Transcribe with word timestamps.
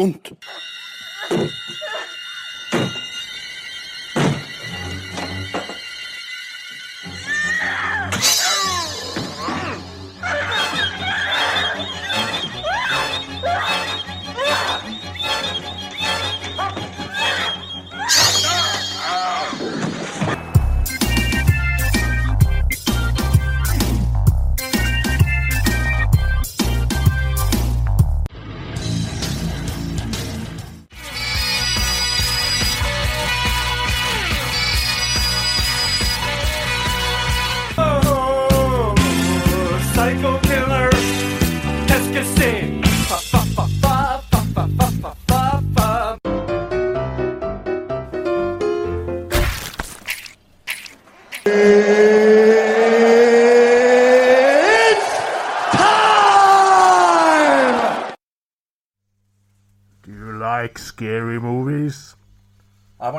conto. 0.00 0.34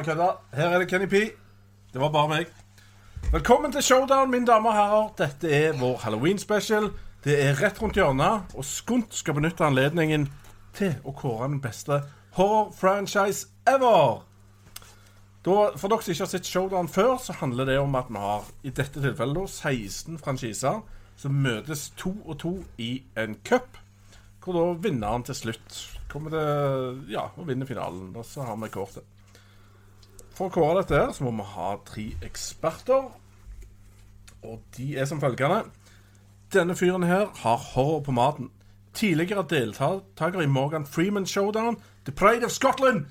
Bare 0.02 0.16
kødda. 0.16 0.30
Her 0.54 0.70
er 0.70 0.80
det 0.80 0.88
Kenny 0.90 1.06
P. 1.06 1.14
Det 1.94 2.02
var 2.02 2.10
bare 2.10 2.30
meg. 2.30 2.46
Velkommen 3.32 3.72
til 3.72 3.84
showdown, 3.84 4.32
mine 4.32 4.48
damer 4.48 4.70
og 4.70 4.76
herrer. 4.76 5.10
Dette 5.18 5.50
er 5.50 5.78
vår 5.78 6.00
Halloween-special. 6.04 6.90
Det 7.24 7.36
er 7.38 7.60
rett 7.62 7.82
rundt 7.82 7.96
hjørnet, 7.96 8.56
og 8.56 8.66
Skunt 8.66 9.14
skal 9.14 9.38
benytte 9.38 9.66
anledningen 9.66 10.26
til 10.74 10.96
å 11.06 11.14
kåre 11.14 11.52
den 11.52 11.62
beste 11.62 12.02
horror-franchise 12.38 13.52
ever. 13.70 14.24
Da, 15.46 15.56
for 15.78 15.92
dere 15.92 16.02
som 16.02 16.16
ikke 16.16 16.26
har 16.26 16.34
sett 16.34 16.50
showdown 16.50 16.90
før, 16.90 17.18
så 17.22 17.38
handler 17.38 17.70
det 17.70 17.78
om 17.82 17.96
at 17.96 18.10
vi 18.10 18.26
har 18.26 18.50
i 18.64 18.74
dette 18.74 19.06
tilfellet 19.06 19.38
da, 19.38 19.46
16 19.54 20.18
franchiser 20.22 20.82
som 21.22 21.38
møtes 21.46 21.92
to 21.98 22.16
og 22.26 22.40
to 22.42 22.56
i 22.82 23.04
en 23.22 23.38
cup. 23.46 23.78
Hvor 24.42 24.58
da 24.58 24.68
vinneren 24.82 25.30
til 25.30 25.38
slutt 25.38 25.82
kommer 26.10 26.34
til 26.34 27.12
ja, 27.14 27.30
å 27.38 27.46
vinne 27.46 27.70
finalen. 27.70 28.10
Og 28.18 28.26
så 28.26 28.48
har 28.48 28.58
vi 28.58 28.74
kortet. 28.74 29.06
For 30.42 30.50
å 30.50 30.54
kåre 30.56 30.80
dette 30.82 30.98
her, 30.98 31.12
så 31.14 31.22
må 31.22 31.32
vi 31.38 31.44
ha 31.54 31.66
tre 31.86 32.04
eksperter. 32.26 33.12
Og 34.42 34.56
de 34.74 34.88
er 34.98 35.06
som 35.06 35.20
følgende. 35.22 35.68
Denne 36.50 36.74
fyren 36.74 37.06
her 37.06 37.28
har 37.44 37.60
horror 37.76 38.00
på 38.08 38.16
maten. 38.18 38.48
Tidligere 38.98 39.44
deltaker 39.46 40.42
i 40.42 40.48
Morgan 40.50 40.88
Freeman 40.90 41.28
Showdown, 41.30 41.78
The 42.10 42.12
Pride 42.12 42.50
of 42.50 42.56
Scotland, 42.56 43.06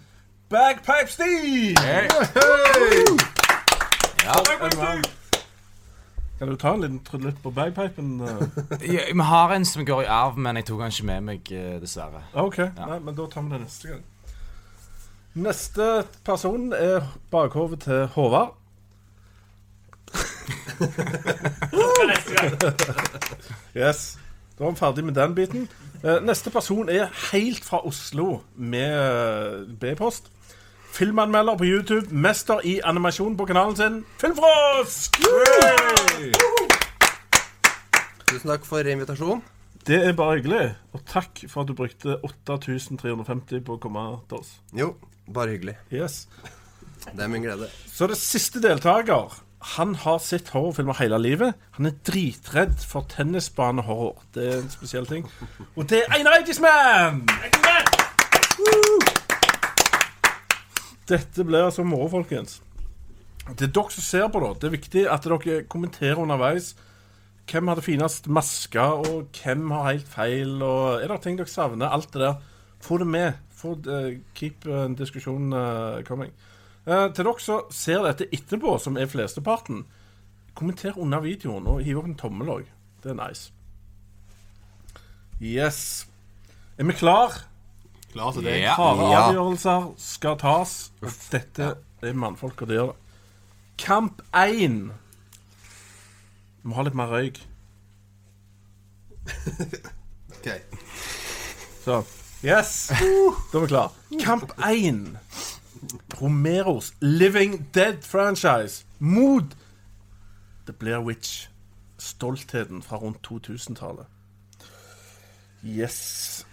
Bagpipe 0.51 1.07
Steve! 1.07 1.79
Hey. 1.79 2.11
Kan 6.41 6.49
du 6.51 6.57
ta 6.59 6.75
en 6.75 6.81
liten 6.83 6.99
trudelutt 7.07 7.39
på 7.45 7.51
bagpipen? 7.55 8.21
eh? 8.27 8.93
Ja, 8.93 9.07
Vi 9.15 9.21
har 9.23 9.55
en 9.55 9.65
som 9.65 9.87
går 9.87 10.03
i 10.03 10.11
arv, 10.11 10.35
men 10.39 10.57
jeg 10.59 10.67
tok 10.67 10.81
den 10.83 10.91
ikke 10.99 11.07
med 11.15 11.21
meg, 11.31 11.53
eh, 11.53 11.79
dessverre. 11.81 12.27
OK, 12.35 12.59
nei, 12.75 12.99
men 12.99 13.15
da 13.15 13.31
tar 13.31 13.47
vi 13.47 13.55
det 13.55 13.61
neste 13.69 13.95
gang. 13.95 14.03
Neste 15.35 16.05
person 16.25 16.73
er 16.73 17.01
bakhovet 17.31 17.81
til 17.81 18.07
Håvard. 18.07 18.57
yes. 23.77 24.19
Da 24.59 24.65
er 24.65 24.71
vi 24.71 24.77
ferdig 24.77 25.05
med 25.05 25.15
den 25.15 25.35
biten. 25.35 25.69
Eh, 26.05 26.19
neste 26.27 26.51
person 26.51 26.89
er 26.89 27.07
helt 27.33 27.65
fra 27.65 27.87
Oslo 27.87 28.41
med 28.57 28.93
eh, 28.93 29.79
B-post. 29.81 30.31
Filmanmelder 30.93 31.57
på 31.57 31.65
YouTube, 31.65 32.07
mester 32.11 32.61
i 32.65 32.81
animasjon 32.85 33.37
på 33.37 33.45
kanalen 33.45 33.77
sin, 33.77 34.05
Filmfrosk! 34.21 35.17
Tusen 38.27 38.51
takk 38.51 38.67
for 38.67 38.79
invitasjonen. 38.79 39.43
Det 39.87 40.07
er 40.07 40.13
bare 40.13 40.37
hyggelig. 40.37 40.75
Og 40.93 41.01
takk 41.07 41.45
for 41.49 41.63
at 41.63 41.69
du 41.69 41.75
brukte 41.75 42.19
8350 42.25 43.63
på 43.65 43.79
å 43.79 43.81
komme 43.81 44.01
til 44.29 44.43
oss. 44.43 44.51
Jo, 44.77 44.95
bare 45.35 45.55
hyggelig. 45.55 45.77
Yes. 45.93 46.27
Det 47.07 47.23
er 47.25 47.31
min 47.33 47.43
glede. 47.43 47.69
Så 47.89 48.07
det 48.11 48.19
siste 48.21 48.61
deltaker 48.63 49.33
Han 49.77 49.95
har 49.95 50.19
sett 50.25 50.49
horrorfilmer 50.55 50.97
hele 51.01 51.19
livet. 51.21 51.57
Han 51.77 51.87
er 51.87 51.97
dritredd 52.09 52.79
for 52.81 53.05
tennisbanehorror. 53.13 54.23
Det 54.33 54.47
er 54.49 54.63
en 54.63 54.71
spesiell 54.73 55.07
ting. 55.07 55.27
Og 55.77 55.85
det 55.91 56.01
er 56.07 56.17
Einar 56.17 56.39
Eidsmann! 56.39 57.27
Dette 61.11 61.45
blir 61.45 61.67
altså 61.67 61.85
moro, 61.85 62.09
folkens. 62.09 62.61
Det 63.51 63.67
er 63.67 63.75
dere 63.75 63.93
som 63.93 64.05
ser 64.07 64.29
på, 64.33 64.41
da. 64.41 64.55
Det 64.55 64.69
er 64.69 64.77
viktig 64.77 65.05
at 65.11 65.27
dere 65.27 65.63
kommenterer 65.69 66.23
underveis. 66.23 66.73
Hvem 67.51 67.69
hadde 67.73 67.83
finest 67.83 68.29
maske, 68.31 68.81
og 68.81 69.41
hvem 69.43 69.73
har 69.75 69.89
helt 69.91 70.09
feil? 70.09 70.57
Og 70.63 71.03
er 71.03 71.11
det 71.11 71.21
ting 71.25 71.39
dere 71.41 71.51
savner? 71.51 71.91
Alt 71.91 72.13
det 72.15 72.23
der. 72.23 72.37
Få 72.81 73.01
det 73.03 73.09
med. 73.11 73.41
Få, 73.61 73.75
uh, 73.77 74.15
keep 74.35 74.65
uh, 74.67 74.87
diskusjonen 74.97 75.53
uh, 75.53 76.01
coming. 76.09 76.33
Eh, 76.87 77.11
til 77.13 77.27
dere 77.27 77.41
som 77.45 77.67
ser 77.71 78.01
dette 78.07 78.27
etterpå, 78.33 78.79
som 78.81 78.97
er 78.97 79.07
flesteparten, 79.07 79.83
kommenter 80.57 80.97
under 80.99 81.21
videoen 81.21 81.67
og 81.69 81.83
hiv 81.85 81.99
opp 82.01 82.07
en 82.09 82.17
tommel 82.19 82.49
òg. 82.55 82.71
Det 83.05 83.13
er 83.13 83.19
nice. 83.19 83.51
Yes. 85.41 86.07
Er 86.81 86.89
vi 86.89 86.97
klar? 86.97 87.37
Klar 88.13 88.33
til 88.33 88.45
det. 88.49 88.57
Ja. 88.63 88.75
Harde 88.81 89.11
Ja. 89.13 89.21
avgjørelser 89.29 89.91
skal 90.01 90.39
tas. 90.41 90.91
Og 91.03 91.13
dette 91.31 91.75
er 92.03 92.13
mannfolk, 92.17 92.63
og 92.63 92.69
det 92.69 92.77
gjør 92.81 92.87
det. 92.87 92.97
Kamp 93.79 94.23
1. 94.35 94.91
Vi 96.63 96.69
må 96.69 96.75
ha 96.77 96.83
litt 96.89 96.95
mer 96.99 97.13
røyk. 97.13 97.41
Ok. 100.41 100.49
Så. 101.85 102.01
Yes. 102.45 102.89
Da 103.53 103.59
er 103.59 103.61
vi 103.61 103.67
klar. 103.67 103.93
Kamp 104.21 104.53
1. 104.59 105.19
Romeros 106.21 106.93
Living 107.01 107.67
Dead-franchise 107.75 108.85
mot 108.99 109.45
The 110.67 110.73
Blair 110.73 111.01
Witch. 111.05 111.49
Stoltheten 111.99 112.83
fra 112.83 112.97
rundt 112.97 113.27
2000-tallet. 113.33 114.07
Yes. 115.65 116.47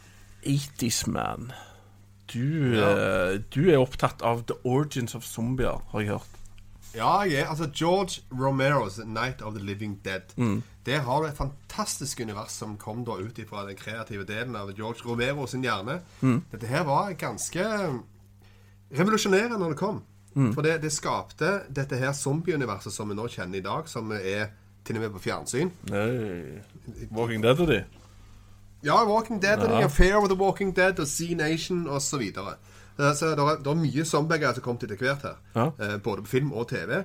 80's 0.45 1.07
Man. 1.07 1.51
Du, 2.33 2.73
eh, 2.73 3.39
du 3.55 3.69
er 3.71 3.77
opptatt 3.79 4.21
av 4.21 4.43
The 4.47 4.55
Origins 4.65 5.15
of 5.15 5.23
Zombier, 5.23 5.79
har 5.91 5.99
jeg 5.99 6.09
hørt. 6.09 6.36
Ja, 6.97 7.19
jeg 7.19 7.41
er. 7.41 7.47
Altså, 7.47 7.67
George 7.75 8.21
Romeros 8.31 8.97
'Night 8.99 9.41
of 9.41 9.53
the 9.53 9.65
Living 9.65 9.99
Dead'. 10.07 10.61
Der 10.85 10.99
har 10.99 11.21
du 11.21 11.27
et 11.27 11.37
fantastisk 11.37 12.19
univers 12.21 12.51
som 12.51 12.77
kom 12.77 13.05
da 13.05 13.11
ut 13.11 13.39
fra 13.49 13.67
den 13.67 13.75
kreative 13.75 14.23
delen 14.25 14.55
av 14.55 14.71
George 14.71 15.01
Romero 15.05 15.45
sin 15.47 15.61
hjerne. 15.61 16.01
Dette 16.51 16.67
her 16.67 16.83
var 16.83 17.13
ganske 17.13 17.63
revolusjonerende 18.99 19.57
når 19.59 19.69
det 19.69 19.77
kom. 19.77 20.03
For 20.53 20.61
det, 20.61 20.81
det 20.81 20.91
skapte 20.91 21.61
dette 21.75 21.97
her 21.97 22.13
zombieuniverset 22.13 22.93
som 22.93 23.09
vi 23.09 23.15
nå 23.15 23.27
kjenner 23.27 23.57
i 23.57 23.61
dag, 23.65 23.87
som 23.89 24.11
er 24.11 24.51
til 24.85 24.95
og 24.95 25.01
med 25.01 25.09
på 25.09 25.19
fjernsyn. 25.19 25.71
Nei. 25.89 26.61
Walking 27.11 27.43
Dead 27.43 27.59
og 27.59 27.67
de. 27.67 27.83
Ja, 28.85 29.03
Walking 29.09 29.41
Dead 29.41 29.57
og 29.59 29.69
Ja. 29.69 29.77
The 29.77 29.83
Affair 29.83 30.15
of 30.15 30.29
the 30.29 30.37
Walking 30.37 30.75
Dead 30.75 30.99
og 30.99 31.07
Sea 31.07 31.35
Nation 31.35 31.87
osv. 31.87 31.99
Så, 31.99 32.17
videre. 32.17 32.47
Eh, 32.47 32.57
så 32.97 33.31
det 33.37 33.43
er, 33.43 33.59
det 33.61 33.71
er 33.71 33.79
mye 33.79 34.05
zombier 34.05 34.47
som 34.47 34.57
har 34.57 34.65
kommet 34.65 34.85
etter 34.87 35.01
hvert 35.01 35.25
her. 35.27 35.35
Ja. 35.55 35.65
Eh, 35.85 35.97
både 36.03 36.23
på 36.25 36.33
film 36.33 36.53
og 36.53 36.69
TV. 36.71 37.03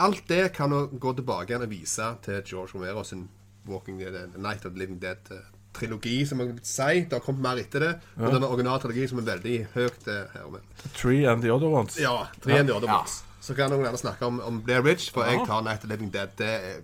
Alt 0.00 0.28
det 0.28 0.52
kan 0.56 0.70
du 0.70 0.98
gå 1.00 1.12
tilbake 1.16 1.52
igjen 1.52 1.64
og 1.64 1.70
vise 1.70 2.10
til 2.24 2.42
George 2.46 2.74
Romero 2.74 3.04
sin 3.04 3.28
Walking 3.68 4.00
Dead, 4.00 4.14
eh, 4.14 4.36
Night 4.36 4.66
of 4.66 4.72
the 4.72 4.78
Living 4.78 5.00
Dead-trilogi, 5.02 6.26
som 6.26 6.38
man 6.38 6.46
kan 6.46 6.60
si. 6.64 7.04
Det 7.04 7.12
har 7.12 7.24
kommet 7.24 7.42
mer 7.42 7.62
etter 7.62 7.80
det. 7.80 7.94
Og 8.16 8.32
den 8.32 8.44
originaltrilogien 8.44 9.08
som 9.08 9.18
er 9.18 9.28
veldig 9.32 9.56
høyt 9.74 10.08
eh, 10.08 10.22
her. 10.34 10.50
Med. 10.52 10.60
Three 10.94 11.24
and 11.24 11.42
the 11.42 11.52
Other 11.52 11.68
Ones. 11.68 12.00
Ja, 12.00 12.26
Three 12.42 12.54
ja. 12.54 12.60
and 12.60 12.68
the 12.68 12.76
Other 12.76 12.88
ja. 12.88 13.00
ones. 13.00 13.24
Så 13.40 13.54
kan 13.54 13.70
noen 13.70 13.86
andre 13.86 13.98
snakke 13.98 14.26
om, 14.26 14.40
om 14.40 14.62
Blair 14.62 14.84
Ridge, 14.84 15.12
for 15.12 15.24
jeg 15.24 15.40
tar 15.46 15.62
Night 15.64 15.84
of 15.84 15.88
the 15.88 15.96
Living 15.96 16.12
Dead. 16.12 16.28
Det 16.38 16.48
er 16.48 16.80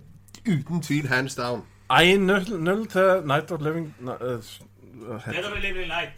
uten 0.47 0.81
tvil 0.81 1.07
hands 1.07 1.35
down. 1.35 1.61
1-0 1.91 2.87
til 2.91 3.21
Night 3.25 3.51
of 3.51 3.61
Living 3.61 3.95
uh, 4.01 4.07
Night 4.07 5.45
of 5.45 5.51
the 5.53 5.61
Living 5.61 5.87
Light. 5.87 6.17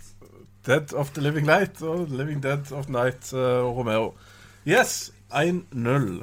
Dead 0.69 0.93
of 0.93 1.13
the 1.15 1.21
Living 1.25 1.49
Light 1.49 1.81
og 1.81 2.07
Living 2.13 2.43
Dead 2.43 2.71
of 2.71 2.89
Night 2.93 3.33
uh, 3.33 3.65
Romero. 3.65 4.13
Yes, 4.67 5.11
1-0. 5.33 6.21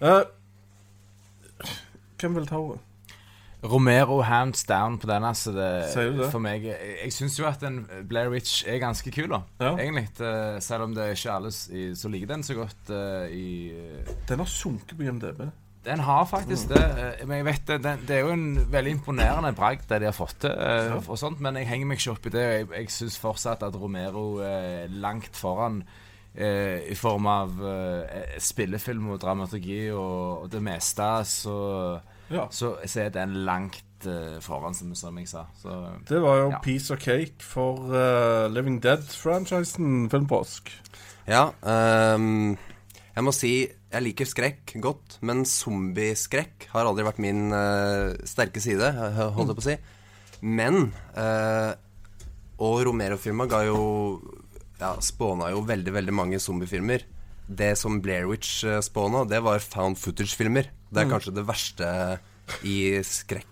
Uh, 0.00 0.22
hvem 2.20 2.36
vil 2.36 2.46
ta 2.48 2.60
ordet? 2.60 2.80
Romero 3.64 4.22
hands 4.22 4.64
down 4.64 4.98
på 4.98 5.06
den. 5.06 5.24
Altså 5.24 5.52
det, 5.52 5.68
Sier 5.92 6.12
du 6.14 6.22
det? 6.22 6.30
For 6.32 6.40
meg 6.40 6.64
Jeg, 6.64 6.94
jeg 7.04 7.12
syns 7.12 7.36
jo 7.38 7.46
at 7.48 7.60
den 7.60 7.82
Blair 8.08 8.30
Witch 8.32 8.64
er 8.68 8.80
ganske 8.80 9.12
kul, 9.12 9.28
da. 9.28 9.42
Ja. 9.60 9.74
Egentlig. 9.76 10.06
eh, 10.20 10.60
selv 10.64 10.86
om 10.88 10.94
det 10.96 11.04
er 11.04 11.16
ikke 11.16 11.34
alle 11.34 11.52
som 11.96 12.12
liker 12.12 12.30
den 12.30 12.44
så 12.46 12.56
godt 12.56 12.92
uh, 12.94 13.28
i 13.28 13.72
eh, 13.74 14.14
Den 14.28 14.40
har 14.40 14.48
sunket 14.48 14.96
på 14.96 15.04
IMDb. 15.04 15.44
Den 15.84 16.00
har 16.04 16.26
faktisk 16.28 16.68
det. 16.68 16.80
eh, 17.20 17.26
Men 17.26 17.36
jeg 17.38 17.44
vet 17.46 17.66
det, 17.66 17.78
den, 17.82 17.98
det 18.08 18.16
er 18.16 18.20
jo 18.26 18.32
en 18.34 18.66
veldig 18.72 18.90
imponerende 18.98 19.52
bragd, 19.56 19.86
det 19.88 20.00
de 20.02 20.10
har 20.10 20.12
fått 20.16 20.38
til. 20.44 20.50
eh, 20.52 20.98
og 21.08 21.18
sånt, 21.18 21.40
Men 21.40 21.56
jeg 21.56 21.66
henger 21.70 21.86
meg 21.86 21.98
ikke 21.98 22.12
opp 22.12 22.26
i 22.26 22.30
det. 22.34 22.42
Jeg, 22.58 22.68
jeg 22.76 22.90
syns 22.90 23.18
fortsatt 23.18 23.62
at 23.62 23.74
Romero 23.80 24.38
er 24.44 24.88
langt 24.92 25.36
foran 25.36 25.82
eh, 26.36 26.84
i 26.92 26.94
form 26.94 27.26
av 27.26 27.56
eh, 27.64 28.36
spillefilm 28.38 29.08
og 29.14 29.20
dramaturgi 29.20 29.90
og, 29.92 30.42
og 30.44 30.50
det 30.52 30.62
meste. 30.62 31.08
Så, 31.24 32.00
Ja. 32.30 32.44
så, 32.50 32.76
så 32.86 33.00
er 33.06 33.08
den 33.10 33.32
langt 33.44 34.06
eh, 34.06 34.36
foran, 34.40 34.74
som, 34.74 34.92
som 34.94 35.16
jeg 35.18 35.28
sa. 35.28 35.46
Så 35.62 35.80
Det 36.08 36.20
var 36.22 36.36
jo 36.44 36.50
Ja. 36.50 36.58
piece 36.62 36.92
of 36.92 37.00
cake 37.00 37.40
for 37.42 37.88
uh, 37.90 38.46
Living 38.52 38.78
Dead-franchisen 38.82 40.10
Filmpåsk. 40.10 40.70
Ja, 41.26 41.48
Um, 41.62 42.56
jeg 43.16 43.24
må 43.24 43.32
si 43.32 43.66
jeg 43.90 44.04
liker 44.04 44.28
skrekk 44.28 44.74
godt, 44.82 45.16
men 45.26 45.42
zombieskrekk 45.48 46.68
har 46.70 46.86
aldri 46.86 47.06
vært 47.06 47.22
min 47.22 47.50
uh, 47.50 48.14
sterke 48.28 48.62
side, 48.62 48.86
holdt 49.34 49.50
jeg 49.50 49.58
på 49.58 49.64
å 49.64 49.66
si. 49.66 49.76
Men 50.46 50.92
uh, 51.18 51.74
Og 52.62 52.84
Romero-filma 52.86 53.48
ga 53.50 53.64
jo 53.66 53.80
ja, 54.80 54.94
spåna 55.04 55.50
jo 55.52 55.64
veldig, 55.66 55.92
veldig 55.98 56.14
mange 56.16 56.40
zombiefilmer. 56.40 57.04
Det 57.50 57.74
som 57.76 57.98
Blair 58.00 58.30
Witch 58.30 58.62
uh, 58.64 58.78
spåna, 58.84 59.26
det 59.28 59.42
var 59.44 59.60
found 59.64 59.98
footage-filmer. 60.00 60.70
Det 60.90 61.02
er 61.02 61.10
kanskje 61.10 61.34
det 61.34 61.46
verste 61.46 61.90
i 62.66 62.98
skrekk 63.06 63.46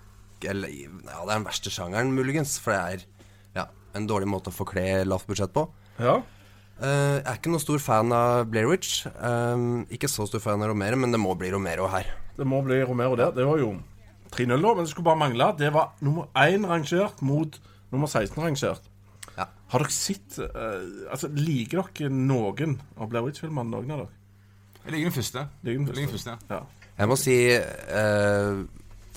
Eller 0.50 0.72
ja, 0.74 0.88
det 0.90 1.28
er 1.28 1.36
den 1.36 1.46
verste 1.46 1.70
sjangeren, 1.70 2.14
muligens. 2.14 2.56
For 2.62 2.74
det 2.74 2.78
er 2.78 3.04
ja, 3.58 3.68
en 3.98 4.06
dårlig 4.10 4.30
måte 4.30 4.54
å 4.54 4.54
forkle 4.54 5.02
lavt 5.06 5.26
budsjett 5.26 5.54
på. 5.54 5.66
Ja. 5.98 6.20
Eh, 6.78 7.18
jeg 7.18 7.24
er 7.26 7.38
ikke 7.40 7.50
noen 7.50 7.62
stor 7.62 7.80
fan 7.82 8.12
av 8.14 8.44
Blair 8.52 8.68
Witch. 8.70 9.06
Eh, 9.10 9.62
ikke 9.96 10.10
så 10.10 10.28
stor 10.30 10.42
fan 10.42 10.62
av 10.62 10.70
Romero, 10.70 10.98
men 11.00 11.14
det 11.14 11.20
må 11.20 11.34
bli 11.38 11.50
Romero 11.54 11.88
her. 11.90 12.10
Det 12.38 12.46
må 12.46 12.60
bli 12.62 12.78
Romero 12.86 13.16
der. 13.18 13.32
Det 13.34 13.46
var 13.48 13.58
jo 13.58 13.72
3-0, 14.30 14.54
da, 14.62 14.74
men 14.76 14.84
det 14.86 14.92
skulle 14.92 15.08
bare 15.08 15.22
mangle. 15.24 15.50
Det 15.58 15.72
var 15.74 15.96
nummer 16.04 16.28
1 16.38 16.68
rangert 16.70 17.22
mot 17.22 17.58
nummer 17.90 18.06
16 18.06 18.38
rangert. 18.44 18.86
Ja. 19.38 19.48
Har 19.70 19.84
dere 19.84 19.94
sett 19.94 20.38
uh, 20.42 21.12
Altså, 21.12 21.28
Liker 21.30 21.86
dere 21.94 22.10
noen 22.10 22.78
av 22.98 23.10
Blair 23.10 23.26
Witch-filmene? 23.26 23.70
Noen 23.70 23.92
av 23.94 24.04
dere? 24.04 24.14
jeg 24.84 24.94
liker 24.94 25.10
den 25.10 25.16
første. 25.18 25.44
Liker 25.62 25.78
den 25.78 25.86
Jeg 25.86 25.96
liker 25.96 26.06
den 26.06 26.14
første. 26.16 26.36
Ja. 26.50 26.60
Jeg 26.98 27.08
må 27.10 27.16
si 27.20 27.34
eh, 27.54 28.60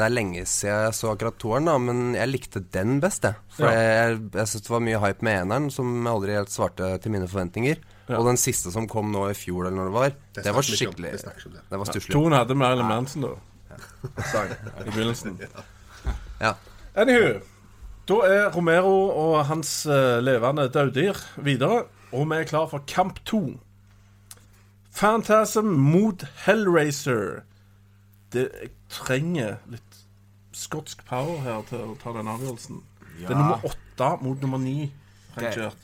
Det 0.01 0.07
er 0.07 0.13
lenge 0.15 0.41
siden 0.49 0.79
jeg 0.87 0.93
så 0.97 1.11
akkurat 1.13 1.35
toeren, 1.37 1.67
da, 1.69 1.75
men 1.77 2.15
jeg 2.17 2.29
likte 2.31 2.61
den 2.73 2.95
best, 3.03 3.27
jeg. 3.27 3.37
For 3.53 3.69
Ja. 3.69 3.81
jeg, 4.09 4.15
jeg 4.33 4.47
synes 4.49 4.63
det 4.65 4.71
var 4.73 4.81
mye 4.87 5.01
hype 5.03 5.27
med 5.27 5.35
eneren, 5.43 5.67
som 5.69 6.07
aldri 6.09 6.33
helt 6.33 6.49
svarte 6.49 6.87
til 7.03 7.13
mine 7.13 7.27
forventninger. 7.29 7.77
Ja. 8.09 8.17
Og 8.17 8.25
den 8.25 8.39
siste 8.41 8.71
som 8.73 8.87
kom 8.89 9.11
nå 9.13 9.27
i 9.29 9.35
fjor, 9.37 9.67
eller 9.67 9.77
når 9.77 9.91
det 9.91 9.93
var, 9.99 10.15
det, 10.33 10.43
det 10.47 10.53
var 10.57 10.65
skikkelig 10.65 11.11
Det 11.13 11.21
det. 11.29 11.61
Det 11.69 11.79
var 11.83 11.91
stusslig. 11.91 12.15
Toen 12.15 12.33
hadde 12.33 12.57
Marilyn 12.57 12.89
Manson, 12.89 13.27
da. 13.29 13.35
I 14.81 14.89
begynnelsen. 14.89 15.37
Ja. 16.41 16.55
Anywho, 16.97 17.35
da 18.09 18.15
er 18.25 18.47
Romero 18.55 18.95
og 19.13 19.45
hans 19.45 19.85
uh, 19.85 20.17
levende 20.25 20.65
døddyr 20.73 21.13
videre, 21.45 21.83
og 22.11 22.25
vi 22.31 22.39
er 22.41 22.49
klar 22.49 22.65
for 22.71 22.81
kamp 22.89 23.21
to. 23.29 23.43
Phantasm 24.97 25.65
mot 25.77 26.25
Hellraiser. 26.47 27.43
Det, 28.33 28.47
jeg 28.63 28.71
trenger 28.89 29.57
litt 29.71 29.90
skotsk 30.53 31.05
power 31.07 31.39
her 31.45 31.61
til 31.69 31.79
å 31.91 31.95
ta 32.01 32.11
den 32.17 32.27
avgjørelsen. 32.27 32.81
Det 33.21 33.29
er 33.29 33.37
nummer 33.37 33.65
åtte 33.67 34.09
mot 34.23 34.41
nummer 34.41 34.57
ni. 34.61 34.91
rangert. 35.37 35.77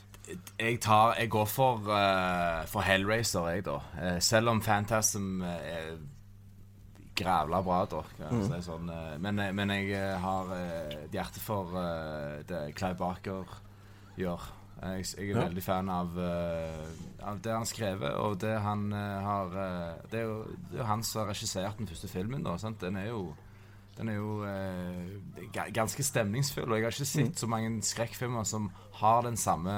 Jeg, 0.58 0.80
tar, 0.84 1.14
jeg 1.16 1.30
går 1.32 1.46
for, 1.48 1.86
uh, 1.88 2.66
for 2.68 2.84
Hellraiser, 2.84 3.46
jeg, 3.54 3.64
da. 3.64 3.78
Uh, 3.96 4.18
selv 4.20 4.50
om 4.52 4.60
Phantasm 4.60 5.40
eh, 5.40 5.70
er 5.72 5.86
grævla 7.16 7.62
bra, 7.64 7.78
da. 7.90 8.02
Mm. 8.30 8.42
si 8.44 8.58
sånn. 8.66 8.90
uh, 8.92 9.16
men, 9.24 9.38
eh, 9.40 9.54
men 9.56 9.72
jeg 9.72 9.88
eh, 9.96 10.18
har 10.22 10.52
eh, 10.54 10.98
et 11.06 11.16
hjerte 11.16 11.40
for 11.40 11.72
eh, 11.80 12.44
det 12.46 12.60
Clive 12.78 12.98
Barker 13.00 13.56
gjør. 14.20 14.44
Jeg, 14.82 15.06
jeg 15.16 15.30
er 15.32 15.34
Ja. 15.40 15.46
veldig 15.48 15.62
fan 15.64 15.88
av, 15.90 16.12
uh, 16.14 16.84
av 17.26 17.40
det 17.42 17.50
han 17.56 17.66
skrevet, 17.66 18.12
og 18.14 18.36
det 18.44 18.52
han 18.62 18.84
uh, 18.92 19.24
har 19.24 19.56
uh, 19.56 20.10
det, 20.12 20.20
er 20.20 20.28
jo, 20.28 20.36
det 20.68 20.76
er 20.76 20.82
jo 20.84 20.90
han 20.92 21.02
som 21.02 21.24
har 21.24 21.32
regissert 21.32 21.80
den 21.80 21.88
første 21.90 22.08
filmen, 22.12 22.44
da. 22.46 22.54
Sant? 22.62 22.78
Den 22.84 22.96
er 23.00 23.08
jo 23.10 23.32
den 23.98 24.12
er 24.12 24.18
jo 24.18 24.44
eh, 24.46 25.68
ganske 25.74 26.04
stemningsfull, 26.06 26.68
og 26.70 26.78
jeg 26.78 26.86
har 26.86 26.94
ikke 26.94 27.08
sett 27.10 27.40
så 27.40 27.48
mange 27.50 27.82
skrekkfilmer 27.82 28.46
som 28.46 28.70
har 29.00 29.24
den 29.26 29.36
samme 29.36 29.74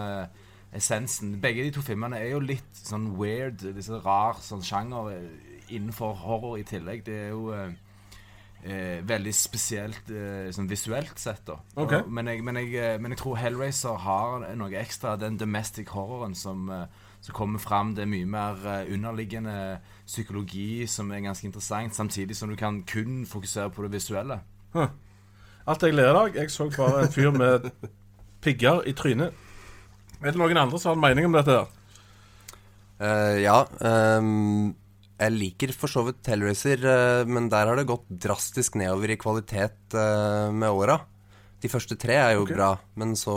essensen. 0.76 1.38
Begge 1.42 1.64
de 1.64 1.72
to 1.74 1.82
filmene 1.84 2.20
er 2.20 2.34
jo 2.34 2.42
litt 2.44 2.76
sånn 2.76 3.14
weird, 3.18 3.64
disse 3.76 4.00
rar 4.04 4.38
sånn 4.44 4.64
sjanger 4.66 5.14
eh, 5.14 5.30
innenfor 5.74 6.18
horror 6.24 6.58
i 6.60 6.66
tillegg. 6.68 7.04
Det 7.06 7.16
er 7.16 7.32
jo 7.32 7.48
eh, 7.56 7.72
eh, 8.62 9.00
veldig 9.06 9.34
spesielt 9.34 10.10
eh, 10.14 10.50
sånn 10.54 10.70
visuelt 10.70 11.18
sett, 11.20 11.42
da. 11.48 11.58
okay. 11.74 12.04
Og, 12.04 12.12
men, 12.12 12.30
jeg, 12.30 12.44
men, 12.46 12.60
jeg, 12.60 12.74
eh, 12.76 12.98
men 13.00 13.14
jeg 13.14 13.22
tror 13.22 13.40
Hellraiser 13.40 14.02
har 14.04 14.46
noe 14.60 14.82
ekstra. 14.82 15.16
Den 15.20 15.40
domestic 15.40 15.92
horroren 15.96 16.36
som, 16.38 16.68
eh, 16.74 17.08
som 17.20 17.36
kommer 17.36 17.60
fram. 17.62 17.94
Det 17.94 18.04
er 18.04 18.10
mye 18.10 18.28
mer 18.28 18.64
eh, 18.64 18.92
underliggende 18.94 19.54
psykologi 20.06 20.86
som 20.90 21.10
er 21.12 21.24
ganske 21.26 21.46
interessant, 21.48 21.94
samtidig 21.96 22.36
som 22.36 22.50
du 22.50 22.56
kan 22.58 22.82
kun 22.88 23.24
fokusere 23.28 23.70
på 23.74 23.86
det 23.86 23.94
visuelle. 23.98 24.40
Alt 25.70 25.84
jeg 25.84 25.94
ler 25.94 26.16
av, 26.16 26.34
jeg 26.34 26.50
så 26.50 26.70
bare 26.72 27.04
en 27.04 27.12
fyr 27.12 27.30
med 27.34 27.68
pigger 28.44 28.82
i 28.88 28.94
trynet. 28.96 29.36
Er 30.20 30.32
det 30.32 30.40
noen 30.40 30.58
andre 30.60 30.80
som 30.80 30.92
har 30.92 30.98
en 30.98 31.04
mening 31.04 31.28
om 31.28 31.36
dette? 31.36 31.56
her? 31.60 31.76
Uh, 33.00 33.36
ja. 33.40 33.56
Um, 33.80 34.72
jeg 35.20 35.36
liker 35.36 35.72
for 35.76 35.92
så 35.92 36.02
vidt 36.04 36.28
Hellraiser, 36.28 36.84
uh, 36.84 37.28
men 37.28 37.48
der 37.52 37.68
har 37.68 37.80
det 37.80 37.88
gått 37.88 38.08
drastisk 38.08 38.76
nedover 38.80 39.12
i 39.12 39.20
kvalitet 39.20 39.96
uh, 39.96 40.48
med 40.52 40.68
åra. 40.68 40.98
De 41.60 41.68
første 41.72 41.96
tre 42.00 42.16
er 42.16 42.34
jo 42.36 42.44
okay. 42.46 42.56
bra, 42.56 42.74
men 43.00 43.14
så 43.20 43.36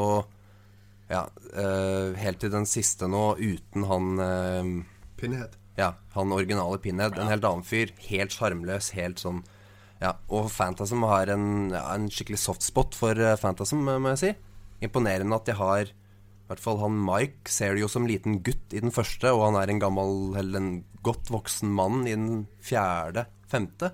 Ja, 1.11 1.25
uh, 1.57 2.13
helt 2.17 2.39
til 2.41 2.53
den 2.53 2.67
siste 2.69 3.09
nå, 3.11 3.33
uten 3.39 3.87
han 3.89 4.21
uh, 4.21 4.71
Pinhead. 5.19 5.57
Ja, 5.79 5.95
han 6.13 6.31
originale 6.31 6.77
Pinhead. 6.77 7.17
En 7.17 7.31
helt 7.31 7.45
annen 7.47 7.65
fyr. 7.65 7.93
Helt 8.09 8.33
sjarmløs, 8.35 8.93
helt 8.97 9.21
sånn 9.23 9.43
Ja, 10.03 10.17
og 10.27 10.49
Phantasm 10.51 11.05
har 11.07 11.31
en, 11.31 11.71
ja, 11.73 11.85
en 11.95 12.09
skikkelig 12.11 12.41
softspot 12.43 12.97
for 12.97 13.17
uh, 13.17 13.33
eh, 13.33 13.75
må 13.79 14.13
jeg 14.13 14.21
si. 14.21 14.31
Imponerende 14.83 15.37
at 15.37 15.47
de 15.47 15.55
har 15.55 15.87
I 15.87 16.47
hvert 16.49 16.63
fall 16.63 16.81
han 16.81 16.97
Mike 16.99 17.51
ser 17.51 17.73
du 17.73 17.85
jo 17.85 17.91
som 17.91 18.07
liten 18.09 18.41
gutt 18.43 18.75
i 18.75 18.83
den 18.83 18.93
første, 18.93 19.31
og 19.31 19.47
han 19.47 19.61
er 19.61 19.71
en 19.71 19.81
gammel, 19.81 20.35
eller 20.37 20.59
en 20.59 20.73
godt 21.03 21.31
voksen 21.31 21.71
mann 21.71 22.03
i 22.05 22.15
den 22.15 22.45
fjerde, 22.63 23.25
femte. 23.49 23.93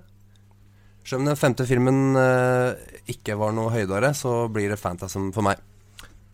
Selv 1.06 1.22
om 1.22 1.30
den 1.30 1.38
femte 1.38 1.64
filmen 1.66 2.18
eh, 2.18 2.74
ikke 3.14 3.38
var 3.40 3.54
noe 3.56 3.72
høydere, 3.72 4.12
så 4.18 4.44
blir 4.52 4.68
det 4.70 4.82
Phantasm 4.82 5.30
for 5.34 5.46
meg. 5.46 5.62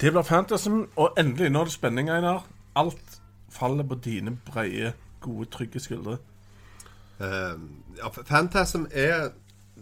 Det 0.01 0.13
blir 0.13 0.23
fantasy, 0.23 0.69
og 0.97 1.15
endelig, 1.19 1.51
nå 1.51 1.61
er 1.61 1.65
det 1.71 1.73
spenning, 1.73 2.11
Einar. 2.13 2.45
Alt 2.77 3.21
faller 3.51 3.85
på 3.89 3.97
dine 4.05 4.37
breie, 4.45 4.93
gode, 5.21 5.49
trygge 5.51 5.81
skuldre. 5.81 6.19
Uh, 7.21 7.57
ja, 7.97 8.11
Phantasm 8.13 8.85
er, 8.93 9.31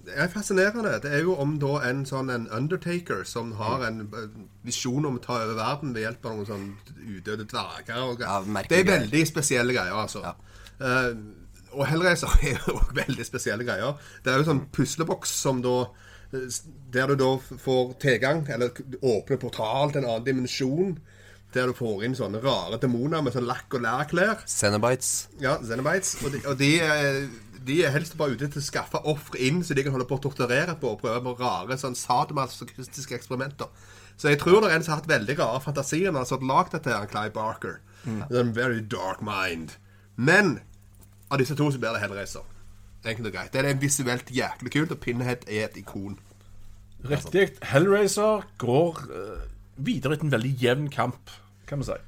er 0.07 0.29
fascinerende. 0.29 0.93
Det 1.03 1.11
er 1.15 1.25
jo 1.27 1.35
om 1.35 1.57
da 1.59 1.81
en 1.89 2.05
sånn 2.07 2.31
en 2.31 2.47
undertaker 2.55 3.25
som 3.27 3.57
har 3.59 3.83
en 3.89 4.05
eh, 4.07 4.29
visjon 4.63 5.07
om 5.09 5.19
å 5.19 5.23
ta 5.25 5.41
over 5.43 5.59
verden 5.59 5.97
ved 5.97 6.07
hjelp 6.07 6.29
av 6.31 6.37
noen 6.37 6.51
sånn 6.53 6.69
udøde 7.03 7.49
dverger. 7.51 8.05
Og, 8.05 8.23
Ja, 8.23 8.39
det 8.71 8.85
er 8.85 8.93
veldig 8.93 9.25
spesielle 9.27 9.75
greier, 9.75 9.99
altså. 9.99 10.37
Eh, 10.79 11.11
og 11.75 11.87
Hellraiser 11.91 12.39
er 12.53 12.63
jo 12.69 12.79
veldig 12.95 13.27
spesielle 13.27 13.67
greier. 13.67 13.99
Det 14.23 14.31
er 14.31 14.39
jo 14.39 14.47
sånn 14.53 14.67
pusleboks 14.71 15.35
som 15.43 15.63
da 15.65 15.89
Der 16.95 17.07
du 17.11 17.15
da 17.21 17.29
får 17.63 17.95
tilgang, 18.03 18.45
eller 18.51 18.71
åpner 19.03 19.41
portal 19.43 19.93
til 19.95 20.03
en 20.03 20.09
annen 20.11 20.27
dimensjon. 20.27 20.97
Der 21.55 21.69
du 21.71 21.75
får 21.79 22.03
inn 22.09 22.17
sånne 22.19 22.41
rare 22.43 22.81
demoner 22.83 23.23
med 23.23 23.33
sånn 23.37 23.47
lakk- 23.47 23.75
og 23.79 23.85
lærklær. 23.85 24.41
Cenobites. 24.51 25.29
Ja, 25.43 25.57
Xenobites. 25.63 26.17
Og, 26.25 26.33
de, 26.35 26.41
og 26.51 26.57
de, 26.59 26.71
er- 26.83 27.29
de 27.65 27.77
er 27.87 27.93
helst 27.95 28.17
bare 28.19 28.35
ute 28.35 28.49
til 28.51 28.61
å 28.61 28.65
skaffe 28.67 28.99
ofre 29.07 29.39
inn, 29.39 29.63
så 29.65 29.75
de 29.79 29.85
kan 29.87 29.95
holde 29.95 30.09
på 30.11 30.19
å 30.19 30.23
torturere 30.27 30.75
på 30.81 30.91
og 30.97 31.01
prøve 31.05 31.23
på 31.23 31.37
rare 31.39 31.79
sånn 31.79 31.95
sadomasochistiske 31.97 33.15
eksperimenter. 33.17 33.71
Så 34.19 34.29
jeg 34.31 34.39
tror 34.43 34.61
det 34.63 34.71
er 34.73 34.77
en 34.77 34.83
som 34.87 34.95
har 34.95 35.01
hatt 35.03 35.11
veldig 35.11 35.39
rare 35.41 35.61
fantasier 35.63 36.13
når 36.15 36.27
han 36.27 36.43
har 36.43 36.51
lagd 36.51 36.75
dette, 36.77 36.91
her, 36.93 37.07
Clive 37.11 37.33
Barker. 37.35 37.79
En 38.07 38.53
very 38.55 38.81
dark 38.83 39.23
mind. 39.25 39.77
Men 40.17 40.59
av 41.31 41.39
disse 41.41 41.55
to 41.59 41.71
så 41.73 41.79
blir 41.83 41.95
det 41.97 42.03
Hellraiser. 42.05 42.45
Enkelt 43.05 43.27
og 43.31 43.35
greit. 43.35 43.53
Det 43.53 43.63
er 43.65 43.75
visuelt 43.81 44.31
jæklig 44.33 44.71
kult, 44.75 44.93
og 44.95 45.01
Pinhead 45.03 45.43
er 45.49 45.67
et 45.69 45.75
ikon. 45.81 46.19
Riktig. 47.11 47.49
Hellraiser 47.63 48.47
går 48.59 49.01
eh, 49.13 49.41
videre 49.77 50.13
etter 50.13 50.25
en 50.25 50.33
veldig 50.33 50.55
jevn 50.63 50.91
kamp, 50.91 51.31
kan 51.67 51.79
vi 51.79 51.85
si. 51.85 51.99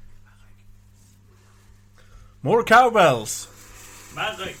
More 2.41 2.63
cowbells. 2.63 3.49
Merry. 4.15 4.53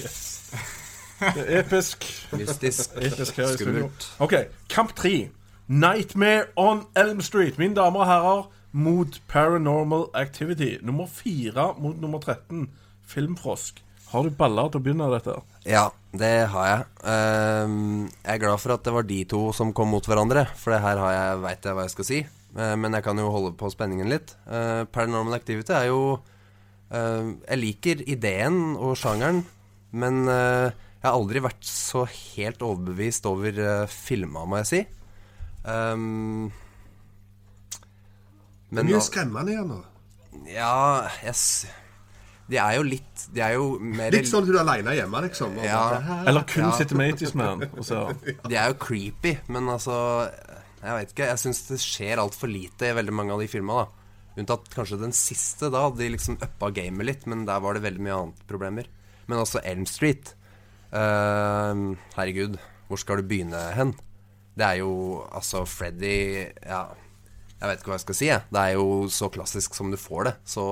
Yes. 0.00 0.50
Det 1.34 1.44
er 1.54 1.60
episk. 1.60 2.04
Mystisk. 2.32 2.90
episk 2.96 3.36
her. 3.36 3.46
Skummelt. 3.56 4.16
OK, 4.18 4.34
kamp 4.68 4.96
tre. 4.96 5.30
Nightmare 5.68 6.44
on 6.56 6.86
Elm 6.96 7.20
Street. 7.20 7.58
Mine 7.58 7.74
damer 7.74 8.00
og 8.00 8.06
herrer, 8.06 8.52
mot 8.72 9.22
Paranormal 9.28 10.04
Activity. 10.14 10.76
Nummer 10.82 11.06
fire 11.06 11.74
mot 11.78 12.00
nummer 12.00 12.20
13. 12.20 12.70
Filmfrosk. 13.06 13.84
Har 14.16 14.24
du 14.24 14.32
baller 14.32 14.70
til 14.72 14.80
å 14.80 14.84
begynne 14.84 15.06
dette? 15.12 15.34
Ja, 15.68 15.90
det 16.16 16.46
har 16.48 16.68
jeg. 16.70 16.84
Ehm, 17.12 18.06
jeg 18.22 18.32
er 18.32 18.40
glad 18.40 18.62
for 18.62 18.72
at 18.72 18.86
det 18.86 18.94
var 18.94 19.04
de 19.04 19.18
to 19.28 19.40
som 19.52 19.74
kom 19.76 19.90
mot 19.92 20.08
hverandre, 20.08 20.46
for 20.56 20.72
det 20.72 20.78
her 20.80 21.00
har 21.02 21.12
jeg, 21.12 21.42
veit 21.42 21.68
jeg 21.68 21.76
hva 21.76 21.84
jeg 21.84 21.92
skal 21.92 22.08
si. 22.08 22.20
Eh, 22.56 22.72
men 22.80 22.96
jeg 22.96 23.04
kan 23.04 23.20
jo 23.20 23.28
holde 23.34 23.52
på 23.60 23.68
spenningen 23.74 24.08
litt. 24.08 24.32
Eh, 24.48 24.86
Paranormal 24.88 25.36
Activity 25.36 25.76
er 25.76 25.90
jo 25.90 26.00
eh, 26.16 27.28
Jeg 27.44 27.60
liker 27.60 28.04
ideen 28.08 28.60
og 28.80 28.96
sjangeren, 28.96 29.42
men 29.92 30.24
eh, 30.32 30.72
jeg 30.72 31.10
har 31.10 31.20
aldri 31.20 31.44
vært 31.44 31.68
så 31.68 32.06
helt 32.08 32.64
overbevist 32.64 33.28
over 33.28 33.58
uh, 33.60 33.90
filma, 33.92 34.46
må 34.48 34.62
jeg 34.64 34.70
si. 34.72 34.80
Ehm, 35.68 36.48
Det 38.64 38.80
men 38.80 38.86
er 38.88 38.94
mye 38.94 39.04
skremmende 39.04 39.52
igjen 39.52 39.68
nå. 39.70 39.82
Ja, 40.50 41.06
jeg 41.20 41.36
De 42.48 42.56
er 42.62 42.76
jo 42.76 42.82
litt 42.86 43.24
De 43.34 43.40
er 43.42 43.54
jo 43.56 43.78
mer 43.82 44.12
Litt 44.14 44.28
sånn 44.30 44.44
at 44.44 44.48
du 44.48 44.54
er 44.54 44.60
aleine 44.62 44.92
hjemme, 44.94 45.22
liksom. 45.24 45.56
og 45.58 45.64
Ja. 45.64 45.80
bare, 46.00 46.28
Eller 46.28 46.42
kun 46.46 46.64
Ja. 46.64 46.70
sitter 46.78 46.96
med 46.96 47.14
80's 47.16 47.34
Man. 47.34 47.58
De 48.48 48.54
er 48.56 48.68
jo 48.68 48.74
creepy, 48.74 49.38
men 49.48 49.66
altså 49.68 50.30
Jeg 50.82 50.92
vet 51.00 51.12
ikke. 51.14 51.26
Jeg 51.26 51.38
syns 51.42 51.66
det 51.68 51.78
skjer 51.82 52.18
altfor 52.22 52.46
lite 52.52 52.86
i 52.90 52.94
veldig 52.94 53.12
mange 53.12 53.32
av 53.32 53.40
de 53.40 53.48
filmene 53.48 53.86
da 53.86 53.88
Unntatt 54.38 54.68
kanskje 54.68 54.98
den 55.00 55.12
siste. 55.16 55.70
Da 55.72 55.80
hadde 55.88 55.96
de 55.98 56.10
liksom 56.12 56.36
uppa 56.36 56.68
gamet 56.70 57.06
litt, 57.06 57.26
men 57.26 57.46
der 57.46 57.58
var 57.58 57.72
det 57.72 57.82
veldig 57.82 58.00
mye 58.04 58.16
annet 58.20 58.46
problemer. 58.46 58.84
Men 59.26 59.38
også 59.38 59.62
Elm 59.64 59.86
Street. 59.86 60.34
Uh, 60.92 61.96
herregud, 62.16 62.58
hvor 62.88 62.98
skal 63.00 63.16
du 63.16 63.22
begynne 63.26 63.58
hen? 63.74 63.94
Det 64.56 64.64
er 64.64 64.76
jo 64.80 65.26
altså 65.32 65.64
Freddy 65.68 66.46
Ja, 66.64 66.86
jeg 67.60 67.68
vet 67.70 67.80
ikke 67.80 67.90
hva 67.90 67.96
jeg 67.98 68.04
skal 68.04 68.14
si, 68.14 68.26
jeg. 68.30 68.42
Det 68.52 68.60
er 68.62 68.72
jo 68.76 68.86
så 69.12 69.28
klassisk 69.32 69.74
som 69.74 69.90
du 69.90 69.96
får 70.00 70.24
det. 70.28 70.34
Så 70.48 70.66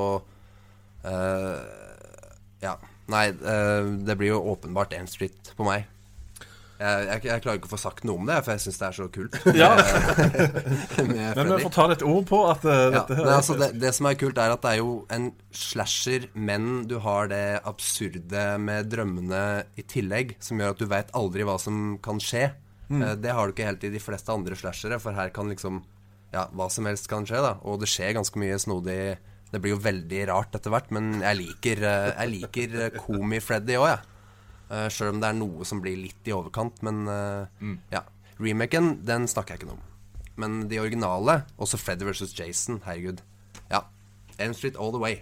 Ja. 2.64 2.76
Nei, 3.12 3.26
eh, 3.28 3.90
det 4.06 4.16
blir 4.16 4.32
jo 4.32 4.38
åpenbart 4.54 4.94
Elm 4.96 5.08
Street 5.10 5.52
på 5.58 5.66
meg. 5.66 5.84
Jeg, 6.74 7.04
jeg, 7.06 7.20
jeg 7.28 7.42
klarer 7.44 7.58
ikke 7.60 7.68
å 7.68 7.72
få 7.76 7.78
sagt 7.78 8.02
noe 8.08 8.18
om 8.18 8.26
det, 8.26 8.40
for 8.42 8.56
jeg 8.56 8.62
syns 8.64 8.78
det 8.80 8.86
er 8.88 8.96
så 8.96 9.04
kult. 9.14 9.36
Ja, 9.60 9.68
Men 10.98 11.52
vi 11.52 11.58
får 11.62 11.72
ta 11.76 11.84
litt 11.92 12.02
ord 12.02 12.24
på 12.28 12.40
at 12.50 12.64
uh, 12.66 12.72
Ja, 12.72 12.88
dette 12.96 13.18
her 13.18 13.28
men 13.28 13.34
altså 13.36 13.56
det, 13.60 13.68
det 13.78 13.92
som 13.94 14.08
er 14.10 14.16
kult, 14.18 14.40
er 14.42 14.54
at 14.56 14.64
det 14.64 14.72
er 14.72 14.80
jo 14.80 14.94
en 15.14 15.28
slasher, 15.54 16.26
men 16.34 16.84
du 16.90 16.96
har 17.04 17.30
det 17.30 17.44
absurde 17.68 18.46
med 18.64 18.90
drømmene 18.92 19.44
i 19.78 19.86
tillegg, 19.86 20.34
som 20.42 20.60
gjør 20.60 20.74
at 20.74 20.82
du 20.82 20.88
veit 20.90 21.14
aldri 21.14 21.46
hva 21.46 21.54
som 21.62 21.94
kan 22.04 22.18
skje. 22.22 22.48
Eh, 22.90 23.14
Det 23.22 23.32
har 23.36 23.46
du 23.46 23.54
ikke 23.54 23.68
helt 23.70 23.86
i 23.86 23.92
de 23.94 24.02
fleste 24.02 24.34
andre 24.34 24.58
slashere, 24.58 24.98
for 25.00 25.16
her 25.16 25.30
kan 25.36 25.52
liksom 25.52 25.84
Ja, 26.34 26.48
hva 26.50 26.66
som 26.74 26.88
helst 26.90 27.06
kan 27.06 27.22
skje, 27.28 27.38
da. 27.38 27.54
Og 27.62 27.78
det 27.84 27.86
skjer 27.92 28.16
ganske 28.16 28.40
mye 28.42 28.58
snodig 28.58 28.98
Det 29.54 29.60
blir 29.62 29.76
jo 29.76 29.82
veldig 29.82 30.24
rart 30.32 30.56
etter 30.58 30.72
hvert, 30.74 30.90
men 30.94 31.20
jeg 31.22 31.38
liker, 31.38 31.82
eh, 31.86 32.08
jeg 32.10 32.30
liker 32.32 32.72
eh, 32.80 32.96
Komi-Freddy 33.04 33.76
òg, 33.78 33.86
jeg. 33.92 34.00
Ja. 34.02 34.10
Sjøl 34.90 35.12
om 35.12 35.20
det 35.22 35.28
er 35.28 35.36
noe 35.38 35.66
som 35.68 35.78
blir 35.84 35.94
litt 36.00 36.26
i 36.26 36.32
overkant. 36.34 36.80
Men 36.82 37.04
eh, 37.06 37.74
ja. 37.94 38.00
Remaken, 38.40 38.96
den 39.06 39.28
snakker 39.30 39.54
jeg 39.54 39.62
ikke 39.62 39.68
noe 39.68 39.78
om. 39.78 39.84
Men 40.42 40.56
de 40.66 40.80
originale, 40.82 41.44
også 41.62 41.78
Freddy 41.78 42.08
vs. 42.08 42.32
Jason, 42.34 42.80
herregud. 42.88 43.22
Ja. 43.70 43.84
Elm 44.42 44.56
Street 44.58 44.74
all 44.80 44.90
the 44.90 44.98
way. 44.98 45.20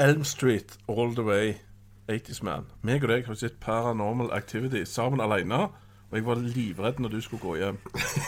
Elm 0.00 0.24
Street 0.24 0.78
all 0.88 1.12
the 1.12 1.26
way 1.26 1.58
80's 2.08 2.40
Man. 2.46 2.70
Meg 2.80 3.04
og 3.04 3.12
deg 3.12 3.28
har 3.28 3.36
sett 3.36 3.60
Paranormal 3.60 4.32
Activity 4.32 4.86
sammen 4.88 5.20
alene. 5.20 5.66
Og 6.10 6.16
jeg 6.16 6.26
var 6.26 6.40
livredd 6.40 7.04
når 7.04 7.12
du 7.12 7.20
skulle 7.20 7.44
gå 7.44 7.58
hjem. 7.60 7.76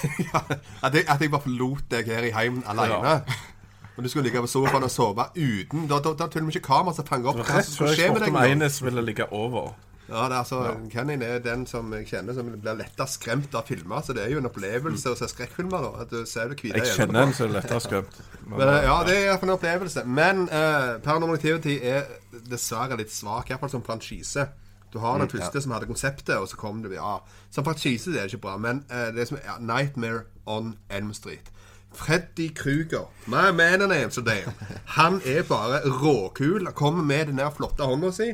At 0.84 0.92
jeg, 0.94 1.08
at 1.08 1.22
jeg 1.24 1.32
bare 1.32 1.42
forlot 1.48 1.88
deg 1.90 2.12
her 2.12 2.28
i 2.28 2.36
heimen 2.36 2.62
alene. 2.68 3.22
Og 3.96 4.04
du 4.04 4.08
skulle 4.08 4.24
ligge 4.24 4.40
på 4.40 4.48
sofaen 4.48 4.86
og 4.86 4.90
sove 4.90 5.24
uten 5.36 5.88
Da 5.90 6.00
har 6.00 6.28
til 6.32 6.40
og 6.40 6.46
med 6.46 6.54
ikke 6.54 6.66
kamera 6.66 6.94
som 6.96 7.06
fanger 7.06 7.32
opp 7.32 7.40
hva 7.42 7.58
Rett 7.58 7.68
som 7.68 7.82
før 7.82 7.92
skal 7.92 7.92
jeg 7.92 7.98
skje 7.98 8.12
med 8.12 8.20
spurte 8.20 8.24
deg. 8.24 8.34
om 8.34 8.40
nå. 8.40 8.46
Eines 8.48 8.78
ville 8.84 9.04
ligge 9.04 9.26
over. 9.32 9.74
Ja, 10.12 10.24
det 10.28 10.34
er 10.34 10.38
altså, 10.38 10.74
Kenny 10.90 11.14
er 11.24 11.38
den 11.40 11.62
som 11.66 11.92
jeg 11.94 12.08
kjenner 12.10 12.34
som 12.36 12.48
blir 12.50 12.74
lettest 12.76 13.20
skremt 13.20 13.54
av 13.56 13.68
filmer. 13.68 14.02
Så 14.04 14.12
det 14.16 14.24
er 14.24 14.32
jo 14.34 14.40
en 14.42 14.48
opplevelse 14.48 15.12
å 15.12 15.16
se 15.16 15.28
skrekkfilmer. 15.30 15.86
da 15.86 16.02
At 16.04 16.10
du 16.12 16.26
ser 16.28 16.50
det 16.50 16.58
hvite 16.60 16.82
Jeg 16.82 16.96
kjenner 16.98 17.28
en 17.28 17.36
som 17.36 17.48
er 17.48 17.54
lettere 17.56 17.80
skremt. 17.80 18.18
Men, 18.42 18.58
Men, 18.58 18.68
eh, 18.68 18.88
ja, 18.88 18.96
det 19.08 19.16
er 19.20 19.46
en 19.46 19.54
opplevelse. 19.54 20.04
Men 20.04 20.42
uh, 20.50 20.98
Paranormal 21.04 21.38
Activity 21.38 21.78
er 21.78 22.10
dessverre 22.50 22.98
litt 23.00 23.14
svak, 23.14 23.50
iallfall 23.50 23.72
som 23.72 23.86
franchise. 23.86 24.48
Du 24.92 24.98
har 25.00 25.18
den 25.18 25.30
første 25.32 25.62
som 25.64 25.72
hadde 25.72 25.88
konseptet, 25.88 26.36
og 26.36 26.48
så 26.48 26.56
kom 26.60 26.82
det 26.82 26.92
Ja, 26.98 27.22
som 27.50 27.64
franchise 27.64 28.12
det 28.12 28.20
er 28.20 28.28
ikke 28.28 28.44
bra, 28.48 28.58
men 28.60 28.84
uh, 28.92 29.08
det 29.16 29.28
som 29.30 29.38
er 29.40 29.46
ja, 29.46 29.56
Nightmare 29.60 30.26
on 30.46 30.74
Elm 30.90 31.14
Street. 31.16 31.48
Freddy 31.94 32.48
Kruger, 32.54 33.06
my 33.26 33.50
man 33.52 33.82
and 33.82 33.92
Amsterdam, 33.92 34.52
han 34.96 35.20
er 35.24 35.42
bare 35.48 35.82
råkul. 35.86 36.66
Kommer 36.74 37.04
med 37.04 37.26
den 37.26 37.38
der 37.38 37.50
flotte 37.50 37.86
hånda 37.86 38.12
si. 38.12 38.32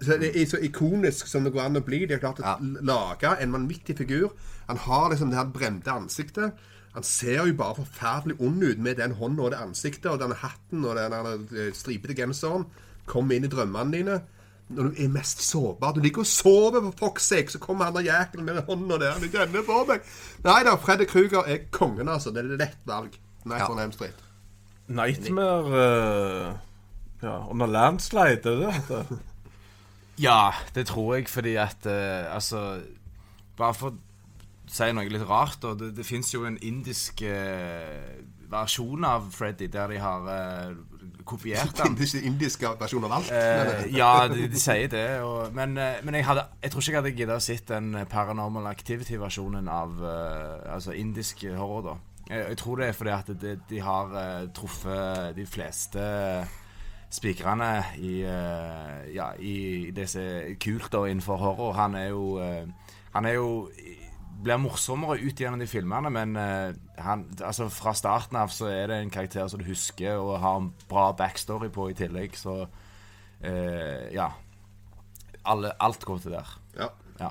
Så 0.00 0.18
det 0.20 0.34
er 0.36 0.46
så 0.46 0.58
ikonisk 0.60 1.26
som 1.30 1.44
det 1.44 1.52
går 1.54 1.64
an 1.64 1.80
å 1.80 1.84
bli. 1.84 2.02
De 2.04 2.16
har 2.16 2.20
klart 2.20 2.42
å 2.44 2.56
lage 2.84 3.30
en 3.40 3.54
vanvittig 3.54 3.96
figur. 3.96 4.34
Han 4.68 4.80
har 4.84 5.08
liksom 5.10 5.30
det 5.30 5.38
her 5.38 5.52
brente 5.54 5.90
ansiktet. 5.90 6.58
Han 6.96 7.06
ser 7.06 7.46
jo 7.46 7.54
bare 7.56 7.78
forferdelig 7.78 8.36
ond 8.40 8.64
ut 8.64 8.80
med 8.82 8.98
den 9.00 9.14
hånda 9.16 9.46
og 9.46 9.52
det 9.54 9.62
ansiktet 9.62 10.10
og 10.10 10.20
denne 10.20 10.36
hatten 10.40 10.84
og 10.84 10.98
den 10.98 11.14
eh, 11.56 11.72
stripete 11.76 12.16
genseren. 12.18 12.66
Kom 13.08 13.30
inn 13.32 13.46
i 13.46 13.52
drømmene 13.52 13.94
dine. 13.94 14.20
Når 14.68 14.88
du 14.90 14.98
er 15.04 15.08
mest 15.08 15.40
sårbar. 15.42 15.94
Du 15.96 16.00
ligger 16.04 16.20
og 16.20 16.26
sover, 16.28 16.90
på 16.92 17.08
sake, 17.18 17.48
så 17.52 17.58
kommer 17.58 17.84
han 17.88 17.94
der 17.96 18.04
jækelen 18.10 18.44
med 18.44 18.62
hånda 18.66 18.98
der. 19.00 19.12
Han 19.16 19.22
gjenner 19.32 19.62
på 19.64 19.78
meg. 19.88 20.00
Nei 20.44 20.58
da, 20.66 20.74
Freddy 20.76 21.06
Kruger 21.08 21.46
er 21.48 21.62
kongen, 21.72 22.08
altså. 22.08 22.30
Det 22.34 22.42
er 22.44 22.52
et 22.52 22.58
lett 22.66 22.82
valg. 22.86 23.16
Night 23.48 23.62
Ja. 23.64 23.70
on 23.72 23.78
Elm 23.80 23.92
Street. 23.92 24.24
Nightmare 24.88 25.64
uh, 26.50 26.54
Ja, 27.22 27.46
under 27.50 27.66
landslide, 27.66 28.40
er 28.44 28.44
det 28.44 28.74
det? 28.88 29.18
Ja, 30.18 30.50
det 30.74 30.86
tror 30.86 31.14
jeg, 31.14 31.28
fordi 31.28 31.54
at 31.56 31.86
uh, 31.86 32.34
Altså, 32.34 32.80
bare 33.56 33.74
for 33.74 33.90
å 33.90 33.96
si 34.68 34.88
noe 34.92 35.08
litt 35.08 35.24
rart, 35.28 35.60
da. 35.62 35.72
Det, 35.78 35.94
det 35.96 36.04
fins 36.06 36.34
jo 36.34 36.44
en 36.44 36.58
indisk 36.62 37.22
eh, 37.24 38.18
versjon 38.50 39.04
av 39.04 39.30
Freddy 39.32 39.68
der 39.72 39.92
de 39.92 40.00
har 40.00 40.26
uh, 40.28 40.76
kopiert 41.28 41.76
den. 41.78 41.94
Indisk, 41.94 42.20
indiske 42.24 42.72
versjon 42.80 43.06
av 43.08 43.16
alt. 43.18 43.32
Uh, 43.32 43.84
ja, 43.94 44.12
de, 44.30 44.48
de 44.50 44.60
sier 44.60 44.90
det. 44.92 45.06
Og, 45.24 45.52
men 45.54 45.76
men 45.78 46.14
jeg, 46.14 46.26
hadde, 46.26 46.46
jeg 46.62 46.72
tror 46.72 46.82
ikke 46.82 46.92
jeg 46.92 47.00
hadde 47.02 47.16
giddet 47.16 47.36
å 47.36 47.44
se 47.44 47.58
den 47.68 47.90
Paranormal 48.10 48.70
Activity-versjonen 48.70 49.68
av 49.68 50.00
altså 50.04 50.96
indisk 50.96 51.44
horror. 51.56 51.82
da 51.90 51.96
jeg, 52.28 52.48
jeg 52.48 52.58
tror 52.60 52.80
det 52.80 52.88
er 52.88 52.96
fordi 52.96 53.12
at 53.14 53.30
de, 53.40 53.52
de 53.70 53.80
har 53.80 54.16
truffet 54.56 55.36
de 55.36 55.46
fleste 55.46 56.02
spikrene 57.10 57.70
i, 58.04 58.18
ja, 59.14 59.30
i 59.40 59.88
det 59.96 60.04
som 60.12 60.20
er 60.20 60.58
kult 60.60 60.90
da 60.92 61.06
innenfor 61.08 61.40
horror. 61.40 61.72
Han 61.78 61.96
er 61.96 62.10
jo 62.12 62.36
Han 63.14 63.24
er 63.24 63.38
jo 63.38 63.70
blir 64.44 64.60
morsommere 64.60 65.18
ut 65.18 65.40
gjennom 65.40 65.58
de 65.60 65.66
filmene, 65.66 66.10
men 66.12 66.36
han, 66.98 67.24
altså 67.44 67.68
fra 67.72 67.94
starten 67.94 68.36
av 68.36 68.50
så 68.54 68.66
er 68.72 68.86
det 68.90 68.98
en 69.02 69.10
karakter 69.10 69.48
som 69.48 69.60
du 69.60 69.66
husker 69.68 70.16
og 70.18 70.38
har 70.42 70.56
en 70.60 70.72
bra 70.88 71.12
backstory 71.12 71.68
på 71.74 71.88
i 71.90 71.96
tillegg, 71.98 72.36
så 72.38 72.66
eh, 73.40 74.08
Ja. 74.14 74.30
Alle, 75.48 75.70
alt 75.80 76.04
går 76.04 76.18
til 76.18 76.34
der. 76.34 76.48
Ja. 76.76 76.88
Ja. 77.20 77.28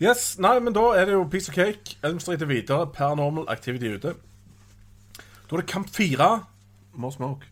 Yes, 0.00 0.38
nei, 0.38 0.54
men 0.62 0.72
da 0.72 0.86
er 0.96 1.04
det 1.04 1.12
jo 1.12 1.26
piece 1.28 1.50
of 1.50 1.54
cake. 1.54 1.98
Elm 2.02 2.20
Street 2.20 2.42
er 2.42 2.48
videre. 2.48 2.86
Paranormal 2.86 3.48
Activity 3.52 3.90
ute. 3.92 4.14
Da 5.50 5.56
er 5.56 5.60
det 5.60 5.66
kamp 5.68 5.90
fire. 5.92 6.44
More 6.94 7.12
smoke. 7.12 7.46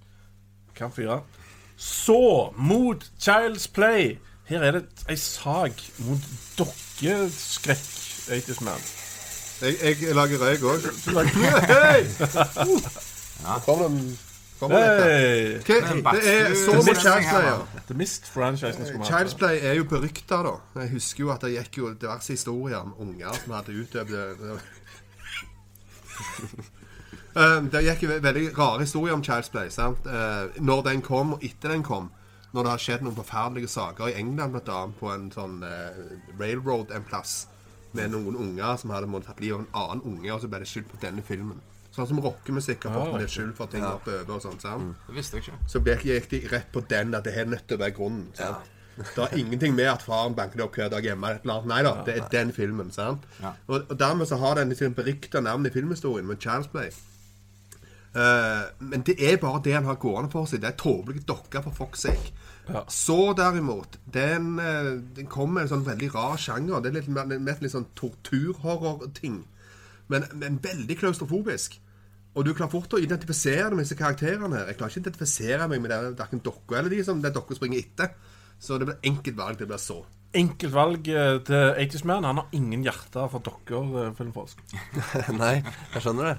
Kamp 0.75 0.95
fire. 0.95 1.21
Så 1.77 2.53
mot 2.57 3.05
Child's 3.21 3.69
Play. 3.75 4.19
Her 4.47 4.63
er 4.63 4.71
det 4.79 4.87
ei 5.11 5.17
sak 5.17 5.83
mot 6.07 6.31
dokkeskrekk. 6.59 7.87
80's 8.31 8.65
Man. 8.65 8.81
Jeg, 9.63 9.97
jeg 10.03 10.15
lager 10.15 10.39
røyk 10.43 10.63
òg. 10.69 10.87
Hei! 11.73 12.01
Kommer 14.61 14.77
det. 14.77 15.05
Hey! 15.05 15.59
Hva- 16.03 16.13
Det 16.17 16.29
er 16.33 16.55
så 16.57 16.73
Det 16.77 16.85
mye 16.87 16.95
Child's 16.95 17.31
Play. 17.31 17.45
ja. 17.47 17.57
The 17.89 17.95
Mist-franchisen 17.95 18.87
skulle 18.87 19.03
vi 19.05 19.09
Child's 19.11 19.33
hatt. 19.33 19.39
Play 19.39 19.59
er 19.63 19.73
jo 19.79 19.85
berykta, 19.85 20.39
da. 20.47 20.55
Jeg 20.81 20.91
husker 20.97 21.25
jo 21.25 21.31
at 21.35 21.41
det 21.45 21.53
gikk 21.57 21.79
jo 21.83 21.91
diverse 21.95 22.33
historier 22.33 22.77
om 22.81 22.95
unger 22.99 23.33
som 23.45 23.53
hadde 23.57 23.77
utøvd 23.83 24.13
det. 24.17 24.59
Um, 27.37 27.69
Det 27.73 27.83
gikk 27.85 28.03
jo 28.07 28.09
ve- 28.15 28.23
veldig 28.25 28.47
rare 28.59 28.81
historier 28.87 29.15
om 29.15 29.23
Child's 29.25 29.51
Play. 29.53 29.69
sant? 29.71 30.07
Eh, 30.07 30.47
Når 30.61 30.83
den 30.89 31.03
kom, 31.03 31.33
og 31.37 31.45
etter 31.45 31.69
den 31.75 31.83
kom. 31.85 32.11
Når 32.55 32.63
det 32.63 32.71
har 32.71 32.79
skjedd 32.81 33.03
noen 33.05 33.17
forferdelige 33.19 33.69
saker 33.69 34.09
i 34.09 34.15
England, 34.21 34.53
blant 34.55 34.69
annet, 34.73 34.97
på 35.01 35.11
en 35.13 35.27
sånn 35.35 35.59
eh, 35.67 35.99
railroad 36.41 36.91
en 36.97 37.05
plass, 37.05 37.47
med 37.97 38.13
noen 38.15 38.37
unger 38.45 38.77
som 38.81 38.91
hadde 38.95 39.09
måttet 39.11 39.33
tatt 39.33 39.41
livet 39.45 39.57
av 39.59 39.65
en 39.65 39.73
annen 40.01 40.05
unge, 40.13 40.31
og 40.37 40.41
så 40.45 40.49
ble 40.53 40.61
det 40.63 40.69
skyldt 40.71 40.93
på 40.93 41.01
denne 41.03 41.25
filmen. 41.27 41.59
Sånn 41.97 42.07
som 42.11 42.19
rockemusikk 42.21 42.85
har 42.85 42.93
fått 42.93 43.15
Ah, 43.15 43.19
litt 43.23 43.31
skyld 43.33 43.55
for 43.57 43.67
ting 43.73 43.85
oppover 43.89 44.35
og 44.37 44.43
sånt. 44.45 44.61
sant? 44.61 44.97
Det 45.09 45.15
visste 45.17 45.39
jeg 45.39 45.47
ikke. 45.47 45.59
Så 45.73 45.81
ble- 45.81 45.99
gikk 46.05 46.29
de 46.31 46.41
rett 46.53 46.73
på 46.73 46.83
den, 46.89 47.15
at 47.17 47.25
det 47.25 47.33
er 47.37 47.47
nødt 47.49 47.67
til 47.67 47.79
å 47.79 47.81
være 47.81 47.95
grunnen. 47.97 48.27
sant? 48.37 48.73
Det 48.97 49.25
er 49.27 49.37
ingenting 49.37 49.75
med 49.77 49.87
at 49.91 50.03
faren 50.03 50.35
banker 50.35 50.57
det 50.57 50.65
opp 50.65 50.75
hver 50.77 50.89
dag 50.91 51.05
hjemme. 51.05 51.31
eller 51.41 51.55
annet. 51.55 51.67
Nei 51.69 51.83
da, 51.83 51.95
det 52.05 52.15
er 52.17 52.29
den 52.33 52.53
filmen. 52.53 52.91
sant? 52.93 53.25
Ja. 53.43 53.53
Og, 53.69 53.83
og 53.91 53.99
dermed 53.99 54.27
så 54.29 54.37
har 54.41 54.55
den 54.57 54.69
liksom 54.73 54.95
berykta 54.95 55.41
navn 55.43 55.67
i 55.67 55.71
filmhistorien 55.71 56.27
med 56.27 56.39
Child's 56.41 56.69
Play. 56.73 56.91
Uh, 58.17 58.65
men 58.81 59.03
det 59.05 59.17
er 59.21 59.37
bare 59.37 59.61
det 59.65 59.75
han 59.77 59.85
har 59.85 59.99
gående 60.01 60.31
for 60.33 60.47
seg. 60.49 60.63
Det 60.63 60.71
er 60.71 60.77
tåpelige 60.81 61.27
dokker 61.29 61.63
for 61.67 61.91
sake. 61.95 62.33
Ja. 62.67 62.83
Så 62.91 63.33
derimot, 63.39 63.99
den, 64.13 64.59
eh, 64.59 64.93
den 65.17 65.29
kommer 65.31 65.61
med 65.61 65.67
en 65.67 65.75
sånn 65.77 65.87
veldig 65.87 66.13
rar 66.15 66.39
sjanger. 66.41 66.83
Det 66.83 66.91
er 66.91 66.99
litt 67.01 67.11
mer, 67.13 67.27
mer 67.39 67.63
litt 67.63 67.75
sånn 67.75 67.89
torturhorror-ting. 67.99 69.45
Men, 70.11 70.27
men 70.35 70.59
veldig 70.63 70.99
klaustrofobisk. 70.99 71.79
Og 72.37 72.45
du 72.45 72.53
klarer 72.53 72.75
fort 72.75 72.93
å 72.93 73.01
identifisere 73.01 73.71
deg 73.71 73.79
med 73.79 73.87
disse 73.87 73.97
karakterene 73.99 74.59
her. 74.59 74.67
Jeg 74.69 74.79
klarer 74.81 74.93
ikke 74.93 75.01
å 75.01 75.05
identifisere 75.07 75.69
meg 75.71 75.81
med 75.81 75.95
den 75.95 76.19
verken 76.19 76.43
dere 76.45 76.81
eller 76.81 76.93
de 76.93 77.01
som 77.07 77.23
den 77.25 77.33
dokka 77.33 77.57
springer 77.57 77.81
etter. 77.81 78.13
Så 78.61 78.77
det 78.81 78.91
blir 78.91 79.09
enkelt 79.09 79.39
valg. 79.39 79.59
Det 79.61 79.69
blir 79.71 79.81
så. 79.81 80.03
Enkelt 80.37 80.75
valg 80.75 81.09
eh, 81.09 81.39
til 81.47 81.81
80's 81.87 82.05
Man. 82.09 82.29
Han 82.29 82.43
har 82.43 82.53
ingen 82.57 82.85
hjerte 82.85 83.25
for 83.33 83.45
dokker, 83.45 83.97
eh, 84.03 84.13
filmforsk. 84.19 84.61
Nei, 85.41 85.55
jeg 85.95 86.05
skjønner 86.05 86.33
det. 86.35 86.37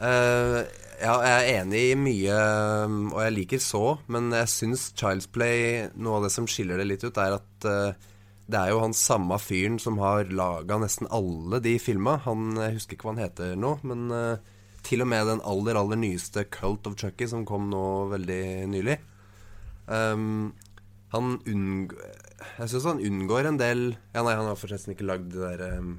Eh, 0.00 0.56
ja, 1.04 1.14
jeg 1.26 1.34
er 1.34 1.60
enig 1.60 1.82
i 1.90 1.98
mye, 1.98 2.38
um, 2.86 2.98
og 3.12 3.20
jeg 3.24 3.34
liker 3.34 3.62
så, 3.62 3.82
men 4.10 4.32
jeg 4.34 4.50
syns 4.50 4.88
Child's 4.96 5.28
Play 5.30 5.88
Noe 5.94 6.18
av 6.18 6.26
det 6.26 6.32
som 6.34 6.48
skiller 6.50 6.80
det 6.80 6.86
litt 6.88 7.04
ut, 7.04 7.18
er 7.20 7.36
at 7.36 7.68
uh, 7.68 8.10
det 8.44 8.60
er 8.60 8.72
jo 8.72 8.82
han 8.82 8.96
samme 8.96 9.38
fyren 9.40 9.78
som 9.80 9.98
har 10.02 10.28
laga 10.28 10.76
nesten 10.80 11.08
alle 11.14 11.62
de 11.64 11.78
filma. 11.80 12.18
Han, 12.26 12.52
Jeg 12.60 12.76
husker 12.76 12.96
ikke 12.96 13.08
hva 13.08 13.14
han 13.14 13.24
heter 13.24 13.54
nå, 13.56 13.76
men 13.88 14.04
uh, 14.12 14.36
til 14.84 15.04
og 15.04 15.08
med 15.08 15.30
den 15.30 15.42
aller, 15.48 15.78
aller 15.80 16.00
nyeste 16.00 16.44
Cult 16.52 16.86
of 16.90 16.98
Chucky, 17.00 17.28
som 17.30 17.46
kom 17.48 17.70
nå 17.72 17.84
veldig 18.12 18.44
nylig. 18.72 18.98
Um, 19.88 20.52
han 21.14 21.38
unngår 21.46 22.00
Jeg 22.58 22.70
syns 22.72 22.86
han 22.88 23.02
unngår 23.04 23.46
en 23.50 23.58
del 23.60 23.82
Ja, 24.14 24.22
nei, 24.24 24.32
han 24.32 24.48
har 24.48 24.56
forresten 24.56 24.94
ikke 24.94 25.04
lagd 25.04 25.26
det 25.34 25.42
der 25.44 25.76
um, 25.76 25.98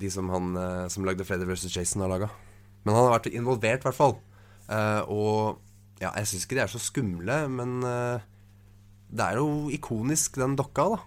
De 0.00 0.10
som 0.12 0.30
han 0.32 0.56
eh, 0.60 0.86
som 0.92 1.06
lagde 1.06 1.24
Freddy 1.26 1.48
vs. 1.48 1.68
Jason, 1.72 2.04
har 2.04 2.12
laga. 2.12 2.30
Men 2.84 2.94
han 2.94 3.08
har 3.08 3.16
vært 3.18 3.30
involvert, 3.32 3.82
i 3.82 3.88
hvert 3.88 3.98
fall. 3.98 4.16
Eh, 4.68 5.02
og 5.10 5.62
ja, 6.02 6.12
jeg 6.12 6.28
syns 6.28 6.46
ikke 6.46 6.58
de 6.58 6.64
er 6.66 6.72
så 6.72 6.82
skumle, 6.82 7.38
men 7.52 7.78
eh, 7.86 8.26
det 9.10 9.28
er 9.28 9.40
jo 9.40 9.70
ikonisk, 9.72 10.38
den 10.40 10.56
dokka, 10.58 10.90
da. 10.96 11.00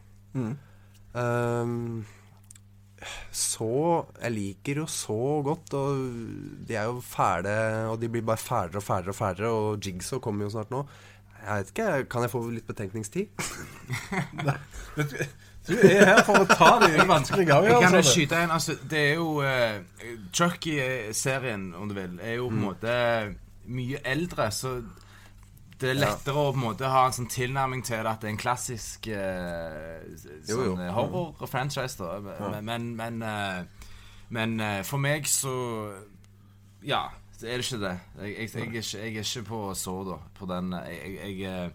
Um, 1.09 2.05
så 3.33 4.05
Jeg 4.21 4.31
liker 4.35 4.81
jo 4.83 4.85
så 4.91 5.39
godt, 5.43 5.73
og 5.73 6.01
de 6.67 6.75
er 6.75 6.89
jo 6.89 6.99
fæle, 7.03 7.53
og 7.89 8.01
de 8.01 8.09
blir 8.11 8.25
bare 8.27 8.37
fælere 8.37 8.81
og 8.81 8.83
fælere 8.83 9.13
og 9.13 9.15
fælere, 9.15 9.49
og 9.49 9.85
Jigsaw 9.85 10.19
kommer 10.19 10.45
jo 10.45 10.53
snart 10.53 10.71
nå. 10.71 10.83
Jeg 11.39 11.57
vet 11.57 11.69
ikke, 11.71 12.05
Kan 12.11 12.21
jeg 12.21 12.31
få 12.31 12.41
litt 12.51 12.67
betenkningstid? 12.67 13.27
Vet 14.97 15.15
du, 15.69 15.75
er 15.79 16.05
her 16.09 16.23
for 16.27 16.43
å 16.43 16.47
ta 16.49 16.71
de 16.83 17.05
vanskelige 17.07 17.59
Jeg 17.69 17.83
kan 17.83 17.97
jo 17.99 18.05
skyte 18.05 18.39
inn, 18.43 18.53
altså 18.55 18.75
Det 18.89 19.03
er 19.11 19.13
jo 19.19 19.27
uh, 19.43 20.15
Chucky-serien, 20.35 21.69
om 21.77 21.91
du 21.91 21.95
vil, 21.97 22.17
er 22.21 22.39
jo 22.39 22.49
på 22.49 22.57
en 22.57 22.65
måte 22.65 22.95
mye 23.69 24.01
eldre, 24.07 24.49
så 24.51 24.79
det 25.79 25.93
er 25.93 25.99
lettere 26.01 26.35
å 26.35 26.49
på 26.51 26.57
en 26.57 26.63
måte 26.65 26.89
ha 26.91 27.05
en 27.07 27.15
sånn 27.15 27.29
tilnærming 27.31 27.85
til 27.87 28.01
det 28.03 28.11
at 28.11 28.23
det 28.23 28.27
er 28.27 28.33
en 28.33 28.41
klassisk 28.41 29.07
uh, 29.13 30.01
sånn, 30.43 30.81
eh, 30.83 30.91
horror-franchise. 30.91 32.09
Men, 32.25 32.57
men, 32.67 32.89
men, 32.99 33.21
uh, 33.23 33.93
men 34.35 34.57
uh, 34.59 34.81
for 34.87 34.99
meg 35.01 35.29
så 35.29 35.53
Ja, 36.83 37.05
er 37.39 37.61
det 37.61 37.69
ikke 37.69 37.79
det. 37.85 37.93
Jeg, 38.19 38.27
jeg, 38.27 38.35
jeg, 38.35 38.49
er, 38.49 38.67
ikke, 38.67 38.83
jeg 38.97 39.15
er 39.15 39.23
ikke 39.23 39.45
på 39.47 39.61
så, 39.79 39.95
da. 40.09 40.19
På 40.35 40.49
den 40.51 40.75
Jeg, 40.75 41.71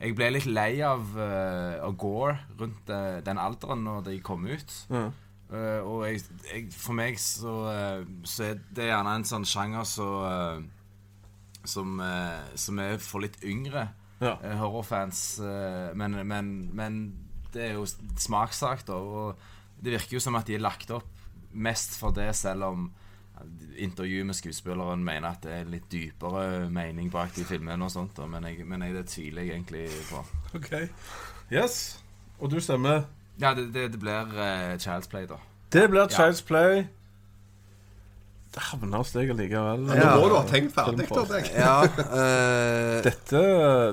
jeg, 0.00 0.14
ble 0.16 0.30
litt 0.34 0.46
lei 0.46 0.80
av, 0.84 1.06
uh, 1.16 1.84
av 1.86 1.94
Gore 1.96 2.38
rundt 2.60 2.90
uh, 2.92 3.20
den 3.24 3.38
alderen 3.40 3.84
når 3.86 4.02
de 4.10 4.18
kom 4.20 4.44
ut. 4.46 4.74
Eh, 5.46 5.78
og 5.86 6.00
jeg, 6.08 6.24
jeg, 6.50 6.64
for 6.74 6.96
meg 6.98 7.20
så, 7.22 7.52
eh, 7.70 8.00
så 8.26 8.48
er 8.48 8.56
det 8.74 8.88
gjerne 8.88 9.12
en 9.14 9.24
sånn 9.28 9.44
sjanger 9.46 9.84
så, 9.86 10.06
eh, 10.26 10.64
som, 11.70 12.00
eh, 12.02 12.48
som 12.58 12.80
er 12.82 12.98
for 12.98 13.22
litt 13.22 13.38
yngre 13.46 13.84
Ja. 14.20 14.32
eh, 14.42 14.56
horrorfans. 14.58 15.38
eh, 15.38 15.94
men, 15.94 16.18
men, 16.26 16.50
men 16.74 16.98
det 17.54 17.62
er 17.70 17.72
jo 17.78 17.86
smakssak, 17.86 18.82
da. 18.88 18.94
Og 18.98 19.38
det 19.80 19.92
virker 19.94 20.16
jo 20.18 20.24
som 20.26 20.34
at 20.34 20.46
de 20.50 20.56
er 20.58 20.64
lagt 20.66 20.90
opp 20.90 21.06
mest 21.54 21.94
for 22.00 22.10
det, 22.10 22.32
selv 22.34 22.64
om 22.64 22.88
intervju 23.76 24.24
med 24.24 24.36
skuespilleren 24.36 25.04
mener 25.04 25.34
at 25.34 25.44
det 25.44 25.52
er 25.60 25.70
litt 25.70 25.88
dypere 25.92 26.66
mening 26.72 27.10
bak 27.12 27.34
de 27.36 27.44
filmene 27.44 27.84
og 27.84 27.92
sånt. 27.92 28.18
Men, 28.30 28.48
jeg, 28.48 28.64
men 28.68 28.84
jeg, 28.86 28.96
det 28.96 29.06
tviler 29.12 29.44
jeg 29.44 29.58
egentlig 29.58 29.86
på. 30.10 30.22
Ok. 30.56 30.72
Yes. 31.52 31.98
Og 32.40 32.50
du 32.52 32.60
stemmer. 32.60 33.04
Ja, 33.40 33.52
det, 33.54 33.68
det, 33.74 33.90
det 33.92 34.00
blir 34.00 34.32
uh, 34.32 34.76
Child's 34.80 35.10
Play, 35.12 35.28
da. 35.28 35.40
Det 35.72 35.88
blir 35.92 36.08
Child's 36.12 36.42
Play. 36.46 36.86
Det 38.56 38.64
havner 38.70 39.02
hos 39.02 39.12
deg 39.12 39.34
likevel. 39.36 39.84
Ja. 39.92 40.14
nå 40.16 40.22
må 40.22 40.30
du 40.32 40.38
ha 40.38 40.46
tenkt 40.48 40.72
ferdig, 40.72 41.08
da. 41.12 41.42
Ja, 41.66 41.76
uh, 41.84 43.02
Dette, 43.04 43.44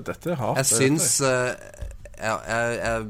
dette 0.07 0.31
er 0.31 0.39
hardt. 0.39 0.61
Jeg 0.61 0.69
syns 0.71 1.17
uh, 1.25 1.51
jeg, 2.15 2.37
jeg, 2.47 2.77
jeg, 2.79 3.09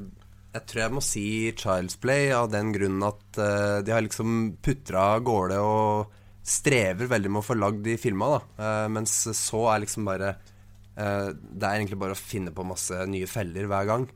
jeg 0.56 0.66
tror 0.72 0.82
jeg 0.84 0.96
må 0.98 1.04
si 1.06 1.28
Child's 1.60 2.00
Play 2.02 2.34
av 2.34 2.50
den 2.54 2.74
grunnen 2.74 3.06
at 3.06 3.24
uh, 3.38 3.78
de 3.86 3.94
har 3.94 4.02
liksom 4.06 4.56
putra 4.66 5.12
av 5.14 5.24
gårde 5.30 5.62
og 5.62 6.20
strever 6.44 7.08
veldig 7.08 7.32
med 7.32 7.42
å 7.42 7.46
få 7.46 7.56
lagd 7.58 7.84
de 7.86 7.96
filma, 8.00 8.34
da. 8.36 8.42
Eh, 8.66 8.88
mens 8.92 9.16
så 9.40 9.62
er 9.72 9.84
liksom 9.86 10.08
bare 10.08 10.34
eh, 10.34 11.30
Det 11.32 11.64
er 11.64 11.78
egentlig 11.78 12.00
bare 12.02 12.18
å 12.18 12.20
finne 12.20 12.52
på 12.56 12.66
masse 12.68 12.98
nye 13.10 13.30
feller 13.32 13.70
hver 13.72 13.88
gang. 13.90 14.08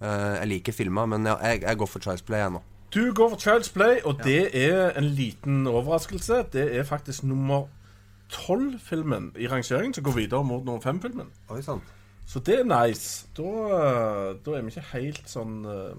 Eh, 0.00 0.34
jeg 0.40 0.50
liker 0.54 0.76
filma, 0.76 1.06
men 1.10 1.28
ja, 1.28 1.36
jeg, 1.44 1.62
jeg 1.66 1.80
går 1.80 1.90
for 1.90 2.04
Child's 2.04 2.24
Play, 2.26 2.40
jeg 2.40 2.56
nå. 2.56 2.62
Du 2.94 3.02
går 3.12 3.34
for 3.34 3.42
Child's 3.42 3.72
Play, 3.74 4.00
og 4.06 4.22
det 4.24 4.54
er 4.54 4.94
en 4.98 5.08
liten 5.18 5.66
overraskelse. 5.66 6.44
Det 6.54 6.68
er 6.78 6.86
faktisk 6.88 7.26
nummer 7.26 7.66
tolv-filmen 8.32 9.32
i 9.36 9.48
rangeringen 9.50 9.94
som 9.94 10.04
går 10.06 10.16
videre 10.22 10.44
mot 10.46 10.64
nummer 10.64 10.80
fem-filmen. 10.80 11.28
Oi. 11.50 11.60
Så 12.26 12.40
det 12.40 12.60
er 12.60 12.68
nice. 12.68 13.26
Da, 13.36 13.50
da 14.46 14.56
er 14.56 14.64
vi 14.64 14.72
ikke 14.72 14.86
helt 14.94 15.28
sånn 15.28 15.58
uh, 15.66 15.92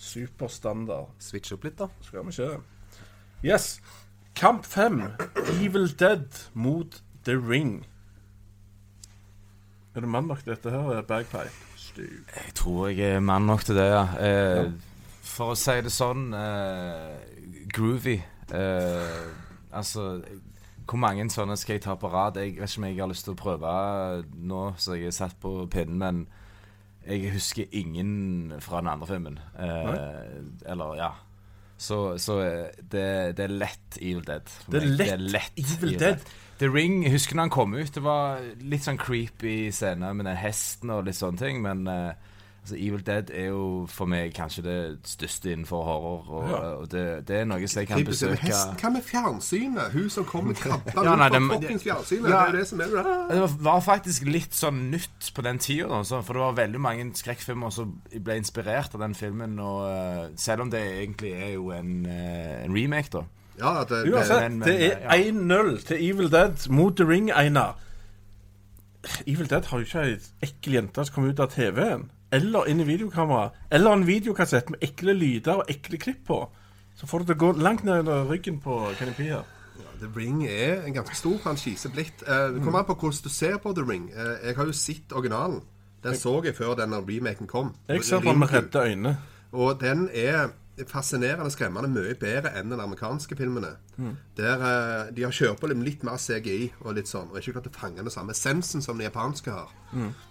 superstandard. 0.00 1.12
Switch 1.22 1.52
opp 1.54 1.68
litt, 1.68 1.78
da. 1.78 1.90
Skal 2.06 2.26
vi 2.26 2.34
ikke? 2.34 2.58
Yes. 3.44 3.78
Kamp 4.36 4.64
fem. 4.64 5.02
Evil 5.60 5.88
Dead 5.98 6.26
mot 6.54 7.02
The 7.24 7.36
Ring. 7.36 7.86
Er 9.94 10.00
det 10.00 10.08
mann 10.08 10.24
nok 10.30 10.38
til 10.44 10.52
dette 10.54 10.70
her, 10.70 11.02
Bagpipe? 11.02 11.50
Stu. 11.76 12.02
Jeg 12.02 12.54
tror 12.54 12.88
jeg 12.88 13.16
er 13.16 13.20
mann 13.20 13.42
nok 13.46 13.64
til 13.66 13.76
det, 13.76 13.88
ja. 13.90 14.04
Eh, 14.22 14.70
For 15.26 15.54
å 15.54 15.58
si 15.58 15.74
det 15.82 15.90
sånn 15.92 16.30
eh, 16.36 17.16
Groovy. 17.74 18.16
Eh, 18.54 19.26
altså 19.72 20.20
Hvor 20.86 20.98
mange 20.98 21.26
sånne 21.30 21.56
skal 21.58 21.76
jeg 21.76 21.84
ta 21.86 21.94
på 21.98 22.10
rad? 22.10 22.38
Jeg 22.38 22.56
vet 22.58 22.70
ikke 22.70 22.80
om 22.82 22.86
jeg 22.88 22.98
har 23.00 23.10
lyst 23.10 23.26
til 23.26 23.34
å 23.34 23.38
prøve 23.38 23.72
nå, 24.34 24.62
så 24.78 24.96
jeg 24.98 25.10
er 25.10 25.14
satt 25.14 25.36
på 25.42 25.52
pinnen, 25.70 25.98
men 25.98 26.22
jeg 27.06 27.30
husker 27.34 27.70
ingen 27.72 28.54
fra 28.60 28.80
den 28.82 28.90
andre 28.92 29.06
filmen. 29.06 29.38
Eh, 29.58 30.70
eller, 30.70 30.94
ja. 30.98 31.10
Så, 31.80 32.18
så 32.20 32.36
eh, 32.44 32.68
det, 32.92 33.06
det 33.38 33.46
er 33.46 33.56
lett 33.56 33.96
Evil 34.00 34.22
Dead. 34.26 34.52
for 34.66 34.76
Det 34.76 35.08
er 35.08 35.22
lett 35.22 35.60
Evil 35.60 35.96
Dead. 36.00 36.24
The 36.60 36.68
Ring, 36.68 37.00
husker 37.08 37.38
når 37.38 37.46
han 37.46 37.52
kom 37.54 37.72
ut 37.72 37.94
Det 37.94 38.02
var 38.04 38.42
litt 38.68 38.84
sånn 38.84 38.98
creepy 39.00 39.70
scene 39.72 40.10
med 40.12 40.26
den 40.28 40.36
hesten 40.36 40.90
og 40.92 41.06
litt 41.06 41.16
sånne 41.16 41.40
ting 41.40 41.62
Men 41.64 41.86
eh, 41.88 42.10
altså 42.60 42.76
Evil 42.76 43.00
Dead 43.06 43.30
er 43.34 43.46
jo 43.48 43.86
for 43.88 44.06
meg 44.06 44.34
kanskje 44.36 44.62
det 44.66 44.98
største 45.08 45.52
innenfor 45.52 45.84
horror 45.84 46.26
Og, 46.30 46.48
Ja. 46.50 46.58
og 46.76 46.90
det, 46.92 47.04
det 47.28 47.36
er 47.40 47.44
noe 47.48 47.66
som 47.68 47.80
jeg 47.80 47.88
kan 47.88 48.04
besøke. 48.04 48.52
Hva 48.80 48.90
med 48.92 49.02
fjernsynet? 49.02 49.92
Hun 49.94 50.10
som 50.10 50.24
kommer 50.28 50.54
krabbende 50.54 51.04
Ja, 51.08 51.14
ut 51.16 51.32
fra 51.32 51.40
fuckings 51.56 51.82
fjernsynet. 51.86 52.28
Ja. 52.30 52.44
Det 52.46 52.54
er 52.54 52.58
det 52.58 52.66
som 52.68 52.80
er 52.80 52.92
det. 52.94 53.04
Det 53.30 53.64
var- 53.64 53.80
faktisk 53.80 54.24
litt 54.28 54.52
sånn 54.54 54.90
nytt 54.92 55.32
på 55.34 55.42
den 55.42 55.58
tida, 55.58 56.02
for 56.04 56.32
det 56.36 56.42
var 56.44 56.52
veldig 56.60 56.80
mange 56.80 57.10
skrekkfilmer 57.16 57.70
som 57.72 57.96
ble 58.12 58.36
inspirert 58.36 58.94
av 58.94 59.00
den 59.00 59.14
filmen. 59.14 59.58
Og 59.58 59.88
eh, 59.90 60.28
selv 60.36 60.60
om 60.66 60.70
det 60.70 60.80
egentlig 61.00 61.32
er 61.32 61.52
jo 61.54 61.70
en, 61.72 62.04
eh, 62.06 62.64
en 62.64 62.74
remake, 62.76 63.08
da. 63.10 63.24
Ja, 63.60 63.84
det, 63.84 64.04
det, 64.04 64.12
Uansett, 64.14 64.40
men- 64.42 64.58
men, 64.58 64.68
det 64.68 64.92
er 64.92 64.98
ja. 65.00 65.32
1-0 65.32 65.84
til 65.86 66.10
Evil 66.10 66.30
Dead 66.30 66.68
mot 66.70 66.96
The 66.96 67.04
Ring, 67.08 67.30
Einar. 67.32 67.76
Evil 69.26 69.46
Dead 69.48 69.64
har 69.64 69.78
jo 69.80 69.84
ikke 69.84 70.00
ei 70.04 70.16
ekkel 70.44 70.74
jente 70.76 71.04
som 71.06 71.14
kommer 71.14 71.32
ut 71.32 71.40
av 71.40 71.50
TV-en. 71.52 72.10
Eller 72.32 72.68
inn 72.70 72.80
i 72.80 72.86
videokamera. 72.86 73.50
Eller 73.70 73.92
en 73.92 74.06
videokassett 74.06 74.70
med 74.70 74.82
ekle 74.86 75.14
lyder 75.16 75.62
og 75.62 75.70
ekle 75.72 75.98
klipp 75.98 76.26
på. 76.28 76.44
Så 76.94 77.06
får 77.06 77.18
du 77.24 77.32
det 77.32 77.38
gå 77.40 77.52
langt 77.56 77.84
ned 77.84 78.04
under 78.04 78.28
ryggen 78.28 78.60
på 78.60 78.76
Kenny 78.98 79.12
her. 79.30 79.42
The 80.00 80.08
Ring 80.16 80.44
er 80.48 80.82
en 80.86 80.94
ganske 80.94 81.16
stor 81.16 81.38
franchise 81.42 81.88
blitt. 81.92 82.22
Eh, 82.26 82.54
det 82.54 82.62
kommer 82.64 82.80
an 82.80 82.88
på 82.88 82.94
hvordan 82.94 83.24
du 83.24 83.28
ser 83.28 83.58
på 83.60 83.72
The 83.76 83.84
Ring. 83.88 84.10
Eh, 84.14 84.46
jeg 84.48 84.56
har 84.56 84.68
jo 84.68 84.72
sett 84.72 85.12
originalen. 85.12 85.60
Den 86.04 86.16
så 86.16 86.40
jeg 86.44 86.56
før 86.56 86.74
denne 86.78 87.02
remaken 87.04 87.46
kom. 87.46 87.74
Jeg 87.88 88.04
ser 88.04 88.20
på 88.20 88.32
den 88.32 88.38
med 88.40 88.52
redde 88.52 88.84
øyne. 88.84 89.16
Og 89.52 89.80
den 89.80 90.08
er 90.14 90.52
fascinerende 90.88 91.50
skremmende 91.52 91.90
mye 91.92 92.14
bedre 92.16 92.54
enn 92.56 92.70
den 92.72 92.80
amerikanske 92.80 93.36
filmene. 93.36 93.74
Der 94.36 94.62
eh, 94.70 95.10
De 95.16 95.22
har 95.26 95.32
kjørt 95.36 95.60
på 95.60 95.68
litt 95.68 96.04
mer 96.04 96.16
CGI 96.16 96.70
og 96.80 96.94
litt 96.96 97.08
sånn, 97.08 97.28
og 97.32 97.36
ikke 97.40 97.58
klart 97.58 97.68
å 97.68 97.74
fange 97.76 98.00
den 98.00 98.10
samme 98.10 98.32
essensen 98.32 98.80
som 98.82 98.96
den 98.96 99.10
japanske 99.10 99.52
har. 99.52 99.68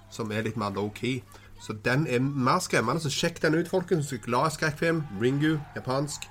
Som 0.10 0.32
er 0.32 0.42
litt 0.48 0.58
mer 0.58 0.74
low-key. 0.74 1.22
Så 1.60 1.76
den 1.86 2.08
er 2.08 2.20
mer 2.20 2.60
skremmende. 2.60 3.02
Så 3.04 3.12
sjekk 3.12 3.42
den 3.42 3.58
ut, 3.60 3.70
folkens. 3.70 4.14
Glad 4.24 4.52
skrekkfilm. 4.56 5.04
Ringu, 5.22 5.58
japansk. 5.76 6.30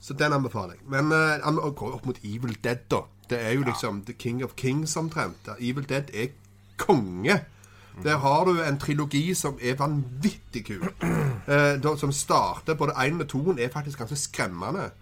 Så 0.00 0.14
den 0.18 0.32
anbefaler 0.32 0.76
jeg. 0.76 0.84
Men 0.90 1.12
uh, 1.14 1.64
å 1.64 1.72
gå 1.76 1.92
opp 1.94 2.06
mot 2.06 2.18
Evil 2.24 2.56
Dead, 2.64 2.84
da. 2.90 3.04
Det 3.30 3.38
er 3.40 3.54
jo 3.56 3.64
liksom 3.64 4.02
The 4.04 4.12
King 4.18 4.42
of 4.44 4.56
Kings 4.56 4.96
omtrent. 4.96 5.48
Evil 5.58 5.86
Dead 5.88 6.10
er 6.12 6.34
konge. 6.76 7.40
Der 8.02 8.16
har 8.16 8.44
du 8.44 8.62
en 8.62 8.78
trilogi 8.80 9.34
som 9.34 9.58
er 9.62 9.76
vanvittig 9.78 10.66
kul. 10.66 10.88
Eh, 11.42 11.82
da, 11.82 11.96
som 11.98 12.12
starter 12.14 12.76
Både 12.78 12.92
én 13.02 13.18
og 13.20 13.26
toen 13.28 13.58
er 13.58 13.68
faktisk 13.68 13.98
ganske 13.98 14.16
skremmende. 14.16 14.92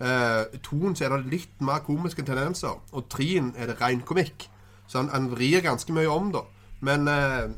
Eh, 0.00 0.58
toen 0.62 0.96
så 0.96 1.04
er 1.04 1.14
det 1.14 1.30
litt 1.32 1.62
mer 1.64 1.78
komiske 1.86 2.22
tendenser, 2.22 2.82
og 2.92 3.06
treen 3.08 3.54
er 3.56 3.66
det 3.66 3.78
ren 3.80 4.02
komikk. 4.04 4.44
Så 4.86 4.98
han, 4.98 5.08
han 5.08 5.30
vrir 5.30 5.64
ganske 5.64 5.92
mye 5.92 6.08
om, 6.12 6.28
da. 6.32 6.42
Men 6.80 7.08
eh, 7.08 7.48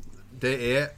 det 0.43 0.55
er 0.73 0.91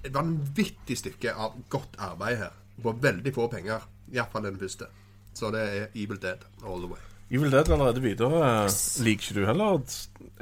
et 0.00 0.14
vanvittig 0.14 0.96
stykke 0.98 1.34
av 1.34 1.58
godt 1.72 1.98
arbeid 2.00 2.40
her. 2.44 2.56
På 2.80 2.94
veldig 2.96 3.34
få 3.36 3.46
penger. 3.52 3.84
Iallfall 4.10 4.48
den 4.48 4.58
første. 4.60 4.88
Så 5.36 5.52
det 5.54 5.62
er 5.62 5.94
Evil 5.94 6.20
Dead 6.20 6.42
all 6.64 6.80
the 6.82 6.90
way. 6.90 7.00
Evil 7.30 7.52
Dead 7.52 7.68
allerede 7.70 8.02
videre. 8.02 8.66
Liker 9.04 9.28
ikke 9.28 9.36
du 9.36 9.44
heller 9.46 9.76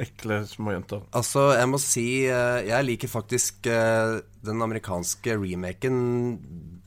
ekle 0.01 0.39
små 0.49 0.73
jenter? 0.73 1.03
Altså, 1.17 1.51
jeg 1.59 1.69
må 1.69 1.81
si 1.83 2.07
eh, 2.31 2.63
Jeg 2.69 2.87
liker 2.87 3.11
faktisk 3.13 3.69
eh, 3.69 4.19
den 4.47 4.65
amerikanske 4.65 5.37
remaken 5.37 5.99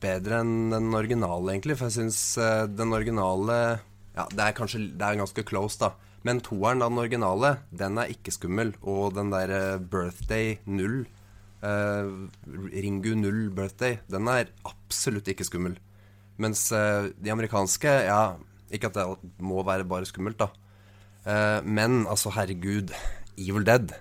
bedre 0.02 0.40
enn 0.42 0.72
den 0.72 0.90
originale, 0.98 1.54
egentlig. 1.54 1.78
For 1.78 1.90
jeg 1.90 2.00
syns 2.00 2.20
eh, 2.40 2.64
den 2.70 2.96
originale 2.96 3.58
Ja, 4.16 4.26
det 4.32 4.46
er 4.46 4.56
kanskje 4.56 4.88
Det 4.90 5.06
er 5.06 5.20
ganske 5.22 5.46
close, 5.46 5.78
da. 5.80 5.92
Men 6.26 6.42
toeren 6.42 6.82
av 6.84 6.92
den 6.92 7.02
originale, 7.02 7.56
den 7.74 7.98
er 7.98 8.10
ikke 8.12 8.34
skummel. 8.34 8.74
Og 8.82 9.14
den 9.16 9.32
derre 9.34 9.78
Birthday 9.78 10.56
0, 10.66 11.02
eh, 11.02 11.21
Ringu 11.62 13.12
0 13.14 13.42
Birthday, 13.54 14.00
den 14.10 14.26
er 14.30 14.50
absolutt 14.66 15.28
ikke 15.30 15.46
skummel. 15.46 15.76
Mens 16.42 16.64
eh, 16.74 17.10
de 17.22 17.30
amerikanske, 17.30 17.90
ja 18.08 18.34
Ikke 18.72 18.88
at 18.88 18.96
det 18.96 19.42
må 19.44 19.60
være 19.66 19.84
bare 19.84 20.08
skummelt, 20.08 20.40
da. 20.40 20.48
Eh, 21.28 21.60
men 21.62 22.06
altså, 22.08 22.32
herregud, 22.34 22.90
Evil 23.36 23.66
Dead. 23.68 23.92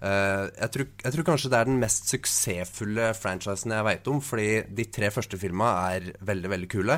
Uh, 0.00 0.48
jeg, 0.56 0.70
tror, 0.72 0.86
jeg 1.04 1.12
tror 1.12 1.24
kanskje 1.28 1.48
det 1.52 1.56
er 1.58 1.66
den 1.68 1.80
mest 1.82 2.06
suksessfulle 2.08 3.10
franchisen 3.12 3.74
jeg 3.74 3.84
veit 3.84 4.06
om, 4.08 4.22
fordi 4.24 4.62
de 4.72 4.86
tre 4.88 5.10
første 5.12 5.36
filma 5.36 5.74
er 5.92 6.06
veldig, 6.24 6.50
veldig 6.54 6.68
kule. 6.72 6.96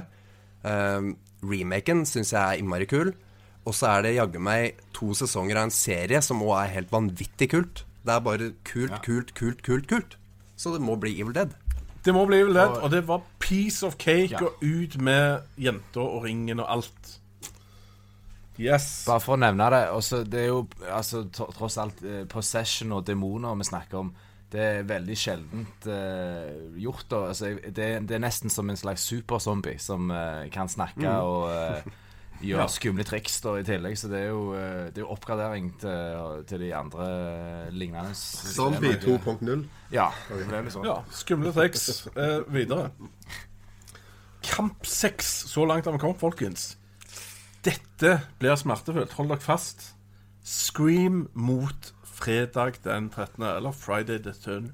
Uh, 0.63 1.11
remaken 1.43 2.05
syns 2.07 2.31
jeg 2.31 2.39
er 2.39 2.63
innmari 2.63 2.87
kul. 2.87 3.11
Og 3.67 3.75
så 3.75 3.91
er 3.91 4.07
det 4.07 4.17
jaggu 4.17 4.39
meg 4.43 4.79
to 4.95 5.11
sesonger 5.19 5.59
av 5.59 5.69
en 5.69 5.75
serie 5.75 6.23
som 6.23 6.43
òg 6.47 6.55
er 6.61 6.77
helt 6.77 6.95
vanvittig 6.95 7.51
kult. 7.51 7.83
Det 8.03 8.15
er 8.15 8.23
bare 8.25 8.53
kult, 8.67 8.99
kult, 9.05 9.35
kult, 9.39 9.63
kult, 9.63 9.89
kult. 9.89 10.19
Så 10.57 10.75
det 10.75 10.83
må 10.83 10.97
bli 11.01 11.15
Evil 11.21 11.35
Dead. 11.35 11.55
Det 12.03 12.15
må 12.15 12.25
bli 12.27 12.41
Evil 12.43 12.57
Dead, 12.59 12.79
og 12.83 12.91
det 12.91 13.05
var 13.07 13.23
piece 13.39 13.87
of 13.87 13.95
cake 13.99 14.39
og 14.43 14.63
ut 14.63 14.99
med 14.99 15.47
jenter 15.59 16.03
og 16.03 16.25
ringen 16.27 16.61
og 16.61 16.73
alt. 16.73 17.19
Yes. 18.61 19.05
Bare 19.07 19.23
for 19.23 19.37
å 19.37 19.41
nevne 19.41 19.71
det. 19.73 19.85
Også, 19.95 20.23
det 20.29 20.43
er 20.45 20.51
jo 20.51 20.67
altså, 20.91 21.25
tross 21.33 21.79
alt 21.81 22.03
eh, 22.05 22.25
possession 22.31 22.93
og 22.95 23.07
demoner 23.09 23.57
vi 23.59 23.67
snakker 23.71 24.03
om. 24.03 24.13
Det 24.53 24.61
er 24.61 24.85
veldig 24.85 25.17
sjeldent 25.17 25.87
eh, 25.89 26.51
gjort. 26.83 27.15
Altså, 27.23 27.55
det, 27.65 27.89
det 28.09 28.19
er 28.19 28.23
nesten 28.23 28.53
som 28.53 28.69
en 28.69 28.79
slags 28.79 29.07
superzombie 29.09 29.81
som 29.81 30.11
eh, 30.13 30.51
kan 30.53 30.69
snakke 30.69 31.15
og 31.25 31.49
eh, 32.51 32.59
ja. 32.59 32.67
skumle 32.71 33.05
triks 33.07 33.39
da, 33.45 33.55
i 33.61 33.65
tillegg. 33.67 33.97
Så 33.99 34.11
det 34.11 34.25
er 34.25 34.29
jo, 34.33 34.43
eh, 34.59 34.91
det 34.91 35.03
er 35.03 35.07
jo 35.07 35.13
oppgradering 35.15 35.71
til, 35.81 36.43
til 36.51 36.67
de 36.67 36.73
andre 36.77 37.09
eh, 37.09 37.73
lignende 37.77 38.15
Zombie 38.19 38.99
2.0. 39.03 39.65
Ja, 39.95 40.11
sånn. 40.73 40.87
Ja, 40.89 40.99
skumle 41.15 41.55
triks. 41.55 42.07
Eh, 42.17 42.39
videre. 42.53 42.91
Kamp 44.43 44.87
6. 44.89 45.33
Så 45.53 45.67
langt 45.69 45.87
har 45.87 45.95
vi 45.95 46.03
kommet, 46.03 46.21
folkens. 46.21 46.73
Dette 47.63 48.17
blir 48.43 48.59
smertefullt. 48.59 49.15
Hold 49.19 49.35
dere 49.37 49.45
fast. 49.45 49.93
Scream 50.43 51.29
mot 51.39 51.93
fredag 52.03 52.83
den 52.83 53.11
13., 53.11 53.45
eller 53.47 53.73
Friday 53.73 54.19
the 54.19 54.33
13. 54.35 54.73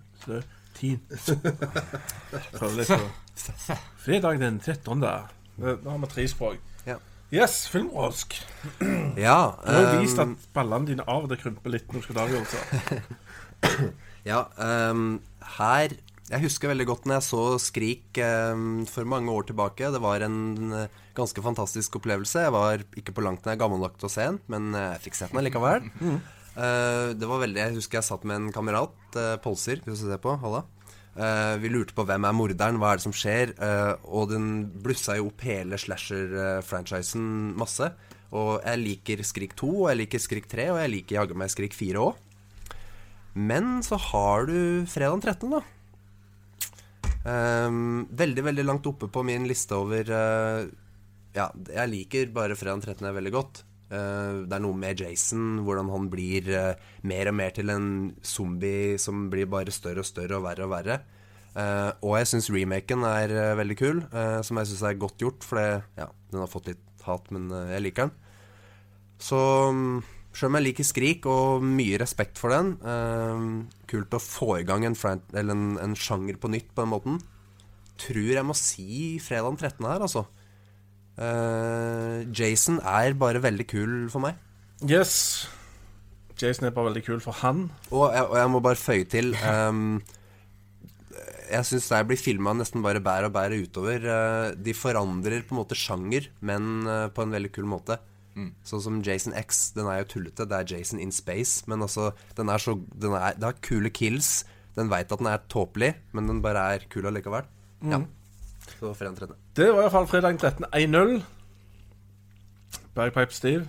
Prøv 2.58 2.76
litt 2.76 2.92
Fredag 4.04 4.40
den 4.40 4.60
13. 4.60 4.98
Nå 4.98 5.90
har 5.90 5.98
vi 5.98 6.10
tre 6.12 6.26
språk. 6.30 6.67
Yes, 7.28 7.66
filmråsk. 7.68 8.38
Ja, 9.20 9.52
Du 9.60 9.68
har 9.68 9.82
jo 9.82 9.88
ehm, 9.98 10.04
vist 10.06 10.20
at 10.22 10.46
ballene 10.56 10.88
dine 10.88 11.04
av 11.04 11.26
og 11.26 11.32
til 11.32 11.40
krymper 11.42 11.74
litt 11.74 11.90
når 11.92 12.00
du 12.00 12.06
skal 12.06 12.16
ta 12.16 12.24
avgjørelser. 12.26 13.90
Ja, 14.28 14.38
um, 14.92 15.18
her 15.58 15.92
Jeg 16.28 16.44
husker 16.44 16.72
veldig 16.72 16.86
godt 16.88 17.08
når 17.08 17.18
jeg 17.18 17.26
så 17.28 17.42
Skrik 17.60 18.20
um, 18.24 18.86
for 18.88 19.08
mange 19.08 19.32
år 19.32 19.44
tilbake. 19.50 19.92
Det 19.92 20.00
var 20.04 20.24
en 20.24 20.72
eh, 20.76 20.96
ganske 21.16 21.44
fantastisk 21.44 22.00
opplevelse. 22.00 22.46
Jeg 22.46 22.54
var 22.54 22.84
ikke 23.00 23.14
på 23.16 23.24
langt 23.24 23.44
nær 23.48 23.60
gammel 23.60 23.80
nok 23.80 23.96
til 24.00 24.08
å 24.08 24.12
se 24.12 24.26
den, 24.28 24.40
men 24.52 24.72
eh, 24.76 24.90
jeg 24.96 25.06
fikk 25.08 25.20
sett 25.20 25.32
den 25.36 25.48
likevel. 25.48 25.88
Eh, 26.58 27.14
det 27.16 27.28
var 27.30 27.44
veldig 27.44 27.60
Jeg 27.62 27.76
husker 27.78 28.00
jeg 28.00 28.08
satt 28.08 28.24
med 28.28 28.40
en 28.40 28.52
kamerat, 28.52 28.96
uh, 29.16 29.36
Polser, 29.44 29.80
hvis 29.84 30.04
du 30.04 30.08
ser 30.08 30.20
på. 30.24 30.36
Halla. 30.44 30.64
Eh, 31.18 31.56
vi 31.58 31.70
lurte 31.72 31.96
på 31.96 32.04
hvem 32.06 32.28
er 32.28 32.36
morderen, 32.36 32.78
hva 32.78 32.92
er 32.92 33.00
det 33.00 33.06
som 33.08 33.14
skjer? 33.16 33.50
Uh, 33.58 33.98
og 34.06 34.30
den 34.30 34.68
blussa 34.84 35.16
jo 35.18 35.32
opp 35.32 35.42
hele 35.42 35.78
slasher-franchisen 35.80 37.24
masse. 37.58 37.90
Og 38.38 38.60
jeg 38.60 38.82
liker 38.84 39.24
Skrik 39.26 39.56
2, 39.58 39.70
og 39.80 39.88
jeg 39.90 40.00
liker 40.04 40.22
Skrik 40.22 40.46
3, 40.50 40.68
og 40.74 40.78
jeg 40.82 40.92
liker 40.92 41.18
jaggu 41.18 41.34
meg 41.40 41.50
Skrik 41.50 41.74
4 41.74 42.04
òg. 42.04 42.20
Men 43.38 43.80
så 43.86 43.98
har 44.10 44.46
du 44.46 44.86
fredag 44.90 45.24
13., 45.34 45.56
da. 45.56 45.64
Um, 47.28 48.06
veldig, 48.14 48.44
veldig 48.46 48.64
langt 48.68 48.86
oppe 48.88 49.08
på 49.10 49.24
min 49.26 49.44
liste 49.50 49.74
over 49.76 50.06
uh, 50.06 50.62
Ja, 51.34 51.48
jeg 51.50 51.90
liker 51.90 52.30
bare 52.32 52.56
fredag 52.56 52.78
den 52.78 52.94
13. 52.94 53.10
veldig 53.18 53.34
godt. 53.34 53.64
Eh, 53.88 54.32
det 54.44 54.56
er 54.56 54.64
noe 54.64 54.76
med 54.76 55.00
Jason, 55.00 55.62
hvordan 55.66 55.92
han 55.92 56.10
blir 56.12 56.50
eh, 56.52 56.88
mer 57.08 57.30
og 57.30 57.38
mer 57.40 57.54
til 57.56 57.72
en 57.72 57.88
zombie 58.24 58.98
som 59.00 59.28
blir 59.32 59.48
bare 59.50 59.74
større 59.74 60.04
og 60.04 60.08
større 60.08 60.38
og 60.38 60.44
verre 60.48 60.66
og 60.66 60.74
verre. 60.74 61.00
Eh, 61.58 61.90
og 62.04 62.18
jeg 62.20 62.30
syns 62.32 62.50
remaken 62.54 63.06
er 63.08 63.34
veldig 63.58 63.78
kul, 63.78 64.04
som 64.46 64.60
jeg 64.60 64.70
syns 64.70 64.84
er 64.86 65.00
godt 65.00 65.24
gjort, 65.24 65.46
for 65.46 65.58
ja, 65.58 66.10
den 66.30 66.44
har 66.44 66.52
fått 66.52 66.70
litt 66.70 66.84
hat, 67.08 67.30
men 67.34 67.48
jeg 67.72 67.84
liker 67.86 68.08
den. 68.08 68.16
Så 69.18 69.38
mm, 69.74 70.02
selv 70.38 70.52
om 70.52 70.58
jeg 70.58 70.68
liker 70.68 70.86
Skrik 70.86 71.26
og 71.26 71.64
mye 71.66 71.98
respekt 71.98 72.38
for 72.38 72.54
den 72.54 72.76
eh, 72.86 73.46
Kult 73.90 74.14
å 74.14 74.22
få 74.22 74.60
i 74.60 74.66
gang 74.68 74.84
en, 74.86 74.94
en, 74.94 75.62
en 75.82 75.96
sjanger 75.98 76.38
på 76.38 76.50
nytt 76.52 76.70
på 76.74 76.84
den 76.84 76.92
måten. 76.92 77.16
Tror 77.98 78.34
jeg 78.36 78.46
må 78.46 78.54
si 78.54 79.16
fredag 79.24 79.56
den 79.56 79.58
13. 79.58 79.88
her, 79.88 80.04
altså. 80.04 80.28
Eh, 81.18 82.26
Jason 82.30 82.78
er 82.78 83.16
bare 83.18 83.42
veldig 83.42 83.66
kul 83.68 83.94
for 84.12 84.22
meg. 84.22 84.38
Yes. 84.86 85.48
Jason 86.38 86.68
er 86.68 86.74
bare 86.74 86.92
veldig 86.92 87.04
kul 87.06 87.22
for 87.22 87.34
han. 87.40 87.66
Og 87.90 88.12
jeg, 88.14 88.28
og 88.28 88.36
jeg 88.38 88.52
må 88.54 88.60
bare 88.62 88.78
føye 88.78 89.06
til 89.10 89.32
um, 89.42 89.98
Jeg 91.50 91.66
syns 91.66 91.88
det 91.90 92.04
blir 92.06 92.20
filma 92.20 92.52
nesten 92.54 92.84
bare 92.84 93.02
bære 93.02 93.32
og 93.32 93.34
bære 93.34 93.58
utover. 93.64 94.06
Uh, 94.06 94.52
de 94.54 94.76
forandrer 94.76 95.42
på 95.48 95.56
en 95.56 95.62
måte 95.62 95.78
sjanger, 95.78 96.30
men 96.38 96.86
uh, 96.86 97.08
på 97.10 97.26
en 97.26 97.34
veldig 97.34 97.50
kul 97.56 97.66
måte. 97.66 97.98
Sånn 98.66 98.82
som 98.84 99.00
Jason 99.02 99.34
X. 99.34 99.72
Den 99.74 99.88
er 99.90 100.02
jo 100.02 100.12
tullete. 100.12 100.46
Det 100.46 100.54
er 100.54 100.76
Jason 100.76 101.00
in 101.02 101.10
space. 101.14 101.64
Men 101.70 101.82
altså, 101.82 102.12
den 102.38 102.52
er 102.52 102.62
så 102.62 102.76
den 102.94 103.16
er, 103.18 103.34
Det 103.34 103.48
har 103.48 103.58
kule 103.64 103.90
kills. 103.90 104.44
Den 104.78 104.92
veit 104.92 105.10
at 105.10 105.18
den 105.18 105.30
er 105.30 105.42
tåpelig, 105.50 105.96
men 106.14 106.30
den 106.30 106.42
bare 106.44 106.62
er 106.76 106.86
kul 106.92 107.08
allikevel. 107.10 107.48
Ja. 107.82 108.04
Så 108.78 108.92
for 108.94 109.08
en 109.08 109.16
13. 109.18 109.34
Det 109.58 109.72
var 109.74 109.82
iallfall 109.82 110.04
fredag 110.06 110.36
13. 110.38 110.66
1-0. 110.70 111.16
Bergpipe 112.94 113.34
Steve. 113.34 113.64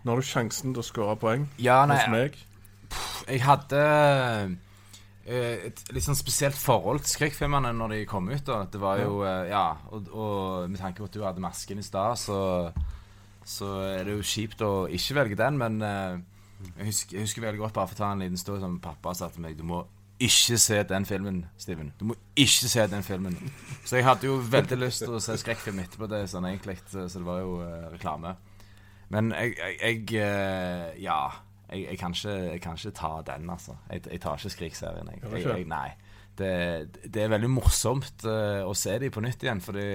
Nå 0.00 0.14
har 0.14 0.22
du 0.22 0.24
sjansen 0.24 0.72
til 0.72 0.80
å 0.80 0.84
skåre 0.86 1.16
poeng 1.20 1.42
Ja, 1.60 1.82
nei, 1.84 1.98
hos 1.98 2.08
meg. 2.08 2.38
Jeg 3.28 3.42
hadde 3.44 3.82
eh, 5.28 5.66
et 5.68 5.82
litt 5.92 6.06
sånn 6.06 6.16
spesielt 6.16 6.56
forhold 6.56 7.04
til 7.04 7.12
skrekkfilmene 7.18 7.74
når 7.76 7.92
de 7.92 8.00
kom 8.08 8.32
ut. 8.32 8.40
da 8.48 8.62
Det 8.64 8.80
var 8.80 9.02
jo 9.04 9.20
eh, 9.28 9.50
Ja, 9.52 9.66
og, 9.92 10.08
og 10.08 10.72
med 10.72 10.80
tanke 10.80 11.04
på 11.04 11.10
at 11.10 11.18
du 11.18 11.20
hadde 11.26 11.44
masken 11.44 11.84
i 11.84 11.84
stad, 11.84 12.16
så, 12.16 12.40
så 13.44 13.74
er 13.90 14.08
det 14.08 14.16
jo 14.16 14.24
kjipt 14.24 14.64
å 14.64 14.72
ikke 14.88 15.20
velge 15.20 15.40
den, 15.42 15.60
men 15.60 15.82
eh, 15.84 16.16
jeg, 16.78 16.94
husker, 16.94 17.18
jeg 17.18 17.28
husker 17.28 17.44
veldig 17.44 17.66
godt, 17.66 17.76
bare 17.76 17.92
for 17.92 18.00
å 18.00 18.06
ta 18.06 18.14
en 18.14 18.24
liten 18.24 18.40
stund, 18.40 18.64
som 18.64 18.80
pappa 18.80 19.12
sa 19.12 19.28
til 19.28 19.44
meg 19.44 19.60
Du 19.60 19.68
må 19.68 19.84
ikke 20.20 20.58
se 20.60 20.82
den 20.84 21.06
filmen, 21.08 21.44
Steven. 21.58 21.92
Du 22.00 22.04
må 22.10 22.14
ikke 22.36 22.68
se 22.68 22.86
den 22.92 23.02
filmen. 23.02 23.36
Så 23.84 23.96
jeg 23.96 24.04
hadde 24.04 24.28
jo 24.28 24.36
veldig 24.52 24.76
lyst 24.82 25.04
til 25.04 25.16
å 25.16 25.20
se 25.22 25.36
skrekkfilm 25.40 25.80
etterpå, 25.80 26.08
det 26.10 26.26
sånn 26.28 26.48
egentlig, 26.50 26.76
så 26.90 27.06
det 27.08 27.24
var 27.24 27.40
jo 27.40 27.54
uh, 27.64 27.86
reklame. 27.92 28.34
Men 29.10 29.32
jeg, 29.34 29.54
jeg, 29.58 29.78
jeg 30.10 30.26
uh, 30.26 30.90
Ja. 31.00 31.22
Jeg, 31.70 31.84
jeg, 31.86 31.98
kan 32.00 32.14
ikke, 32.16 32.32
jeg 32.50 32.60
kan 32.64 32.78
ikke 32.80 32.90
ta 32.98 33.10
den, 33.28 33.50
altså. 33.50 33.76
Jeg, 33.92 34.18
tar 34.18 34.40
ikke 34.40 34.50
Skrik-serien. 34.50 35.10
Jeg, 35.22 35.66
nei. 35.70 35.92
Det, 36.34 36.48
det 37.06 37.22
er 37.22 37.30
veldig 37.30 37.50
morsomt 37.52 38.24
uh, 38.26 38.66
å 38.66 38.74
se 38.74 38.96
dem 38.98 39.14
på 39.14 39.22
nytt 39.22 39.46
igjen, 39.46 39.62
fordi 39.62 39.86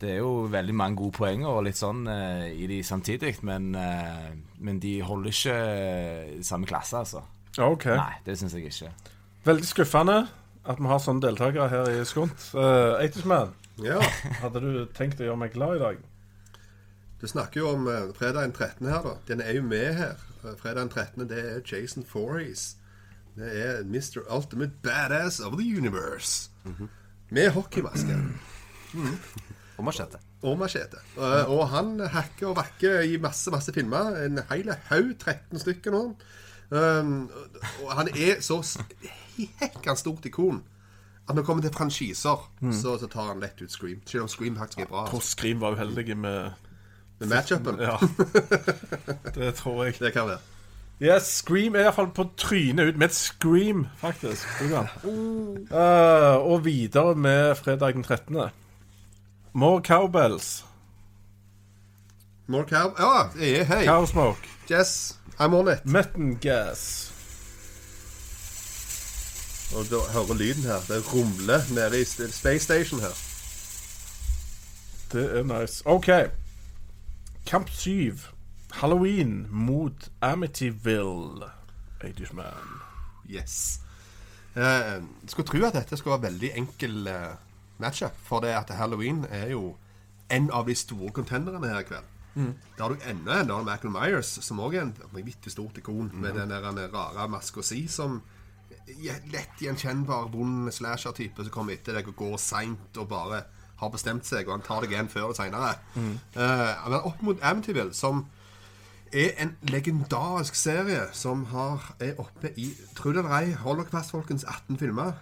det 0.00 0.14
er 0.14 0.22
jo 0.22 0.46
veldig 0.48 0.74
mange 0.80 0.96
gode 0.96 1.18
poenger 1.18 1.52
og 1.52 1.66
litt 1.66 1.76
sånn 1.76 2.06
i 2.08 2.64
de 2.64 2.78
samtidig, 2.80 3.34
men, 3.44 3.74
men 3.76 4.78
de 4.80 4.94
holder 5.04 5.34
ikke 5.34 5.56
samme 6.48 6.64
klasse, 6.70 7.02
altså. 7.02 7.20
Okay. 7.60 7.98
Nei, 8.00 8.14
det 8.24 8.38
syns 8.40 8.56
jeg 8.56 8.70
ikke. 8.70 8.94
Veldig 9.44 9.66
skuffende 9.66 10.18
at 10.68 10.78
vi 10.80 10.88
har 10.90 11.00
sånne 11.00 11.22
deltakere 11.24 11.68
her 11.72 11.88
i 11.94 12.02
Skunt. 12.08 12.50
Uh, 12.54 13.00
80's 13.00 13.24
Man, 13.28 13.54
Ja. 13.80 14.00
hadde 14.42 14.60
du 14.60 14.72
tenkt 14.96 15.20
å 15.22 15.24
gjøre 15.24 15.40
meg 15.40 15.54
glad 15.54 15.76
i 15.78 15.80
dag? 15.84 16.00
Du 17.20 17.26
snakker 17.28 17.60
jo 17.62 17.70
om 17.74 17.86
uh, 17.88 18.10
fredag 18.16 18.42
den 18.46 18.52
13. 18.52 18.86
her, 18.88 19.00
da. 19.06 19.14
Den 19.28 19.40
er 19.40 19.56
jo 19.56 19.62
med 19.64 19.94
her. 19.96 20.20
Uh, 20.44 20.52
fredag 20.60 20.82
den 20.84 20.92
13. 20.92 21.28
det 21.30 21.38
er 21.40 21.62
Jason 21.64 22.04
Voorhees. 22.12 22.74
Det 23.38 23.48
er 23.64 23.80
Mr. 23.88 24.20
Ultimate 24.28 24.72
Badass 24.84 25.40
of 25.40 25.56
the 25.56 25.64
Universe. 25.78 26.50
Med 27.30 27.50
hockeymaske 27.54 28.16
Og 29.78 29.84
machete. 29.86 30.18
og 30.42 30.58
machete. 30.58 30.98
Uh, 31.16 31.48
og 31.48 31.68
han 31.72 31.94
hacker 32.00 32.50
og 32.50 32.56
vakker 32.60 33.00
i 33.08 33.16
masse, 33.22 33.50
masse 33.50 33.72
filmer. 33.72 34.16
En 34.26 34.40
hel 34.50 34.72
haug, 34.90 35.14
13 35.18 35.58
stykker 35.64 35.94
nå. 35.96 36.02
Um, 36.70 37.30
og 37.82 37.92
han 37.98 38.08
er 38.14 38.40
så 38.44 38.60
s- 39.46 39.54
hekkende 39.60 39.96
stort 39.98 40.24
ikon 40.26 40.62
at 41.28 41.34
når 41.34 41.42
det 41.42 41.46
kommer 41.46 41.62
til 41.62 41.72
franchiser, 41.72 42.38
så, 42.72 42.96
så 42.98 43.06
tar 43.06 43.28
han 43.28 43.40
lett 43.40 43.60
ut 43.62 43.70
Scream. 43.72 44.00
Selv 44.06 44.22
om 44.22 44.28
Scream 44.28 44.56
faktisk 44.56 44.78
er 44.82 44.86
bra. 44.90 45.02
Jeg 45.04 45.10
tror 45.10 45.20
Scream 45.20 45.60
var 45.60 45.72
uheldig 45.76 46.16
med 46.16 46.50
Med 47.20 47.28
matchupen. 47.28 47.78
Ja. 47.80 47.96
Det 49.34 49.54
tror 49.54 49.84
jeg. 49.84 49.94
Det 50.00 50.12
kan 50.12 50.26
være. 50.26 50.38
Yes, 51.02 51.22
Scream 51.22 51.74
er 51.74 51.80
iallfall 51.86 52.10
på 52.16 52.24
trynet 52.36 52.88
ut 52.90 52.96
med 52.98 53.06
et 53.08 53.14
scream, 53.14 53.86
faktisk. 54.00 54.46
Uh. 54.60 56.36
Og 56.50 56.64
videre 56.64 57.14
med 57.14 57.54
fredag 57.56 57.92
den 57.94 58.02
13. 58.04 58.36
More 59.52 59.80
cowbells. 59.82 60.64
More 62.46 62.64
cow... 62.68 62.90
Ja, 62.98 63.24
oh, 63.24 63.38
hei. 63.66 63.84
Cowsmoke. 63.86 64.48
Yes, 64.70 65.18
I'm 65.38 65.54
on 65.54 65.68
it. 65.68 65.86
Metten 65.86 66.36
gas. 66.40 67.09
Og 69.76 69.84
da 69.90 69.98
hører 70.12 70.34
lyden 70.34 70.62
her. 70.62 70.80
Det 70.88 71.14
rumler 71.14 71.60
nede 71.74 72.00
i 72.00 72.04
Space 72.04 72.64
Station 72.64 73.00
her. 73.00 73.14
Det 75.12 75.38
er 75.38 75.60
nice. 75.60 75.82
OK. 75.86 76.08
Kamp 77.46 77.70
7. 77.70 78.18
Halloween 78.72 79.46
mot 79.50 80.10
Amityville. 80.20 81.44
80's 82.04 82.34
Man. 82.34 82.80
Yes. 83.30 83.80
Jeg 84.54 85.02
skulle 85.26 85.46
tro 85.46 85.66
at 85.66 85.74
dette 85.74 85.96
skulle 85.96 86.22
være 86.22 86.32
veldig 86.32 86.50
enkel 86.56 87.06
eh, 87.06 87.34
matchup, 87.78 88.12
for 88.22 88.40
det 88.40 88.48
at 88.48 88.70
Halloween 88.74 89.26
er 89.30 89.50
jo 89.50 89.76
en 90.30 90.50
av 90.52 90.66
de 90.66 90.74
store 90.74 91.12
contenderne 91.12 91.68
her 91.68 91.78
i 91.78 91.86
kveld. 91.86 92.10
Da 92.78 92.82
har 92.82 92.88
du 92.88 92.96
enda 93.10 93.40
en, 93.40 93.48
da 93.48 93.54
har 93.54 93.64
du 93.64 93.70
Michael 93.70 93.92
Myers, 93.94 94.38
som 94.42 94.60
òg 94.62 94.74
er 94.74 94.82
en 94.82 94.94
vanvittig 95.12 95.52
stort 95.52 95.78
ikon, 95.78 96.10
med 96.14 96.34
den 96.38 96.50
der 96.50 96.92
rare 96.94 97.28
maska 97.28 97.62
si, 97.62 97.86
som 97.88 98.22
lett 99.32 99.60
gjenkjennbar 99.60 100.30
vond 100.32 100.72
slasher-type 100.74 101.44
som 101.44 101.50
kommer 101.54 101.72
etter 101.76 101.94
deg 101.94 102.08
og 102.08 102.16
går 102.16 102.36
seint 102.38 102.96
og 102.98 103.08
bare 103.08 103.44
har 103.80 103.88
bestemt 103.90 104.26
seg, 104.28 104.46
og 104.48 104.58
han 104.58 104.62
tar 104.66 104.80
deg 104.84 104.90
igjen 104.92 105.08
før 105.08 105.24
eller 105.30 105.34
seinere. 105.38 105.76
men 106.90 107.00
opp 107.00 107.22
mot 107.22 107.38
Amityville, 107.42 107.94
som 107.94 108.26
er 109.12 109.30
en 109.42 109.56
legendarisk 109.62 110.54
serie 110.54 111.06
som 111.16 111.44
har, 111.50 111.80
er 112.00 112.18
oppe 112.20 112.52
i 112.56 112.68
Tro 112.94 113.12
det 113.12 113.18
eller 113.24 113.36
ei, 113.40 113.52
hold 113.52 113.78
dere 113.80 113.90
fast, 113.90 114.10
folkens, 114.12 114.44
18 114.44 114.76
filmer. 114.78 115.12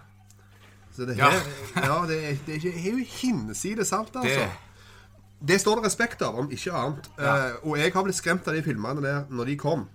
Så 0.95 1.05
det, 1.07 1.15
her, 1.15 1.31
ja. 1.75 2.05
det, 2.09 2.17
er, 2.31 2.35
det 2.45 2.55
er 2.55 2.59
ikke- 2.59 2.75
er 2.75 2.91
jo 2.97 3.05
hinsides 3.21 3.87
sant, 3.87 4.15
altså. 4.15 4.39
Det- 4.49 4.65
Det 5.47 5.55
står 5.61 5.75
det 5.79 5.85
respekt 5.85 6.21
av, 6.21 6.35
om 6.35 6.49
ikke 6.51 6.71
annet. 6.75 7.05
Eh, 7.17 7.53
og 7.63 7.77
jeg 7.79 7.93
har 7.93 8.03
blitt 8.03 8.15
skremt 8.17 8.47
av 8.47 8.53
de 8.57 8.61
filmene 8.61 9.01
der 9.01 9.21
når 9.29 9.45
de 9.45 9.55
kom. 9.55 9.85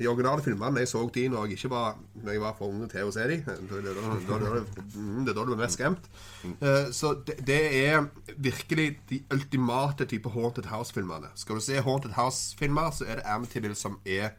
De 0.00 0.08
originale 0.08 0.40
filmene 0.40 0.80
jeg 0.80 0.88
så 0.88 1.02
de 1.12 1.26
når 1.28 1.50
jeg 1.50 1.58
ikke 1.58 1.70
var 1.74 1.98
Når 2.14 2.32
jeg 2.32 2.40
var 2.40 2.54
for 2.56 2.72
unge 2.72 2.86
til 2.88 3.04
å 3.04 3.12
se 3.12 3.26
de. 3.28 3.36
Er 3.44 3.58
mm, 3.60 5.26
det 5.26 5.32
er 5.32 5.36
da 5.36 5.42
du 5.44 5.50
blir 5.52 5.60
mest 5.60 5.76
skremt. 5.76 6.08
Eh, 6.48 6.88
så 6.96 7.12
det, 7.28 7.60
er 7.84 8.06
virkelig 8.36 8.86
de 9.10 9.20
ultimate 9.34 10.06
type 10.08 10.32
Haunted 10.32 10.70
House-filmene. 10.72 11.28
Skal 11.34 11.60
du 11.60 11.60
se 11.60 11.82
Haunted 11.84 12.16
House-filmer, 12.16 12.90
så 12.96 13.04
er 13.04 13.20
det 13.20 13.28
Amityville 13.28 13.76
som 13.76 14.00
er 14.06 14.32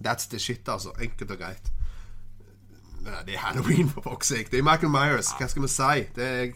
That's 0.00 0.30
the 0.30 0.38
shit, 0.38 0.68
altså. 0.68 0.94
Enkelt 1.02 1.30
og 1.30 1.38
greit. 1.38 1.72
Nei, 3.04 3.22
det 3.26 3.34
er 3.34 3.38
Halloween, 3.38 3.88
for 3.88 4.00
fuck's 4.06 4.30
sake. 4.30 4.48
Det 4.50 4.58
er 4.58 4.62
Michael 4.62 4.92
Myers. 4.94 5.34
Hva 5.38 5.48
skal 5.50 5.62
vi 5.62 5.68
si? 5.68 6.22
Er, 6.22 6.52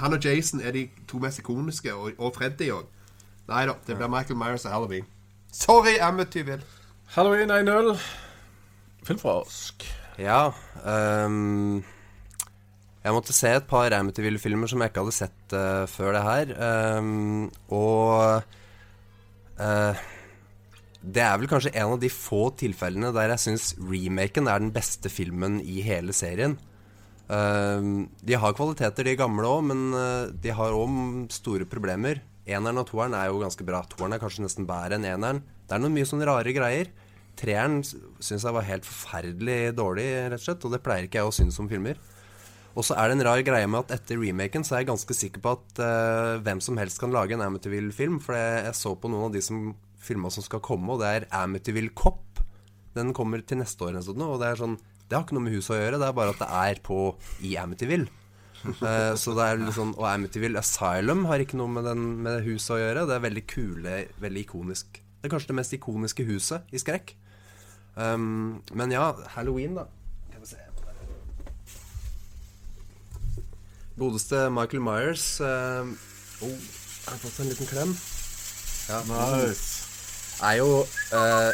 han 0.00 0.16
og 0.16 0.24
Jason 0.24 0.60
er 0.60 0.72
de 0.72 0.88
to 1.08 1.18
mest 1.18 1.38
ikoniske, 1.38 1.94
og, 1.94 2.12
og 2.18 2.34
Freddy 2.34 2.72
òg. 2.72 2.88
Nei 3.48 3.66
da, 3.66 3.76
det 3.86 3.96
blir 3.98 4.08
Michael 4.08 4.38
Myers 4.38 4.64
og 4.64 4.72
Halloween. 4.72 5.04
Sorry, 5.52 5.98
Amityville. 6.00 6.62
Halloween 7.12 7.50
1-0. 7.52 7.92
Filmfrosk. 9.04 9.84
Ja 10.20 10.52
Um, 10.82 11.84
Jeg 13.04 13.14
måtte 13.14 13.34
se 13.36 13.52
et 13.54 13.66
par 13.70 13.92
Amityville-filmer 13.94 14.66
som 14.66 14.82
jeg 14.82 14.90
ikke 14.90 15.04
hadde 15.04 15.14
sett 15.14 15.54
uh, 15.54 15.84
før 15.86 16.16
det 16.16 16.22
her. 16.26 16.50
Um, 16.98 17.52
og 17.70 18.42
uh, 19.60 20.02
det 21.02 21.22
er 21.22 21.38
vel 21.38 21.50
kanskje 21.50 21.74
en 21.76 21.94
av 21.94 22.00
de 22.02 22.10
få 22.10 22.48
tilfellene 22.58 23.12
der 23.14 23.30
jeg 23.34 23.44
syns 23.44 23.68
remaken 23.78 24.50
er 24.50 24.62
den 24.64 24.72
beste 24.74 25.12
filmen 25.12 25.60
i 25.62 25.84
hele 25.86 26.14
serien. 26.16 26.56
Ehm, 27.32 28.08
de 28.22 28.38
har 28.38 28.54
kvaliteter, 28.54 29.06
de 29.06 29.16
gamle 29.18 29.48
òg, 29.48 29.64
men 29.70 29.82
eh, 29.96 30.32
de 30.44 30.52
har 30.54 30.76
òg 30.76 31.30
store 31.32 31.66
problemer. 31.70 32.20
Eneren 32.46 32.82
og 32.82 32.88
toeren 32.90 33.14
er 33.18 33.30
jo 33.30 33.40
ganske 33.42 33.66
bra. 33.66 33.82
Toeren 33.90 34.14
er 34.14 34.22
kanskje 34.22 34.44
nesten 34.46 34.66
bedre 34.68 34.98
enn 34.98 35.06
eneren. 35.08 35.42
Det 35.66 35.74
er 35.74 35.82
noen 35.82 35.94
mye 35.94 36.08
sånne 36.08 36.28
rare 36.28 36.54
greier. 36.54 36.90
Treeren 37.42 37.80
syns 37.82 38.44
jeg 38.46 38.54
var 38.54 38.66
helt 38.68 38.86
forferdelig 38.86 39.74
dårlig, 39.74 40.06
rett 40.30 40.38
og 40.38 40.44
slett. 40.46 40.66
Og 40.68 40.74
det 40.74 40.82
pleier 40.84 41.08
ikke 41.08 41.22
jeg 41.22 41.30
å 41.30 41.34
synes 41.34 41.58
om 41.62 41.70
filmer. 41.70 41.98
Og 42.72 42.86
så 42.86 42.96
er 42.96 43.10
det 43.10 43.18
en 43.18 43.26
rar 43.26 43.42
greie 43.44 43.68
med 43.68 43.82
at 43.82 43.98
etter 43.98 44.20
remaken 44.20 44.64
så 44.64 44.76
er 44.76 44.82
jeg 44.82 44.92
ganske 44.92 45.16
sikker 45.16 45.42
på 45.44 45.56
at 45.58 45.80
uh, 45.82 46.40
hvem 46.44 46.62
som 46.64 46.78
helst 46.80 47.00
kan 47.02 47.12
lage 47.12 47.36
en 47.36 47.44
Amityville-film. 47.44 48.20
For 48.24 48.38
jeg, 48.38 48.72
så 48.78 48.94
på 48.96 49.10
noen 49.12 49.28
av 49.28 49.34
de 49.34 49.42
som 49.44 49.74
filma 50.02 50.32
som 50.34 50.44
skal 50.44 50.62
komme, 50.64 50.88
og 50.94 51.02
det 51.02 51.10
er 51.10 51.28
Amityville 51.42 51.92
Cop. 51.98 52.40
Den 52.96 53.12
kommer 53.16 53.44
til 53.44 53.60
neste 53.60 53.86
år, 53.86 54.00
og 54.00 54.40
det 54.40 54.48
er 54.50 54.58
sånn 54.60 54.74
Det 55.08 55.16
har 55.16 55.22
ikke 55.24 55.36
noe 55.36 55.46
med 55.46 55.54
huset 55.56 55.72
å 55.72 55.78
gjøre, 55.78 56.00
det 56.00 56.08
er 56.08 56.16
bare 56.16 56.34
at 56.34 56.42
det 56.42 56.50
er 56.62 56.80
på 56.84 56.98
i 57.44 57.54
Amityville. 57.60 58.08
Uh, 58.62 59.12
så 59.20 59.34
det 59.36 59.44
er 59.44 59.58
litt 59.58 59.74
sånn 59.74 59.96
Og 59.98 60.04
Amityville 60.06 60.60
Asylum 60.60 61.24
har 61.26 61.42
ikke 61.42 61.58
noe 61.58 61.72
med, 61.72 61.88
den, 61.88 62.04
med 62.24 62.44
huset 62.46 62.76
å 62.76 62.80
gjøre. 62.80 63.06
Det 63.10 63.18
er 63.18 63.26
veldig 63.26 63.44
kule, 63.50 63.96
veldig 64.22 64.46
ikonisk. 64.46 65.02
Det 65.02 65.28
er 65.28 65.34
kanskje 65.34 65.52
det 65.52 65.58
mest 65.60 65.76
ikoniske 65.76 66.26
huset 66.30 66.72
i 66.72 66.80
skrekk. 66.80 67.12
Um, 67.94 68.62
men 68.72 68.92
ja, 68.94 69.10
Halloween, 69.34 69.74
da. 69.76 69.86
Skal 70.30 70.40
vi 70.40 70.46
se. 70.46 70.60
Godeste 74.00 74.46
Michael 74.50 74.80
Myers 74.80 75.26
uh, 75.44 75.84
oh, 76.40 76.54
Har 77.04 77.20
fått 77.20 77.36
seg 77.36 77.44
en 77.44 77.52
liten 77.52 77.68
klem. 77.68 77.92
Ja. 78.88 79.02
Nice. 79.06 79.84
Er 80.42 80.56
jo 80.58 80.80
uh, 80.82 81.50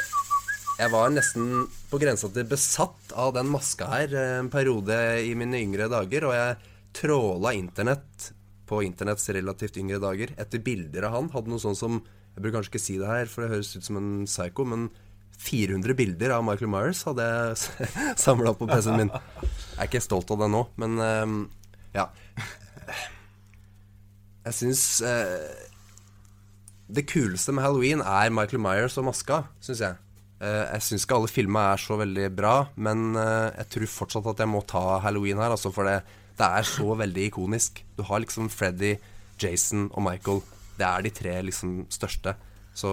Jeg 0.79 0.93
var 0.95 1.11
nesten 1.11 1.67
på 1.91 1.99
grensa 2.01 2.31
til 2.33 2.47
besatt 2.49 3.13
av 3.19 3.35
den 3.35 3.51
maska 3.51 3.89
her 3.91 4.13
eh, 4.15 4.35
en 4.39 4.51
periode 4.53 4.95
i 5.25 5.33
mine 5.39 5.59
yngre 5.65 5.89
dager, 5.91 6.29
og 6.29 6.35
jeg 6.37 6.59
tråla 6.95 7.55
internett 7.57 8.29
på 8.69 8.83
internetts 8.85 9.31
relativt 9.33 9.79
yngre 9.81 9.99
dager 10.03 10.35
etter 10.37 10.63
bilder 10.63 11.09
av 11.09 11.17
han. 11.17 11.31
Hadde 11.33 11.51
noe 11.51 11.63
sånn 11.63 11.79
som 11.79 11.99
Jeg 11.99 12.45
burde 12.45 12.55
kanskje 12.55 12.71
ikke 12.71 12.85
si 12.85 12.97
det 13.01 13.09
her, 13.11 13.27
for 13.27 13.43
det 13.43 13.51
høres 13.57 13.73
ut 13.75 13.87
som 13.89 13.97
en 13.99 14.11
psycho, 14.29 14.69
men 14.69 14.85
400 15.39 15.95
bilder 15.95 16.35
av 16.35 16.43
Michael 16.47 16.71
Myers 16.73 17.05
hadde 17.07 17.25
jeg 17.25 17.87
samla 18.25 18.55
på 18.59 18.67
PC-en 18.69 18.99
min. 19.05 19.13
Jeg 19.13 19.79
er 19.79 19.91
ikke 19.91 20.03
stolt 20.03 20.31
av 20.35 20.43
det 20.43 20.51
nå, 20.51 20.65
men 20.81 20.99
uh, 20.99 21.37
ja. 21.95 22.09
Jeg 24.49 24.57
syns 24.57 24.83
uh, 25.05 25.69
det 26.89 27.05
kuleste 27.11 27.53
med 27.53 27.67
Halloween 27.67 28.03
er 28.03 28.33
Michael 28.35 28.63
Myers 28.65 28.97
og 28.99 29.09
maska, 29.11 29.43
syns 29.65 29.83
jeg. 29.85 29.99
Uh, 30.39 30.65
jeg 30.73 30.87
syns 30.87 31.05
ikke 31.05 31.19
alle 31.19 31.31
filmer 31.31 31.73
er 31.75 31.83
så 31.83 31.99
veldig 32.01 32.29
bra, 32.33 32.55
men 32.79 33.11
eh, 33.19 33.49
jeg 33.59 33.71
tror 33.75 33.91
fortsatt 33.91 34.29
at 34.33 34.43
jeg 34.45 34.51
må 34.51 34.63
ta 34.67 35.01
Halloween 35.03 35.41
her, 35.43 35.53
altså, 35.55 35.73
for 35.75 35.89
det, 35.89 36.01
det 36.39 36.47
er 36.47 36.67
så 36.67 36.95
veldig 36.99 37.29
ikonisk. 37.29 37.83
Du 37.99 38.05
har 38.07 38.23
liksom 38.23 38.51
Freddy, 38.53 38.95
Jason 39.43 39.89
og 39.93 40.05
Michael. 40.07 40.43
Det 40.79 40.87
er 40.87 41.05
de 41.05 41.13
tre 41.15 41.35
liksom 41.47 41.81
største. 41.93 42.37
Så 42.79 42.91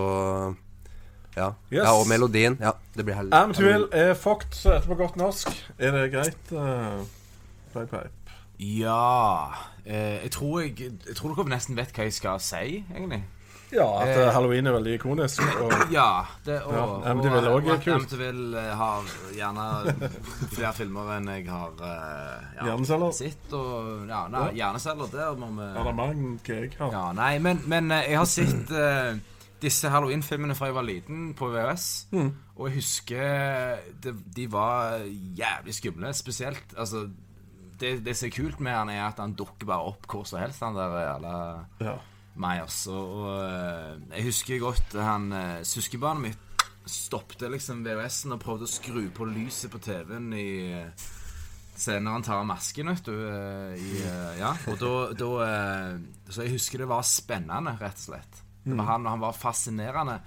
ja. 1.36 1.50
Yes. 1.72 1.84
ja 1.84 1.92
og 1.94 2.08
melodien. 2.08 2.58
Ja, 2.62 2.72
det 2.96 3.06
blir 3.06 3.16
heldig. 3.20 3.34
Amityville 3.36 3.88
er 3.92 4.14
fucked, 4.14 4.54
så 4.56 4.76
etterpå 4.78 4.96
på 4.96 5.02
godt 5.04 5.16
norsk. 5.20 5.52
Er 5.78 5.92
det 5.92 6.12
greit? 6.14 6.52
Uh, 6.52 7.06
play, 7.74 7.86
pipe. 7.86 8.10
Ja 8.60 9.52
eh, 9.86 10.22
jeg, 10.24 10.32
tror 10.32 10.60
jeg, 10.62 10.78
jeg 11.08 11.16
tror 11.18 11.34
dere 11.36 11.50
nesten 11.58 11.76
vet 11.78 11.92
hva 11.96 12.06
jeg 12.08 12.14
skal 12.16 12.40
si, 12.40 12.84
egentlig. 12.96 13.24
Ja, 13.74 13.84
at 14.00 14.08
Eh. 14.08 14.22
eh, 14.22 14.30
halloween 14.32 14.68
er 14.70 14.72
veldig 14.78 14.94
ikonisk. 14.96 15.42
Og 15.60 15.74
Ja. 15.92 16.24
Det, 16.46 16.62
og, 16.64 16.74
Ja, 16.74 16.84
og, 16.86 17.26
også 17.58 17.74
er 17.74 17.82
kult. 17.84 17.96
Amityville 17.96 18.62
eh, 18.62 18.76
har 18.78 19.04
gjerne 19.36 19.66
flere 20.54 20.74
filmer 20.78 21.12
enn 21.18 21.28
jeg 21.34 21.48
har 21.50 21.74
eh, 21.84 22.46
ja, 22.62 22.68
Hjerneceller? 22.70 23.12
sett. 23.18 23.52
Og, 23.58 24.06
ja, 24.08 24.22
nei, 24.32 24.46
Hjerneceller, 24.62 25.12
der 25.12 25.36
må 25.42 25.50
vi 25.58 25.68
er 25.68 25.90
det 25.90 25.96
mange 26.00 26.40
jeg 26.48 26.72
har? 26.80 26.92
Ja, 26.96 27.06
nei, 27.18 27.34
men, 27.44 27.64
men 27.68 27.92
jeg 27.92 28.16
har 28.22 28.30
sett 28.30 28.72
eh, 28.72 29.18
disse 29.66 29.90
Halloween-filmene 29.92 30.56
fra 30.58 30.70
jeg 30.70 30.78
var 30.78 30.86
liten 30.88 31.28
på 31.38 31.50
VHS. 31.54 31.88
Og 32.56 32.68
jeg 32.70 32.78
husker 32.80 33.86
det, 34.04 34.16
de 34.38 34.46
var 34.54 35.02
jævlig 35.10 35.76
skumle. 35.76 36.14
Spesielt 36.16 36.76
altså 36.78 37.08
det, 37.80 37.98
det 38.06 38.14
som 38.16 38.30
er 38.30 38.36
kult 38.38 38.62
med 38.64 38.72
han, 38.72 38.90
er 38.94 39.04
at 39.10 39.20
han 39.20 39.34
dukker 39.36 39.68
bare 39.68 39.90
opp 39.92 40.06
hvor 40.08 40.24
som 40.30 40.40
helst, 40.40 40.64
han 40.64 40.78
der 40.78 40.94
jævla 41.02 41.34
Ja. 41.84 41.98
Myers. 42.36 42.82
Og, 42.92 43.12
og 43.26 43.36
eh, 43.48 43.92
jeg 44.18 44.26
husker 44.28 44.60
godt 44.60 44.96
han 45.00 45.30
uh, 45.32 45.60
Søskenbarnet 45.64 46.26
mitt 46.30 46.66
stoppte 46.86 47.48
liksom 47.50 47.80
VHS-en 47.86 48.36
og 48.36 48.42
prøvde 48.44 48.68
å 48.68 48.70
skru 48.70 49.06
på 49.16 49.26
lyset 49.26 49.72
på 49.74 49.80
TV-en 49.82 50.28
i 50.38 50.50
eh, 50.78 51.06
Senere 51.76 52.14
han 52.14 52.24
tar 52.24 52.44
masken, 52.48 52.88
vet 52.94 53.08
du. 53.08 53.16
eh, 53.28 53.74
I, 53.76 53.88
eh, 54.08 54.36
ja. 54.40 54.54
Og 54.72 54.78
da, 54.80 54.92
da 55.18 55.30
eh, 55.44 55.96
Så 56.30 56.46
jeg 56.46 56.54
husker 56.56 56.84
det 56.84 56.88
var 56.92 57.04
spennende, 57.08 57.74
rett 57.82 58.00
og 58.00 58.06
slett. 58.06 58.42
Det 58.66 58.78
var 58.78 58.86
han, 58.86 59.06
han 59.06 59.20
var 59.22 59.32
fascinerende. 59.38 60.20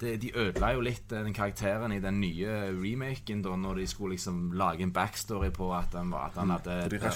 Det, 0.00 0.16
de 0.20 0.32
ødela 0.34 0.72
jo 0.74 0.80
litt 0.82 1.12
eh, 1.14 1.22
den 1.22 1.32
karakteren 1.32 1.92
i 1.94 2.00
den 2.02 2.16
nye 2.20 2.72
remaken, 2.74 3.42
da 3.44 3.54
når 3.56 3.76
de 3.78 3.84
skulle 3.86 4.16
liksom 4.16 4.52
lage 4.58 4.82
en 4.82 4.90
backstory 4.92 5.52
på 5.54 5.68
at 5.72 5.94
han, 5.94 6.10
var, 6.10 6.32
at 6.32 6.34
han 6.40 6.50
hadde 6.50 6.74
de 6.90 6.98
drept 6.98 7.14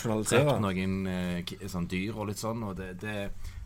noen 0.62 0.95
eh, 1.11 1.43
sånn 1.67 1.88
dyr 1.91 2.14
og 2.14 2.29
litt 2.31 2.38
sånn. 2.38 2.62
Og 2.62 2.77
det, 2.79 2.93
det, 3.03 3.17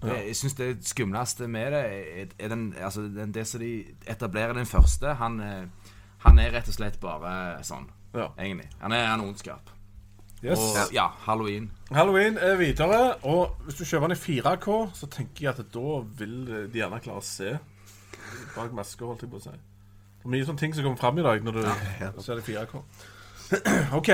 det 0.01 0.16
Jeg 0.31 0.38
syns 0.40 0.57
det 0.57 0.70
skumleste 0.88 1.46
med 1.46 1.72
det 1.77 1.83
er, 1.85 2.33
er 2.38 2.48
den, 2.55 2.64
altså, 2.81 3.05
den, 3.12 3.33
det 3.37 3.44
som 3.46 3.61
de 3.61 3.72
etablerer 4.09 4.57
den 4.57 4.66
første. 4.66 5.12
Han, 5.20 5.38
eh, 5.44 5.92
han 6.25 6.38
er 6.40 6.51
rett 6.57 6.72
og 6.72 6.75
slett 6.81 6.98
bare 7.03 7.61
sånn, 7.68 7.90
Ja. 8.16 8.31
egentlig. 8.38 8.70
Han 8.81 8.92
er 8.96 9.12
en 9.12 9.20
ondskap. 9.29 9.68
Yes. 10.42 10.59
Og 10.59 10.94
ja, 10.94 11.07
halloween. 11.22 11.68
Halloween 11.94 12.38
er 12.38 12.57
videre, 12.59 13.14
og 13.22 13.62
hvis 13.62 13.78
du 13.78 13.85
kjøper 13.85 14.11
den 14.11 14.16
i 14.16 14.40
4K, 14.40 14.78
så 14.98 15.07
tenker 15.07 15.44
jeg 15.46 15.52
at 15.55 15.68
da 15.74 16.00
vil 16.18 16.38
de 16.48 16.81
gjerne 16.81 16.98
klare 17.05 17.22
å 17.22 17.26
se 17.26 17.52
bak 18.57 18.72
maska, 18.74 19.07
holdt 19.07 19.22
jeg 19.22 19.31
på 19.31 19.38
å 19.38 19.44
si. 19.44 19.52
Det 19.52 20.28
er 20.28 20.33
mye 20.35 20.46
sånne 20.46 20.62
ting 20.62 20.74
som 20.74 20.87
kommer 20.87 21.00
fram 21.00 21.18
i 21.18 21.26
dag 21.26 21.44
når 21.46 21.59
du 21.59 22.22
ser 22.22 22.38
det 22.38 22.44
i 22.46 22.57
4K. 22.57 22.83
OK. 23.98 24.11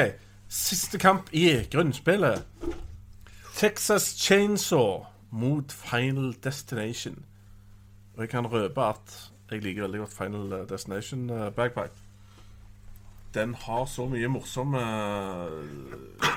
Siste 0.48 1.00
kamp 1.00 1.28
i 1.36 1.44
grunnspillet. 1.68 2.44
Texas 3.58 4.14
Chainsaw 4.16 5.04
mot 5.30 5.72
Final 5.72 6.32
Destination. 6.44 7.24
Og 8.16 8.24
jeg 8.24 8.32
kan 8.32 8.48
røpe 8.48 8.84
at 8.84 9.16
jeg 9.50 9.64
liker 9.64 9.84
veldig 9.84 10.00
godt 10.04 10.16
Final 10.16 10.54
Destination 10.68 11.30
uh, 11.30 11.48
Bagpipe. 11.50 12.07
Den 13.34 13.54
har 13.54 13.84
så 13.86 14.06
mye 14.08 14.28
morsomme 14.32 14.80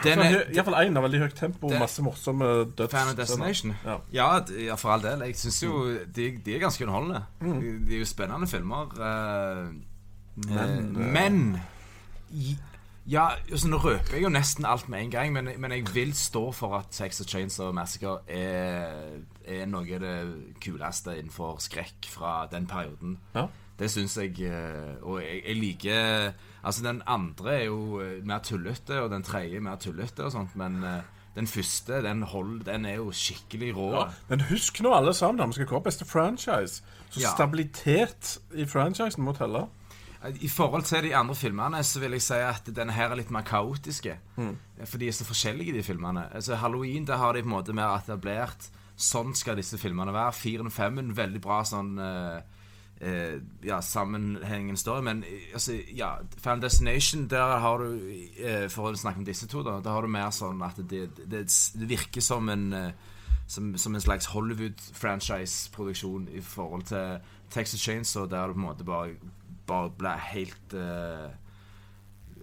Den 0.03 0.19
er, 0.19 0.41
Iallfall 0.51 0.75
én 0.89 0.97
har 0.97 1.05
veldig 1.05 1.21
høyt 1.23 1.35
tempo 1.39 1.69
og 1.69 1.77
masse 1.79 2.03
morsomme 2.03 2.49
døds... 2.77 2.91
Fan 2.91 3.11
of 3.13 3.15
Destination? 3.19 3.73
Ja. 3.85 3.95
Ja, 4.13 4.75
for 4.75 4.89
all 4.95 5.03
del. 5.05 5.23
Jeg 5.29 5.37
syns 5.39 5.61
jo 5.63 5.85
de, 6.15 6.25
de 6.45 6.55
er 6.55 6.59
ganske 6.65 6.83
underholdende. 6.85 7.23
De, 7.41 7.71
de 7.87 7.95
er 7.95 8.03
jo 8.03 8.09
spennende 8.09 8.47
filmer. 8.51 8.91
eh, 8.99 9.71
men, 10.51 10.91
men 11.13 11.39
i- 12.31 12.57
Ja, 13.09 13.29
altså, 13.51 13.67
nå 13.67 13.77
røper 13.81 14.13
jeg 14.13 14.23
jo 14.23 14.29
nesten 14.29 14.65
alt 14.69 14.85
med 14.89 15.01
en 15.01 15.11
gang, 15.11 15.31
men, 15.33 15.49
men 15.57 15.71
jeg 15.71 15.87
vil 15.95 16.11
stå 16.13 16.51
for 16.53 16.75
at 16.77 16.85
Sex 16.93 17.19
and 17.19 17.27
Chains 17.27 17.55
Chainsaw 17.55 17.71
Massacre 17.73 18.19
er, 18.29 19.17
er 19.47 19.65
noe 19.65 19.87
av 19.95 20.03
det 20.03 20.17
kuleste 20.61 21.15
innenfor 21.17 21.57
skrekk 21.59 22.05
fra 22.07 22.45
den 22.51 22.67
perioden. 22.69 23.17
Ja. 23.35 23.47
Det 23.79 23.89
syns 23.89 24.17
jeg. 24.21 24.35
Og 25.01 25.17
jeg, 25.23 25.41
jeg 25.47 25.55
liker 25.57 26.31
Altså, 26.63 26.83
den 26.85 27.01
andre 27.09 27.55
er 27.59 27.65
jo 27.65 27.99
eh, 28.03 28.19
mer 28.25 28.39
tullete, 28.45 29.01
og 29.01 29.09
den 29.11 29.23
tredje 29.23 29.57
er 29.57 29.65
mer 29.65 29.79
tullete 29.81 30.25
og 30.27 30.31
sånt, 30.35 30.55
men 30.59 30.83
eh, 30.83 31.01
den 31.35 31.47
første, 31.47 32.01
den, 32.03 32.21
hold, 32.27 32.59
den 32.67 32.85
er 32.85 32.97
jo 32.99 33.11
skikkelig 33.15 33.71
rå. 33.77 33.89
Ja. 33.95 34.07
Men 34.29 34.41
husk 34.49 34.81
nå 34.83 34.91
alle 34.93 35.13
sammen, 35.15 35.47
vi 35.49 35.53
skal 35.61 35.69
kåre 35.69 35.85
beste 35.87 36.05
franchise. 36.05 36.81
Så 37.09 37.21
Ja. 37.23 37.31
stabilitet 37.35 38.37
i 38.53 38.65
franchisen 38.65 39.23
må 39.23 39.33
telle. 39.37 39.67
I 40.41 40.47
forhold 40.47 40.83
til 40.85 41.01
de 41.07 41.15
andre 41.17 41.33
filmene 41.35 41.79
så 41.83 41.99
vil 41.99 42.11
jeg 42.13 42.21
si 42.21 42.33
at 42.45 42.67
denne 42.75 42.93
her 42.93 43.09
er 43.09 43.17
litt 43.17 43.31
mer 43.33 43.41
kaotiske. 43.41 44.19
Mm. 44.37 44.51
For 44.85 45.01
de 45.01 45.07
er 45.07 45.15
så 45.17 45.25
forskjellige, 45.25 45.73
de 45.73 45.81
filmene. 45.83 46.27
Altså 46.35 46.55
Halloween 46.61 47.07
der 47.07 47.17
har 47.17 47.33
de 47.33 47.41
på 47.41 47.49
en 47.49 47.55
måte 47.55 47.73
mer 47.73 47.95
etablert 47.97 48.69
Sånn 49.01 49.31
skal 49.33 49.55
disse 49.57 49.79
filmene 49.81 50.13
være. 50.13 50.33
Firen 50.37 50.67
og 50.69 50.73
femmen, 50.75 51.07
veldig 51.17 51.39
bra 51.41 51.63
sånn 51.65 51.95
eh, 51.97 52.41
eh, 53.01 53.39
Ja, 53.65 53.81
sammenhengende 53.81 54.79
story. 54.79 55.01
Men 55.01 55.23
eh, 55.23 55.51
altså, 55.53 55.75
ja 55.95 56.15
Final 56.37 56.61
Destination, 56.61 57.27
der 57.27 57.57
har 57.59 57.77
du 57.77 57.99
eh, 58.39 58.69
For 58.69 58.91
å 58.91 58.95
snakke 58.95 59.19
om 59.19 59.25
disse 59.25 59.47
to, 59.47 59.63
da. 59.63 59.79
Der 59.83 59.91
har 59.91 60.01
du 60.01 60.11
mer 60.11 60.31
sånn 60.35 60.61
at 60.65 60.79
det, 60.89 61.09
det, 61.25 61.45
det 61.49 61.89
virker 61.89 62.21
som 62.21 62.49
en 62.49 62.71
eh, 62.73 62.91
som, 63.51 63.77
som 63.77 63.95
en 63.95 64.01
slags 64.01 64.29
Hollywood-franchise-produksjon 64.31 66.29
i 66.31 66.41
forhold 66.41 66.83
til 66.87 67.17
Texas 67.51 67.81
Chainsaw, 67.83 68.25
der 68.25 68.47
du 68.47 68.53
på 68.53 68.59
en 68.59 68.65
måte 68.65 68.85
bare, 68.87 69.17
bare 69.67 69.91
ble 69.97 70.13
helt 70.31 70.73
eh, 70.73 71.33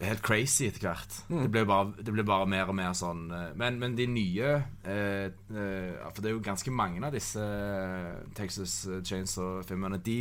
Helt 0.01 0.23
crazy 0.23 0.69
etter 0.69 0.85
hvert. 0.87 1.17
Det, 1.29 1.49
ble 1.51 1.65
bare, 1.67 1.91
det 1.99 2.13
ble 2.15 2.25
bare 2.27 2.47
mer 2.51 2.71
og 2.71 2.77
mer 2.79 2.93
sånn 2.95 3.25
eh, 3.35 3.49
Men, 3.59 3.81
men 3.83 3.97
de 3.99 4.07
nye 4.11 4.53
eh, 4.87 5.27
eh, 5.27 5.97
For 6.13 6.23
det 6.23 6.31
er 6.31 6.37
jo 6.37 6.45
ganske 6.45 6.71
mange 6.71 7.03
av 7.07 7.17
disse 7.17 7.43
eh, 7.43 8.21
Texas 8.39 8.81
Chainsaw-filmene. 9.09 9.99
De 10.05 10.21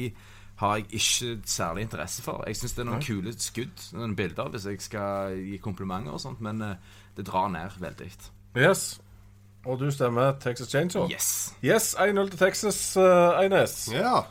har 0.57 0.75
jeg 0.75 0.85
ikke 0.89 1.41
særlig 1.45 1.81
interesse 1.85 2.23
for. 2.25 2.43
Jeg 2.47 2.57
syns 2.57 2.73
det 2.73 2.81
er 2.81 2.87
noen 2.89 3.03
kule 3.05 3.33
skudd, 3.37 3.83
noen 3.93 4.15
bilder, 4.17 4.49
hvis 4.49 4.65
jeg 4.65 4.81
skal 4.81 5.35
gi 5.37 5.59
komplimenter 5.61 6.15
og 6.17 6.21
sånt, 6.23 6.41
men 6.41 6.63
eh, 6.65 6.95
det 7.17 7.27
drar 7.27 7.51
ned 7.53 7.77
veldig. 7.79 8.09
Yes. 8.57 8.87
Og 9.67 9.77
du 9.79 9.91
stemmer 9.91 10.33
Texas 10.41 10.71
Chainsaw? 10.71 11.05
Yes. 11.11 11.53
Yes, 11.63 11.93
1-0 11.99 12.29
til 12.29 12.39
Texas, 12.39 12.79
uh, 12.97 13.37
Eines. 13.37 13.89
Ja. 13.93 14.23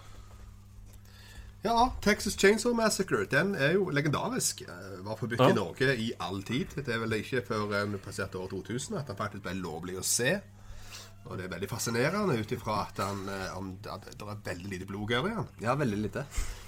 Ja, 1.67 1.89
Texas 2.05 2.37
Chainsaw 2.39 2.75
Massacre 2.79 3.25
den 3.31 3.55
er 3.59 3.73
jo 3.75 3.89
legendarisk. 3.91 4.63
Eh, 4.63 4.99
Var 5.07 5.17
forbudt 5.19 5.41
Ja. 5.43 5.49
i 5.51 5.57
Norge 5.57 5.97
i 5.99 6.13
all 6.21 6.43
tid. 6.47 6.67
Det 6.77 6.89
er 6.95 6.99
vel 7.03 7.13
ikke 7.19 7.43
før 7.47 7.73
en 7.83 7.93
vi 7.93 7.99
passerte 7.99 8.39
år 8.39 8.49
2000 8.53 8.99
at 9.01 9.07
den 9.11 9.17
faktisk 9.19 9.43
ble 9.43 9.55
lovlig 9.61 9.99
å 9.99 10.05
se. 10.05 10.37
Og 11.27 11.39
det 11.39 11.47
er 11.49 11.55
veldig 11.59 11.69
fascinerende 11.69 12.37
ut 12.39 12.53
ifra 12.55 12.87
at, 12.87 13.01
han, 13.03 13.29
eh, 13.29 13.57
om- 13.59 13.73
at 13.91 14.05
det 14.05 14.23
er 14.23 14.37
veldig 14.55 14.69
lite 14.71 14.87
blodgørr 14.87 15.27
i 15.31 15.35
han. 15.35 15.49
Ja, 15.61 15.75
veldig 15.75 15.99
lite. 16.03 16.25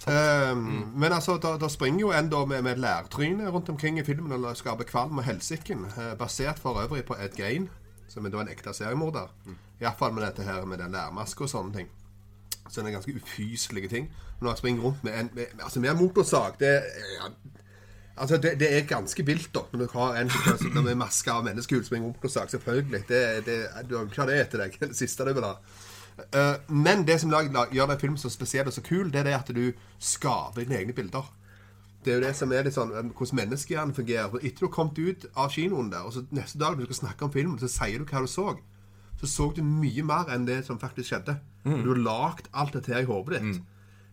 Um, 0.09 0.93
Men 0.97 1.13
altså, 1.13 1.39
da, 1.41 1.57
da 1.59 1.69
springer 1.69 2.01
jo 2.01 2.11
en 2.11 2.29
da 2.29 2.45
med, 2.45 2.63
med 2.65 2.79
lærtryne 2.79 3.49
rundt 3.53 3.69
omkring 3.69 3.99
i 4.01 4.03
filmen 4.03 4.45
og 4.45 4.57
skaper 4.57 4.85
kvalm 4.85 5.19
og 5.19 5.25
helsiken. 5.25 5.85
eh, 5.97 6.15
basert 6.17 6.59
for 6.59 6.75
øvrig 6.75 7.05
på 7.05 7.15
Ed 7.23 7.37
Gain, 7.37 7.71
som 8.09 8.27
er 8.27 8.31
da 8.31 8.41
en 8.41 8.49
ekte 8.49 8.75
seriemorder. 8.75 9.29
Iallfall 9.81 10.13
med 10.13 10.25
dette 10.25 10.43
her 10.43 10.65
med 10.65 10.79
den 10.79 10.91
lærmaska 10.93 11.43
og 11.45 11.49
sånne 11.51 11.73
ting. 11.77 11.89
Så 12.69 12.81
det 12.81 12.91
er 12.91 12.99
ganske 12.99 13.17
ufyselige 13.17 13.89
ting. 13.89 14.11
Når 14.41 14.51
jeg 14.51 14.59
springer 14.59 14.83
rundt 14.83 15.05
med 15.05 15.21
en, 15.21 15.31
med, 15.35 15.47
altså 15.63 15.81
med 15.81 15.91
en 15.91 15.97
motorsag 15.97 16.59
det, 16.61 16.73
ja, 17.19 17.31
altså 18.17 18.37
det, 18.37 18.55
det 18.61 18.69
er 18.77 18.87
ganske 18.87 19.27
vilt, 19.27 19.51
da. 19.55 19.65
Når 19.73 19.85
du 19.85 19.99
har 19.99 20.17
en 20.21 20.31
som 20.31 20.85
med 20.85 20.95
maske 20.95 21.33
av 21.33 21.45
menneskehud 21.45 21.85
springer 21.85 22.07
rundt 22.07 22.17
med 22.17 22.29
motorsag. 22.29 22.51
Selvfølgelig. 22.51 23.05
Det, 23.09 23.23
det, 23.47 23.59
du 23.91 23.97
har 23.97 24.05
ikke 24.07 24.29
det 24.31 24.41
etter 24.41 24.65
deg. 24.65 24.79
Det 24.89 24.97
siste 24.97 25.25
du 25.25 25.33
vil 25.33 25.49
ha. 25.49 25.57
Eh, 26.19 26.55
men 26.69 27.07
det 27.07 27.21
som 27.21 27.31
gjør 27.31 27.87
den 27.87 28.01
filmen 28.01 28.19
så 28.19 28.31
spesiell 28.31 28.67
og 28.67 28.75
så 28.75 28.83
kul, 28.83 29.13
det 29.13 29.23
er 29.23 29.29
det 29.29 29.37
at 29.39 29.53
du 29.55 29.73
skaper 29.99 30.65
dine 30.65 30.81
egne 30.81 30.93
bilder. 30.93 31.35
Det 32.05 32.13
er 32.13 32.19
jo 32.19 32.25
det 32.27 32.35
som 32.39 32.53
er 32.53 32.67
litt 32.67 32.77
sånn 32.77 32.95
eh, 32.95 33.13
hvordan 33.13 33.43
menneskehjernen 33.43 33.95
fungerer. 33.95 34.41
Etter 34.43 34.65
du 34.65 34.67
har 34.67 34.75
kommet 34.75 34.99
ut 34.99 35.29
av 35.35 35.53
kinoen 35.55 35.93
der, 35.93 36.07
og 36.07 36.15
så 36.15 36.25
neste 36.35 36.61
dag 36.61 36.75
når 36.75 36.87
du 36.87 36.93
skal 36.93 37.03
snakke 37.05 37.27
om 37.27 37.35
filmen, 37.35 37.59
så 37.61 37.71
sier 37.71 38.03
du 38.03 38.09
hva 38.09 38.25
du 38.25 38.31
så. 38.31 38.51
Så 39.21 39.27
så 39.27 39.49
du 39.57 39.63
mye 39.67 40.03
mer 40.07 40.29
enn 40.31 40.45
det 40.47 40.61
som 40.67 40.79
faktisk 40.79 41.11
skjedde. 41.13 41.39
Du 41.65 41.89
har 41.91 41.99
lagd 42.05 42.47
alt 42.55 42.73
dette 42.73 42.93
her 42.95 43.03
i 43.03 43.09
hodet 43.09 43.41
ditt. 43.43 43.63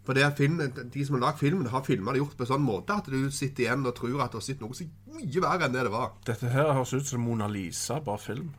For 0.06 0.14
det 0.14 0.24
er 0.24 0.32
filmen, 0.38 0.72
De 0.94 1.06
som 1.06 1.16
har 1.16 1.32
lagd 1.32 1.40
filmen, 1.40 1.66
har 1.68 1.82
filma 1.82 2.12
det 2.14 2.20
gjort 2.22 2.36
på 2.38 2.46
en 2.46 2.50
sånn 2.52 2.62
måte 2.66 2.94
at 2.98 3.06
du 3.10 3.30
sitter 3.32 3.64
igjen 3.66 3.86
og 3.86 3.96
tror 3.98 4.22
at 4.22 4.32
du 4.32 4.38
har 4.38 4.42
sett 4.46 4.62
noe 4.62 4.74
så 4.78 4.86
mye 5.16 5.42
verre 5.42 5.66
enn 5.66 5.74
det 5.74 5.84
det 5.88 5.92
var. 5.94 6.12
Dette 6.26 6.50
her 6.54 6.74
høres 6.74 6.94
ut 6.94 7.06
som 7.08 7.22
Mona 7.26 7.48
Lisa, 7.50 8.00
bare 8.06 8.18
film. 8.22 8.52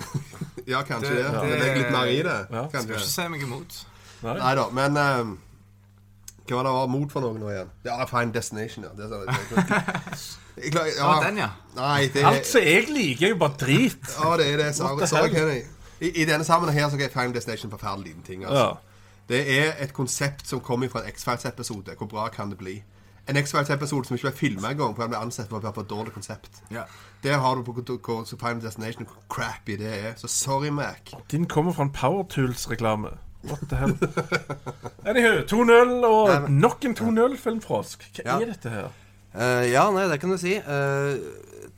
Ja, 0.66 0.82
kanskje 0.82 1.10
Det- 1.14 1.30
det. 1.30 1.40
det- 1.50 1.60
Legg 1.60 1.76
litt 1.78 1.92
mer 1.92 2.06
i 2.06 2.22
det. 2.22 2.38
Ja. 2.50 2.62
kanskje. 2.72 2.82
Skal 2.82 2.94
ikke 2.96 3.14
si 3.14 3.28
meg 3.28 3.42
imot. 3.42 3.84
Nei 4.22 4.54
da, 4.54 4.70
men 4.70 4.96
eh, 4.96 5.24
Hva 6.50 6.56
var 6.56 6.64
det 6.64 6.72
var 6.74 6.86
mot 6.88 7.12
for 7.12 7.20
noe 7.20 7.38
nå 7.38 7.48
igjen? 7.52 7.68
Ja, 7.84 8.04
Fine 8.06 8.32
Destination, 8.32 8.84
ja. 8.84 8.90
Det 8.96 9.04
er 9.06 9.26
det, 9.26 9.34
jeg, 10.64 10.72
klarer- 10.72 10.96
Ja, 10.98 11.20
den, 11.22 11.36
ja. 11.38 11.50
Nei, 11.76 12.08
det 12.08 12.24
Alt 12.24 12.46
som 12.46 12.60
jeg 12.66 12.88
liker, 12.90 13.26
er 13.26 13.30
jo 13.30 13.36
bare 13.36 13.56
drit. 13.60 14.00
Ja, 14.18 14.36
det 14.36 14.46
er 14.52 14.56
det. 14.64 14.74
Sorry, 14.76 15.06
sorry 15.06 15.30
hell? 15.34 15.62
I, 16.00 16.10
I 16.22 16.24
denne 16.24 16.44
sammenheng 16.44 16.78
her 16.80 16.88
så 16.90 16.96
er 17.00 17.08
Final 17.12 17.34
Destination 17.34 17.68
en 17.72 17.78
forferdelig 17.78 18.06
liten 18.08 18.22
ting. 18.22 18.44
altså. 18.44 18.58
Ja. 18.64 18.72
Det 19.28 19.40
er 19.58 19.72
et 19.84 19.92
konsept 19.92 20.46
som 20.48 20.60
kommer 20.60 20.88
fra 20.88 21.02
en 21.04 21.12
X-Files-episode. 21.12 21.94
Hvor 21.98 22.06
bra 22.10 22.28
kan 22.28 22.50
det 22.50 22.58
bli? 22.58 22.82
En 23.28 23.36
X-Files-episode 23.36 24.04
som 24.08 24.16
ikke 24.16 24.26
ble 24.30 24.36
filma 24.36 24.70
engang, 24.72 24.94
for 24.96 25.02
den 25.04 25.10
ble 25.12 25.20
ansett 25.22 25.48
for 25.48 25.60
å 25.60 25.62
være 25.62 25.74
for 25.76 25.82
et 25.86 25.90
dårlig 25.90 26.12
konsept. 26.16 26.62
Ja. 26.74 26.82
Der 27.22 27.36
har 27.38 27.54
du 27.54 27.62
på 27.62 27.72
hvor 27.76 28.24
så 28.26 28.36
Final 28.40 28.62
Destination 28.64 29.06
hvor 29.06 29.20
crappy 29.30 29.76
det 29.78 29.92
er. 30.06 30.12
Så 30.16 30.26
sorry, 30.28 30.68
Mac. 30.74 31.12
Din 31.30 31.46
kommer 31.46 31.72
fra 31.72 31.82
en 31.86 31.92
Power 31.92 32.24
Tools-reklame. 32.24 33.12
What 33.44 33.60
the 33.70 33.76
hell? 33.76 33.94
Anywho, 35.06 35.44
2-0 35.46 36.04
og 36.06 36.50
nok 36.50 36.84
en 36.84 36.96
2-0-filmfrosk. 36.98 38.10
Hva 38.16 38.24
Ja. 38.26 38.40
er 38.40 38.50
dette 38.50 38.70
her? 38.70 38.88
Uh, 39.34 39.70
ja, 39.70 39.90
nei, 39.94 40.08
det 40.10 40.18
kan 40.20 40.30
du 40.30 40.36
si. 40.42 40.56
Eh, 40.56 41.14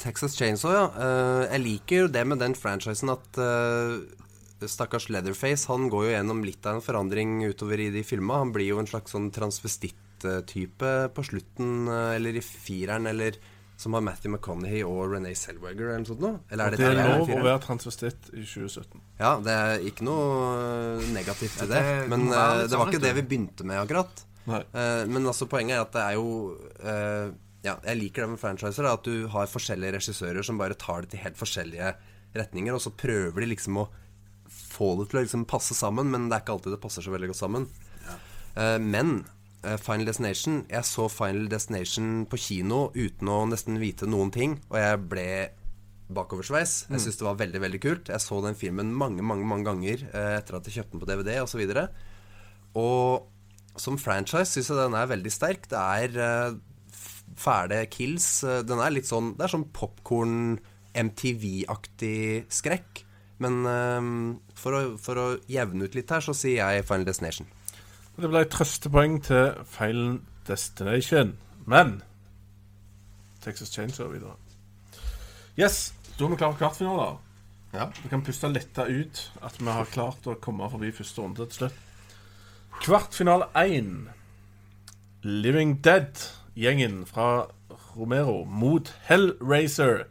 Texas 0.03 0.35
Chainsaw, 0.39 0.75
ja. 0.75 0.85
Eh, 0.99 1.45
jeg 1.55 1.63
liker 1.63 2.03
jo 2.05 2.11
det 2.13 2.25
med 2.27 2.43
den 2.43 2.57
franchisen 2.59 3.13
at 3.13 3.39
eh, 3.41 4.01
stakkars 4.67 5.09
Leatherface 5.13 5.71
han 5.71 5.89
går 5.93 6.09
jo 6.09 6.13
gjennom 6.17 6.43
litt 6.47 6.67
av 6.67 6.79
en 6.79 6.85
forandring 6.85 7.41
utover 7.47 7.83
i 7.83 7.91
de 7.95 8.03
filma. 8.07 8.41
Han 8.43 8.53
blir 8.55 8.73
jo 8.73 8.81
en 8.83 8.91
slags 8.91 9.15
sånn 9.15 9.31
transvestitt-type 9.35 10.93
på 11.15 11.27
slutten, 11.27 11.87
eh, 11.87 12.15
eller 12.19 12.39
i 12.39 12.45
fireren, 12.45 13.07
eller 13.11 13.39
som 13.83 13.97
har 13.97 14.05
Matthew 14.05 14.35
McConaughey 14.37 14.83
og 14.87 15.15
Renee 15.15 15.39
Selweger 15.39 15.89
eller 15.89 16.03
noe 16.05 16.11
sånt 16.13 16.21
noe. 16.23 16.43
Eller 16.53 16.67
er 16.67 16.77
det, 16.77 16.83
Det 16.83 16.91
er 16.93 17.17
lov 17.17 17.33
å 17.35 17.47
være 17.49 17.63
transvestitt 17.65 18.29
i 18.31 18.45
2017. 18.45 19.01
Ja, 19.19 19.33
det 19.43 19.57
er 19.59 19.87
ikke 19.91 20.07
noe 20.07 21.09
negativt 21.15 21.65
i 21.65 21.71
det. 21.71 21.87
Men 22.13 22.29
det 22.31 22.79
var 22.79 22.93
ikke 22.93 23.03
det 23.03 23.17
vi 23.19 23.27
begynte 23.33 23.67
med, 23.67 23.81
akkurat. 23.83 24.27
Eh, 24.49 25.05
men 25.07 25.27
altså 25.27 25.47
poenget 25.51 25.77
er 25.77 25.85
at 25.85 25.93
det 25.95 26.05
er 26.05 26.15
jo 26.19 26.29
eh, 26.83 27.33
Ja, 27.63 27.77
jeg 27.87 27.99
liker 28.01 28.25
det 28.25 28.33
med 28.35 28.43
franchiser. 28.43 28.89
At 28.91 29.07
du 29.07 29.29
har 29.31 29.51
forskjellige 29.51 29.95
regissører 29.99 30.47
som 30.47 30.59
bare 30.59 30.79
tar 30.79 31.05
det 31.05 31.13
til 31.13 31.23
helt 31.23 31.39
forskjellige 31.39 31.95
retninger, 32.35 32.75
og 32.75 32.83
så 32.83 32.95
prøver 32.95 33.45
de 33.45 33.53
liksom 33.53 33.79
å 33.85 33.89
få 34.53 34.95
det 34.99 35.11
til 35.11 35.21
å 35.21 35.25
liksom 35.25 35.47
passe 35.49 35.77
sammen, 35.77 36.11
men 36.13 36.29
det 36.29 36.37
er 36.37 36.45
ikke 36.45 36.57
alltid 36.57 36.75
det 36.75 36.83
passer 36.83 37.05
så 37.05 37.13
veldig 37.15 37.31
godt 37.31 37.41
sammen. 37.41 37.69
Eh, 38.57 38.79
men 38.83 39.23
eh, 39.65 39.79
Final 39.81 40.05
Destination 40.05 40.59
Jeg 40.69 40.85
så 40.85 41.07
Final 41.09 41.47
Destination 41.49 42.27
på 42.29 42.37
kino 42.37 42.83
uten 42.93 43.31
å 43.33 43.39
nesten 43.49 43.81
vite 43.81 44.09
noen 44.11 44.33
ting, 44.35 44.59
og 44.69 44.81
jeg 44.81 45.03
ble 45.13 45.29
bakoversveis. 46.13 46.75
Jeg 46.91 47.01
syns 47.01 47.21
det 47.21 47.25
var 47.25 47.39
veldig 47.41 47.61
veldig 47.63 47.81
kult. 47.81 48.11
Jeg 48.13 48.21
så 48.21 48.41
den 48.45 48.59
filmen 48.59 48.91
mange 48.93 49.25
mange, 49.25 49.47
mange 49.49 49.65
ganger 49.71 50.03
eh, 50.11 50.35
etter 50.41 50.59
at 50.59 50.69
jeg 50.69 50.81
kjøpte 50.81 50.99
den 50.99 51.05
på 51.05 51.09
DVD 51.09 51.39
osv. 51.45 51.63
Og, 51.63 51.71
så 51.79 51.87
og 52.83 53.81
som 53.81 53.97
franchise 53.97 54.51
syns 54.51 54.69
jeg 54.69 54.77
den 54.83 54.99
er 54.99 55.09
veldig 55.09 55.33
sterk. 55.33 55.65
Det 55.71 55.81
er 55.81 56.59
fæle 57.39 57.85
kills. 57.93 58.43
Den 58.67 58.83
er 58.83 58.95
litt 58.95 59.09
sånn 59.09 59.33
Det 59.39 59.47
er 59.47 59.55
sånn 59.55 59.71
popkorn 59.75 60.61
MTV-aktig 60.93 62.47
skrekk. 62.53 63.03
Men 63.43 63.65
um, 63.67 64.13
for, 64.59 64.77
å, 64.77 64.83
for 65.03 65.19
å 65.19 65.27
jevne 65.51 65.89
ut 65.89 65.97
litt 65.99 66.13
her, 66.13 66.23
så 66.23 66.35
sier 66.37 66.61
jeg 66.61 66.87
Final 66.87 67.09
Destination. 67.09 67.49
Det 68.19 68.29
ble 68.29 68.45
trøstepoeng 68.53 69.19
til 69.25 69.55
Final 69.73 70.19
Destination. 70.47 71.35
Men 71.67 72.01
Texas 73.43 73.73
Changer 73.75 74.13
videre. 74.13 74.37
Yes, 75.59 75.93
da 76.17 76.27
er 76.27 76.33
vi 76.33 76.39
klare 76.41 76.55
for 76.55 76.63
kvartfinaler. 76.63 77.17
Ja. 77.73 77.89
Vi 78.03 78.11
kan 78.13 78.23
puste 78.25 78.51
letta 78.53 78.85
ut 78.85 79.23
at 79.43 79.57
vi 79.59 79.73
har 79.73 79.89
klart 79.91 80.29
å 80.29 80.37
komme 80.41 80.69
forbi 80.71 80.93
første 80.95 81.25
runde 81.25 81.47
til 81.49 81.63
slutt. 81.63 81.81
Kvartfinale 82.83 83.49
1. 83.59 83.91
Living 85.25 85.79
Dead-gjengen 86.53 87.07
fra 87.09 87.47
Romero 87.97 88.45
mot 88.45 88.91
Hellraiser. 89.09 90.03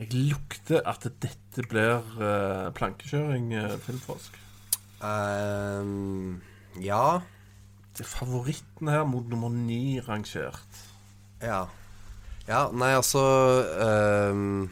Jeg 0.00 0.08
lukter 0.14 0.80
at 0.88 1.04
dette 1.20 1.64
blir 1.68 2.00
uh, 2.16 2.72
plankekjøring, 2.72 3.50
uh, 3.52 3.74
Filmfrosk. 3.84 4.38
Um, 5.04 6.40
ja 6.80 7.20
Det 7.92 8.06
er 8.06 8.08
favoritten 8.08 8.88
her 8.88 9.04
mot 9.04 9.28
nummer 9.28 9.52
ni 9.52 10.00
rangert. 10.00 10.80
Ja. 11.42 11.66
Ja, 12.48 12.70
nei, 12.72 12.94
altså 12.96 13.20
um, 14.32 14.70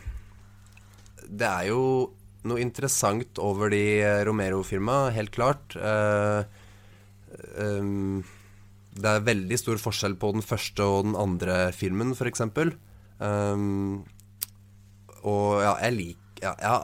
Det 1.20 1.44
er 1.50 1.68
jo 1.68 2.14
noe 2.48 2.64
interessant 2.64 3.36
over 3.40 3.68
de 3.72 4.00
eh, 4.00 4.22
Romero-filma, 4.24 5.10
helt 5.12 5.32
klart. 5.36 5.76
Uh, 5.76 6.44
ehm, 7.56 8.24
det 8.94 9.10
er 9.10 9.24
veldig 9.26 9.58
stor 9.58 9.80
forskjell 9.82 10.14
på 10.20 10.34
den 10.36 10.44
første 10.44 10.84
og 10.86 11.08
den 11.08 11.16
andre 11.18 11.68
filmen, 11.74 12.12
f.eks. 12.14 12.44
Um, 13.18 14.04
og 15.24 15.62
ja, 15.64 15.72
jeg 15.86 15.96
lik, 15.96 16.42
ja, 16.44 16.52
ja, 16.62 16.76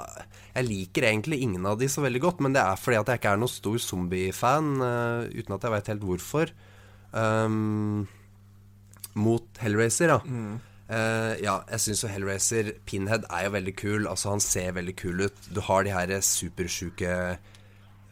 jeg 0.56 0.66
liker 0.66 1.06
egentlig 1.10 1.40
ingen 1.44 1.66
av 1.68 1.78
de 1.80 1.88
så 1.90 2.02
veldig 2.02 2.22
godt, 2.24 2.40
men 2.42 2.56
det 2.56 2.62
er 2.62 2.80
fordi 2.80 2.98
at 2.98 3.12
jeg 3.12 3.20
ikke 3.20 3.34
er 3.34 3.42
noen 3.42 3.52
stor 3.52 3.78
zombie-fan, 3.84 4.72
eh, 4.86 5.28
uten 5.38 5.54
at 5.56 5.66
jeg 5.66 5.74
veit 5.74 5.92
helt 5.92 6.08
hvorfor. 6.08 6.52
Um, 7.12 8.08
mot 9.18 9.62
Hellraiser, 9.62 10.16
ja. 10.16 10.18
Eh, 10.90 11.32
ja, 11.44 11.60
jeg 11.70 11.82
syns 11.84 12.02
jo 12.02 12.10
Hellraiser 12.10 12.72
Pinhead 12.88 13.26
er 13.30 13.46
jo 13.46 13.54
veldig 13.54 13.74
kul. 13.78 14.08
Altså, 14.10 14.32
han 14.34 14.42
ser 14.42 14.74
veldig 14.78 14.96
kul 14.98 15.26
ut. 15.28 15.42
Du 15.54 15.62
har 15.68 15.86
de 15.86 15.94
her 15.94 16.16
supersjuke 16.24 17.12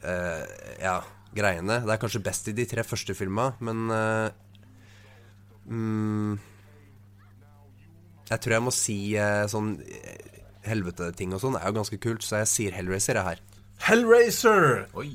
uh, 0.05 0.44
ja, 0.78 1.01
greiene. 1.39 1.80
Det 1.86 1.95
er 1.95 2.03
kanskje 2.03 2.24
best 2.24 2.51
i 2.51 2.57
de 2.57 2.66
tre 2.68 2.84
første 2.86 3.16
filma, 3.16 3.53
men 3.64 3.89
uh, 3.93 4.28
mm, 5.70 6.39
Jeg 8.28 8.43
tror 8.45 8.59
jeg 8.59 8.66
må 8.66 8.74
si 8.74 8.99
uh, 9.16 9.47
sånn 9.49 9.76
helveteting 10.68 11.32
og 11.32 11.43
sånn 11.43 11.57
er 11.57 11.70
jo 11.70 11.78
ganske 11.80 12.01
kult, 12.03 12.26
så 12.26 12.43
jeg 12.43 12.53
sier 12.53 12.76
Hellraiser 12.76 13.18
jeg 13.18 13.28
her. 13.30 13.43
Hellraiser 13.86 14.89
Oi. 14.99 15.11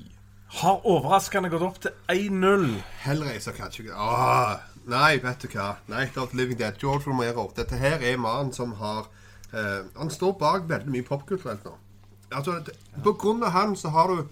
har 0.60 0.86
overraskende 0.88 1.52
gått 1.54 1.66
opp 1.68 1.82
til 1.84 1.96
1-0. 2.10 2.70
Hellraiser 3.04 3.56
kanskje 3.58 3.86
ikke 3.86 4.00
Åh, 4.00 4.56
Nei, 4.90 5.16
vet 5.24 5.44
du 5.44 5.48
hva. 5.54 5.78
Nei, 5.88 6.10
of 6.18 6.32
the 6.32 6.38
Living 6.38 6.58
Dead. 6.60 6.76
George 6.80 7.08
Romero. 7.08 7.46
Dette 7.56 7.78
her 7.80 8.02
er 8.04 8.18
mannen 8.20 8.52
som 8.52 8.74
har 8.82 9.08
uh, 9.54 9.86
Han 9.96 10.12
står 10.12 10.36
bak 10.40 10.68
veldig 10.70 10.92
mye 10.92 11.08
popkulturelt 11.08 11.64
nå. 11.64 11.78
Altså, 12.34 12.58
det, 12.66 12.76
På 13.04 13.14
grunn 13.20 13.44
av 13.44 13.54
han 13.56 13.78
så 13.80 13.94
har 13.96 14.12
du 14.12 14.26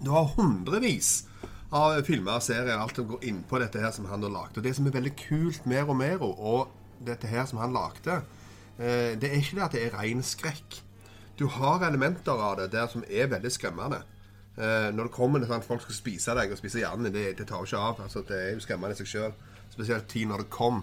Du 0.00 0.10
har 0.14 0.30
hundrevis 0.36 1.26
av 1.70 2.00
filmer 2.06 2.38
og 2.38 2.44
serier 2.44 2.78
alt 2.80 2.96
som 2.98 3.08
går 3.10 3.26
innpå 3.30 3.60
dette 3.62 3.82
her 3.82 3.92
som 3.94 4.08
han 4.10 4.24
har 4.24 4.32
lagd. 4.32 4.58
Og 4.58 4.64
det 4.64 4.74
som 4.76 4.86
er 4.88 4.94
veldig 4.96 5.12
kult 5.20 5.66
med 5.70 5.84
Romero 5.88 6.30
og 6.34 6.70
dette 7.04 7.28
her 7.30 7.44
som 7.48 7.60
han 7.62 7.74
lagde, 7.74 8.22
eh, 8.78 9.12
det 9.20 9.28
er 9.28 9.36
ikke 9.38 9.58
det 9.58 9.66
at 9.66 9.76
det 9.76 9.84
er 9.86 9.98
ren 9.98 10.24
skrekk. 10.24 10.80
Du 11.38 11.46
har 11.48 11.84
elementer 11.86 12.32
av 12.32 12.58
det 12.58 12.72
der 12.72 12.88
som 12.88 13.04
er 13.08 13.30
veldig 13.30 13.52
skremmende. 13.52 14.02
Eh, 14.56 14.90
når 14.92 15.08
det 15.08 15.14
kommer 15.14 15.44
sånn 15.44 15.62
at 15.62 15.68
folk 15.68 15.84
skal 15.84 15.96
spise 15.96 16.34
deg 16.36 16.50
og 16.52 16.58
spise 16.58 16.82
hjernen 16.82 17.08
din, 17.08 17.14
det, 17.14 17.36
det 17.38 17.46
tar 17.48 17.62
jo 17.62 17.68
ikke 17.68 17.84
av. 17.90 18.02
Altså, 18.04 18.24
det 18.28 18.40
er 18.40 18.50
jo 18.56 18.64
skremmende 18.64 18.96
i 18.96 19.00
seg 19.00 19.08
sjøl. 19.08 19.36
Spesielt 19.70 20.08
tid 20.10 20.28
når 20.28 20.44
det 20.44 20.50
kom. 20.52 20.82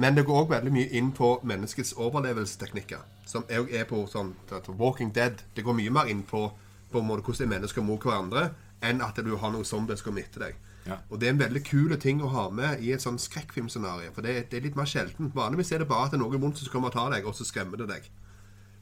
Men 0.00 0.14
det 0.16 0.24
går 0.28 0.44
òg 0.44 0.52
veldig 0.52 0.72
mye 0.72 0.88
inn 0.96 1.10
på 1.16 1.34
menneskets 1.44 1.96
overlevelsesteknikker. 1.98 3.02
Som 3.26 3.48
òg 3.50 3.72
er 3.74 3.88
på 3.88 4.04
sånn 4.08 4.36
Walking 4.78 5.10
Dead. 5.16 5.42
Det 5.56 5.66
går 5.66 5.76
mye 5.76 5.92
mer 5.92 6.08
inn 6.12 6.22
på, 6.28 6.46
på 6.92 7.00
en 7.00 7.08
måte, 7.08 7.24
hvordan 7.26 7.46
er 7.46 7.54
mennesker 7.54 7.84
mot 7.86 8.02
hverandre, 8.02 8.50
enn 8.82 9.02
at 9.04 9.18
du 9.22 9.32
har 9.36 9.52
noen 9.52 9.68
zombier 9.68 9.98
som 9.98 10.10
kommer 10.10 10.24
etter 10.24 10.46
deg. 10.48 10.58
Ja. 10.86 10.96
Og 11.10 11.20
det 11.20 11.28
er 11.28 11.34
en 11.34 11.42
veldig 11.42 11.62
kul 11.66 11.92
ting 12.00 12.22
å 12.24 12.30
ha 12.32 12.46
med 12.54 12.80
i 12.80 12.92
et 12.94 13.04
sånn 13.04 13.20
skrekkfilmscenario. 13.20 14.12
For 14.16 14.24
det, 14.24 14.36
det 14.50 14.58
er 14.58 14.66
litt 14.68 14.78
mer 14.78 14.88
sjelden. 14.88 15.30
Vanligvis 15.36 15.72
er 15.76 15.82
det 15.82 15.90
bare 15.90 16.08
at 16.08 16.14
det 16.14 16.20
er 16.20 16.24
noe 16.24 16.40
vondt 16.40 16.62
som 16.62 16.72
kommer 16.72 16.90
og 16.90 16.96
tar 16.96 17.12
deg, 17.14 17.28
og 17.28 17.36
så 17.36 17.46
skremmer 17.46 17.82
det 17.82 17.90
deg. 17.92 18.08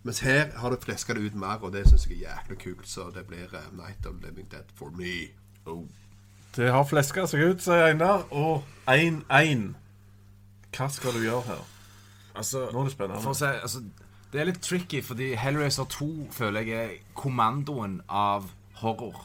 Mens 0.07 0.23
her 0.23 0.53
har 0.57 0.71
du 0.71 0.79
fleska 0.81 1.15
det 1.15 1.27
ut 1.27 1.39
mer, 1.39 1.59
og 1.63 1.75
det 1.75 1.89
syns 1.89 2.07
jeg 2.07 2.21
er 2.23 2.37
jæklig 2.37 2.59
kult. 2.63 2.89
Så 2.89 3.09
det 3.15 3.27
blir 3.27 3.51
uh, 3.51 3.67
Night 3.77 4.07
of 4.07 4.21
Living 4.23 4.47
Dead 4.51 4.71
for 4.79 4.95
me. 4.95 5.33
Oh. 5.67 5.85
Det 6.57 6.71
har 6.73 6.87
fleska 6.89 7.27
seg 7.27 7.43
ut, 7.45 7.63
sier 7.63 7.91
Einar. 7.91 8.25
Og 8.31 8.65
1-1. 8.89 9.73
Hva 10.77 10.89
skal 10.93 11.19
du 11.19 11.25
gjøre 11.27 11.43
her? 11.51 11.67
Altså, 12.39 12.69
Nå 12.73 12.81
er 12.81 12.89
det 12.89 12.95
spennende. 12.95 13.23
For 13.25 13.35
å 13.35 13.39
si, 13.39 13.51
altså, 13.51 13.83
det 14.33 14.41
er 14.41 14.49
litt 14.51 14.61
tricky, 14.63 15.03
fordi 15.05 15.33
Hellraiser 15.41 15.85
2 15.89 16.09
føler 16.33 16.67
jeg 16.69 16.85
er 16.85 16.97
kommandoen 17.17 18.01
av 18.09 18.51
horror. 18.83 19.25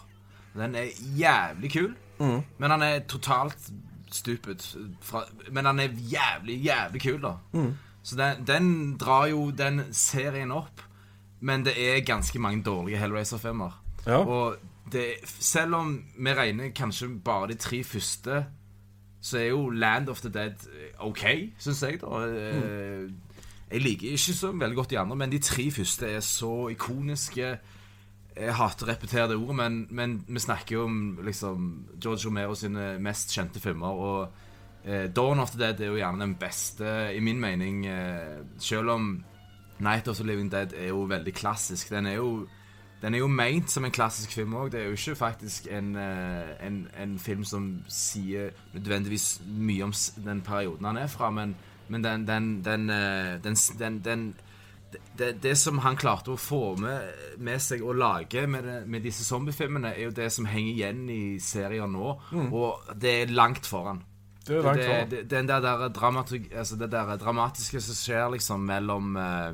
Den 0.55 0.75
er 0.75 0.93
jævlig 1.17 1.71
kul, 1.73 1.95
men 2.57 2.71
han 2.71 2.81
er 2.85 2.99
totalt 3.09 3.71
stupid. 4.13 4.63
Fra, 5.01 5.25
men 5.51 5.65
han 5.65 5.79
er 5.79 5.95
jævlig, 5.97 6.59
jævlig 6.65 7.01
kul, 7.01 7.21
da. 7.23 7.33
Så 8.03 8.15
den, 8.19 8.43
den 8.47 8.97
drar 8.97 9.27
jo 9.27 9.49
den 9.51 9.81
serien 9.91 10.51
opp, 10.51 10.81
men 11.39 11.65
det 11.65 11.73
er 11.77 12.05
ganske 12.05 12.39
mange 12.39 12.63
dårlige 12.63 12.97
Hellraiser-filmer. 12.97 13.81
Ja. 14.05 14.17
Og 14.23 14.55
det, 14.91 15.05
selv 15.23 15.75
om 15.75 15.95
vi 16.17 16.33
regner 16.33 16.71
kanskje 16.75 17.09
bare 17.23 17.47
de 17.47 17.55
tre 17.59 17.83
første 17.83 18.45
så 19.23 19.37
er 19.39 19.45
jo 19.53 19.69
Land 19.69 20.09
of 20.09 20.19
the 20.19 20.29
Dead 20.29 20.51
eh, 20.67 21.05
OK, 21.07 21.23
syns 21.57 21.83
jeg, 21.83 22.01
da. 22.01 22.25
Eh, 22.27 23.05
Jeg 23.73 23.81
liker 23.81 24.11
ikke 24.13 24.35
så 24.37 24.51
veldig 24.53 24.75
godt 24.77 24.91
de 24.91 24.99
andre, 24.99 25.15
men 25.17 25.31
de 25.31 25.39
tre 25.41 25.71
første 25.73 26.05
er 26.05 26.19
så 26.21 26.67
ikoniske. 26.69 27.47
Jeg 28.37 28.55
hater 28.57 28.85
å 28.85 28.89
repetere 28.91 29.31
det 29.31 29.37
ordet, 29.39 29.55
men, 29.57 29.79
men 29.89 30.13
vi 30.27 30.41
snakker 30.43 30.75
jo 30.75 30.83
om 30.85 30.99
liksom, 31.25 31.71
George 31.97 32.27
Romero 32.27 32.53
sine 32.57 32.99
mest 33.01 33.33
kjente 33.33 33.61
filmer. 33.63 33.97
Og 33.97 34.85
eh, 34.85 35.07
Dawn 35.09 35.41
of 35.41 35.55
the 35.55 35.63
Dead 35.63 35.81
er 35.81 35.89
jo 35.89 35.97
gjerne 35.97 36.21
den 36.21 36.35
beste, 36.37 36.93
i 37.17 37.21
min 37.25 37.41
mening. 37.41 37.87
Eh, 37.89 38.43
selv 38.61 38.93
om 38.93 39.09
Night 39.79 40.07
of 40.07 40.21
the 40.21 40.27
Living 40.27 40.53
Dead 40.53 40.77
er 40.77 40.91
jo 40.93 41.07
veldig 41.09 41.33
klassisk. 41.33 41.89
Den 41.89 42.05
er 42.05 42.21
jo 42.21 42.45
den 43.01 43.17
er 43.17 43.19
jo 43.19 43.27
meint 43.27 43.71
som 43.71 43.83
en 43.83 43.91
klassisk 43.91 44.31
film 44.31 44.53
òg. 44.55 44.69
Det 44.71 44.79
er 44.79 44.85
jo 44.85 44.95
ikke 44.95 45.17
faktisk 45.19 45.65
en, 45.73 45.95
eh, 45.97 46.53
en, 46.61 46.83
en 46.93 47.19
film 47.19 47.43
som 47.43 47.71
sier 47.89 48.53
nødvendigvis 48.73 49.41
mye 49.47 49.89
om 49.89 49.93
den 50.23 50.45
perioden 50.45 50.85
han 50.85 51.01
er 51.01 51.09
fra, 51.11 51.33
men, 51.33 51.57
men 51.89 52.01
den, 52.01 52.25
den, 52.25 52.61
den, 52.63 52.89
eh, 52.89 53.37
den, 53.43 53.55
den, 53.79 53.99
den 54.05 54.25
det, 55.17 55.41
det 55.41 55.55
som 55.57 55.79
han 55.81 55.95
klarte 55.97 56.31
å 56.33 56.37
få 56.37 56.75
med, 56.77 57.07
med 57.41 57.61
seg 57.61 57.81
og 57.81 57.95
lage 57.97 58.45
med, 58.47 58.63
det, 58.63 58.75
med 58.87 59.01
disse 59.03 59.23
zombiefilmene, 59.25 59.89
er 59.95 60.03
jo 60.07 60.11
det 60.11 60.27
som 60.31 60.45
henger 60.45 60.73
igjen 60.73 61.03
i 61.09 61.39
serier 61.41 61.87
nå, 61.89 62.11
og 62.53 62.93
det 63.01 63.13
er 63.23 63.33
langt 63.33 63.65
foran. 63.65 64.03
Det 64.45 64.57
er 64.57 64.61
langt 64.67 64.77
Det- 64.77 64.87
foran. 64.87 65.09
det- 65.09 65.27
Den 65.29 65.47
der, 65.47 65.59
der 65.61 65.87
dramatik, 65.89 66.51
altså 66.53 66.75
det 66.77 66.91
der 66.91 67.17
dramatiske 67.17 67.81
som 67.81 67.95
skjer 67.95 68.31
liksom 68.35 68.65
mellom 68.65 69.15
eh, 69.17 69.53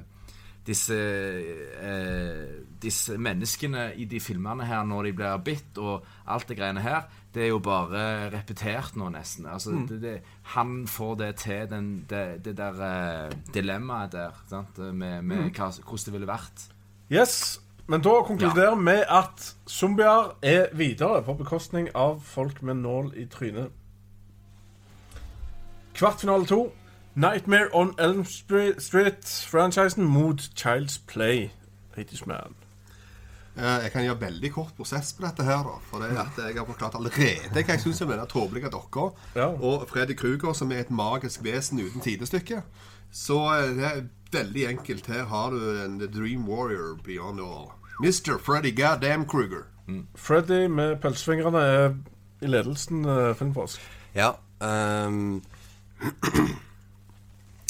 disse 0.67 0.95
eh, 0.95 2.57
Disse 2.79 3.17
menneskene 3.19 3.89
i 3.99 4.05
de 4.07 4.21
filmene 4.23 4.63
her, 4.63 4.85
når 4.87 5.09
de 5.09 5.13
blir 5.17 5.41
bitt 5.43 5.79
og 5.83 6.05
alt 6.31 6.47
det 6.47 6.55
greiene 6.55 6.79
her, 6.79 7.09
det 7.35 7.43
er 7.43 7.49
jo 7.51 7.57
bare 7.59 8.29
repetert 8.31 8.95
nå, 8.95 9.09
nesten. 9.11 9.49
Altså, 9.51 9.73
det, 9.89 9.97
det, 9.99 10.13
han 10.53 10.87
får 10.87 11.17
det 11.19 11.29
til, 11.43 11.65
den, 11.67 11.89
det, 12.09 12.39
det 12.45 12.55
der 12.57 12.79
eh, 12.87 13.33
dilemmaet 13.53 14.15
der, 14.15 14.39
sant? 14.47 14.79
med, 14.79 15.21
med 15.27 15.49
hva, 15.49 15.67
hvordan 15.75 16.05
det 16.05 16.15
ville 16.15 16.29
vært. 16.29 16.69
Yes, 17.11 17.59
men 17.89 18.03
da 18.05 18.21
konkluderer 18.21 18.75
vi 18.75 18.83
med 18.83 19.03
at 19.09 19.43
zombier 19.67 20.31
er 20.45 20.67
videre 20.77 21.23
på 21.25 21.33
bekostning 21.33 21.89
av 21.97 22.19
folk 22.21 22.61
med 22.61 22.83
nål 22.83 23.11
i 23.17 23.25
trynet. 23.25 23.73
Kvartfinale 25.97 26.45
to. 26.45 26.67
Nightmare 27.19 27.67
on 27.75 27.93
Elm 27.99 28.23
Street- 28.25 28.79
Street-franchisen 28.81 30.03
mot 30.07 30.41
Child's 30.55 30.99
Play. 31.07 31.49
80's 31.97 32.25
Man. 32.27 32.55
Eh, 33.57 33.63
Jeg 33.83 33.91
kan 33.91 34.03
gjøre 34.05 34.21
veldig 34.21 34.51
kort 34.55 34.71
prosess 34.77 35.13
på 35.13 35.25
dette 35.25 35.43
her, 35.43 35.63
da. 35.67 35.79
For 35.89 35.99
det 35.99 36.11
er 36.13 36.21
at 36.21 36.37
jeg 36.37 36.55
har 36.57 36.65
forklart 36.69 36.95
allerede 36.95 37.49
hva 37.51 37.63
jeg 37.73 37.81
syns 37.83 38.01
om 38.05 38.09
denne 38.13 38.27
tåpelige 38.31 38.69
dokka. 38.71 39.09
Ja. 39.35 39.47
Og 39.51 39.83
Freddy 39.89 40.15
Kruger, 40.15 40.53
som 40.53 40.71
er 40.71 40.79
et 40.85 40.91
magisk 40.91 41.43
vesen 41.43 41.79
uten 41.83 42.01
tidestykke. 42.01 42.61
Så 43.11 43.39
eh, 43.57 43.73
det 43.75 43.85
er 43.89 44.01
veldig 44.31 44.67
enkelt. 44.69 45.07
Her 45.11 45.25
har 45.25 45.49
du 45.51 45.59
en 45.85 45.99
The 45.99 46.07
Dream 46.07 46.47
Warrior 46.49 46.95
beyond 47.03 47.39
all. 47.43 47.67
Mr. 47.99 48.37
Freddy 48.39 48.71
Goddamn 48.77 49.25
Kruger. 49.27 49.65
Freddy 50.15 50.67
med 50.69 50.95
pølsefingrene 51.01 51.57
er 51.65 51.95
i 52.41 52.47
ledelsen, 52.47 53.01
uh, 53.05 53.33
Filmforsk. 53.35 53.81
Ja. 54.15 54.31
ehm, 54.61 55.41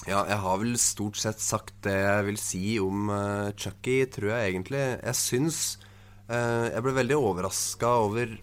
ja, 0.10 0.24
jeg 0.26 0.42
har 0.42 0.60
vel 0.62 0.78
stort 0.82 1.20
sett 1.22 1.42
sagt 1.44 1.76
det 1.86 1.94
jeg 1.94 2.26
vil 2.30 2.40
si 2.42 2.64
om 2.82 3.12
uh, 3.14 3.52
Chucky, 3.58 4.02
tror 4.10 4.32
jeg 4.34 4.54
egentlig. 4.54 4.82
Jeg 4.98 5.18
syns 5.18 5.60
uh, 6.32 6.66
Jeg 6.72 6.82
ble 6.86 6.96
veldig 6.98 7.18
overraska 7.20 7.92
over 8.08 8.34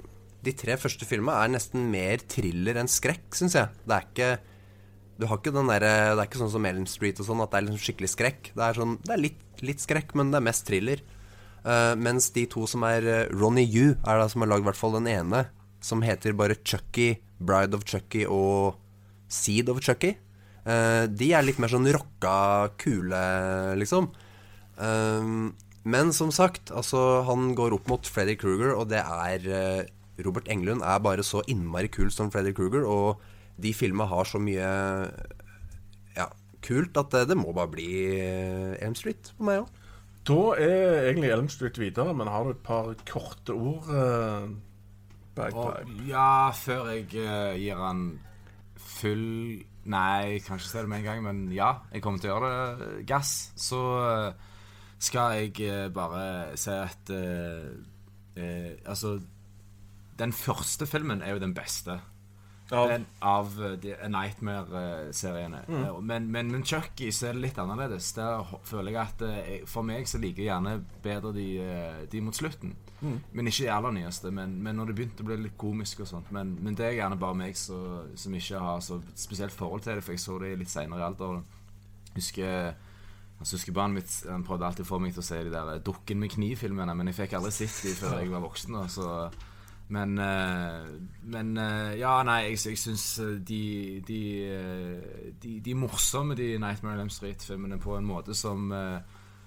De 0.46 0.54
tre 0.54 0.76
første 0.78 1.08
filmene 1.08 1.34
er 1.42 1.50
nesten 1.56 1.88
mer 1.90 2.22
thriller 2.30 2.78
enn 2.78 2.90
skrekk, 2.90 3.26
syns 3.34 3.58
jeg. 3.58 3.72
Det 3.82 3.96
er 3.96 4.06
ikke 4.06 4.30
Du 5.18 5.26
har 5.26 5.40
ikke 5.40 5.54
den 5.56 5.72
der, 5.72 5.86
Det 6.14 6.22
er 6.22 6.28
ikke 6.28 6.42
sånn 6.44 6.54
som 6.54 6.68
Elm 6.70 6.86
Street 6.90 7.22
og 7.22 7.30
sånn, 7.30 7.42
at 7.42 7.50
det 7.50 7.58
er 7.58 7.66
liksom 7.68 7.84
skikkelig 7.88 8.12
skrekk. 8.14 8.52
Det 8.54 8.66
er 8.68 8.80
sånn 8.80 8.98
Det 9.02 9.14
er 9.16 9.24
litt, 9.24 9.44
litt 9.66 9.82
skrekk, 9.82 10.14
men 10.18 10.30
det 10.30 10.38
er 10.38 10.48
mest 10.52 10.66
thriller. 10.68 11.02
Uh, 11.66 11.98
mens 11.98 12.30
de 12.30 12.44
to 12.46 12.68
som 12.70 12.86
er 12.86 13.26
Ronny 13.34 13.66
Yu, 13.66 13.96
er 14.06 14.22
det 14.22 14.28
som 14.30 14.44
har 14.44 14.52
lagd 14.54 14.62
i 14.62 14.70
hvert 14.70 14.78
fall 14.78 14.94
den 15.00 15.10
ene, 15.10 15.48
som 15.82 16.04
heter 16.06 16.36
bare 16.38 16.60
Chucky, 16.62 17.16
Bride 17.42 17.74
of 17.74 17.82
Chucky 17.88 18.22
og 18.22 18.78
Seed 19.26 19.72
of 19.72 19.82
Chucky. 19.82 20.14
Eh, 20.66 21.04
de 21.06 21.30
er 21.32 21.46
litt 21.46 21.60
mer 21.62 21.70
sånn 21.70 21.86
rocka, 21.94 22.72
kule, 22.80 23.22
liksom. 23.78 24.10
Eh, 24.82 25.30
men 25.86 26.10
som 26.16 26.32
sagt, 26.34 26.72
altså, 26.74 27.22
han 27.28 27.52
går 27.58 27.76
opp 27.76 27.86
mot 27.92 28.08
Freddy 28.10 28.34
Kruger, 28.40 28.74
og 28.74 28.88
det 28.90 29.04
er 29.04 29.46
eh, 29.46 29.86
Robert 30.26 30.48
Englund 30.50 30.82
er 30.82 31.02
bare 31.04 31.22
så 31.26 31.44
innmari 31.46 31.90
kul 31.92 32.10
som 32.10 32.32
Freddy 32.34 32.54
Kruger, 32.56 32.86
og 32.88 33.22
de 33.62 33.72
filmene 33.76 34.08
har 34.10 34.28
så 34.28 34.40
mye 34.42 34.66
ja, 36.16 36.26
kult 36.64 36.98
at 36.98 37.12
det, 37.14 37.26
det 37.30 37.38
må 37.38 37.54
bare 37.56 37.72
bli 37.72 37.90
eh, 38.16 38.74
Elm 38.82 38.96
Street 38.98 39.30
for 39.36 39.48
meg 39.48 39.62
òg. 39.62 39.82
Da 40.26 40.40
er 40.58 41.04
egentlig 41.12 41.30
Elm 41.30 41.48
Street 41.52 41.78
videre, 41.78 42.14
men 42.18 42.30
har 42.32 42.42
du 42.42 42.56
et 42.56 42.64
par 42.66 42.90
korte 43.06 43.54
ord, 43.54 43.86
uh, 43.86 44.48
Bagpipe? 45.36 45.84
Og, 45.86 45.92
ja, 46.08 46.50
før 46.50 46.90
jeg 46.90 47.06
uh, 47.14 47.54
gir 47.54 47.78
han 47.78 48.00
full 48.76 49.64
Nei, 49.86 50.40
kanskje 50.42 50.66
si 50.66 50.78
det 50.80 50.88
med 50.90 50.98
en 50.98 51.04
gang, 51.06 51.20
men 51.22 51.40
ja, 51.54 51.68
jeg 51.92 52.02
kommer 52.02 52.18
til 52.18 52.32
å 52.32 52.34
gjøre 52.34 52.48
det. 52.50 52.86
Gass. 53.06 53.52
Så 53.54 53.78
eh, 54.02 54.48
skal 54.98 55.36
jeg 55.38 55.60
eh, 55.62 55.84
bare 55.94 56.56
si 56.58 56.72
at 56.74 57.12
eh, 57.14 57.68
eh, 58.34 58.72
Altså, 58.82 59.20
den 60.18 60.32
første 60.34 60.88
filmen 60.90 61.22
er 61.22 61.36
jo 61.36 61.42
den 61.44 61.54
beste. 61.54 62.00
Ja. 62.70 62.82
en, 62.90 63.06
av 63.22 63.52
eh, 63.62 63.76
de 63.78 63.94
Nightmare-seriene. 64.10 65.60
Mm. 65.68 65.84
Men, 66.06 66.30
men, 66.32 66.50
men 66.50 66.64
Chucky 66.66 67.12
så 67.14 67.28
er 67.28 67.36
det 67.36 67.44
litt 67.44 67.60
annerledes. 67.62 68.08
Der 68.16 68.42
føler 68.66 68.94
jeg 68.94 69.02
at 69.02 69.22
eh, 69.26 69.52
For 69.70 69.86
meg 69.86 70.08
så 70.10 70.18
liker 70.22 70.42
jeg 70.42 70.50
gjerne 70.50 70.80
bedre 71.04 71.32
de, 71.36 71.46
eh, 71.62 72.00
de 72.10 72.24
mot 72.26 72.34
slutten. 72.34 72.74
Men 73.06 73.46
ikke 73.46 73.66
de 73.66 73.70
aller 73.70 73.94
nyeste. 74.00 74.32
Men, 74.34 74.56
men 74.64 74.80
når 74.80 74.90
det 74.90 74.96
begynte 74.98 75.22
å 75.22 75.28
bli 75.28 75.38
litt 75.44 75.58
komisk 75.60 76.02
og 76.02 76.10
sånt. 76.10 76.32
Men, 76.34 76.56
men 76.64 76.74
det 76.78 76.88
er 76.88 76.98
gjerne 76.98 77.20
bare 77.20 77.38
meg 77.38 77.58
så, 77.60 77.78
som 78.18 78.34
ikke 78.34 78.64
har 78.64 78.82
så 78.82 78.98
spesielt 79.14 79.54
forhold 79.54 79.86
til 79.86 80.00
det, 80.00 80.04
for 80.06 80.16
jeg 80.16 80.24
så 80.24 80.40
det 80.42 80.56
litt 80.58 80.72
seinere 80.72 81.04
i 81.04 81.08
alderen. 81.10 81.46
Husker 82.16 82.74
Altså, 83.36 83.58
Søskenbarnet 83.58 83.98
mitt 83.98 84.12
han 84.30 84.44
prøvde 84.48 84.64
alltid 84.64 84.86
å 84.86 84.88
få 84.88 84.98
meg 85.02 85.12
til 85.12 85.20
å 85.20 85.26
se 85.26 85.42
de 85.44 85.52
der 85.52 85.74
eh, 85.74 85.82
Dukken 85.84 86.22
med 86.22 86.32
kniv-filmene, 86.32 86.94
men 86.96 87.10
jeg 87.10 87.18
fikk 87.18 87.36
aldri 87.36 87.52
sett 87.52 87.82
de 87.84 87.92
før 87.98 88.16
jeg 88.22 88.32
var 88.32 88.44
voksen. 88.46 88.78
Og 88.80 88.88
så 88.92 89.08
men, 89.88 90.18
eh, 90.18 90.86
men 91.22 91.56
eh, 91.56 91.98
Ja, 92.00 92.22
nei, 92.26 92.40
jeg, 92.48 92.58
jeg 92.66 92.78
syns 92.78 93.04
de, 93.46 93.60
de, 94.06 94.22
eh, 94.50 95.28
de 95.42 95.60
De 95.60 95.70
er 95.70 95.78
morsomme, 95.78 96.34
de 96.34 96.56
Nightmare 96.58 96.98
on 96.98 97.04
Elm 97.06 97.12
Street-filmene, 97.12 97.78
på 97.78 97.94
en 97.96 98.08
måte 98.08 98.34
som 98.34 98.72
eh, 98.72 98.98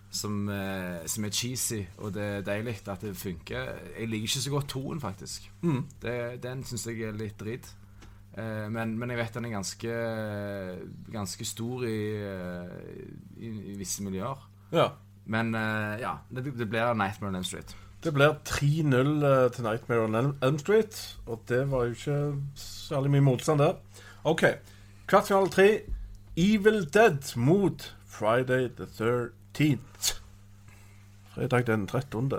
som, 0.09 0.49
eh, 0.49 1.05
som 1.05 1.25
er 1.25 1.29
cheesy, 1.29 1.83
og 1.97 2.13
det 2.13 2.23
er 2.23 2.41
deilig 2.41 2.79
at 2.89 3.01
det 3.01 3.17
funker. 3.17 3.75
Jeg 3.99 4.09
liker 4.09 4.25
ikke 4.29 4.41
så 4.41 4.49
godt 4.49 4.69
toen, 4.69 5.01
faktisk. 5.01 5.51
Det, 6.01 6.43
den 6.43 6.63
syns 6.65 6.87
jeg 6.87 7.03
er 7.05 7.17
litt 7.17 7.37
dritt. 7.39 7.69
Eh, 8.33 8.65
men, 8.73 8.97
men 8.97 9.09
jeg 9.09 9.19
vet 9.19 9.33
den 9.35 9.45
er 9.45 9.55
ganske 9.55 9.93
Ganske 11.09 11.45
stor 11.45 11.81
i, 11.83 11.99
eh, 12.21 12.99
i, 13.37 13.49
i 13.73 13.77
visse 13.77 14.03
miljøer. 14.05 14.49
Ja. 14.71 14.89
Men 15.25 15.53
eh, 15.55 15.99
ja, 16.01 16.15
det, 16.29 16.45
det 16.57 16.69
blir 16.69 16.93
Nightmare 16.93 17.29
on 17.29 17.39
Elm 17.41 17.43
Street. 17.45 17.75
Det 18.03 18.13
blir 18.15 18.35
3-0 18.47 19.25
eh, 19.25 19.51
til 19.51 19.63
Nightmare 19.63 20.03
on 20.03 20.15
Elm- 20.15 20.59
Street, 20.59 21.17
og 21.27 21.41
det 21.49 21.65
var 21.71 21.83
jo 21.83 21.89
ikke 21.97 22.19
særlig 22.55 23.11
mye 23.11 23.21
motstand 23.21 23.59
der. 23.59 23.73
OK. 24.23 24.43
Kvartfinale 25.07 25.49
tre. 25.49 25.81
Evil 26.37 26.85
Dead 26.93 27.35
mot 27.35 27.95
Friday 28.07 28.69
the 28.77 28.85
13th. 28.85 30.13
Fredag 31.35 31.67
den 31.67 31.87
13. 31.87 32.29
Da 32.29 32.37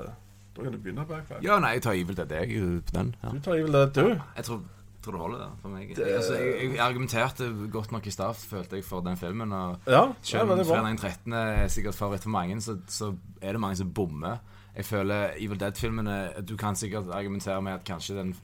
kan 0.63 0.73
du 0.73 0.79
begynne, 0.79 1.05
Backfire. 1.09 1.41
Ja, 1.43 1.59
nei, 1.63 1.75
jeg 1.77 1.83
tar 1.83 1.93
Evil 1.97 2.17
Dead, 2.17 2.33
jeg, 2.33 2.83
på 2.87 2.95
den. 2.97 3.15
Ja. 3.23 3.29
Du 3.29 3.41
tar 3.41 3.55
Evil 3.55 3.73
Dead, 3.73 3.91
du. 3.95 4.09
Jeg 4.37 4.45
tror, 4.45 4.63
tror 5.05 5.13
det 5.13 5.21
holder, 5.21 5.39
det, 5.39 5.49
for 5.63 5.69
meg. 5.69 5.93
Altså, 5.99 6.35
jeg, 6.35 6.71
jeg 6.75 6.81
argumenterte 6.85 7.51
godt 7.73 7.93
nok 7.93 8.07
i 8.07 8.11
stad, 8.11 8.35
følte 8.35 8.77
jeg, 8.81 8.85
for 8.85 9.01
den 9.01 9.17
filmen. 9.17 9.53
Og 9.53 9.77
Ja, 9.87 9.93
ja 10.07 10.13
selv 10.23 10.51
om. 10.51 10.65
Fredag 10.65 10.89
den 10.89 10.97
13. 10.99 11.33
er 11.33 11.69
sikkert 11.69 11.95
favoritt 11.95 12.23
for 12.23 12.31
mange, 12.31 12.61
så, 12.61 12.79
så 12.89 13.13
er 13.41 13.53
det 13.53 13.61
mange 13.61 13.77
som 13.77 13.93
bommer. 13.95 14.37
Jeg 14.77 14.85
føler 14.85 15.33
Evil 15.37 15.59
Dead-filmene 15.61 16.45
Du 16.47 16.57
kan 16.57 16.77
sikkert 16.77 17.11
argumentere 17.13 17.63
med 17.63 17.73
at 17.73 17.85
kanskje 17.85 18.15
den, 18.21 18.35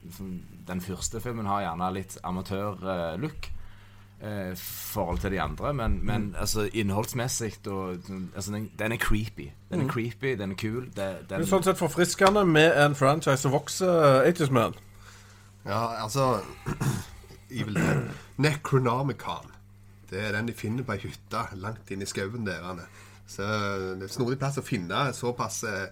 den 0.68 0.81
første 0.81 1.20
filmen 1.20 1.47
har 1.47 1.61
gjerne 1.62 1.93
litt 1.95 2.18
amatør-look. 2.24 3.53
I 4.16 4.55
forhold 4.57 5.18
til 5.20 5.31
de 5.31 5.41
andre, 5.41 5.74
men, 5.74 5.99
men 6.07 6.22
Mm. 6.22 6.35
altså 6.41 6.64
innholdsmessig 6.72 7.66
og, 7.68 7.99
altså, 8.35 8.53
den, 8.53 8.70
den 8.79 8.93
er 8.93 8.97
creepy. 8.97 9.51
Den 9.70 9.81
Mm. 9.81 9.87
er 9.87 9.93
creepy, 9.93 10.33
den 10.39 10.51
er 10.51 10.55
kul. 10.57 10.85
Det, 10.87 10.97
Det 10.97 11.29
den, 11.31 11.41
er 11.43 11.45
sånn 11.47 11.62
sett 11.62 11.77
forfriskende 11.77 12.45
med 12.49 12.72
en 12.87 12.95
franchise 12.95 13.37
som 13.37 13.53
vokser, 13.53 14.24
80's 14.24 14.51
Man. 14.51 14.74
Ja, 15.66 16.03
altså 16.03 16.41
Evil 17.51 17.74
Dead. 17.74 18.09
Necronomicon. 18.39 19.53
Det 20.11 20.24
er 20.24 20.33
den 20.33 20.47
de 20.49 20.53
finner 20.55 20.83
på 20.87 20.93
ei 20.97 20.99
hytte 21.03 21.45
langt 21.61 21.91
inn 21.91 22.03
i 22.03 22.07
skauen 22.09 22.47
der. 22.47 22.87
Så 23.27 23.43
det 23.99 24.03
er 24.09 24.12
snodig 24.16 24.39
plass 24.39 24.57
å 24.59 24.62
finne 24.64 25.11
såpass 25.12 25.62
eh, 25.64 25.89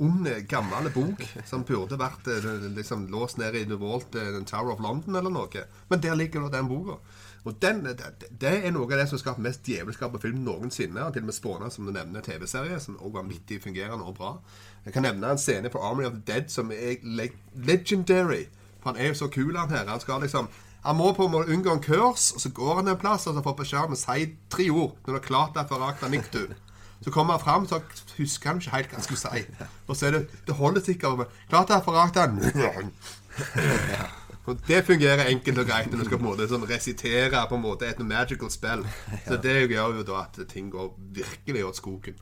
ond, 0.00 0.28
eh, 0.28 0.42
gammel 0.48 0.90
bok 0.94 1.24
som 1.46 1.64
burde 1.68 1.98
vært 2.00 2.28
eh, 2.32 2.46
liksom 2.76 3.08
låst 3.12 3.40
ned 3.40 3.56
i 3.56 3.64
The 3.68 3.78
Vault, 3.80 4.12
The 4.12 4.44
Tower 4.48 4.74
of 4.74 4.84
London 4.84 5.16
eller 5.20 5.32
noe. 5.32 5.66
Men 5.88 6.00
der 6.00 6.18
ligger 6.18 6.44
nå 6.44 6.52
den 6.52 6.70
boka. 6.70 7.00
Og 7.48 7.56
den, 7.62 7.84
det, 7.84 8.28
det 8.40 8.50
er 8.66 8.72
noe 8.74 8.84
av 8.84 8.98
det 9.00 9.06
som 9.08 9.16
har 9.16 9.22
skapt 9.22 9.44
mest 9.44 9.68
djevelskap 9.68 10.12
på 10.12 10.20
film 10.26 10.42
noensinne. 10.44 11.06
Til 11.12 11.24
og 11.24 11.30
med 11.30 11.36
spåna, 11.36 11.70
som 11.72 11.86
du 11.88 11.92
nevner, 11.94 12.24
TV-serie, 12.24 12.80
som 12.80 12.98
også 12.98 13.14
var 13.16 13.30
i 13.32 13.60
fungerende 13.60 14.04
og 14.04 14.16
bra. 14.18 14.34
Jeg 14.84 14.92
kan 14.92 15.06
nevne 15.08 15.32
en 15.32 15.40
scene 15.40 15.72
på 15.72 15.80
Army 15.80 16.04
of 16.04 16.18
the 16.18 16.24
Dead 16.32 16.50
som 16.52 16.72
er 16.72 17.00
le 17.02 17.30
legendary. 17.54 18.48
For 18.80 18.92
han 18.92 19.00
er 19.00 19.12
jo 19.12 19.20
så 19.22 19.28
kul, 19.32 19.56
han 19.56 19.72
her. 19.72 19.88
Han 19.88 20.00
skal 20.00 20.20
liksom 20.20 20.48
Han 20.82 20.96
må 20.96 21.12
på 21.12 21.26
en 21.26 21.32
måte 21.32 21.52
unngå 21.52 21.72
en 21.74 21.82
kurs, 21.84 22.30
og 22.32 22.40
så 22.40 22.48
går 22.56 22.76
han 22.76 22.88
en 22.88 22.96
plass 22.96 23.26
og 23.26 23.34
så 23.36 23.42
får 23.44 23.56
beskjed 23.58 23.90
om 23.90 23.92
å 23.92 23.98
si 24.00 24.30
tre 24.48 24.70
ord. 24.72 24.94
Når 25.04 25.12
du 25.12 25.18
har 25.18 25.26
klart 25.26 25.58
deg 25.58 25.68
for 25.68 25.84
akta 25.84 26.08
niktu. 26.08 26.46
Så 27.00 27.10
kommer 27.10 27.38
han 27.38 27.40
fram, 27.40 27.66
så 27.68 27.80
husker 28.18 28.50
han 28.50 28.58
ikke 28.60 28.74
helt 28.74 28.90
hva 28.90 28.98
han 28.98 29.06
skulle 29.06 29.20
si. 29.22 29.68
Og 29.88 29.96
så 29.96 30.06
er 30.06 30.18
det 30.18 30.26
Det 30.46 30.54
holder 30.54 30.84
sikkert 30.84 31.30
Klart 31.48 31.70
akta 31.70 32.26
og 34.46 34.58
Det 34.66 34.80
fungerer 34.86 35.28
enkelt 35.30 35.58
og 35.62 35.66
greit 35.68 35.92
når 35.92 35.98
du 36.00 36.04
skal 36.08 36.18
på 36.18 36.24
en 36.24 36.30
måte 36.30 36.48
sånn 36.50 36.66
resitere 36.68 37.42
på 37.48 37.58
en 37.58 37.62
måte 37.64 37.86
et 37.86 38.00
magical 38.04 38.50
spill. 38.50 38.82
Så 39.26 39.38
det 39.42 39.70
gjør 39.70 40.00
jo 40.00 40.06
da 40.08 40.24
at 40.24 40.40
ting 40.50 40.70
går 40.72 40.90
virkelig 41.14 41.64
åt 41.68 41.80
skogen. 41.80 42.16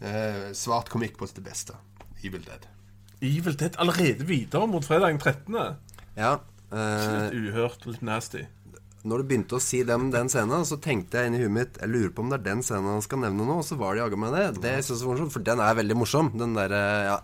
Eh, 0.00 0.52
svart 0.56 0.90
komikk 0.92 1.18
på 1.18 1.28
sitt 1.28 1.42
beste. 1.44 1.76
Evil 2.22 2.44
Dead. 2.46 2.66
Evil 3.20 3.56
Dead 3.58 3.76
allerede 3.82 4.26
videre 4.28 4.66
mot 4.70 4.84
fredag 4.84 5.14
den 5.14 5.20
13. 5.20 5.58
Ja. 6.16 6.38
Uh, 6.72 7.30
Litt 7.30 7.36
uhørt, 7.36 7.84
litt 7.86 8.02
nasty. 8.02 8.46
Når 9.06 9.22
du 9.22 9.28
begynte 9.30 9.58
å 9.58 9.62
si 9.62 9.82
dem, 9.86 10.08
den 10.10 10.30
scenen, 10.32 10.66
så 10.66 10.78
tenkte 10.82 11.20
jeg 11.20 11.30
inni 11.30 11.40
huet 11.44 11.54
mitt 11.54 11.78
Jeg 11.78 11.92
lurer 11.92 12.12
på 12.14 12.24
om 12.24 12.32
det 12.32 12.40
er 12.40 12.46
den 12.48 12.62
scenen 12.66 12.90
han 12.96 13.04
skal 13.04 13.22
nevne 13.22 13.46
nå, 13.46 13.60
og 13.60 13.66
så 13.66 13.78
var 13.78 13.94
det 13.94 14.02
jaggu 14.02 14.18
meg 14.20 14.34
det. 14.34 14.44
Det 14.64 14.74
synes 14.82 15.00
jeg 15.00 15.08
var 15.08 15.14
morsomt, 15.14 15.34
for 15.36 15.46
den 15.46 15.62
er 15.62 15.78
veldig 15.78 15.98
morsom. 16.00 16.30
Den 16.34 16.56
derre 16.58 16.82
ja. 17.06 17.16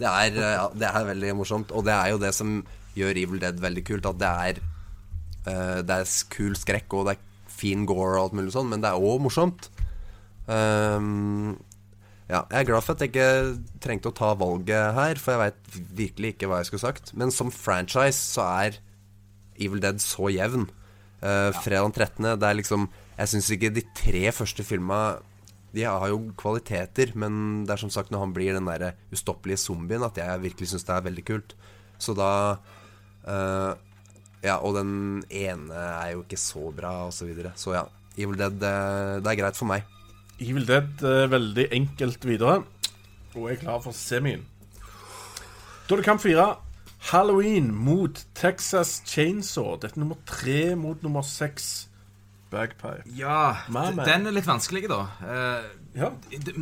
det, 0.00 0.08
er, 0.10 0.36
eh, 0.36 0.56
ja, 0.58 0.66
det 0.84 0.90
er 0.90 1.10
veldig 1.10 1.36
morsomt. 1.40 1.72
Og 1.72 1.86
det 1.88 1.96
er 1.96 2.12
jo 2.12 2.20
det 2.22 2.32
som 2.36 2.58
gjør 2.94 3.22
Evil 3.24 3.42
Dead 3.42 3.60
veldig 3.64 3.86
kult, 3.88 4.08
at 4.10 4.20
det 4.20 4.32
er 4.48 4.64
uh, 5.48 5.80
Det 5.82 5.96
er 5.96 6.16
kul 6.34 6.58
skrekk, 6.60 6.98
og 6.98 7.08
det 7.08 7.16
er 7.16 7.52
fin 7.54 7.86
gore 7.88 8.18
og 8.18 8.26
alt 8.26 8.36
mulig 8.36 8.52
sånn, 8.54 8.68
men 8.68 8.84
det 8.84 8.90
er 8.90 9.00
òg 9.00 9.22
morsomt. 9.24 9.70
Um, 10.44 11.54
ja, 12.28 12.42
jeg 12.50 12.58
er 12.58 12.68
glad 12.68 12.84
for 12.84 12.94
at 12.94 13.04
jeg 13.04 13.12
ikke 13.12 13.28
trengte 13.84 14.10
å 14.10 14.16
ta 14.16 14.32
valget 14.36 14.96
her, 14.96 15.20
for 15.20 15.34
jeg 15.34 15.42
veit 15.42 15.78
virkelig 16.04 16.34
ikke 16.34 16.50
hva 16.50 16.60
jeg 16.60 16.70
skulle 16.70 16.84
sagt. 16.84 17.14
Men 17.16 17.32
som 17.32 17.52
franchise 17.54 18.18
så 18.18 18.44
er 18.64 18.83
Evil 19.58 19.82
Dead 19.82 20.00
så 20.02 20.30
jevn. 20.32 20.66
Uh, 21.24 21.50
Fredag 21.64 21.88
den 21.88 21.96
13. 21.96 22.26
Det 22.40 22.48
er 22.48 22.58
liksom 22.58 22.88
Jeg 23.16 23.30
syns 23.30 23.46
ikke 23.54 23.72
de 23.72 23.84
tre 23.96 24.26
første 24.34 24.64
filma 24.66 25.16
De 25.72 25.86
har 25.86 26.10
jo 26.10 26.18
kvaliteter, 26.36 27.14
men 27.16 27.64
det 27.64 27.72
er 27.72 27.80
som 27.80 27.92
sagt 27.94 28.12
når 28.12 28.26
han 28.26 28.34
blir 28.36 28.52
den 28.52 28.68
der 28.68 28.98
ustoppelige 29.14 29.62
zombien, 29.62 30.04
at 30.04 30.18
jeg 30.20 30.42
virkelig 30.42 30.68
syns 30.74 30.84
det 30.84 30.94
er 30.94 31.08
veldig 31.08 31.24
kult. 31.24 31.56
Så 31.98 32.14
da 32.18 32.30
uh, 33.24 33.72
Ja, 34.44 34.58
og 34.60 34.76
den 34.76 35.24
ene 35.32 35.72
er 35.72 36.12
jo 36.12 36.26
ikke 36.26 36.36
så 36.36 36.68
bra, 36.76 37.06
og 37.08 37.14
så 37.16 37.24
videre. 37.24 37.54
Så 37.56 37.72
ja, 37.72 37.86
Evil 38.18 38.36
Dead, 38.38 38.62
eh, 38.62 39.20
det 39.24 39.30
er 39.30 39.38
greit 39.40 39.56
for 39.58 39.66
meg. 39.70 39.86
Evil 40.38 40.66
Dead 40.68 41.02
er 41.08 41.30
veldig 41.32 41.64
enkelt 41.74 42.26
videre. 42.28 42.62
Og 43.34 43.50
er 43.50 43.58
klar 43.58 43.80
for 43.82 43.96
semien. 43.96 44.44
Da 45.88 45.94
er 45.94 46.00
det 46.00 46.06
kamp 46.06 46.22
fire. 46.22 46.54
Halloween 47.10 47.74
mot 47.74 48.26
Texas 48.34 49.02
Chainsaw. 49.06 49.76
Dette 49.80 49.98
er 49.98 50.00
nummer 50.04 50.16
tre 50.26 50.74
mot 50.78 51.02
nummer 51.04 51.22
seks. 51.22 51.88
Bagpipe. 52.50 53.02
Ja, 53.18 53.56
den 53.68 54.28
er 54.28 54.34
litt 54.34 54.46
vanskelig, 54.46 54.86
da. 54.92 55.02
Uh, 55.22 55.80
Ja. 55.94 56.08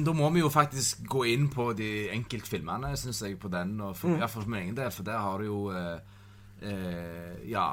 Da 0.04 0.12
må 0.12 0.28
vi 0.34 0.42
jo 0.42 0.50
faktisk 0.52 1.06
gå 1.08 1.22
inn 1.30 1.46
på 1.48 1.70
de 1.72 2.10
enkeltfilmene, 2.12 2.90
syns 3.00 3.22
jeg, 3.24 3.38
på 3.40 3.48
den. 3.48 3.78
Og 3.80 3.94
for, 3.96 4.12
ja, 4.20 4.26
for 4.28 4.44
min 4.44 4.60
egen 4.60 4.76
del, 4.76 4.90
for 4.92 5.06
der 5.08 5.22
har 5.24 5.38
du 5.40 5.46
jo 5.46 5.62
uh, 5.72 5.96
uh, 6.62 7.48
Ja. 7.48 7.70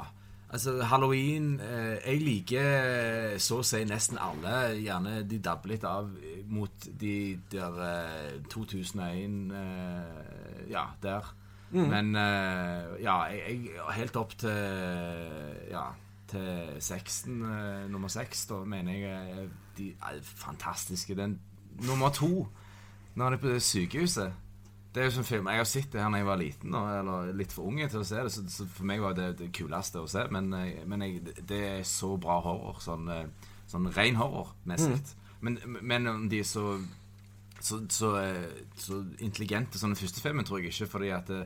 Altså, 0.50 0.80
halloween 0.82 1.60
eh, 1.62 2.00
Jeg 2.10 2.22
liker 2.26 3.36
så 3.38 3.60
å 3.62 3.66
si 3.66 3.84
nesten 3.86 4.18
alle. 4.18 4.72
Gjerne 4.82 5.20
de 5.30 5.38
dabber 5.46 5.70
litt 5.70 5.84
av 5.86 6.08
mot 6.50 6.88
de 7.02 7.38
der 7.52 7.78
eh, 7.86 8.40
2001 8.50 9.52
eh, 9.60 10.64
Ja, 10.72 10.88
der. 11.04 11.30
Men 11.72 12.16
eh, 12.18 13.02
ja, 13.04 13.18
jeg, 13.30 13.66
jeg 13.76 13.98
helt 14.00 14.16
opp 14.18 14.38
til 14.42 15.68
Ja 15.70 15.90
til 16.30 16.78
sexten, 16.80 17.42
eh, 17.42 17.92
nummer 17.92 18.08
seks, 18.08 18.46
da 18.46 18.64
mener 18.64 18.94
jeg 18.94 19.32
eh, 19.32 19.50
de 19.78 19.90
er 19.90 20.20
fantastiske. 20.22 21.16
Den 21.16 21.40
nummer 21.88 22.10
to, 22.10 22.48
når 23.16 23.24
han 23.26 23.34
er 23.34 23.42
på 23.42 23.48
det 23.48 23.62
sykehuset 23.64 24.34
Det 24.94 25.02
er 25.02 25.06
jo 25.08 25.14
sånn 25.14 25.26
film 25.26 25.48
Jeg 25.48 25.62
har 25.62 25.68
sett 25.70 25.94
det 25.94 26.02
her 26.02 26.10
da 26.12 26.20
jeg 26.20 26.28
var 26.28 26.40
liten, 26.40 26.74
eller 26.76 27.32
litt 27.38 27.54
for 27.54 27.70
unge 27.70 27.88
til 27.90 28.02
å 28.02 28.08
se 28.08 28.24
det, 28.26 28.32
så, 28.34 28.66
for 28.66 28.90
meg 28.90 29.02
var 29.02 29.14
det 29.18 29.28
det 29.40 29.52
kuleste 29.54 30.02
å 30.02 30.10
se. 30.10 30.26
Men, 30.34 30.50
men 30.90 31.06
jeg, 31.06 31.22
det 31.50 31.60
er 31.68 31.84
så 31.88 32.16
bra 32.18 32.40
horror. 32.42 32.80
Sånn, 32.82 33.06
sånn 33.70 33.90
ren 33.94 34.18
horror-messig. 34.18 34.98
Men, 35.46 35.60
men 35.82 36.10
om 36.10 36.26
de 36.30 36.42
er 36.42 36.48
så 36.50 36.80
så, 37.62 37.82
så, 37.92 38.14
eh, 38.22 38.62
så 38.80 39.02
intelligente 39.20 39.80
som 39.80 39.92
den 39.92 40.00
første 40.00 40.22
filmen, 40.24 40.46
tror 40.48 40.60
jeg 40.60 40.74
ikke. 40.74 40.92
Fordi 40.94 41.12
at 41.16 41.32
det, 41.32 41.44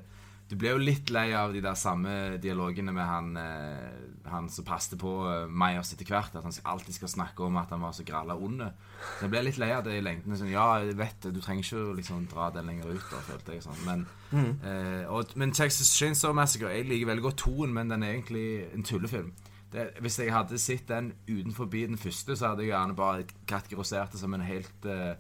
du 0.51 0.57
ble 0.59 0.74
jo 0.74 0.82
litt 0.82 1.09
lei 1.14 1.30
av 1.34 1.53
de 1.55 1.61
der 1.64 1.78
samme 1.80 2.36
dialogene 2.41 2.91
med 2.93 3.07
han, 3.07 3.30
eh, 3.39 3.93
han 4.30 4.49
som 4.51 4.66
passet 4.68 4.99
på 5.01 5.14
eh, 5.30 5.45
Myers 5.49 5.93
etter 5.95 6.09
hvert. 6.09 6.36
At 6.36 6.43
han 6.45 6.57
alltid 6.74 6.97
skal 6.97 7.11
snakke 7.14 7.45
om 7.45 7.57
at 7.61 7.72
han 7.74 7.82
var 7.82 7.95
så 7.95 8.05
gralla 8.05 8.36
onde. 8.36 8.68
Så 9.16 9.26
jeg 9.26 9.34
ble 9.34 9.45
litt 9.47 9.57
lei 9.61 9.72
av 9.74 9.86
det 9.88 9.95
i 9.97 10.03
lengden. 10.03 10.36
Sånn, 10.38 10.51
ja, 10.51 10.68
jeg 10.84 10.97
vet 10.99 11.30
du 11.30 11.39
trenger 11.41 11.66
ikke 11.66 11.97
liksom 12.01 12.28
dra 12.32 12.51
den 12.53 12.70
lenger 12.70 12.91
ut, 12.91 13.07
da, 13.09 13.24
følte 13.24 13.55
jeg. 13.55 13.64
sånn 13.66 13.82
Men, 13.88 14.05
eh, 14.36 15.01
og, 15.07 15.34
men 15.39 15.55
Texas 15.55 15.95
Chainsaw 15.95 16.36
Massacre 16.36 16.76
Jeg 16.76 16.89
liker 16.91 17.14
veldig 17.14 17.28
godt 17.30 17.41
toen, 17.47 17.74
men 17.74 17.89
den 17.89 18.03
er 18.03 18.14
egentlig 18.18 18.47
en 18.76 18.86
tullefilm. 18.86 19.34
Det, 19.74 19.88
hvis 20.05 20.20
jeg 20.22 20.30
hadde 20.30 20.59
sett 20.61 20.86
den 20.91 21.16
utenfor 21.26 21.66
den 21.72 21.97
første, 21.97 22.36
så 22.38 22.51
hadde 22.51 22.68
jeg 22.68 22.76
gjerne 22.76 22.93
bare 22.99 23.26
kategorisert 23.49 24.14
det 24.14 24.22
som 24.22 24.36
en 24.38 24.45
helt 24.45 24.86
eh, 24.86 25.16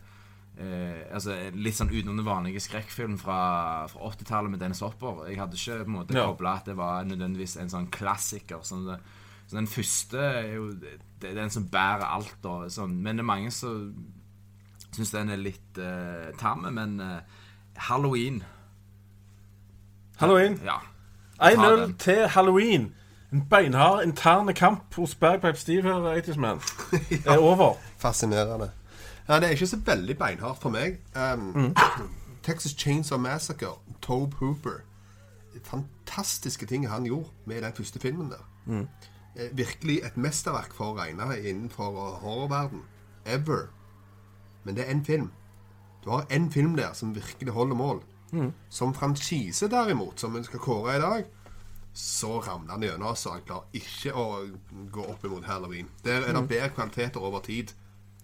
Eh, 0.53 1.07
altså 1.13 1.33
Litt 1.57 1.73
sånn 1.79 1.89
utenom 1.89 2.19
den 2.19 2.27
vanlige 2.27 2.61
skrekkfilm 2.61 3.15
fra, 3.17 3.87
fra 3.89 4.09
80-tallet 4.11 4.51
med 4.53 4.59
Dennis 4.61 4.83
Hopper. 4.85 5.23
Jeg 5.29 5.39
hadde 5.41 5.57
ikke 5.57 5.79
på 5.81 5.89
en 5.89 5.95
måte 5.97 6.13
Ja. 6.17 6.27
kobla 6.29 6.57
at 6.59 6.65
det 6.69 6.75
var 6.77 7.03
nødvendigvis 7.09 7.57
en 7.57 7.69
sånn 7.73 7.87
klassiker. 7.89 8.61
Sånn 8.61 8.85
det, 8.85 8.99
så 9.47 9.57
den 9.57 9.67
første 9.67 10.17
er 10.21 10.53
jo 10.55 10.67
det, 10.77 10.99
det 11.21 11.31
er 11.31 11.39
den 11.41 11.49
som 11.49 11.65
bærer 11.73 12.05
alt. 12.05 12.35
Da, 12.43 12.69
sånn. 12.69 12.99
Men 13.01 13.17
det 13.17 13.25
er 13.25 13.31
mange 13.31 13.51
som 13.51 13.93
syns 14.93 15.11
den 15.11 15.29
er 15.33 15.41
litt 15.41 15.79
uh, 15.81 16.29
tam. 16.37 16.67
Men 16.69 16.99
eh, 17.01 17.19
Halloween 17.89 18.43
Halloween. 20.21 20.59
Ja. 20.63 20.77
1-0 21.41 21.97
til 21.97 22.27
Halloween. 22.27 22.93
En 23.33 23.41
beinhard 23.49 24.03
interne 24.05 24.53
kamp 24.53 24.93
hos 24.95 25.15
Bergpipe 25.15 25.57
Steve 25.57 25.81
her, 25.81 26.21
80's 26.21 26.37
Man, 26.37 26.61
er 27.25 27.37
over. 27.41 27.73
Fascinerende. 27.97 28.69
Ja, 29.27 29.39
det 29.39 29.47
er 29.47 29.51
ikke 29.55 29.67
så 29.67 29.77
veldig 29.85 30.17
beinhardt 30.17 30.61
for 30.61 30.69
meg. 30.73 30.97
Um, 31.15 31.75
Texas 32.47 32.71
Chainsaw 32.77 33.17
Massacre, 33.17 33.77
Tobe 34.01 34.35
Hooper 34.41 34.81
Fantastiske 35.63 36.65
ting 36.65 36.87
han 36.89 37.05
gjorde 37.05 37.29
med 37.45 37.61
den 37.61 37.73
første 37.73 37.99
filmen 37.99 38.31
der. 38.31 38.41
Eh, 39.35 39.49
Virkelig 39.57 39.99
et 40.05 40.17
mesterverk 40.17 40.73
for 40.73 40.91
å 40.93 40.97
regne 40.97 41.37
innenfor 41.39 42.17
horrorverden. 42.23 42.81
Ever. 43.25 43.67
Men 44.63 44.75
det 44.75 44.85
er 44.87 44.93
én 44.93 45.03
film. 45.05 45.29
Du 46.03 46.09
har 46.09 46.25
én 46.29 46.49
film 46.51 46.75
der 46.75 46.93
som 46.93 47.15
virkelig 47.15 47.53
holder 47.53 47.75
mål. 47.75 48.01
Som 48.69 48.93
franchise, 48.93 49.67
derimot, 49.69 50.19
som 50.19 50.33
vi 50.35 50.43
skal 50.43 50.59
kåre 50.59 50.95
i 50.97 50.99
dag, 51.01 51.25
så 51.93 52.39
ramler 52.41 52.71
han 52.73 52.81
gjennom. 52.83 53.15
Så 53.15 53.31
han 53.35 53.41
klarer 53.45 53.69
ikke 53.77 54.13
å 54.17 54.25
gå 54.91 55.05
opp 55.13 55.23
imot 55.25 55.45
Halloween. 55.45 55.87
Der 56.03 56.21
er 56.25 56.33
det 56.33 56.47
bedre 56.49 56.69
kvaliteter 56.73 57.21
over 57.21 57.39
tid 57.45 57.73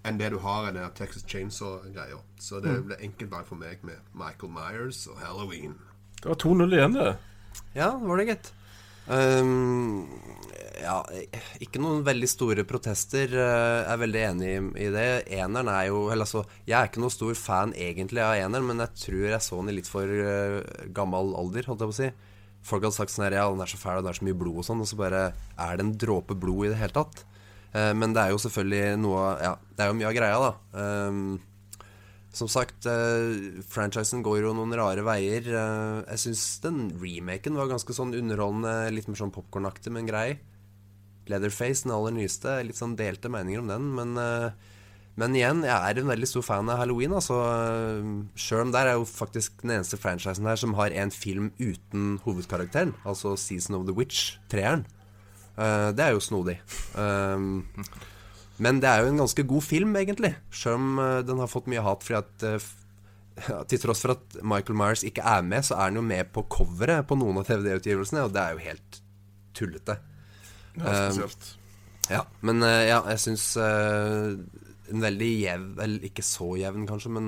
enn 0.09 0.17
det 0.19 0.31
du 0.33 0.39
har 0.43 0.67
i 0.69 0.73
den 0.75 0.91
Texas 0.97 1.23
Chainsaw-greia. 1.29 2.19
Så 2.41 2.59
det 2.63 2.75
ble 2.87 2.97
enkelt 3.05 3.31
valg 3.31 3.47
for 3.49 3.55
meg 3.61 3.83
med 3.87 3.97
Michael 4.17 4.51
Myers 4.51 5.05
og 5.11 5.17
Halloween. 5.23 5.75
Det 6.19 6.27
var 6.33 6.39
2-0 6.43 6.73
igjen, 6.75 6.97
det. 6.99 7.11
Ja, 7.77 7.93
var 7.97 8.17
det, 8.19 8.27
gitt. 8.33 8.51
Um, 9.09 10.05
ja, 10.79 10.99
ikke 11.63 11.79
noen 11.81 12.03
veldig 12.05 12.27
store 12.29 12.63
protester. 12.67 13.25
eh, 13.25 13.83
Jeg 13.83 13.93
er 13.93 14.01
veldig 14.03 14.21
enig 14.29 14.49
i- 14.49 14.85
i 14.85 14.89
det. 14.93 15.27
Eneren 15.33 15.67
er 15.67 15.87
jo 15.87 16.09
eller 16.11 16.25
altså, 16.25 16.45
Jeg 16.67 16.77
er 16.79 16.87
ikke 16.87 17.01
noen 17.01 17.11
stor 17.11 17.33
fan 17.35 17.73
egentlig 17.73 18.21
av 18.21 18.35
eneren, 18.37 18.67
men 18.67 18.77
jeg 18.77 18.93
tror 18.95 19.29
jeg 19.29 19.39
så 19.41 19.57
den 19.59 19.69
i 19.69 19.77
litt 19.79 19.87
for 19.87 20.03
eh, 20.03 20.61
gammel 20.93 21.33
alder, 21.35 21.63
holdt 21.63 21.79
jeg 21.81 21.89
på 21.89 21.95
å 21.95 22.01
si. 22.01 22.11
Folk 22.61 22.83
hadde 22.83 22.93
sagt 22.93 23.11
sånn 23.11 23.23
her 23.25 23.31
Ja, 23.39 23.49
den 23.49 23.61
er 23.61 23.65
så 23.65 23.77
fæl, 23.79 23.97
og 23.97 24.03
det 24.03 24.09
er 24.11 24.19
så 24.19 24.25
mye 24.27 24.37
blod 24.37 24.57
og 24.57 24.65
sånn, 24.65 24.81
og 24.81 24.87
så 24.87 24.97
bare 24.97 25.33
er 25.57 25.77
det 25.77 25.85
en 25.85 25.97
dråpe 25.97 26.35
blod 26.39 26.65
i 26.65 26.69
det 26.69 26.77
hele 26.77 26.91
tatt. 26.93 27.23
Eh, 27.73 27.93
men 27.93 28.15
det 28.15 28.23
er 28.23 28.33
jo 28.33 28.41
selvfølgelig 28.41 28.97
noe 29.03 29.23
Ja, 29.43 29.53
det 29.75 29.85
er 29.85 29.91
jo 29.91 29.99
mye 29.99 30.09
av 30.09 30.17
greia, 30.17 30.39
da. 30.41 30.81
Ehm, 30.81 31.39
som 32.33 32.47
sagt, 32.47 32.85
eh, 32.85 33.61
franchisen 33.65 34.23
går 34.25 34.43
jo 34.43 34.53
noen 34.53 34.75
rare 34.77 35.03
veier. 35.05 35.45
Eh, 35.49 36.03
jeg 36.13 36.23
syns 36.25 36.61
den 36.61 36.89
remaken 37.01 37.57
var 37.57 37.71
ganske 37.71 37.93
sånn 37.95 38.13
underholdende, 38.13 38.93
litt 38.93 39.09
mer 39.09 39.17
sånn 39.17 39.33
popkornaktig, 39.33 39.91
men 39.91 40.09
grei. 40.09 40.39
Leatherface, 41.29 41.85
den 41.85 41.93
aller 41.93 42.13
nyeste, 42.15 42.59
litt 42.65 42.77
sånn 42.77 42.97
delte 42.97 43.29
meninger 43.29 43.61
om 43.61 43.69
den, 43.69 43.89
men 43.97 44.17
eh, 44.17 44.51
men 45.19 45.35
igjen, 45.35 45.65
jeg 45.67 45.75
er 45.75 45.99
en 45.99 46.07
veldig 46.07 46.27
stor 46.29 46.43
fan 46.45 46.69
av 46.71 46.79
Halloween. 46.79 47.11
Altså, 47.17 47.35
Sjøl 48.39 48.61
om 48.67 48.71
der 48.71 48.87
er 48.87 48.99
jo 48.99 49.07
faktisk 49.09 49.65
den 49.65 49.73
eneste 49.75 49.99
franchisen 49.99 50.47
her 50.47 50.59
som 50.59 50.77
har 50.77 50.95
en 50.95 51.11
film 51.11 51.49
uten 51.59 52.21
hovedkarakteren, 52.23 52.93
altså 53.03 53.33
Season 53.35 53.75
of 53.75 53.83
the 53.89 53.95
Witch, 53.97 54.37
treeren. 54.51 54.85
Eh, 55.59 55.89
det 55.95 56.05
er 56.05 56.15
jo 56.15 56.23
snodig. 56.23 56.57
Um, 56.95 57.65
men 58.63 58.79
det 58.83 58.89
er 58.89 59.03
jo 59.03 59.11
en 59.11 59.21
ganske 59.23 59.45
god 59.47 59.65
film, 59.65 59.95
egentlig. 59.99 60.33
Sjøl 60.55 60.77
om 60.77 61.01
uh, 61.01 61.19
den 61.25 61.41
har 61.41 61.51
fått 61.51 61.69
mye 61.71 61.83
hat 61.83 62.05
fordi 62.05 62.19
at 62.19 62.47
uh, 62.47 63.65
Til 63.71 63.79
tross 63.79 64.03
for 64.03 64.15
at 64.17 64.39
Michael 64.43 64.75
Myers 64.79 65.05
ikke 65.07 65.23
er 65.23 65.45
med, 65.47 65.63
så 65.67 65.77
er 65.77 65.89
han 65.89 65.99
jo 65.99 66.03
med 66.03 66.31
på 66.35 66.43
coveret 66.51 67.07
på 67.07 67.15
noen 67.19 67.39
av 67.39 67.47
TVD-utgivelsene, 67.47 68.25
og 68.27 68.33
det 68.35 68.41
er 68.43 68.55
jo 68.55 68.65
helt 68.65 68.99
tullete. 69.55 69.95
Ja, 70.75 70.95
spesielt. 70.95 71.53
Ja, 72.09 72.25
men 72.43 72.63
ja, 72.63 72.99
jeg 73.11 73.21
syns 73.21 73.45
en 73.59 75.03
veldig 75.03 75.27
jevn 75.43 75.81
Eller 75.83 76.05
ikke 76.07 76.23
så 76.25 76.47
jevn, 76.57 76.87
kanskje, 76.89 77.11
men 77.15 77.27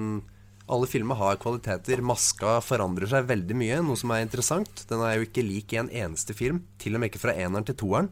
alle 0.72 0.88
filmer 0.89 1.19
har 1.19 1.39
kvaliteter. 1.41 2.01
Maska 2.05 2.59
forandrer 2.65 3.09
seg 3.11 3.28
veldig 3.30 3.57
mye, 3.57 3.82
noe 3.86 3.99
som 3.99 4.13
er 4.15 4.24
interessant. 4.26 4.86
Den 4.89 5.03
er 5.05 5.17
jo 5.17 5.28
ikke 5.28 5.45
lik 5.45 5.76
i 5.76 5.82
en 5.82 5.91
eneste 5.91 6.36
film, 6.38 6.63
til 6.82 6.95
og 6.95 7.03
med 7.03 7.11
ikke 7.11 7.24
fra 7.26 7.36
eneren 7.36 7.67
til 7.67 7.78
toeren. 7.84 8.11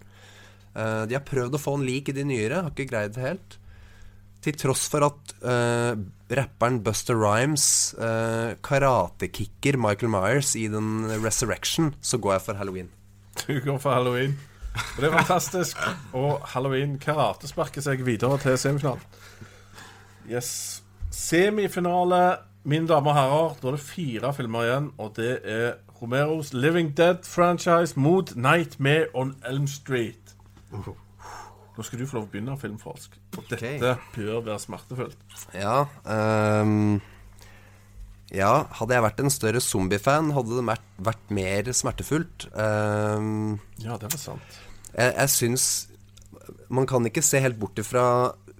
Eh, 0.75 1.03
de 1.09 1.17
har 1.17 1.25
prøvd 1.27 1.57
å 1.57 1.61
få 1.61 1.77
den 1.79 1.87
lik 1.89 2.11
i 2.11 2.15
de 2.15 2.27
nyere, 2.27 2.63
har 2.65 2.73
ikke 2.73 2.89
greid 2.91 3.15
det 3.17 3.25
helt. 3.25 3.57
Til 4.39 4.55
tross 4.55 4.85
for 4.87 5.03
at 5.03 5.33
uh, 5.43 5.99
rapperen 6.31 6.77
Buster 6.79 7.17
Rhymes 7.19 7.65
uh, 7.99 8.55
karatekicker 8.63 9.75
Michael 9.75 10.13
Myers 10.13 10.53
i 10.55 10.69
den 10.71 11.09
Resurrection, 11.25 11.91
så 11.99 12.21
går 12.23 12.37
jeg 12.37 12.45
for 12.45 12.61
Halloween. 12.61 12.87
Du 13.41 13.57
går 13.65 13.81
for 13.83 13.91
Halloween. 13.91 14.37
Og 14.79 15.01
det 15.01 15.09
er 15.09 15.17
fantastisk. 15.17 15.83
Og 16.15 16.39
Halloween 16.53 16.95
karate 17.03 17.51
sparker 17.51 17.83
seg 17.83 18.05
videre 18.07 18.39
til 18.39 18.55
semifinalen. 18.61 19.03
Yes. 20.29 20.51
Semifinale, 21.11 22.39
mine 22.69 22.87
damer 22.89 23.11
og 23.11 23.17
herrer. 23.17 23.53
Da 23.61 23.67
er 23.71 23.77
det 23.77 23.83
fire 23.83 24.33
filmer 24.37 24.65
igjen, 24.67 24.89
og 25.01 25.13
det 25.17 25.31
er 25.43 25.69
Romeros 25.99 26.53
Living 26.55 26.93
Dead-franchise 26.97 27.99
mot 27.99 28.31
Nightmare 28.39 29.09
on 29.17 29.33
Elm 29.49 29.67
Street. 29.67 30.35
Nå 30.71 31.83
skal 31.87 31.99
du 32.01 32.05
få 32.07 32.17
lov 32.19 32.25
å 32.27 32.31
begynne, 32.33 32.55
filmforsk. 32.59 33.13
Og 33.39 33.45
dette 33.51 33.93
bør 34.15 34.41
være 34.45 34.59
smertefullt. 34.59 35.21
Ja 35.55 35.85
um, 36.03 36.99
Ja, 38.35 38.65
hadde 38.77 38.93
jeg 38.97 39.05
vært 39.07 39.21
en 39.23 39.31
større 39.33 39.61
zombiefan, 39.63 40.33
hadde 40.35 40.59
det 40.59 40.65
vært, 40.67 40.89
vært 41.07 41.31
mer 41.33 41.71
smertefullt. 41.73 42.49
Um, 42.53 43.55
Ja, 43.81 43.95
det 43.97 44.11
er 44.13 44.19
sant. 44.21 44.59
jeg, 44.93 45.13
jeg 45.15 45.29
syns 45.33 45.69
Man 46.69 46.85
kan 46.89 47.05
ikke 47.07 47.23
se 47.25 47.39
helt 47.41 47.57
bort 47.61 47.79
ifra 47.81 48.03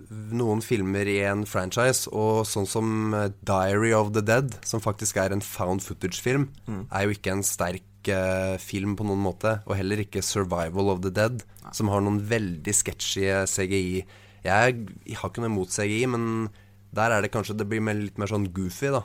noen 0.10 0.62
filmer 0.66 1.10
i 1.10 1.20
en 1.30 1.46
franchise, 1.50 2.10
og 2.10 2.48
sånn 2.50 2.68
som 2.70 3.14
eh, 3.14 3.30
Diary 3.46 3.92
of 3.96 4.14
the 4.16 4.24
Dead, 4.26 4.56
som 4.66 4.82
faktisk 4.84 5.20
er 5.22 5.36
en 5.36 5.44
found 5.46 5.86
footage-film, 5.86 6.48
er 6.90 7.06
jo 7.06 7.14
ikke 7.14 7.36
en 7.36 7.46
sterk 7.46 8.10
eh, 8.10 8.56
film 8.62 8.96
på 8.98 9.06
noen 9.06 9.22
måte. 9.22 9.60
Og 9.70 9.78
heller 9.78 10.02
ikke 10.02 10.26
Survival 10.26 10.90
of 10.96 11.04
the 11.06 11.14
Dead, 11.14 11.44
som 11.76 11.92
har 11.94 12.02
noen 12.02 12.22
veldig 12.30 12.74
sketchy 12.74 13.28
CGI. 13.46 14.02
Jeg, 14.46 14.82
jeg 15.06 15.20
har 15.20 15.30
ikke 15.30 15.44
noe 15.44 15.54
imot 15.54 15.76
CGI, 15.76 16.04
men 16.10 16.50
der 16.96 17.14
er 17.14 17.22
det 17.22 17.30
kanskje 17.34 17.58
Det 17.60 17.68
blir 17.70 17.84
litt 17.94 18.18
mer 18.18 18.32
sånn 18.32 18.50
goofy, 18.54 18.90
da. 18.96 19.04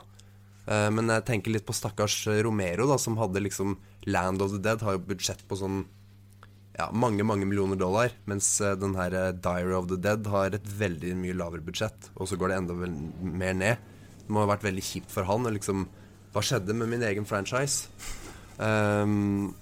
Eh, 0.65 0.89
men 0.93 1.11
jeg 1.11 1.25
tenker 1.27 1.53
litt 1.53 1.67
på 1.67 1.75
stakkars 1.75 2.23
Romero, 2.45 2.87
da, 2.89 2.97
som 3.01 3.19
hadde 3.21 3.43
liksom 3.43 3.77
Land 4.09 4.41
of 4.41 4.55
the 4.55 4.61
Dead 4.61 4.81
har 4.85 4.97
jo 4.97 5.05
budsjett 5.11 5.45
på 5.47 5.59
sånn 5.59 5.83
ja, 6.75 6.89
mange 6.91 7.23
mange 7.23 7.47
millioner 7.47 7.79
dollar, 7.79 8.13
mens 8.27 8.49
eh, 8.59 8.75
den 8.79 8.95
her 8.99 9.13
eh, 9.15 9.31
Diary 9.31 9.75
of 9.77 9.87
the 9.91 9.97
Dead 10.01 10.27
har 10.31 10.55
et 10.57 10.65
veldig 10.79 11.13
mye 11.21 11.35
lavere 11.37 11.63
budsjett, 11.63 12.09
og 12.15 12.27
så 12.27 12.39
går 12.39 12.51
det 12.51 12.57
enda 12.59 12.75
vel 12.81 12.95
mer 13.21 13.55
ned. 13.55 13.93
Det 14.25 14.33
må 14.33 14.43
ha 14.43 14.49
vært 14.49 14.65
veldig 14.65 14.83
kjipt 14.83 15.13
for 15.13 15.27
han. 15.29 15.47
Og 15.47 15.55
liksom, 15.55 15.85
hva 16.33 16.43
skjedde 16.43 16.75
med 16.75 16.91
min 16.91 17.05
egen 17.07 17.27
franchise? 17.29 17.87
Um, 18.57 19.53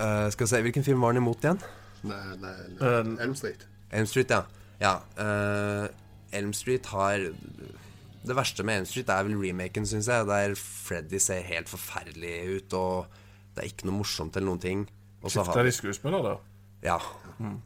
uh, 0.00 0.28
skal 0.32 0.44
vi 0.44 0.50
se, 0.50 0.60
Hvilken 0.64 0.84
film 0.84 1.04
var 1.04 1.14
han 1.14 1.22
imot 1.22 1.44
igjen? 1.44 1.60
Nei, 2.08 2.20
nei, 2.42 2.54
nei. 2.74 2.92
Elm 3.24 3.36
Street. 3.38 3.64
Elm 3.94 4.08
Street, 4.10 4.32
ja. 4.32 4.42
ja 4.82 4.94
uh, 5.20 5.86
Elm 6.32 6.54
Street 6.56 6.88
har 6.88 7.28
Det 7.28 8.36
verste 8.36 8.64
med 8.66 8.82
Elm 8.82 8.88
Street 8.88 9.12
er 9.12 9.24
vel 9.28 9.38
remaken, 9.40 9.86
syns 9.88 10.10
jeg, 10.10 10.28
der 10.28 10.56
Freddy 10.58 11.20
ser 11.22 11.46
helt 11.48 11.70
forferdelig 11.70 12.36
ut, 12.58 12.76
og 12.76 13.20
det 13.54 13.64
er 13.64 13.70
ikke 13.70 13.88
noe 13.88 14.00
morsomt 14.02 14.36
eller 14.36 14.50
noen 14.50 14.64
ting. 14.64 14.88
Skifta 15.32 15.64
de 15.66 15.74
skuespiller, 15.74 16.24
da? 16.24 16.36
Ja, 16.84 17.00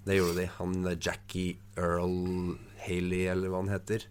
det 0.07 0.17
gjorde 0.17 0.41
de. 0.41 0.49
Han 0.59 0.81
eh, 0.89 0.99
Jackie 1.01 1.59
Earl 1.77 2.57
Haley, 2.87 3.27
eller 3.33 3.53
hva 3.53 3.63
han 3.63 3.73
heter. 3.73 4.09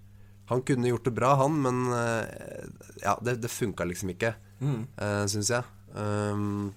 Han 0.52 0.64
kunne 0.68 0.90
gjort 0.92 1.08
det 1.08 1.16
bra, 1.16 1.36
han, 1.40 1.58
men 1.64 1.84
eh, 1.96 2.64
ja, 3.04 3.16
det, 3.24 3.40
det 3.44 3.52
funka 3.52 3.88
liksom 3.88 4.12
ikke, 4.14 4.34
mm. 4.60 4.82
syns 5.32 5.52
jeg. 5.54 5.68
Um, 5.96 6.72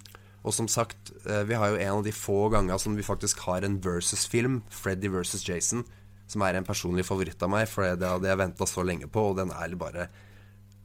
og 0.45 0.53
som 0.53 0.69
sagt, 0.69 1.11
eh, 1.25 1.43
vi 1.49 1.57
har 1.57 1.73
jo 1.73 1.81
en 1.81 1.99
av 1.99 2.05
de 2.05 2.13
få 2.13 2.51
ganger 2.53 2.79
som 2.81 2.97
vi 2.97 3.07
faktisk 3.07 3.41
har 3.47 3.65
en 3.65 3.81
versus-film, 3.81 4.61
Freddy 4.69 5.09
versus 5.09 5.47
Jason, 5.49 5.85
som 6.29 6.45
er 6.45 6.59
en 6.59 6.67
personlig 6.67 7.07
favoritt 7.09 7.41
av 7.43 7.51
meg, 7.53 7.67
for 7.71 7.89
det 7.97 8.09
hadde 8.09 8.29
jeg 8.29 8.41
venta 8.41 8.69
så 8.69 8.85
lenge 8.85 9.09
på, 9.09 9.31
og 9.31 9.41
den 9.41 9.53
er 9.57 9.77
bare 9.81 10.09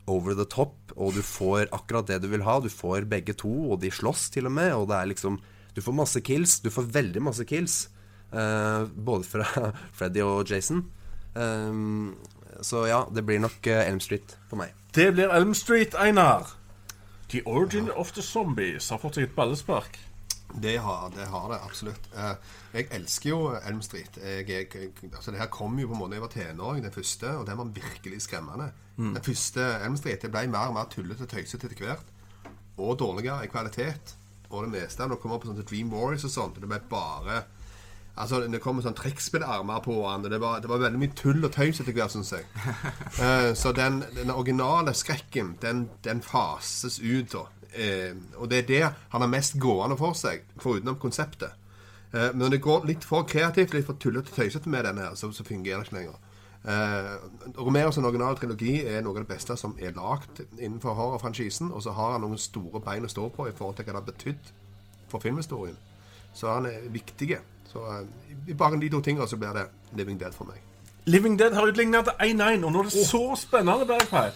over 0.10 0.34
the 0.34 0.48
top, 0.48 0.76
og 0.96 1.14
du 1.14 1.22
får 1.22 1.68
akkurat 1.76 2.08
det 2.08 2.22
du 2.24 2.30
vil 2.32 2.46
ha. 2.48 2.58
Du 2.64 2.72
får 2.72 3.06
begge 3.12 3.36
to, 3.38 3.52
og 3.70 3.84
de 3.84 3.92
slåss 3.94 4.30
til 4.34 4.48
og 4.50 4.56
med, 4.56 4.72
og 4.74 4.88
det 4.90 4.98
er 4.98 5.12
liksom 5.12 5.38
Du 5.76 5.82
får 5.82 5.96
masse 5.96 6.22
kills. 6.26 6.60
Du 6.60 6.70
får 6.74 6.90
veldig 6.94 7.24
masse 7.24 7.46
kills. 7.46 7.88
Uh, 8.34 8.86
både 8.94 9.26
fra 9.26 9.46
Freddy 9.98 10.22
og 10.26 10.50
Jason. 10.50 10.86
Um, 11.36 12.18
så 12.62 12.88
ja, 12.88 13.04
det 13.16 13.24
blir 13.24 13.40
nok 13.40 13.68
eh, 13.68 13.88
Elm 13.88 14.02
Street 14.04 14.36
for 14.50 14.60
meg. 14.60 14.74
Det 14.96 15.14
blir 15.16 15.32
Elm 15.32 15.54
Street, 15.56 15.96
Einar. 15.96 16.50
The 17.32 17.44
Origin 17.46 17.92
of 17.92 18.12
the 18.12 18.22
Zombies 18.26 18.90
har 18.90 19.00
fått 19.00 19.20
seg 19.20 19.30
et 19.30 19.36
ballespark. 19.38 20.00
Det 20.50 20.80
har 20.82 21.12
det, 21.14 21.28
har 21.30 21.46
det 21.52 21.60
absolutt. 21.62 22.10
Jeg 22.74 22.88
elsker 22.98 23.30
jo 23.30 23.40
Elm 23.70 23.84
Street. 23.86 24.18
Jeg, 24.18 24.50
jeg, 24.50 24.92
altså 25.14 25.32
det 25.32 25.40
her 25.40 25.52
kom 25.54 25.78
jo 25.80 25.92
på 25.92 25.94
en 25.94 26.02
måte 26.02 26.16
da 26.16 26.18
jeg 26.18 26.26
var 26.26 26.34
tenåring, 26.34 26.84
den 26.84 26.96
første, 26.96 27.36
og 27.38 27.46
den 27.48 27.60
var 27.62 27.70
virkelig 27.76 28.24
skremmende. 28.26 28.72
Den 28.98 29.24
første 29.24 29.68
Elm 29.86 29.96
Street 29.98 30.26
det 30.26 30.32
ble 30.34 30.48
mer 30.52 30.74
og 30.74 30.76
mer 30.76 30.90
tullete 30.92 31.24
og 31.24 31.32
tøysete 31.32 31.70
etter 31.70 31.86
hvert. 31.86 32.10
Og 32.82 32.98
dårligere 33.00 33.46
i 33.46 33.52
kvalitet. 33.52 34.16
Og 34.50 34.66
det 34.66 34.74
meste 34.74 35.06
av 35.06 35.14
det 35.14 35.20
kommer 35.22 35.42
på 35.42 35.50
sånn 35.50 35.62
Dream 35.62 35.92
Warriors 35.94 36.26
og 36.26 36.34
sånt. 36.34 36.58
og 36.58 36.66
Det 36.66 36.70
ble 36.72 36.82
bare 36.90 37.44
Altså, 38.20 38.42
Det 38.52 38.60
kommer 38.60 38.84
sånn 38.84 38.98
trekkspillarmer 38.98 39.80
på 39.86 39.94
han. 40.04 40.26
Det 40.28 40.42
var, 40.42 40.60
det 40.60 40.68
var 40.68 40.82
veldig 40.82 41.00
mye 41.00 41.16
tull 41.16 41.40
og 41.40 41.54
tøys 41.56 41.80
etter 41.80 41.96
hvert, 41.96 42.12
syns 42.12 42.34
jeg. 42.36 42.48
Uh, 43.16 43.54
så 43.62 43.72
den, 43.72 44.02
den 44.18 44.34
originale 44.34 44.92
skrekken, 44.98 45.54
den, 45.62 45.86
den 46.04 46.20
fases 46.26 47.00
ut, 47.00 47.32
da. 47.32 47.46
Uh, 47.70 48.18
og 48.42 48.50
det 48.52 48.64
er 48.64 48.68
det 48.68 48.82
han 49.14 49.24
har 49.24 49.32
mest 49.32 49.56
gående 49.62 49.96
for 50.00 50.18
seg, 50.20 50.44
forutenom 50.60 51.00
konseptet. 51.00 51.56
Uh, 52.12 52.34
men 52.34 52.44
når 52.44 52.58
det 52.58 52.64
går 52.66 52.90
litt 52.90 53.08
for 53.08 53.24
kreativt, 53.30 53.78
litt 53.78 53.88
for 53.88 54.02
tullete 54.02 54.34
og 54.34 54.42
tøysete 54.42 54.74
med 54.74 54.90
denne, 54.90 55.08
her, 55.08 55.16
så, 55.16 55.32
så 55.32 55.48
fungerer 55.48 55.86
det 55.86 55.88
ikke 55.88 56.00
lenger. 56.02 56.20
Eh, 56.70 57.14
Romeros 57.58 57.98
originale 57.98 58.38
trilogi 58.38 58.76
er 58.86 59.02
noe 59.02 59.16
av 59.18 59.24
det 59.24 59.30
beste 59.32 59.56
som 59.58 59.74
er 59.82 59.96
lagd 59.98 60.44
innenfor 60.60 60.94
horrorfranchisen. 60.98 61.72
Og 61.74 61.82
så 61.86 61.94
har 61.98 62.18
han 62.18 62.22
noen 62.26 62.38
store 62.42 62.82
bein 62.86 63.08
å 63.08 63.12
stå 63.12 63.30
på 63.34 63.48
i 63.50 63.56
forhold 63.58 63.80
til 63.80 63.88
hva 63.88 63.96
det 63.96 64.02
har 64.04 64.10
betydd 64.12 64.52
for 65.10 65.24
filmhistorien. 65.24 65.78
Så 66.38 66.52
han 66.54 66.68
er 66.70 66.86
viktig. 66.94 67.40
Så 67.72 67.82
eh, 67.96 68.06
i 68.52 68.58
bare 68.58 68.78
de 68.82 68.90
to 68.94 69.02
tingene 69.06 69.28
så 69.30 69.40
blir 69.42 69.56
det 69.58 69.66
Living 69.98 70.20
Dead 70.22 70.36
for 70.36 70.50
meg. 70.52 70.62
Living 71.10 71.40
Dead 71.40 71.56
har 71.58 71.66
utligna 71.72 72.04
til 72.06 72.14
1-1, 72.22 72.64
og 72.68 72.72
nå 72.76 72.84
er 72.84 72.90
det 72.92 73.06
så 73.08 73.24
spennende, 73.40 73.88
Bergfeil. 73.90 74.36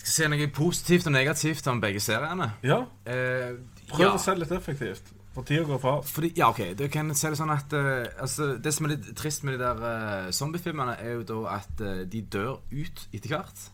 Skal 0.00 0.12
si 0.14 0.28
noe 0.32 0.46
positivt 0.56 1.08
og 1.10 1.12
negativt 1.12 1.66
om 1.68 1.80
begge 1.82 2.00
seriene. 2.00 2.52
Ja, 2.64 2.84
Eh, 3.04 3.58
prøv 3.90 4.06
ja. 4.06 4.14
å 4.14 4.20
se 4.22 4.32
litt 4.38 4.52
effektivt. 4.56 5.10
For 5.34 5.46
tida 5.46 5.62
går 5.62 5.78
fra. 5.78 5.92
Fordi, 6.02 6.32
ja, 6.36 6.48
ok, 6.50 6.72
du 6.78 6.88
kan 6.90 7.12
se 7.14 7.30
det 7.30 7.38
sånn 7.38 7.52
at 7.54 7.74
uh, 7.76 8.06
altså, 8.18 8.56
Det 8.58 8.72
som 8.74 8.88
er 8.88 8.96
litt 8.96 9.10
trist 9.18 9.44
med 9.46 9.58
de 9.58 9.62
der 9.62 9.82
uh, 9.84 10.30
zombiefilmene, 10.34 10.96
er 10.98 11.20
jo 11.20 11.26
da 11.28 11.42
at 11.60 11.84
uh, 11.84 12.00
de 12.10 12.22
dør 12.26 12.56
ut 12.72 13.04
etter 13.14 13.36
hvert. 13.36 13.68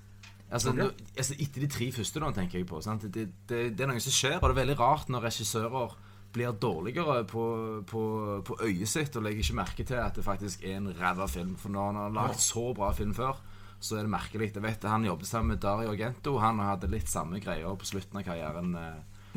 Altså, 0.47 0.71
okay. 0.75 0.85
nå- 0.85 1.15
altså 1.17 1.37
Etter 1.41 1.65
de 1.65 1.71
tre 1.73 1.89
første, 1.97 2.21
da, 2.23 2.33
tenker 2.37 2.61
jeg 2.61 2.69
på. 2.69 2.83
Sant? 2.85 3.09
Det, 3.09 3.25
det, 3.49 3.63
det 3.73 3.87
er 3.87 3.91
noe 3.91 4.05
som 4.05 4.15
skjer, 4.15 4.37
og 4.37 4.51
det 4.51 4.53
er 4.53 4.61
veldig 4.61 4.77
rart 4.83 5.09
når 5.13 5.27
regissører 5.31 5.97
blir 6.37 6.53
dårligere 6.61 7.23
på, 7.25 7.43
på, 7.89 8.03
på 8.45 8.57
øyet 8.67 8.91
sitt 8.91 9.15
og 9.17 9.25
legger 9.25 9.41
ikke 9.41 9.57
merke 9.57 9.85
til 9.89 9.97
at 10.03 10.19
det 10.19 10.25
faktisk 10.27 10.67
er 10.69 10.77
en 10.77 10.91
ræva 10.93 11.25
film. 11.33 11.55
For 11.57 11.73
når 11.73 11.87
han 11.89 12.01
har 12.03 12.17
lagd 12.19 12.43
så 12.45 12.67
bra 12.77 12.91
film 12.93 13.15
før, 13.17 13.41
så 13.81 13.97
er 13.97 14.05
det 14.05 14.13
merkelig. 14.13 14.51
Jeg 14.53 14.65
vet 14.65 14.85
Han 14.85 15.09
jobbet 15.09 15.31
sammen 15.31 15.55
med 15.55 15.63
Dario 15.65 15.95
Argento. 15.95 16.37
Han 16.43 16.61
hadde 16.61 16.93
litt 16.93 17.09
samme 17.09 17.41
greier 17.41 17.73
på 17.81 17.89
slutten 17.89 18.21
av 18.21 18.27
karrieren. 18.29 18.77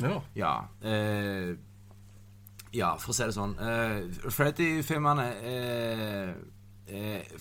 Ja. 0.00 0.20
ja. 0.36 0.52
Eh, 0.84 1.56
ja, 2.72 2.94
for 2.96 3.10
å 3.10 3.16
si 3.16 3.24
det 3.26 3.34
sånn. 3.34 3.54
Uh, 3.58 4.30
Freddy-filmene 4.30 5.28
er, 5.42 6.34
er 6.88 7.40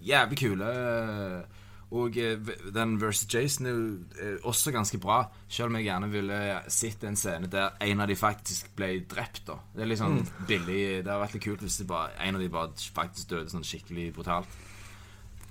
jævlig 0.00 0.38
kule. 0.40 0.70
eh, 0.70 1.56
Og 1.90 2.14
eh, 2.22 2.38
den 2.74 2.92
versus 3.02 3.26
Jason 3.34 3.66
er 3.66 3.70
jo 3.74 3.86
eh, 4.22 4.36
også 4.46 4.70
ganske 4.70 4.98
bra, 5.02 5.24
selv 5.50 5.72
om 5.72 5.76
jeg 5.76 5.88
gjerne 5.88 6.08
ville 6.12 6.36
sett 6.70 7.02
en 7.04 7.16
scene 7.18 7.50
der 7.50 7.74
en 7.82 8.00
av 8.00 8.06
de 8.08 8.14
faktisk 8.16 8.70
ble 8.78 8.92
drept. 9.10 9.42
da 9.48 9.56
Det 9.74 9.82
er 9.82 9.90
litt 9.90 9.98
sånn 9.98 10.20
billig 10.46 10.78
Det 11.02 11.10
hadde 11.10 11.18
vært 11.24 11.34
litt 11.34 11.44
kult 11.48 11.64
hvis 11.66 11.80
det 11.82 11.88
bare, 11.90 12.12
en 12.22 12.38
av 12.38 12.40
de 12.44 12.48
bare 12.48 12.70
faktisk 12.94 13.32
døde 13.34 13.50
sånn 13.50 13.66
skikkelig 13.66 14.12
brutalt. 14.14 14.46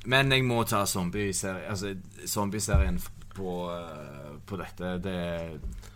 Men 0.08 0.32
jeg 0.32 0.46
må 0.48 0.64
ta 0.64 0.86
zombie-serien 0.88 1.70
altså, 1.70 1.92
zombie-serien 2.26 3.02
på, 3.36 3.58
eh, 3.76 4.38
på 4.48 4.58
dette. 4.64 4.94
Det, 5.04 5.18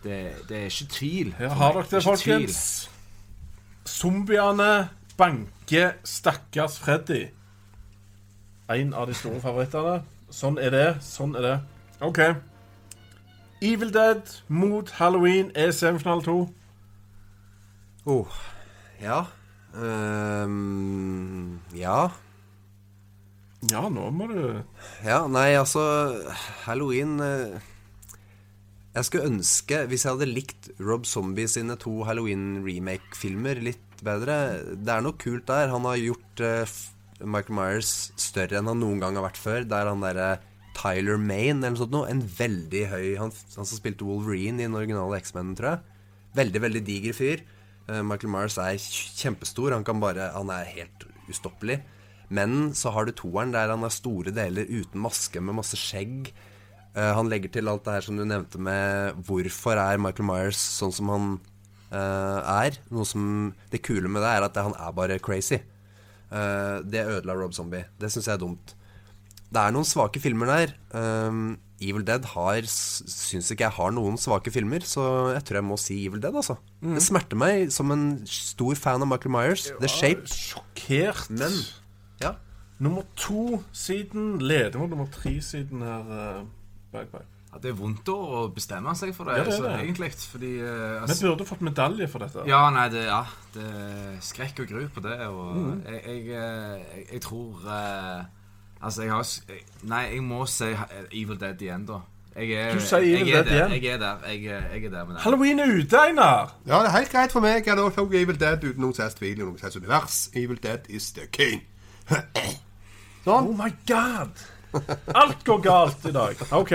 det, 0.03 0.17
det 0.49 0.57
er 0.59 0.67
ikke 0.67 0.91
tvil. 0.99 1.31
Ja, 1.39 1.53
har 1.55 1.79
dere 1.79 1.87
det, 1.89 2.03
folkens? 2.03 2.59
tvil. 2.83 2.92
Zombiene 3.85 4.89
banker 5.17 5.93
stakkars 6.03 6.79
Freddy. 6.79 7.27
En 8.69 8.93
av 8.93 9.07
de 9.07 9.13
store 9.17 9.41
favorittene. 9.43 10.01
Sånn 10.33 10.57
er 10.57 10.73
det. 10.73 10.87
Sånn 11.03 11.35
er 11.37 11.45
det. 11.45 11.55
OK. 12.03 12.21
Evil 13.63 13.93
Dead 13.93 14.33
mot 14.47 14.89
Halloween 14.97 15.51
er 15.55 15.71
semifinale 15.75 16.23
to. 16.25 16.37
Oh, 18.05 18.27
ja. 19.01 19.23
Um, 19.73 21.61
ja. 21.75 22.11
Ja, 23.71 23.87
nå 23.89 24.09
må 24.11 24.27
du 24.27 24.41
Ja, 25.05 25.23
nei, 25.31 25.53
altså 25.55 25.81
Halloween 26.65 27.15
eh, 27.23 27.61
Jeg 28.93 29.07
skulle 29.07 29.25
ønske, 29.25 29.77
hvis 29.89 30.03
jeg 30.05 30.13
hadde 30.13 30.29
likt 30.29 30.67
Rob 30.77 31.07
Zombie 31.09 31.49
sine 31.49 31.73
to 31.81 32.03
Halloween-remake-filmer 32.05 33.57
litt 33.65 34.03
bedre 34.05 34.35
Det 34.77 34.91
er 34.93 35.01
noe 35.01 35.17
kult 35.17 35.47
der. 35.49 35.71
Han 35.71 35.87
har 35.89 35.97
gjort 35.97 36.43
uh, 36.45 36.75
Michael 37.25 37.57
Myers 37.57 37.93
større 38.21 38.59
enn 38.59 38.69
han 38.69 38.83
noen 38.83 39.01
gang 39.01 39.17
har 39.17 39.25
vært 39.25 39.41
før. 39.41 39.65
Det 39.65 39.79
er 39.79 39.89
han 39.89 40.05
derre 40.05 40.27
Tyler 40.77 41.17
Maine 41.17 41.63
eller 41.63 41.73
noe 41.73 41.81
sånt 41.81 41.95
noe. 41.95 42.11
En 42.11 42.21
veldig 42.21 42.83
høy 42.91 43.07
Han, 43.21 43.33
han 43.33 43.69
som 43.69 43.79
spilte 43.79 44.05
Wolverine 44.05 44.61
i 44.61 44.67
den 44.67 44.77
originale 44.77 45.17
X-Men, 45.23 45.55
tror 45.57 45.71
jeg. 45.71 45.99
Veldig, 46.37 46.63
veldig 46.67 46.85
diger 46.85 47.17
fyr. 47.17 47.43
Eh, 47.89 48.05
Michael 48.05 48.33
Myers 48.35 48.59
er 48.61 48.77
kjempestor. 48.77 49.73
Han 49.73 49.85
kan 49.87 50.01
bare 50.03 50.29
Han 50.37 50.53
er 50.53 50.69
helt 50.69 51.09
ustoppelig. 51.33 51.81
Men 52.33 52.75
så 52.77 52.93
har 52.93 53.09
du 53.09 53.17
toeren 53.17 53.53
der 53.53 53.73
han 53.73 53.85
har 53.85 53.93
store 53.93 54.33
deler 54.33 54.69
uten 54.69 55.01
maske, 55.01 55.41
med 55.41 55.57
masse 55.57 55.77
skjegg. 55.77 56.29
Eh, 56.93 57.11
han 57.17 57.29
legger 57.31 57.49
til 57.55 57.69
alt 57.71 57.85
det 57.87 57.95
her 57.95 58.05
som 58.05 58.19
du 58.19 58.25
nevnte 58.27 58.61
med 58.61 59.17
hvorfor 59.25 59.79
er 59.81 60.01
Michael 60.01 60.27
Myers 60.29 60.59
sånn 60.77 60.93
som 60.93 61.09
han 61.09 61.27
eh, 61.89 62.53
er. 62.69 62.77
Noe 62.93 63.07
som 63.09 63.25
Det 63.73 63.81
kule 63.85 64.11
med 64.11 64.21
det 64.21 64.29
er 64.35 64.45
at 64.45 64.61
han 64.61 64.77
er 64.77 64.93
bare 64.95 65.19
crazy. 65.23 65.57
Eh, 66.29 66.77
det 66.85 67.07
ødela 67.09 67.37
Rob 67.39 67.55
Zombie. 67.57 67.87
Det 67.97 68.11
syns 68.13 68.29
jeg 68.29 68.37
er 68.37 68.43
dumt. 68.45 68.75
Det 69.53 69.61
er 69.61 69.73
noen 69.73 69.85
svake 69.85 70.21
filmer 70.21 70.49
der. 70.49 70.71
Evil 71.83 72.05
Dead 72.07 72.23
har 72.31 72.65
syns 72.65 73.51
ikke 73.53 73.67
jeg 73.67 73.75
har 73.75 73.91
noen 73.93 74.15
svake 74.17 74.49
filmer, 74.53 74.81
så 74.87 75.03
jeg 75.35 75.43
tror 75.45 75.59
jeg 75.59 75.67
må 75.67 75.77
si 75.77 75.97
Evil 76.07 76.23
Dead, 76.23 76.33
altså. 76.33 76.55
Det 76.81 77.03
smerter 77.05 77.37
meg 77.37 77.69
som 77.75 77.93
en 77.93 78.07
stor 78.25 78.79
fan 78.79 79.05
av 79.05 79.11
Michael 79.11 79.35
Myers. 79.35 79.67
The 79.77 79.91
Shape. 79.91 80.25
Sjokkert. 80.25 81.29
Men 81.29 81.53
ja. 82.23 82.33
Nummer 82.81 83.05
to 83.19 83.61
siden 83.77 84.39
leder 84.41 84.81
mot 84.81 84.89
nummer 84.89 85.11
tre 85.13 85.35
siden 85.45 85.85
her. 85.85 86.41
Uh, 86.93 87.05
bak. 87.11 87.25
Ja, 87.53 87.59
det 87.61 87.69
er 87.69 87.75
vondt 87.77 88.07
å 88.09 88.47
bestemme 88.53 88.95
seg 88.97 89.11
for 89.13 89.25
det, 89.29 89.35
Ja, 89.37 89.43
det 89.45 89.53
er 89.53 89.57
så, 89.59 89.63
det. 89.67 89.73
egentlig. 89.83 90.11
Fordi 90.31 90.47
Vi 90.57 90.69
altså, 91.01 91.27
burde 91.27 91.45
fått 91.45 91.61
medalje 91.61 92.07
for 92.09 92.19
dette. 92.25 92.45
Ja, 92.49 92.69
nei, 92.73 92.87
det, 92.89 93.03
ja, 93.05 93.19
det 93.53 93.63
er 93.63 94.15
skrekk 94.25 94.59
og 94.63 94.67
gru 94.71 94.87
på 94.95 95.03
det. 95.05 95.19
Og 95.27 95.55
Mm. 95.55 95.83
jeg, 95.85 96.01
jeg, 96.05 96.23
eh, 96.29 96.79
jeg, 96.97 97.05
jeg 97.11 97.21
tror 97.21 97.59
uh, 97.65 98.23
Altså, 98.83 99.01
jeg 99.03 99.11
har 99.11 99.27
Nei, 99.83 100.01
jeg 100.15 100.23
må 100.23 100.45
si 100.45 100.71
Evil 101.11 101.37
Dead 101.39 101.61
igjen, 101.61 101.85
da. 101.85 101.99
Jeg 102.35 102.49
er, 102.57 102.73
Du 102.73 102.79
sier 102.81 102.97
Evil 102.97 103.29
Dead 103.33 103.45
igjen? 103.45 103.71
Jeg 103.71 103.85
er 103.93 103.97
der. 104.01 104.17
Jeg, 104.27 104.45
er- 104.45 104.73
jeg 104.73 104.83
er 104.85 104.89
der 104.89 105.05
med 105.05 105.15
det. 105.15 105.21
Halloween 105.21 105.59
er 105.59 105.69
ute, 105.77 105.97
Einar! 106.07 106.55
Ja, 106.65 106.79
det 106.81 106.87
er 106.89 106.97
helt 106.97 107.11
greit 107.11 107.31
for 107.31 107.39
meg. 107.39 107.61
Jeg 107.65 107.71
hadde 107.75 107.83
også 107.85 108.09
Evil 108.13 108.39
Dead 108.39 108.63
uten 108.63 108.81
noen 108.81 108.93
særlig 108.97 109.15
tvil 109.15 109.39
i 109.39 109.43
noen 109.45 109.57
selvs 109.61 109.75
univers. 109.77 110.29
Evil 110.33 110.57
Dead 110.63 110.89
is 110.89 111.11
the 111.13 111.27
king. 111.31 111.61
Oh 113.25 113.53
my 113.55 113.69
god! 113.87 114.33
Alt 115.15 115.43
går 115.45 115.61
galt 115.65 116.05
i 116.05 116.11
dag. 116.15 116.39
OK. 116.51 116.71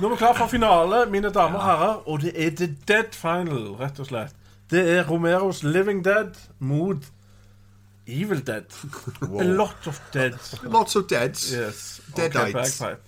Nå 0.00 0.08
er 0.08 0.12
vi 0.14 0.16
klar 0.20 0.34
for 0.36 0.48
finale, 0.50 1.04
mine 1.12 1.30
damer 1.32 1.60
og 1.60 1.64
herrer. 1.64 1.94
Og 2.08 2.20
det 2.24 2.32
er 2.34 2.50
The 2.56 2.68
Dead 2.88 3.16
Final, 3.16 3.74
rett 3.80 4.00
og 4.00 4.08
slett. 4.10 4.36
Det 4.70 4.82
er 4.98 5.06
Romeros 5.08 5.62
Living 5.66 6.04
Dead 6.04 6.36
mot 6.58 7.08
Evil 8.06 8.40
Dead. 8.46 8.66
A 9.22 9.44
lot 9.44 9.86
of 9.86 10.00
dead. 10.14 10.36
Lots 10.62 10.96
of 10.96 11.06
deads. 11.10 11.48
Yes. 11.52 12.00
Deadites. 12.16 12.78
bagpipe. 12.80 13.00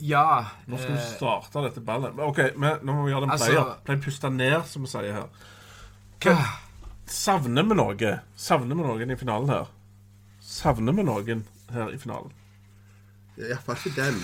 Ja. 0.00 0.44
Nå 0.66 0.76
skal 0.78 0.92
vi 0.92 1.00
eh, 1.00 1.10
starte 1.16 1.62
dette 1.64 1.80
ballet. 1.80 2.16
OK, 2.20 2.40
men 2.56 2.80
nå 2.84 2.92
må 2.96 3.04
vi 3.06 3.12
gjøre 3.14 3.26
vi 3.26 3.32
Altså- 3.36 3.50
pleier. 3.52 3.74
Pleier 3.86 4.02
puste 4.04 4.30
ned, 4.30 4.58
som 4.68 4.82
vi 4.84 4.92
sier 4.92 5.12
her. 5.12 5.28
Hva, 6.20 6.36
savner 7.06 7.62
vi 7.70 7.76
noe? 7.78 8.14
Savner 8.36 8.76
vi 8.76 8.82
noen 8.82 9.10
i 9.14 9.16
finalen 9.20 9.48
her? 9.52 9.70
Savner 10.40 10.92
vi 10.96 11.04
noen 11.06 11.44
her 11.74 11.90
i 11.94 11.98
finalen? 11.98 12.32
Iallfall 13.36 13.76
ikke 13.84 13.96
den. 14.06 14.20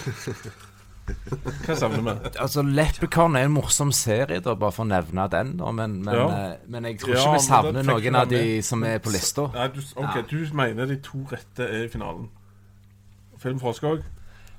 Hva 1.66 1.74
savner 1.76 2.04
vi? 2.06 2.12
Altså, 2.40 2.62
Leprechaun 2.62 3.34
er 3.36 3.48
en 3.48 3.54
morsom 3.56 3.90
serie, 3.92 4.38
da, 4.40 4.54
bare 4.58 4.72
for 4.72 4.86
å 4.86 4.88
nevne 4.92 5.26
den. 5.32 5.56
Da, 5.58 5.72
men, 5.74 5.98
men, 6.06 6.14
Ja. 6.14 6.28
eh, 6.30 6.56
men 6.70 6.84
jeg 6.88 7.00
tror 7.02 7.14
Ja, 7.14 7.20
ikke 7.20 7.34
vi 7.34 7.44
savner 7.48 7.82
noen 7.88 8.16
av 8.22 8.28
de 8.30 8.62
som 8.62 8.84
er 8.86 8.98
på 9.02 9.12
lista. 9.12 9.48
Nei, 9.52 9.68
du, 9.74 9.80
ok, 9.96 10.16
Ja. 10.16 10.22
du 10.30 10.54
mener 10.54 10.86
de 10.86 10.96
to 11.02 11.24
rette 11.30 11.66
er 11.68 11.84
i 11.84 11.92
finalen. 11.92 12.28
Film 13.42 13.58
Froskog? 13.58 14.04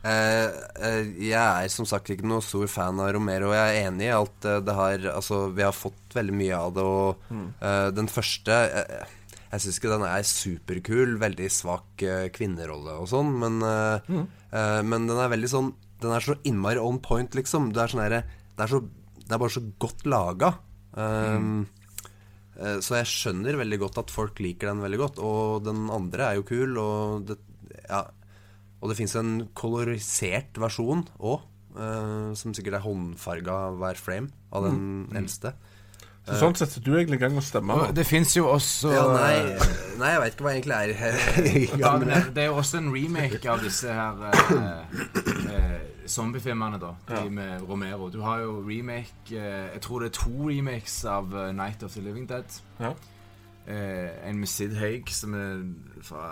Uh, 0.04 0.52
uh, 0.84 1.04
jeg 1.16 1.32
er 1.32 1.70
som 1.72 1.86
sagt 1.88 2.10
ikke 2.12 2.28
noe 2.28 2.42
stor 2.44 2.68
fan 2.68 3.00
av 3.00 3.14
Romero. 3.16 3.54
Jeg 3.56 3.78
er 3.78 3.88
enig 3.88 4.10
i 4.10 4.12
alt 4.12 4.44
uh, 4.44 4.60
det 4.60 4.76
har 4.76 5.06
Altså, 5.16 5.46
vi 5.56 5.64
har 5.64 5.72
fått 5.72 6.12
veldig 6.18 6.36
mye 6.36 6.58
av 6.60 6.74
det, 6.76 6.84
og 6.84 7.16
eh, 7.64 7.90
den 7.96 8.10
første 8.12 8.52
eh, 8.52 9.06
Jeg 9.54 9.62
syns 9.62 9.78
ikke 9.78 9.92
den 9.92 10.06
er 10.08 10.26
superkul. 10.26 11.12
Veldig 11.22 11.48
svak 11.54 12.02
eh, 12.02 12.26
kvinnerolle 12.34 12.96
og 13.04 13.06
sånn, 13.12 13.30
men 13.38 13.60
mm. 13.62 14.24
eh, 14.50 14.80
Men 14.88 15.06
den 15.10 15.20
er 15.22 15.30
veldig 15.30 15.52
sånn 15.52 15.70
Den 16.02 16.16
er 16.16 16.26
så 16.26 16.36
innmari 16.50 16.82
on 16.82 16.98
point, 17.06 17.38
liksom. 17.38 17.70
Det 17.76 17.84
er 17.84 17.94
sånn 17.94 18.02
herre 18.04 18.24
det, 18.26 18.66
er 18.66 18.72
så- 18.72 18.82
det 19.24 19.32
er 19.32 19.42
bare 19.42 19.54
så 19.54 19.62
godt 19.82 20.04
laga. 20.10 20.50
Um, 20.94 21.68
eh, 22.58 22.78
Så 22.86 22.98
jeg 23.00 23.10
skjønner 23.10 23.58
veldig 23.62 23.80
godt 23.82 23.98
at 24.02 24.12
folk 24.14 24.42
liker 24.44 24.70
den 24.70 24.82
veldig 24.84 25.00
godt. 25.00 25.22
Og 25.24 25.64
den 25.66 25.88
andre 25.90 26.28
er 26.32 26.36
jo 26.42 26.44
kul, 26.50 26.78
og 26.78 27.26
det 27.30 27.38
Ja. 27.90 28.04
Og 28.84 28.90
det 28.90 28.98
fins 28.98 29.16
en 29.16 29.48
kolorisert 29.56 30.54
versjon 30.60 31.06
òg, 31.20 31.42
som 32.36 32.52
sikkert 32.54 32.76
er 32.76 32.84
håndfarga 32.84 33.56
hver 33.80 33.96
frame 33.96 34.30
av 34.52 34.66
den 34.68 35.08
eldste. 35.16 35.54
Så 36.26 36.38
sånn 36.40 36.54
setter 36.56 36.80
du 36.86 36.94
egentlig 36.96 37.18
i 37.20 37.22
gang 37.26 37.34
med 37.36 37.44
å 37.44 37.46
stemme. 37.46 37.76
nå. 37.76 37.88
Det 37.92 38.06
fins 38.08 38.32
jo 38.38 38.46
også 38.48 38.92
Ja, 38.94 39.02
nei, 39.12 39.58
nei, 40.00 40.12
jeg 40.14 40.22
veit 40.24 40.34
ikke 40.38 40.46
hva 40.46 40.54
jeg 40.54 40.62
egentlig 40.64 40.78
er. 40.80 41.50
i 41.52 41.66
gang 41.84 42.06
det, 42.08 42.20
det 42.36 42.44
er 42.44 42.48
jo 42.48 42.60
også 42.62 42.78
en 42.80 42.92
remake 42.96 43.50
av 43.52 43.60
disse 43.66 43.92
her 43.92 44.22
eh, 44.30 45.02
eh, 45.52 45.82
zombiefilmene, 46.08 46.80
da. 46.80 46.94
De 47.12 47.30
med 47.30 47.66
Romero. 47.68 48.08
Du 48.14 48.22
har 48.24 48.40
jo 48.44 48.60
remake 48.64 49.36
eh, 49.36 49.74
Jeg 49.74 49.82
tror 49.84 50.00
det 50.06 50.12
er 50.14 50.18
to 50.22 50.48
remakes 50.48 50.96
av 51.06 51.36
eh, 51.36 51.52
Night 51.56 51.84
of 51.84 51.92
the 51.98 52.02
Living 52.08 52.30
Dead. 52.30 52.56
Ja. 52.80 52.94
Eh, 53.68 54.30
en 54.30 54.40
med 54.40 54.48
Sid 54.52 54.76
Haig, 54.80 55.12
som 55.16 55.36
er 55.40 55.60
fra 56.04 56.24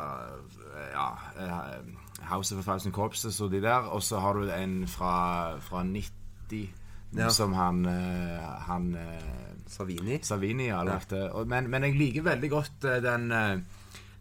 eh, 0.71 0.89
ja, 0.95 1.09
eh, 1.39 2.25
House 2.31 2.55
of 2.55 2.59
a 2.63 2.67
Thousand 2.71 2.93
Corpses 2.95 3.41
og 3.41 3.51
de 3.51 3.61
der. 3.63 3.91
Og 3.91 4.03
så 4.03 4.19
har 4.23 4.33
du 4.39 4.47
en 4.55 4.85
fra, 4.87 5.57
fra 5.59 5.83
90, 5.83 6.69
Ja. 7.11 7.27
som 7.29 7.51
han, 7.53 7.85
eh, 7.85 8.39
han 8.67 8.93
eh, 8.95 9.50
Savini. 9.71 10.19
Savini 10.23 10.69
ja. 10.69 10.81
lagt 10.87 11.13
Men, 11.47 11.69
men 11.71 11.87
jeg 11.87 11.97
liker 11.99 12.27
veldig 12.31 12.51
godt 12.51 12.89
eh, 12.89 12.99
den 13.03 13.31
eh, 13.35 13.61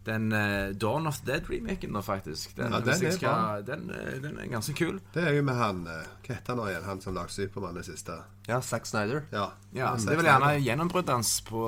den 0.05 0.31
uh, 0.33 0.73
Dawn 0.73 1.07
of 1.07 1.19
the 1.21 1.31
Dead-remaken, 1.31 2.01
faktisk. 2.01 2.55
Den, 2.55 2.71
Ja, 2.73 2.79
den 2.79 3.05
er 3.05 3.11
skal. 3.11 3.65
Den, 3.65 3.91
den 4.23 4.39
er 4.39 4.47
ganske 4.49 4.73
kul. 4.73 4.99
Det 5.13 5.27
er 5.27 5.35
jo 5.37 5.43
med 5.45 5.53
han 5.55 5.83
uh, 5.85 5.99
Hva 6.25 6.37
heter 6.37 6.55
han 6.55 6.57
nå 6.57 6.69
igjen? 6.71 6.87
Han 6.87 7.01
som 7.03 7.13
lagde 7.13 7.33
Supermann 7.35 7.77
det 7.77 7.85
siste. 7.85 8.17
Ja, 8.47 8.61
Zack 8.65 8.89
Snyder. 8.89 9.27
Ja. 9.31 9.51
Ja, 9.73 9.91
Zack 9.97 10.09
Det 10.09 10.15
er 10.15 10.23
vel 10.23 10.31
gjerne 10.31 10.55
gjennombruddet 10.65 11.13
hans 11.13 11.35
på, 11.45 11.67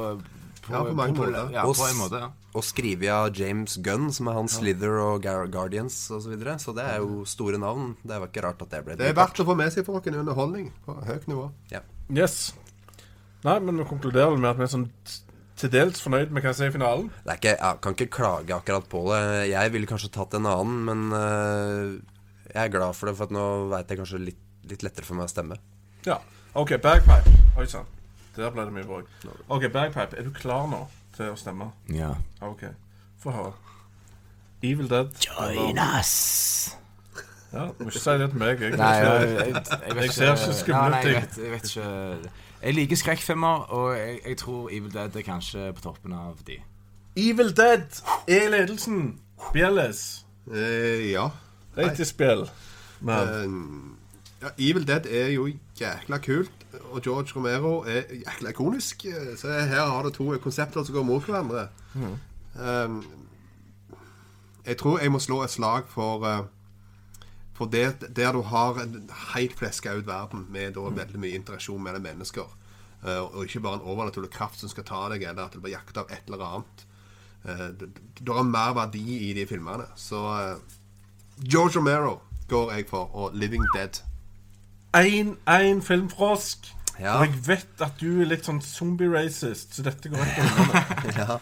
på, 0.64 0.74
Ja, 0.74 0.82
på 0.82 0.96
mange 0.98 1.18
måter. 1.20 1.54
Ja, 1.54 1.68
Og 1.70 1.78
på 1.78 1.86
en 1.86 2.00
måte, 2.00 2.24
ja. 2.26 2.32
Og 2.54 2.66
skrevet 2.66 3.10
av 3.10 3.38
James 3.38 3.78
Gunn, 3.86 4.12
som 4.14 4.30
er 4.30 4.38
hans 4.38 4.58
Slither 4.60 4.98
og 5.02 5.24
Gar 5.26 5.48
Guardians 5.54 5.96
osv. 6.10 6.26
Så, 6.26 6.34
videre. 6.34 6.58
så 6.62 6.74
det 6.74 6.86
er 6.90 7.00
jo 7.02 7.24
store 7.30 7.62
navn. 7.62 7.96
Det 8.02 8.18
var 8.18 8.30
ikke 8.30 8.46
rart 8.46 8.66
at 8.66 8.74
det 8.74 8.84
ble 8.86 8.98
Det 8.98 9.10
er 9.10 9.18
verdt 9.18 9.42
å 9.42 9.46
få 9.46 9.58
med 9.58 9.74
seg 9.74 9.86
for 9.86 10.02
noen 10.02 10.22
underholdning 10.26 10.70
på 10.86 10.98
høyt 11.06 11.30
nivå. 11.30 11.50
Ja. 11.74 11.86
Yes. 12.10 12.54
Nei, 13.44 13.60
men 13.60 13.80
vi 13.82 13.86
konkluderer 13.88 14.38
med 14.40 14.54
at 14.54 14.60
vi 14.60 14.66
er 14.68 14.72
sånn 14.72 14.90
til 15.60 15.72
dels 15.72 16.02
fornøyd 16.02 16.32
med 16.34 16.44
hva 16.44 16.52
jeg 16.52 16.60
sier 16.60 16.72
i 16.72 16.76
finalen. 16.76 17.10
Det 17.24 17.32
er 17.34 17.40
ikke, 17.40 17.56
jeg 17.56 17.82
kan 17.84 17.98
ikke 17.98 18.14
klage 18.18 18.56
akkurat 18.56 18.88
på 18.90 19.04
det. 19.12 19.24
Jeg 19.52 19.74
ville 19.76 19.90
kanskje 19.90 20.12
tatt 20.16 20.38
en 20.38 20.50
annen, 20.50 20.80
men 20.88 21.04
øh, 21.18 21.92
jeg 22.50 22.62
er 22.66 22.72
glad 22.74 22.98
for 22.98 23.10
det, 23.10 23.16
for 23.20 23.30
at 23.30 23.36
nå 23.36 23.46
veit 23.72 23.92
jeg 23.92 24.00
kanskje 24.02 24.22
litt, 24.24 24.42
litt 24.72 24.86
lettere 24.86 25.08
for 25.08 25.20
meg 25.20 25.30
å 25.30 25.34
stemme. 25.34 25.60
Ja. 26.08 26.18
OK, 26.58 26.76
bagpipe. 26.82 27.36
Oi 27.60 27.68
sann. 27.70 27.90
Der 28.36 28.54
ble 28.54 28.66
det 28.66 28.74
mye 28.74 28.88
bråk. 28.88 29.12
OK, 29.48 29.68
bagpipe. 29.74 30.18
Er 30.18 30.26
du 30.26 30.34
klar 30.36 30.66
nå 30.72 30.86
til 31.18 31.34
å 31.34 31.38
stemme? 31.40 31.72
ja. 31.94 32.14
OK. 32.46 32.66
Få 33.24 33.32
høre. 33.32 33.54
Evil 34.64 34.88
Dead. 34.92 35.12
Join 35.24 35.78
us! 35.80 36.76
Ja, 37.54 37.68
du 37.78 37.84
må 37.84 37.92
ikke 37.92 38.02
si 38.02 38.16
det 38.20 38.30
til 38.32 38.40
meg. 38.42 38.64
Jeg, 38.64 38.78
Nei, 38.80 38.94
jeg, 38.98 39.34
jeg, 39.38 39.52
jeg, 39.54 39.98
jeg, 40.00 40.14
ser 40.16 40.32
ikke 40.34 40.56
skumle 40.58 40.80
Ja, 40.80 40.90
nei, 40.90 41.02
ting. 41.04 41.14
Jeg 41.14 41.22
vet, 41.22 41.38
jeg 41.44 41.54
vet 41.54 41.70
ikke 41.70 42.42
Jeg 42.64 42.74
liker 42.74 42.96
skrekkfilmer, 42.96 43.48
og 43.76 43.98
jeg, 43.98 44.20
jeg 44.28 44.38
tror 44.38 44.70
Evil 44.72 44.94
Dead 44.94 45.16
er 45.16 45.22
kanskje 45.22 45.74
på 45.76 45.82
toppen 45.82 46.14
av 46.16 46.38
de. 46.48 46.58
Evil 47.20 47.52
Dead 47.58 47.98
er 48.28 48.50
ledelsen. 48.50 49.20
Bjelles. 49.54 50.26
Eh, 50.54 51.12
ja. 51.12 51.28
Ratespill. 51.78 52.46
Men 53.02 53.28
Eh, 53.28 54.48
ja. 54.48 54.50
Evil 54.70 54.88
Dead 54.88 55.06
er 55.12 55.28
jo 55.36 55.50
jækla 55.80 56.18
kult, 56.24 56.52
og 56.92 57.02
George 57.04 57.32
Romero 57.36 57.82
er 57.84 58.02
jækla 58.24 58.50
ikonisk. 58.50 59.06
eh, 59.06 59.36
Så 59.38 59.48
her 59.52 59.86
har 59.92 60.04
du 60.04 60.10
to 60.10 60.38
konsepter 60.38 60.84
som 60.84 60.96
går 60.96 61.04
mot 61.04 61.24
hverandre. 61.24 61.68
Eh, 61.96 63.04
jeg 64.66 64.78
tror 64.78 65.00
jeg 65.00 65.12
må 65.12 65.20
slå 65.20 65.42
et 65.44 65.50
slag 65.52 65.84
for 65.90 66.24
eh, 66.26 66.44
For 67.54 67.70
det, 67.70 68.16
der 68.16 68.34
du 68.34 68.42
har 68.42 68.80
en 68.82 69.10
helt 69.36 69.58
fleska 69.58 69.94
ut 69.94 70.08
verden 70.08 70.48
med 70.50 70.74
da 70.74 70.90
veldig 70.90 71.20
mye 71.22 71.38
interaksjon 71.38 71.84
mellom 71.84 72.02
mennesker. 72.02 72.48
uh, 73.04 73.36
og 73.36 73.44
ikke 73.44 73.60
bare 73.60 73.76
en 73.82 73.90
overnaturlig 73.92 74.30
kraft 74.32 74.60
som 74.60 74.70
skal 74.70 74.86
ta 74.88 75.10
deg, 75.12 75.24
eller 75.28 75.44
at 75.44 75.54
du 75.54 75.60
blir 75.60 75.76
jakta 75.76 76.06
av 76.06 76.12
et 76.12 76.24
eller 76.28 76.46
annet. 76.46 76.86
Uh, 77.44 77.70
det, 77.76 78.30
er 78.32 78.44
mer 78.48 78.74
verdi 78.74 79.30
i 79.30 79.34
de 79.34 79.46
filmene. 79.46 79.86
Så 79.96 80.22
uh, 80.24 80.56
George 81.44 81.78
Romero 81.78 82.22
går 82.50 82.72
jeg 82.72 82.88
for, 82.90 83.12
og 83.16 83.36
Living 83.36 83.66
Dead. 83.76 84.02
1-1 84.96 85.82
Filmfrosk. 85.82 86.74
Ja. 87.02 87.16
Og 87.18 87.26
jeg 87.26 87.40
vet 87.48 87.82
at 87.82 87.98
du 87.98 88.22
er 88.22 88.28
litt 88.30 88.46
sånn 88.46 88.60
zombie-racist, 88.62 89.74
så 89.74 89.86
dette 89.86 90.12
går 90.14 90.22
ikke 90.24 90.46
unna. 90.46 90.82
Ja. 91.24 91.38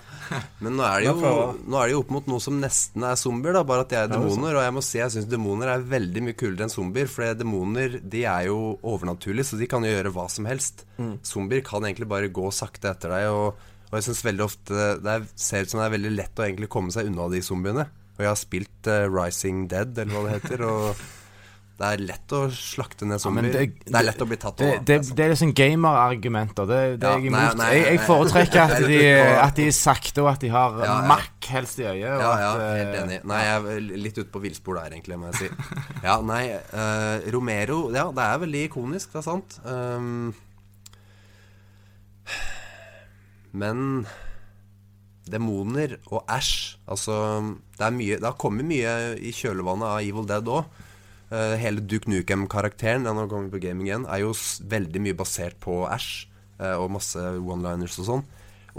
Men 0.63 0.77
nå 0.79 0.83
er, 0.87 1.03
det 1.03 1.09
jo, 1.11 1.41
nå 1.67 1.75
er 1.75 1.89
det 1.89 1.95
jo 1.95 2.01
opp 2.05 2.11
mot 2.15 2.27
noe 2.31 2.43
som 2.43 2.55
nesten 2.61 3.03
er 3.03 3.17
zombier, 3.19 3.55
da, 3.57 3.65
bare 3.67 3.83
at 3.83 3.91
det 3.91 3.97
er 3.99 4.11
demoner. 4.13 4.55
Og 4.55 4.63
jeg 4.63 4.75
må 4.77 4.83
si 4.85 4.99
jeg 5.01 5.11
syns 5.11 5.27
demoner 5.27 5.73
er 5.73 5.83
veldig 5.91 6.23
mye 6.23 6.37
kulere 6.39 6.67
enn 6.67 6.71
zombier. 6.71 7.09
For 7.11 7.35
demoner 7.35 7.97
de 7.99 8.23
er 8.23 8.47
jo 8.47 8.77
overnaturlige, 8.87 9.49
så 9.51 9.59
de 9.59 9.67
kan 9.71 9.83
jo 9.83 9.91
gjøre 9.91 10.13
hva 10.15 10.27
som 10.31 10.47
helst. 10.47 10.85
Mm. 11.01 11.17
Zombier 11.27 11.65
kan 11.67 11.83
egentlig 11.87 12.07
bare 12.11 12.31
gå 12.31 12.47
sakte 12.55 12.93
etter 12.93 13.11
deg. 13.11 13.27
Og, 13.35 13.71
og 13.89 13.97
jeg 13.97 14.07
syns 14.07 14.23
veldig 14.29 14.47
ofte 14.47 14.91
det 15.03 15.17
er, 15.17 15.27
ser 15.35 15.65
ut 15.65 15.73
som 15.73 15.83
det 15.83 15.89
er 15.89 15.97
veldig 15.97 16.13
lett 16.15 16.39
å 16.39 16.47
egentlig 16.47 16.71
komme 16.71 16.95
seg 16.95 17.11
unna 17.11 17.27
de 17.33 17.43
zombiene. 17.43 17.89
Og 18.15 18.23
jeg 18.23 18.31
har 18.31 18.39
spilt 18.39 18.91
uh, 18.91 19.07
Rising 19.11 19.65
Dead, 19.71 19.91
eller 19.97 20.15
hva 20.15 20.23
det 20.29 20.37
heter. 20.39 20.63
Og 20.69 21.03
det 21.81 21.87
er 21.89 22.01
lett 22.05 22.33
å 22.37 22.39
slakte 22.53 23.07
ned 23.09 23.21
zombier. 23.23 23.47
Ja, 23.49 23.61
det- 23.65 23.85
det, 23.87 23.95
er 23.97 24.05
lett 24.05 24.19
å 24.21 24.27
bli 24.29 24.37
tatt 24.37 24.59
av. 24.61 24.73
det, 24.85 24.97
det 25.17 25.23
er 25.25 25.31
liksom 25.31 25.53
gamerargumenter. 25.57 26.67
Det, 26.69 26.81
det 27.01 27.07
er 27.09 27.15
jeg 27.17 27.31
imot. 27.31 27.57
nei, 27.57 27.69
jeg, 27.73 27.85
jeg 27.87 28.01
foretrekker 28.05 28.61
at 28.61 28.85
de, 28.85 28.99
at 29.47 29.55
de 29.57 29.65
er 29.65 29.73
sakte, 29.73 30.21
og 30.21 30.29
at 30.29 30.43
de 30.45 30.51
har 30.53 30.77
Ja, 30.77 30.89
ja. 30.91 31.07
makk 31.09 31.49
helst 31.55 31.81
i 31.81 31.87
øyet. 31.87 32.05
Ja, 32.05 32.19
ja, 32.19 32.51
at, 32.51 32.61
eh, 32.61 32.75
helt 32.83 32.99
enig. 32.99 33.17
Nei, 33.31 33.39
jeg 33.47 33.63
er 33.73 33.87
litt 34.05 34.19
ute 34.21 34.29
på 34.35 34.43
villspor 34.43 34.77
der, 34.77 34.93
egentlig, 34.93 35.17
må 35.17 35.31
jeg 35.31 35.39
si. 35.41 35.49
Ja, 36.05 36.19
nei, 36.21 36.43
uh, 36.53 37.31
Romero 37.33 37.79
Ja, 37.93 38.05
det 38.13 38.27
er 38.27 38.43
veldig 38.45 38.63
ikonisk, 38.69 39.11
det 39.15 39.23
er 39.23 39.25
sant. 39.25 39.57
Um, 39.65 40.35
men 43.51 44.05
demoner 45.31 45.97
og 46.11 46.23
Æsj 46.31 46.77
Altså, 46.91 47.17
det 47.77 47.83
er 47.85 47.93
mye 47.95 48.19
Det 48.21 48.27
har 48.29 48.37
kommet 48.39 48.67
mye 48.67 48.93
i 49.19 49.33
kjølvannet 49.35 49.87
av 49.89 49.99
Evil 50.05 50.27
Dead 50.29 50.47
òg. 50.51 50.69
Hele 51.31 51.83
Duke 51.87 52.11
Nukem-karakteren 52.11 53.07
han 53.07 53.29
kommer 53.31 53.51
på 53.53 53.61
gaming 53.63 53.87
igjen, 53.87 54.07
er 54.09 54.25
jo 54.25 54.33
veldig 54.71 55.01
mye 55.03 55.17
basert 55.17 55.55
på 55.63 55.85
Ash 55.87 56.27
uh, 56.59 56.75
og 56.75 56.91
masse 56.97 57.19
one-liners 57.39 57.99
og 58.01 58.07
sånn. 58.09 58.25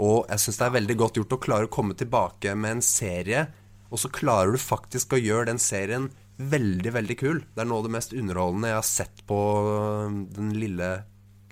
Og 0.01 0.29
jeg 0.29 0.41
syns 0.41 0.59
det 0.59 0.67
er 0.67 0.75
veldig 0.79 0.97
godt 0.97 1.19
gjort 1.19 1.35
å 1.35 1.41
klare 1.41 1.69
å 1.69 1.73
komme 1.73 1.97
tilbake 1.97 2.55
med 2.57 2.77
en 2.77 2.85
serie, 2.85 3.47
og 3.93 4.01
så 4.01 4.09
klarer 4.09 4.55
du 4.55 4.61
faktisk 4.61 5.13
å 5.13 5.21
gjøre 5.21 5.51
den 5.51 5.61
serien 5.61 6.09
veldig, 6.37 6.93
veldig 6.95 7.17
kul. 7.19 7.43
Det 7.53 7.61
er 7.61 7.69
noe 7.69 7.83
av 7.83 7.87
det 7.87 7.93
mest 7.93 8.15
underholdende 8.17 8.71
jeg 8.71 8.79
har 8.79 8.87
sett 8.87 9.21
på 9.29 9.37
øh, 9.69 10.15
den 10.33 10.49
lille, 10.57 10.89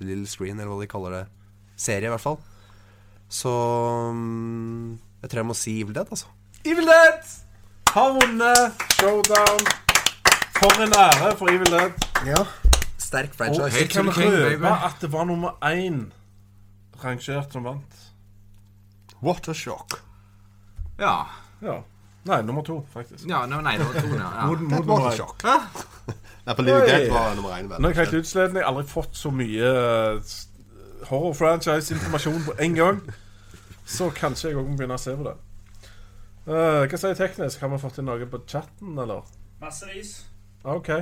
lille 0.01 0.25
screen, 0.29 0.57
eller 0.57 0.71
hva 0.73 0.79
de 0.81 0.89
kaller 0.89 1.17
det. 1.19 1.25
Serie, 1.81 2.09
i 2.09 2.13
hvert 2.13 2.23
fall. 2.23 2.39
Så 3.31 3.53
mm, 4.17 4.97
jeg 5.21 5.31
tror 5.31 5.43
jeg 5.43 5.49
må 5.51 5.57
si 5.57 5.77
Evil 5.83 5.95
Dead, 5.97 6.09
altså. 6.09 6.33
Evil 6.65 6.89
Dead 6.89 7.37
har 7.93 8.17
vunnet 8.17 8.83
showdown. 8.97 9.90
For 10.61 10.81
en 10.85 10.93
ære 10.93 11.37
for 11.37 11.49
Evil 11.49 11.71
Dead. 11.71 11.91
Ja. 12.25 12.41
Sterk 12.97 13.29
Og 13.29 13.35
franchise. 13.37 13.79
jeg 13.79 13.89
kan 13.89 14.07
røpe 14.09 14.67
at 14.85 14.95
det 15.01 15.11
var 15.11 15.23
nummer 15.25 15.49
én 15.65 16.11
rangert 17.03 17.53
som 17.53 17.63
vant. 17.65 17.95
What 19.23 19.47
a 19.47 19.53
shock. 19.53 19.93
Ja. 20.99 21.15
Ja. 21.61 21.79
Nei, 22.25 22.41
nummer 22.41 22.61
to, 22.61 22.85
faktisk. 22.93 23.25
ja 23.29 23.45
no, 23.45 23.61
nei, 23.61 23.77
nummer 23.77 23.93
var 23.93 24.01
to, 24.01 24.07
ja. 24.15 24.45
Mot, 24.49 24.59
mot 24.61 24.71
var 24.71 24.95
nummer 24.97 25.11
én. 25.11 25.17
sjokk. 25.17 25.43
Nei, 26.45 26.55
på 26.55 26.61
Living. 26.61 26.85
Dead 26.85 27.09
var 27.09 27.35
nummer 27.35 27.57
én. 27.57 27.67
Nå 27.79 27.87
er 27.89 27.93
jeg 27.95 27.97
helt 28.05 28.13
utsleden. 28.21 28.55
Jeg 28.55 28.65
har 28.65 28.69
aldri 28.75 28.87
fått 28.89 29.17
så 29.17 29.31
mye 29.33 29.73
eh, 29.81 30.33
horror-franchise-informasjon 31.09 32.43
på 32.45 32.57
en 32.59 32.75
gang. 32.75 33.01
Så 33.85 34.09
kanskje 34.13 34.49
jeg 34.51 34.61
òg 34.61 34.69
må 34.69 34.77
begynne 34.77 34.97
å 34.97 35.01
se 35.01 35.17
på 35.17 35.25
det. 35.25 35.37
Uh, 36.45 36.85
hva 36.89 36.97
sier 36.97 37.17
teknisk? 37.17 37.61
Har 37.61 37.69
vi 37.73 37.81
fått 37.81 37.97
inn 38.01 38.05
noe 38.09 38.25
på 38.29 38.45
chatten, 38.49 38.93
eller? 39.01 39.25
Massevis. 39.61 40.19
OK. 40.63 40.89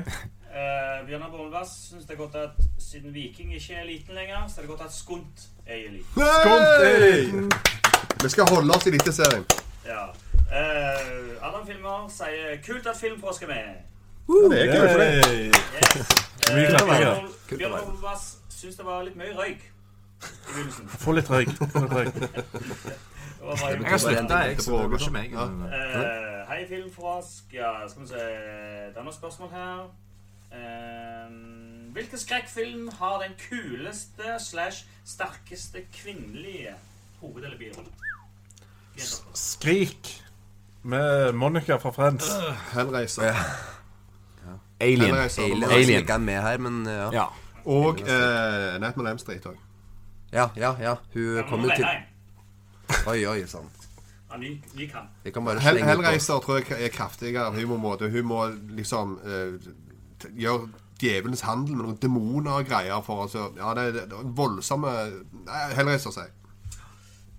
Eh, 0.49 1.05
Bjørnar 1.07 1.29
Bålvass 1.29 1.69
syns 1.89 2.05
det 2.09 2.13
er 2.15 2.17
godt 2.17 2.35
at 2.35 2.55
siden 2.81 3.13
Viking 3.13 3.51
ikke 3.55 3.73
er 3.75 3.81
eliten 3.83 4.15
lenger, 4.17 4.47
så 4.47 4.53
er 4.57 4.61
det 4.65 4.69
godt 4.69 4.81
at 4.81 4.93
Skunt 4.93 5.43
er 5.67 5.75
eliten. 5.75 6.05
Skunt 6.11 6.65
er 6.65 6.95
eliten! 6.95 7.41
liten. 7.43 7.51
Vi 8.23 8.29
skal 8.29 8.43
holde 8.49 8.73
oss 8.73 8.85
i 8.85 8.89
Eliteserien. 8.89 9.45
Ja. 9.85 10.07
Eh, 10.49 11.37
Adam 11.47 11.67
Filmer 11.67 12.09
sier 12.09 12.57
'kult 12.65 12.87
at 12.87 12.97
filmpåske 12.97 13.45
er 13.45 13.49
med'. 13.53 14.49
Det 14.51 14.61
er 14.61 14.79
kult 14.79 14.91
for 14.91 14.99
deg. 14.99 15.13
Yes. 15.45 16.09
Eh, 16.49 16.55
Bjørnar 16.55 17.29
Bjørnar 17.57 17.85
Bålvass 17.85 18.25
syns 18.49 18.75
det 18.75 18.85
var 18.85 19.03
litt 19.03 19.15
mye 19.21 19.33
røyk 19.37 19.61
i 19.61 20.51
begynnelsen. 20.53 20.89
Få 21.05 21.11
litt 21.11 21.29
røyk. 21.29 21.49
Få 21.49 21.79
litt 21.85 21.93
røyk. 21.93 22.13
Det 22.13 22.31
var 23.41 23.55
bare- 23.55 23.71
Jeg 23.81 23.89
har 23.91 23.97
slutta, 23.97 24.37
jeg, 24.49 24.61
så 24.61 24.71
det 24.81 24.91
var 24.91 24.97
ikke 24.99 25.11
meg. 25.11 25.31
Ja. 25.31 25.45
Eh, 25.45 26.38
hei, 26.49 26.65
Filmfrosk. 26.67 27.53
Ja, 27.53 27.87
skal 27.89 28.01
vi 28.01 28.07
se 28.07 28.15
Det 28.15 28.97
er 28.97 29.03
noen 29.05 29.13
spørsmål 29.15 29.49
her. 29.53 29.81
Eh, 30.53 31.33
hvilken 31.93 32.17
skrekkfilm 32.21 32.87
har 32.99 33.19
den 33.23 33.35
kuleste 33.49 34.35
slash 34.49 34.85
sterkeste 35.05 35.83
kvinnelige 35.93 36.73
hoved- 37.21 37.43
eller 37.45 37.57
birolle? 37.57 37.89
Skrik 39.33 40.23
med 40.83 41.31
Monica 41.33 41.75
fra 41.75 41.91
Friends. 41.91 42.25
Hellraiser. 42.73 43.33
Alien. 44.81 45.01
Hellraiser. 45.01 45.41
Alien, 45.43 45.59
nummer- 45.59 45.75
Alien. 45.75 45.99
ikke 46.01 46.13
er 46.13 46.17
med 46.17 46.41
her, 46.41 46.57
men 46.57 46.85
ja. 46.87 47.11
Ja. 47.11 47.25
Og 47.65 47.89
uh, 48.01 48.79
Nightmare 48.81 49.11
on 49.11 49.19
Street 49.19 49.45
òg. 49.45 49.57
Ja, 50.31 50.47
ja, 50.55 50.73
ja. 50.81 50.95
Hun 51.13 51.43
kom 51.49 51.61
jo 51.61 51.71
til 51.75 51.85
Oi, 53.07 53.25
oi 53.25 53.47
sann. 53.47 53.69
Ja, 54.29 54.37
ny, 54.37 54.51
ny. 54.77 54.89
Vi 55.23 55.31
kan 55.33 55.45
bare 55.45 55.59
Hell, 55.59 55.79
slenge 55.79 55.95
på 55.95 56.01
Hellraiser 56.03 56.43
tror 56.43 56.59
jeg 56.61 56.83
er 56.85 56.93
kraftigere 56.93 57.51
humormåte. 57.55 58.09
Hun 58.13 58.29
må 58.29 58.43
liksom 58.77 59.17
eh, 59.25 59.71
gjøre 60.37 60.69
djevelens 60.99 61.41
handel 61.47 61.75
med 61.75 61.85
noen 61.85 61.97
demoner 62.01 62.59
og 62.59 62.69
greier 62.69 63.01
for 63.05 63.25
oss. 63.25 63.35
Ja, 63.35 63.73
det, 63.77 63.87
det, 63.95 64.05
det 64.11 64.19
er 64.19 64.33
voldsomme 64.37 64.93
Nei, 65.47 65.63
Hellraiser, 65.79 66.13
sier 66.13 66.29
jeg. 66.29 66.35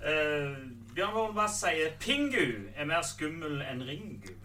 Eh, 0.01 0.55
Bjørn 0.97 1.13
Vollbass 1.15 1.61
sier 1.63 1.93
Pingu 2.01 2.47
er 2.75 2.89
mer 2.89 3.05
skummel 3.07 3.61
enn 3.63 3.85
Ringu. 3.87 4.33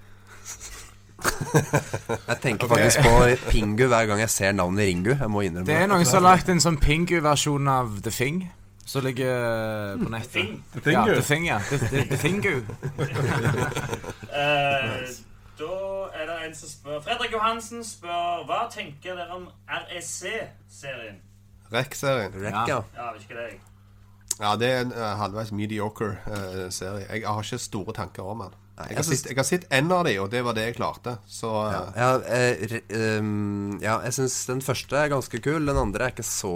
Jeg 2.28 2.38
tenker 2.44 2.68
faktisk 2.68 3.06
på 3.06 3.14
Pingu 3.50 3.86
hver 3.88 4.06
gang 4.10 4.20
jeg 4.20 4.30
ser 4.30 4.52
navnet 4.52 4.86
Ringu. 4.90 5.14
Jeg 5.16 5.32
må 5.32 5.46
innrømme 5.46 5.66
Det 5.66 5.78
er 5.80 5.88
noen 5.90 6.06
som 6.06 6.20
har 6.20 6.36
lagt 6.36 6.52
en 6.52 6.62
sånn 6.62 6.78
Pingu-versjon 6.82 7.70
av 7.72 8.02
The 8.04 8.12
Thing. 8.14 8.42
Som 8.86 9.04
ligger 9.04 9.98
på 9.98 10.10
nettet. 10.10 10.32
The 10.74 10.80
Thing, 10.82 10.94
Ja. 10.94 11.06
The 11.06 11.22
Thing, 11.22 11.46
ja. 11.48 11.60
The, 11.60 11.78
the, 11.78 12.04
the 12.06 12.18
Thingu. 12.18 12.62
Eh, 14.36 15.08
da 15.60 15.76
er 16.14 16.26
det 16.28 16.36
en 16.48 16.56
som 16.56 16.70
spør 16.70 17.00
Fredrik 17.06 17.32
Johansen 17.32 17.84
spør 17.88 18.42
hva 18.50 18.66
tenker 18.72 19.16
dere 19.16 19.38
om 19.38 19.46
REC-serien? 19.72 21.22
REC-serien. 21.72 22.36
Ja. 22.44 22.66
Ja, 22.68 23.12
vet 23.14 23.24
ikke 23.24 23.38
det 23.38 23.46
jeg. 23.48 23.62
Ja, 24.42 24.56
det 24.60 24.68
er 24.70 24.82
en 24.84 24.92
eh, 24.92 25.14
halvveis 25.22 25.52
mediocre 25.56 26.18
eh, 26.28 26.66
serie. 26.76 27.06
Jeg 27.08 27.24
har 27.28 27.42
ikke 27.44 27.58
store 27.64 27.94
tanker 27.96 28.24
om 28.28 28.44
den. 28.44 28.58
Nei, 28.76 28.88
Jeg 28.90 28.92
jeg 28.92 28.98
har, 28.98 29.04
sett, 29.08 29.28
jeg 29.30 29.38
har 29.40 29.46
sett 29.48 29.66
en 29.72 29.92
av 29.96 30.02
de, 30.04 30.14
og 30.20 30.30
det 30.34 30.42
var 30.44 30.54
det 30.58 30.66
jeg 30.66 30.76
klarte. 30.76 31.14
Så 31.32 31.48
Ja, 31.72 31.84
Ja, 31.96 32.08
eh, 32.28 32.66
re- 32.68 32.82
ehm, 32.90 33.78
ja 33.82 34.02
jeg 34.04 34.12
syns 34.18 34.36
den 34.50 34.60
første 34.60 34.98
er 35.00 35.08
ganske 35.14 35.40
kul. 35.42 35.66
Den 35.66 35.78
andre 35.80 36.10
er 36.10 36.12
ikke 36.12 36.26
så 36.28 36.52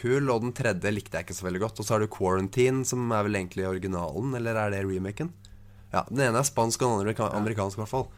kul. 0.00 0.30
Og 0.32 0.40
den 0.46 0.52
tredje 0.56 0.92
likte 0.94 1.18
jeg 1.18 1.26
ikke 1.26 1.36
så 1.36 1.44
veldig 1.44 1.60
godt. 1.60 1.78
Og 1.80 1.84
så 1.84 1.92
har 1.94 2.00
du 2.00 2.06
Quarantine, 2.08 2.86
som 2.88 3.04
er 3.12 3.22
vel 3.28 3.36
egentlig 3.36 3.66
originalen, 3.68 4.32
eller 4.34 4.56
er 4.56 4.70
det 4.70 4.80
remaken? 4.88 5.28
Ja, 5.92 6.04
Den 6.08 6.20
ene 6.30 6.38
er 6.40 6.48
spansk, 6.48 6.80
og 6.80 6.88
den 6.88 7.00
andre 7.00 7.12
amerika- 7.12 7.36
amerikansk, 7.36 7.76
i 7.76 7.82
hvert 7.84 7.92
fall. 7.92 8.08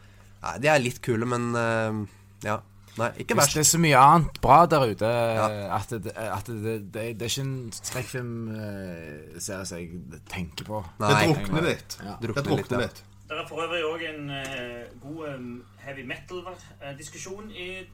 Nei, 0.44 0.58
De 0.58 0.68
er 0.68 0.78
litt 0.78 1.02
kule, 1.02 1.26
men 1.26 1.50
ehm, 1.58 2.06
ja. 2.44 2.60
Nei, 2.96 3.08
ikke 3.18 3.34
verst. 3.34 3.54
det 3.58 3.64
er 3.64 3.66
så 3.66 3.78
mye 3.82 3.98
annet 3.98 4.36
bra 4.40 4.66
der 4.70 4.84
ute 4.86 5.02
at, 5.02 5.88
det, 5.90 6.12
at 6.14 6.46
det, 6.46 6.62
det, 6.62 6.92
det, 6.94 7.18
det 7.18 7.26
er 7.26 7.32
ikke 7.32 7.42
en 7.42 7.72
skrekkfilmserie 7.74 9.66
som 9.66 9.78
jeg 9.78 10.20
tenker 10.30 10.64
på. 10.68 10.84
det 11.00 11.10
drukner 11.34 11.66
litt. 11.66 11.96
Ja. 12.04 12.14
Det 12.20 12.28
Drukner 12.30 12.56
litt, 12.60 12.70
ja. 12.70 12.78
litt. 12.84 13.02
Det 13.28 13.38
er 13.38 13.46
for 13.48 13.62
øvrig 13.64 13.84
òg 13.84 14.02
en 14.14 14.30
uh, 14.30 15.00
god 15.02 15.34
um, 15.34 15.64
heavy 15.78 16.04
metal-diskusjon 16.06 17.50
i 17.50 17.86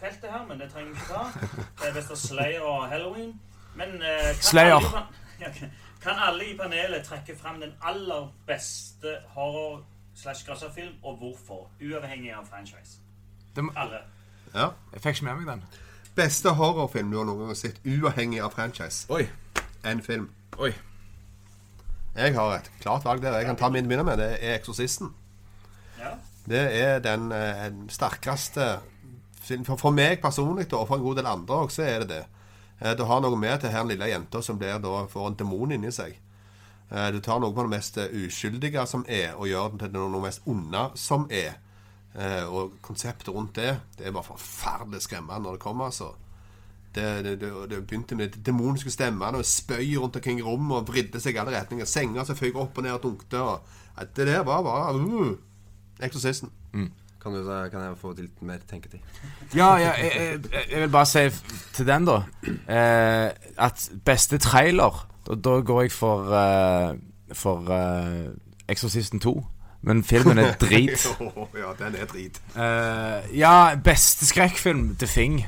feltet 0.00 0.30
her, 0.30 0.44
men 0.46 0.60
det 0.60 0.70
trenger 0.72 0.92
vi 0.92 0.98
ikke 1.00 1.14
ta. 1.14 1.46
Det 1.80 1.88
er 1.88 1.94
best 1.94 2.10
av 2.10 2.16
Slayer 2.20 2.60
og 2.60 2.88
Halloween. 2.88 3.32
Men 3.76 3.88
uh, 3.94 4.28
kan, 4.34 4.42
Slayer. 4.42 4.74
Alle 4.76 5.06
Ja, 5.40 5.48
kan 6.02 6.12
alle 6.28 6.44
i 6.52 6.56
panelet 6.56 7.04
trekke 7.06 7.34
fram 7.38 7.60
den 7.60 7.72
aller 7.82 8.28
beste 8.46 9.16
horror- 9.34 9.84
slash 10.16 10.46
grøsserfilm, 10.46 10.94
og 11.02 11.16
hvorfor? 11.16 11.70
Uavhengig 11.82 12.32
av 12.32 12.44
franchise. 12.46 12.98
Det 13.56 13.64
må- 13.64 13.72
Alle. 13.76 13.98
Ja. 14.54 14.68
Jeg 14.92 15.00
fikk 15.02 15.06
ikke 15.16 15.24
med 15.24 15.34
meg 15.34 15.46
den. 15.56 15.64
Beste 16.16 16.48
horrorfilm 16.54 17.10
du 17.10 17.16
har 17.18 17.24
noen 17.26 17.40
gang 17.48 17.56
sett, 17.56 17.80
uavhengig 17.86 18.38
av 18.42 18.52
franchise. 18.54 19.06
Oi. 19.10 19.24
En 19.84 20.02
film. 20.02 20.28
Oi. 20.58 20.70
Jeg 22.16 22.34
har 22.34 22.54
et 22.56 22.70
klart 22.80 23.04
valg 23.04 23.22
der. 23.22 23.36
Jeg 23.40 23.46
kan 23.46 23.56
ta 23.56 23.68
min 23.68 23.88
begynner 23.88 24.04
med. 24.04 24.18
Det 24.18 24.38
er 24.40 24.58
'Eksorsisten'. 24.58 25.10
Ja. 25.98 26.10
Det 26.48 26.82
er 26.82 26.98
den 26.98 27.32
eh, 27.32 27.72
sterkeste 27.88 28.78
For, 29.44 29.76
for 29.76 29.90
meg 29.90 30.20
personlig, 30.22 30.72
og 30.72 30.88
for 30.88 30.96
en 30.96 31.02
god 31.02 31.16
del 31.16 31.26
andre 31.26 31.54
også, 31.54 31.74
så 31.76 31.82
er 31.82 31.98
det 31.98 32.08
det. 32.08 32.24
Eh, 32.80 32.94
Du 32.96 33.04
har 33.04 33.20
noe 33.20 33.36
med 33.36 33.60
til 33.60 33.70
her 33.70 33.84
lille 33.84 34.04
jenta 34.08 34.40
som 34.42 34.58
blir, 34.58 34.78
da, 34.78 35.06
får 35.06 35.26
en 35.28 35.34
demon 35.34 35.72
inni 35.72 35.90
seg. 35.92 36.14
Eh, 36.90 37.10
Du 37.12 37.20
tar 37.20 37.38
noe 37.40 37.52
på 37.52 37.60
det 37.62 37.70
mest 37.70 37.98
eh, 37.98 38.08
uskyldige 38.26 38.86
som 38.86 39.04
er, 39.08 39.34
og 39.34 39.46
gjør 39.46 39.68
det 39.78 39.90
til 39.92 40.00
noe 40.00 40.22
mest 40.22 40.40
onde 40.46 40.90
som 40.94 41.26
er. 41.30 41.54
Eh, 42.14 42.44
Og 42.44 42.72
konseptet 42.82 43.28
rundt 43.34 43.54
det, 43.54 43.80
det 43.98 44.06
er 44.06 44.12
bare 44.12 44.22
forferdelig 44.24 45.02
skremmende 45.02 45.42
når 45.42 45.52
det 45.52 45.60
kommer, 45.60 45.84
altså. 45.84 46.14
Det, 46.94 47.24
det, 47.24 47.38
det, 47.40 47.48
det 47.70 47.80
begynte 47.86 48.14
med 48.14 48.28
de 48.36 48.42
demoniske 48.46 48.90
stemmene 48.90 49.40
og 49.40 49.48
spøy 49.48 49.96
rundt 49.98 50.16
omkring 50.16 50.38
i 50.38 50.44
rommet 50.46 50.76
og 50.76 50.92
vridde 50.92 51.20
seg 51.20 51.34
i 51.34 51.40
alle 51.42 51.56
retninger. 51.56 51.88
Senger 51.90 52.28
som 52.28 52.38
føyk 52.38 52.58
opp 52.60 52.78
og 52.78 52.86
ned 52.86 52.94
og 52.94 53.02
dunkte. 53.02 53.40
Og, 53.42 53.80
det 54.16 54.26
der 54.26 54.44
var 54.46 54.62
bare 54.62 54.94
uh, 54.94 55.34
Eksorsisten. 56.02 56.52
Kan, 57.24 57.32
du, 57.32 57.68
kan 57.70 57.80
jeg 57.80 57.96
få 57.96 58.12
litt 58.18 58.42
mer 58.44 58.60
tenketid? 58.68 59.00
Ja, 59.56 59.70
ja 59.80 59.94
jeg, 59.96 60.12
jeg, 60.52 60.64
jeg 60.70 60.80
vil 60.82 60.90
bare 60.92 61.08
si 61.08 61.22
til 61.72 61.86
den, 61.88 62.04
da, 62.04 62.18
eh, 62.68 63.30
at 63.56 63.88
beste 64.04 64.38
trailer 64.38 65.06
Da, 65.24 65.34
da 65.34 65.54
går 65.64 65.86
jeg 65.86 65.92
for 65.92 66.28
uh, 66.28 66.92
For 67.32 67.64
uh, 67.64 68.34
Exorcisten 68.68 69.20
2. 69.20 69.46
Men 69.82 70.04
filmen 70.04 70.38
er 70.38 70.52
drit. 70.64 71.06
ja, 71.56 71.72
den 71.84 71.94
er 71.96 72.04
drit. 72.04 72.42
Uh, 72.56 73.38
ja, 73.38 73.74
beste 73.84 74.26
skrekkfilm, 74.26 74.96
The 74.96 75.06
Thing. 75.06 75.46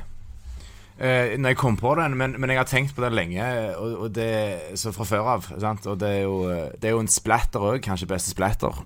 Eh, 0.97 1.35
når 1.37 1.53
jeg 1.53 1.59
kom 1.61 1.75
på 1.77 1.93
den, 1.99 2.15
men, 2.17 2.35
men 2.41 2.49
jeg 2.49 2.57
har 2.57 2.69
tenkt 2.69 2.95
på 2.97 3.03
den 3.05 3.13
lenge, 3.13 3.45
og, 3.77 3.97
og 4.07 4.13
det 4.15 4.77
så 4.81 4.93
fra 4.95 5.05
før 5.05 5.33
av. 5.35 5.49
Sant? 5.61 5.85
Og 5.85 5.99
det 6.01 6.09
er, 6.09 6.23
jo, 6.25 6.39
det 6.49 6.89
er 6.89 6.95
jo 6.95 7.03
en 7.03 7.11
splatter 7.11 7.61
òg, 7.73 7.81
kanskje 7.85 8.09
beste 8.09 8.33
splatter. 8.33 8.81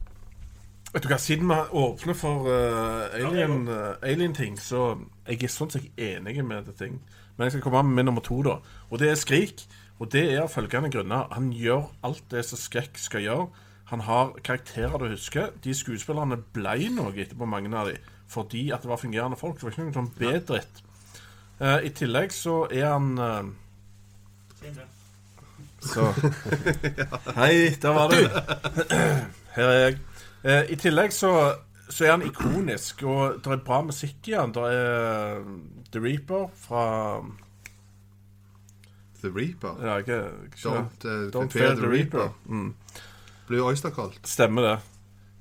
Vet 0.91 1.05
du 1.05 1.07
hva, 1.07 1.19
Siden 1.23 1.47
vi 1.47 1.57
åpner 1.79 2.17
for 2.19 2.49
uh, 2.51 3.13
alien, 3.15 3.63
uh, 3.71 3.95
alien-ting, 4.03 4.57
så 4.59 4.97
jeg 5.23 5.45
er 5.47 5.53
sånn 5.53 5.71
sett 5.71 5.87
enig 5.95 6.41
med 6.43 6.67
det 6.67 6.75
ting. 6.81 6.99
Men 7.37 7.47
jeg 7.47 7.55
skal 7.55 7.69
komme 7.69 7.85
med 7.87 8.09
nummer 8.09 8.23
to, 8.25 8.41
da. 8.43 8.57
Og 8.89 8.99
det 8.99 9.13
er 9.13 9.19
Skrik. 9.19 9.63
Og 10.01 10.09
det 10.11 10.23
er 10.33 10.43
av 10.43 10.49
følgende 10.49 10.89
grunner. 10.91 11.27
Han 11.35 11.51
gjør 11.53 11.85
alt 12.03 12.23
det 12.33 12.41
som 12.47 12.57
skrekk 12.57 12.97
skal 12.97 13.21
gjøre. 13.21 13.49
Han 13.91 14.01
har 14.07 14.31
karakterer 14.41 14.97
du 14.97 15.11
husker. 15.11 15.51
De 15.61 15.75
skuespillerne 15.77 16.39
ble 16.55 16.89
noe 16.95 17.13
etterpå, 17.13 17.45
mange 17.45 17.69
av 17.77 17.91
de, 17.91 17.99
fordi 18.31 18.71
at 18.73 18.81
det 18.81 18.89
var 18.89 18.99
fungerende 18.99 19.37
folk. 19.37 19.59
Det 19.59 19.67
var 19.67 19.75
ikke 19.75 19.85
noe 19.85 19.97
sånn 19.99 20.09
bedritt. 20.17 20.81
Uh, 20.81 20.90
I 21.61 21.91
tillegg 21.93 22.31
så 22.33 22.63
er 22.73 22.87
han 22.89 23.19
uh, 23.21 23.45
Så 25.81 26.07
Hei, 27.35 27.69
der 27.81 27.93
var 27.93 28.09
du. 28.09 28.17
Her 29.55 29.67
er 29.67 29.79
jeg. 29.79 29.97
Eh, 30.43 30.71
I 30.73 30.75
tillegg 30.75 31.13
så, 31.13 31.53
så 31.89 32.05
er 32.05 32.11
han 32.11 32.25
ikonisk, 32.25 33.03
og 33.03 33.41
det 33.43 33.51
er 33.53 33.63
bra 33.65 33.81
musikk 33.85 34.29
i 34.31 34.37
han. 34.37 34.53
Det 34.55 34.63
er 34.73 35.41
The 35.91 36.01
Reaper 36.01 36.47
fra 36.57 36.85
The 39.21 39.29
Reaper. 39.35 39.85
ja, 39.85 39.97
ikke, 39.97 40.21
ikke, 40.45 40.57
Don't, 40.69 41.05
uh, 41.05 41.27
Don't 41.35 41.49
Fear 41.53 41.75
the 41.75 41.89
Reaper. 41.89 42.29
Mm, 42.45 42.73
Blue 43.47 43.63
Oyster 43.63 43.89
Cult. 43.89 44.19
stemmer 44.23 44.61
det. 44.61 44.79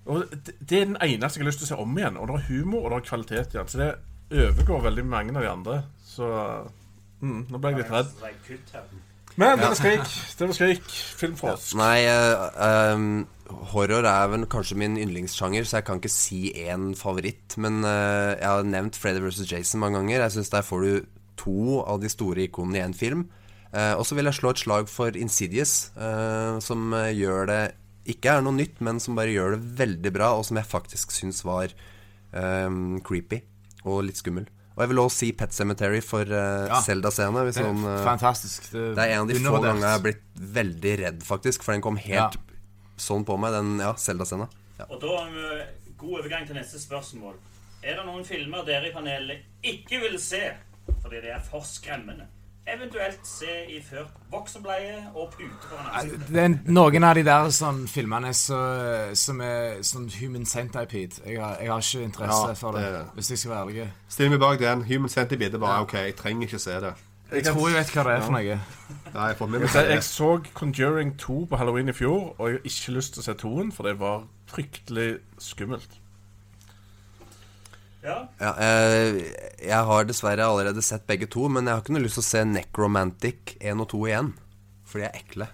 Og 0.05 0.25
det, 0.31 0.55
det 0.71 0.81
er 0.81 0.85
den 0.85 0.97
eneste 1.03 1.39
jeg 1.39 1.45
har 1.45 1.49
lyst 1.49 1.59
til 1.59 1.69
å 1.69 1.73
se 1.75 1.81
om 1.81 1.99
igjen. 1.99 2.17
Og 2.17 2.29
det 2.29 2.35
er 2.35 2.47
humor, 2.49 2.85
og 2.85 2.91
det 2.91 2.97
er 2.97 3.09
kvalitet 3.09 3.55
i 3.55 3.61
han. 3.61 3.69
Så 3.69 3.79
det 3.81 3.95
overgår 4.31 4.85
veldig 4.89 5.07
mange 5.07 5.35
av 5.37 5.43
de 5.45 5.51
andre. 5.51 5.79
Så 6.07 6.27
mm, 7.21 7.47
nå 7.51 7.61
ble 7.61 7.73
jeg 7.75 7.83
litt 7.83 7.95
redd. 7.95 8.99
Men 9.41 9.59
det 9.59 9.69
var 9.69 9.77
skrik. 9.79 10.15
Det 10.39 10.49
var 10.49 10.57
skrik. 10.57 10.95
Film 11.21 11.37
for 11.39 11.55
oss. 11.55 11.71
Nei, 11.79 12.05
uh, 12.11 12.95
um, 12.95 13.25
horror 13.73 14.07
er 14.09 14.31
vel 14.33 14.47
kanskje 14.51 14.79
min 14.81 14.99
yndlingssjanger, 15.01 15.67
så 15.67 15.79
jeg 15.79 15.89
kan 15.89 16.01
ikke 16.01 16.13
si 16.13 16.41
én 16.67 16.91
favoritt. 16.99 17.57
Men 17.61 17.83
uh, 17.87 18.35
jeg 18.37 18.47
har 18.47 18.67
nevnt 18.67 18.99
Freddy 18.99 19.23
vs. 19.25 19.45
Jason 19.51 19.83
mange 19.83 20.01
ganger. 20.01 20.27
Jeg 20.27 20.39
synes 20.39 20.55
Der 20.55 20.67
får 20.67 20.87
du 20.87 21.13
to 21.41 21.81
av 21.81 22.03
de 22.03 22.11
store 22.13 22.49
ikonene 22.49 22.81
i 22.81 22.85
én 22.89 22.97
film. 22.97 23.29
Uh, 23.71 23.95
og 24.01 24.05
så 24.07 24.19
vil 24.19 24.27
jeg 24.27 24.39
slå 24.41 24.53
et 24.53 24.65
slag 24.65 24.91
for 24.91 25.15
Insidious, 25.15 25.93
eh, 25.95 26.57
som 26.59 26.91
gjør 27.15 27.45
det 27.47 27.61
Ikke 28.11 28.33
er 28.33 28.43
noe 28.43 28.57
nytt, 28.57 28.81
men 28.83 28.99
som 28.99 29.15
bare 29.15 29.31
gjør 29.31 29.55
det 29.55 29.79
veldig 29.79 30.13
bra, 30.13 30.33
og 30.35 30.43
som 30.49 30.59
jeg 30.59 30.67
faktisk 30.67 31.13
syns 31.15 31.45
var 31.47 31.71
creepy 32.31 33.41
og 33.85 34.03
litt 34.07 34.21
skummel. 34.21 34.49
Og 34.77 34.85
jeg 34.85 34.91
vil 34.93 35.01
også 35.03 35.19
si 35.19 35.29
Pet 35.37 35.53
Cemetery 35.53 35.99
for 36.05 36.25
uh, 36.25 36.69
Ja. 36.71 36.79
Zelda-scene. 36.85 37.43
Det 37.45 37.57
sånn, 37.59 37.83
eh, 37.85 38.05
fantastisk. 38.07 38.71
det 38.73 39.03
er 39.03 39.17
en 39.17 39.27
av 39.27 39.29
de 39.29 39.37
få 39.37 39.43
ganger 39.51 39.67
gangene 39.67 39.89
jeg 39.89 39.97
har 39.99 40.05
blitt 40.07 40.23
veldig 40.57 40.95
redd, 41.03 41.27
faktisk. 41.27 41.67
For 41.67 41.75
den 41.77 41.85
kom 41.85 41.99
helt 42.01 42.39
sånn 43.01 43.27
på 43.29 43.37
meg, 43.41 43.53
den 43.57 43.83
ja, 43.83 43.93
Zelda-scena. 44.01 44.49
Ja. 44.79 44.87
Og 44.89 45.01
da 45.03 45.13
har 45.19 45.31
vi 45.35 45.93
god 46.01 46.21
overgang 46.23 46.47
til 46.49 46.57
neste 46.57 46.81
spørsmål. 46.81 47.37
Er 47.85 47.97
det 47.99 48.07
noen 48.07 48.25
filmer 48.25 48.65
dere 48.65 48.89
i 48.89 48.95
panelet 48.95 49.45
ikke 49.65 50.01
vil 50.03 50.19
se 50.21 50.43
fordi 51.03 51.21
de 51.25 51.33
er 51.33 51.43
for 51.45 51.65
skremmende? 51.65 52.27
Eventuelt 52.77 53.21
se 53.27 53.47
iført 53.69 54.11
voksebleie 54.31 55.01
og 55.15 55.33
pute 55.35 55.51
foran 55.69 55.87
ansiktet. 56.01 56.29
Det 56.29 56.43
er 56.45 56.73
noen 56.73 57.05
av 57.05 57.15
de 57.19 57.25
der 57.27 57.49
sånn 57.51 57.81
filmene 57.91 58.31
så, 58.37 58.61
som 59.19 59.41
er 59.41 59.81
sånn 59.83 60.09
human 60.21 60.47
centipede. 60.47 61.21
Jeg 61.27 61.41
har, 61.43 61.57
jeg 61.61 61.71
har 61.73 61.81
ikke 61.83 62.05
interesse 62.05 62.49
Ja, 62.49 62.55
for 62.55 62.73
det, 62.79 62.83
det- 62.95 63.05
hvis 63.15 63.31
jeg 63.31 63.39
skal 63.39 63.51
være 63.51 63.69
ærlig. 63.69 63.89
Still 64.09 64.31
meg 64.31 64.41
bak 64.41 64.59
den. 64.59 64.85
Human 64.85 65.09
Centipede 65.09 65.55
er 65.55 65.59
bare 65.59 65.81
OK, 65.83 65.93
jeg 65.95 66.17
trenger 66.17 66.47
ikke 66.47 66.59
se 66.59 66.71
det. 66.81 66.95
Jeg 67.33 67.45
tror 67.47 67.69
jeg 67.69 67.77
vet 67.79 67.91
hva 67.95 68.03
det 68.05 68.13
er 68.17 68.21
for 68.27 68.33
noe. 68.35 68.61
Nei, 69.15 69.27
jeg 69.29 69.37
får 69.39 69.47
meg 69.49 69.69
Så 69.71 69.85
jeg 69.87 70.03
så 70.03 70.31
Conjuring 70.55 71.13
2 71.19 71.45
på 71.51 71.57
Halloween 71.57 71.89
i 71.89 71.93
fjor, 71.93 72.35
og 72.39 72.49
jeg 72.49 72.59
har 72.59 72.65
ikke 72.67 72.93
lyst 72.97 73.13
til 73.15 73.21
å 73.23 73.25
se 73.25 73.35
toen, 73.39 73.71
for 73.73 73.87
det 73.87 73.99
var 74.01 74.25
fryktelig 74.51 75.19
skummelt. 75.39 76.00
Ja, 78.03 78.15
Ja, 78.41 78.51
eh, 78.57 79.19
jeg 79.61 79.85
har 79.85 80.05
dessverre 80.09 80.47
allerede 80.47 80.83
sett 80.83 81.07
begge 81.07 81.27
to, 81.29 81.49
men 81.49 81.67
jeg 81.67 81.75
har 81.75 81.83
ikke 81.83 81.93
noe 81.93 82.03
lyst 82.07 82.17
til 82.17 82.23
å 82.25 82.29
se 82.31 82.45
Necromantic 82.49 83.57
1 83.61 83.81
og 83.85 83.89
2 83.93 84.01
igjen. 84.09 84.31
For 84.89 84.99
de 84.99 85.05
er 85.05 85.19
ekle. 85.21 85.49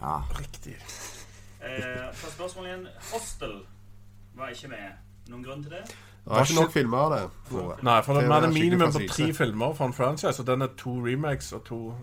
Ja. 0.00 0.18
Riktig. 0.38 0.76
eh, 1.62 2.12
for 2.12 2.30
spørsmålet 2.30 2.68
igjen. 2.70 2.86
Hostel 3.12 3.56
var 4.36 4.52
ikke 4.52 4.68
med. 4.68 4.92
Noen 5.28 5.42
grunn 5.44 5.62
til 5.62 5.72
det? 5.72 5.82
Det 5.88 6.34
var 6.34 6.44
ikke 6.44 6.60
nok 6.60 6.72
filmer 6.72 6.98
av 6.98 7.10
det. 7.14 7.82
Nei, 7.82 8.02
for 8.02 8.14
Det 8.14 8.22
vi 8.22 8.28
var 8.28 8.40
hadde 8.40 8.52
skikkelig 8.52 8.70
minimum 8.70 8.92
på 8.92 9.08
tre 9.08 9.32
filmer 9.34 9.74
fra 9.74 9.84
en 9.88 9.92
franchise, 9.96 10.40
og 10.40 10.46
den 10.46 10.62
er 10.62 10.70
to 10.76 10.90
remakes 11.06 11.52
og 11.52 11.64
to 11.64 11.94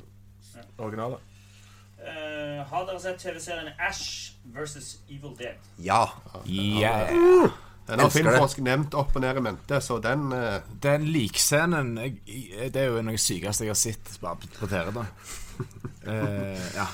originale. 0.78 1.18
Eh, 2.06 2.64
har 2.70 2.86
dere 2.86 3.00
sett 3.02 3.20
TV-serien 3.22 3.70
Ash 3.80 4.34
versus 4.46 4.98
Evil 5.10 5.36
Dead? 5.40 5.56
Ja. 5.80 6.06
Yeah. 6.48 7.50
Den 7.88 8.00
har 8.02 8.10
Filmforsk 8.10 8.62
nevnt 8.66 8.96
opp 8.98 9.16
og 9.16 9.22
ned 9.22 9.38
i 9.38 9.42
mente, 9.46 9.78
så 9.82 10.00
den 10.02 10.32
eh, 10.34 10.60
Den 10.82 11.04
likscenen 11.14 11.92
Det 11.96 12.76
er 12.82 12.88
jo 12.90 13.02
noe 13.02 13.14
av 13.14 13.20
det 13.20 13.22
sykeste 13.22 13.68
jeg 13.68 13.70
har 13.76 13.78
sett 13.78 14.16
bare 14.22 14.40
på, 14.42 14.68
TV. 14.68 14.92
da 14.92 15.06
Eh, 16.12 16.76
Ja. 16.76 16.86
ja. 16.86 16.88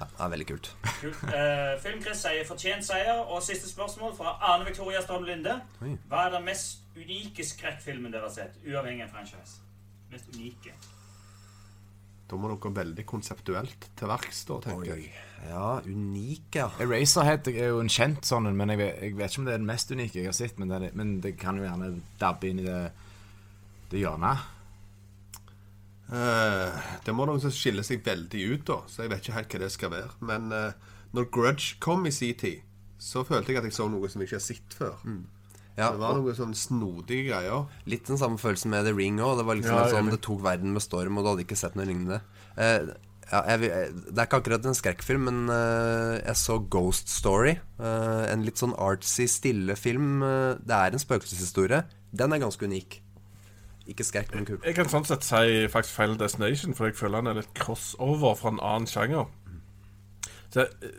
Det 0.00 0.24
er 0.24 0.28
veldig 0.32 0.46
kult. 0.48 0.68
Kult. 1.00 1.22
Eh, 1.28 1.72
Filmchris 1.82 2.22
sier 2.24 2.44
'fortjent 2.48 2.86
seier'. 2.86 3.20
Og 3.28 3.42
siste 3.42 3.68
spørsmål 3.68 4.14
fra 4.16 4.36
Ane 4.54 4.64
Victoria 4.64 5.02
Strøm 5.02 5.24
Linde. 5.28 5.60
Hva 6.08 6.26
er 6.26 6.30
den 6.36 6.44
mest 6.44 6.78
unike 6.96 7.44
skrekkfilmen 7.44 8.12
dere 8.12 8.22
har 8.22 8.32
sett, 8.32 8.56
uavhengig 8.66 9.02
av 9.04 9.10
franchise? 9.12 9.60
Mest 10.10 10.24
unike. 10.34 10.72
Da 12.30 12.38
må 12.38 12.52
dere 12.52 12.70
veldig 12.76 13.04
konseptuelt 13.10 13.88
til 13.98 14.10
verks, 14.10 14.44
da, 14.46 14.60
tenker 14.62 14.92
jeg. 14.92 15.08
Ja, 15.48 15.80
unik, 15.82 16.46
ja. 16.54 16.68
Eraserhead 16.84 17.48
er 17.50 17.72
jo 17.72 17.80
en 17.82 17.90
kjent 17.90 18.28
sånn 18.28 18.46
en, 18.46 18.58
men 18.58 18.70
jeg 18.70 18.78
vet, 18.78 19.00
jeg 19.02 19.16
vet 19.18 19.32
ikke 19.32 19.42
om 19.42 19.48
det 19.48 19.54
er 19.56 19.62
den 19.62 19.70
mest 19.70 19.90
unike 19.90 20.20
jeg 20.20 20.28
har 20.28 20.36
sett. 20.36 20.60
Men 20.62 20.70
det, 20.70 20.92
men 20.98 21.16
det 21.24 21.34
kan 21.40 21.58
jo 21.58 21.66
gjerne 21.66 21.90
dabbe 22.20 22.50
inn 22.50 22.62
i 22.62 22.68
det, 22.68 22.78
det 23.90 24.04
hjørnet. 24.04 24.46
Uh, 26.10 26.78
det 27.06 27.14
må 27.14 27.26
noen 27.26 27.42
som 27.42 27.54
skiller 27.54 27.86
seg 27.86 28.02
veldig 28.06 28.46
ut, 28.50 28.64
da, 28.70 28.78
så 28.90 29.04
jeg 29.04 29.12
vet 29.12 29.24
ikke 29.24 29.36
helt 29.38 29.52
hva 29.54 29.62
det 29.64 29.74
skal 29.74 29.94
være. 29.96 30.14
Men 30.30 30.54
uh, 30.54 30.96
når 31.16 31.28
Grudge 31.34 31.82
kom 31.82 32.06
i 32.06 32.14
sin 32.14 32.38
tid, 32.38 32.62
så 33.00 33.24
følte 33.26 33.54
jeg 33.54 33.62
at 33.62 33.70
jeg 33.70 33.74
så 33.74 33.88
noe 33.90 34.10
som 34.10 34.22
jeg 34.22 34.30
ikke 34.30 34.38
har 34.38 34.46
sett 34.46 34.76
før. 34.76 35.02
Ja 35.80 35.90
Det 35.94 36.02
var 36.02 36.18
noen 36.20 36.36
sånn 36.36 36.56
snodige 36.56 37.30
greier. 37.30 37.68
litt 37.90 38.08
den 38.08 38.20
samme 38.20 38.40
følelsen 38.40 38.72
med 38.72 38.86
The 38.86 38.94
Ring 38.96 39.20
òg. 39.20 39.38
Det 39.40 39.46
var 39.48 39.58
liksom 39.58 39.78
Ja, 39.78 39.86
sånn, 39.92 40.10
det 40.12 40.20
tok 40.26 40.42
verden 40.44 40.74
med 40.76 40.84
storm, 40.84 41.18
og 41.18 41.24
du 41.24 41.32
hadde 41.32 41.46
ikke 41.46 41.58
sett 41.58 41.78
noe 41.78 41.88
lignende. 41.88 42.20
Eh, 42.60 42.92
ja, 43.30 43.44
jeg, 43.46 43.68
eh, 43.70 43.92
det 44.10 44.18
er 44.18 44.26
ikke 44.26 44.40
akkurat 44.42 44.64
en 44.66 44.74
skrekkfilm, 44.74 45.28
men 45.28 45.52
uh, 45.52 46.18
jeg 46.18 46.34
så 46.38 46.58
Ghost 46.72 47.12
Story. 47.12 47.54
Uh, 47.78 48.26
en 48.26 48.42
litt 48.46 48.58
sånn 48.58 48.74
artsy, 48.74 49.28
stille 49.30 49.76
film. 49.78 50.18
Uh, 50.24 50.58
det 50.58 50.74
er 50.74 50.96
en 50.96 51.02
spøkelseshistorie. 51.02 51.84
Den 52.10 52.34
er 52.34 52.42
ganske 52.42 52.66
unik. 52.66 52.98
Ikke 53.90 54.06
skrekk, 54.06 54.34
men 54.34 54.48
kul. 54.48 54.58
Jeg 54.66 54.74
kan 54.76 54.90
sånn 54.90 55.06
sett 55.06 55.26
si 55.26 55.68
faktisk 55.70 55.94
Final 55.94 56.18
Destination, 56.18 56.74
for 56.74 56.90
jeg 56.90 56.98
føler 56.98 57.22
han 57.22 57.30
er 57.30 57.40
litt 57.40 57.54
crossover 57.58 58.34
fra 58.38 58.52
en 58.54 58.62
annen 58.66 58.90
sjanger. 58.90 59.30
Så 60.50 60.66
jeg, 60.66 60.92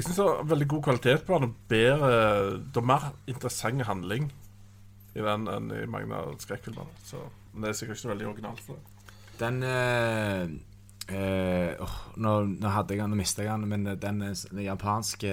jeg 0.00 0.06
syns 0.06 0.20
det 0.20 0.26
er 0.26 0.48
veldig 0.48 0.68
god 0.72 0.82
kvalitet 0.88 1.26
på 1.28 1.38
den. 1.42 1.52
bedre 1.68 2.12
Det 2.72 2.80
er 2.80 2.86
mer 2.88 3.10
interessant 3.28 3.84
handling 3.84 4.30
i 5.12 5.20
den 5.26 5.44
enn 5.50 5.68
i 5.74 5.84
mange 5.90 6.16
av 6.16 6.32
skrekkfilmene. 6.40 6.88
Men 7.52 7.66
det 7.66 7.70
er 7.70 7.76
sikkert 7.76 8.00
ikke 8.00 8.12
veldig 8.14 8.28
originalt 8.30 8.62
for 8.64 8.78
det. 8.78 8.96
Den 9.40 9.62
øh, 9.64 10.50
øh, 11.16 11.92
nå, 12.16 12.32
nå 12.60 12.72
hadde 12.72 12.94
jeg 12.96 13.02
den, 13.02 13.12
nå 13.12 13.20
mistet 13.20 13.44
jeg 13.44 13.52
den, 13.58 13.68
men 13.68 13.86
den, 14.00 14.20
den 14.20 14.64
japanske 14.64 15.30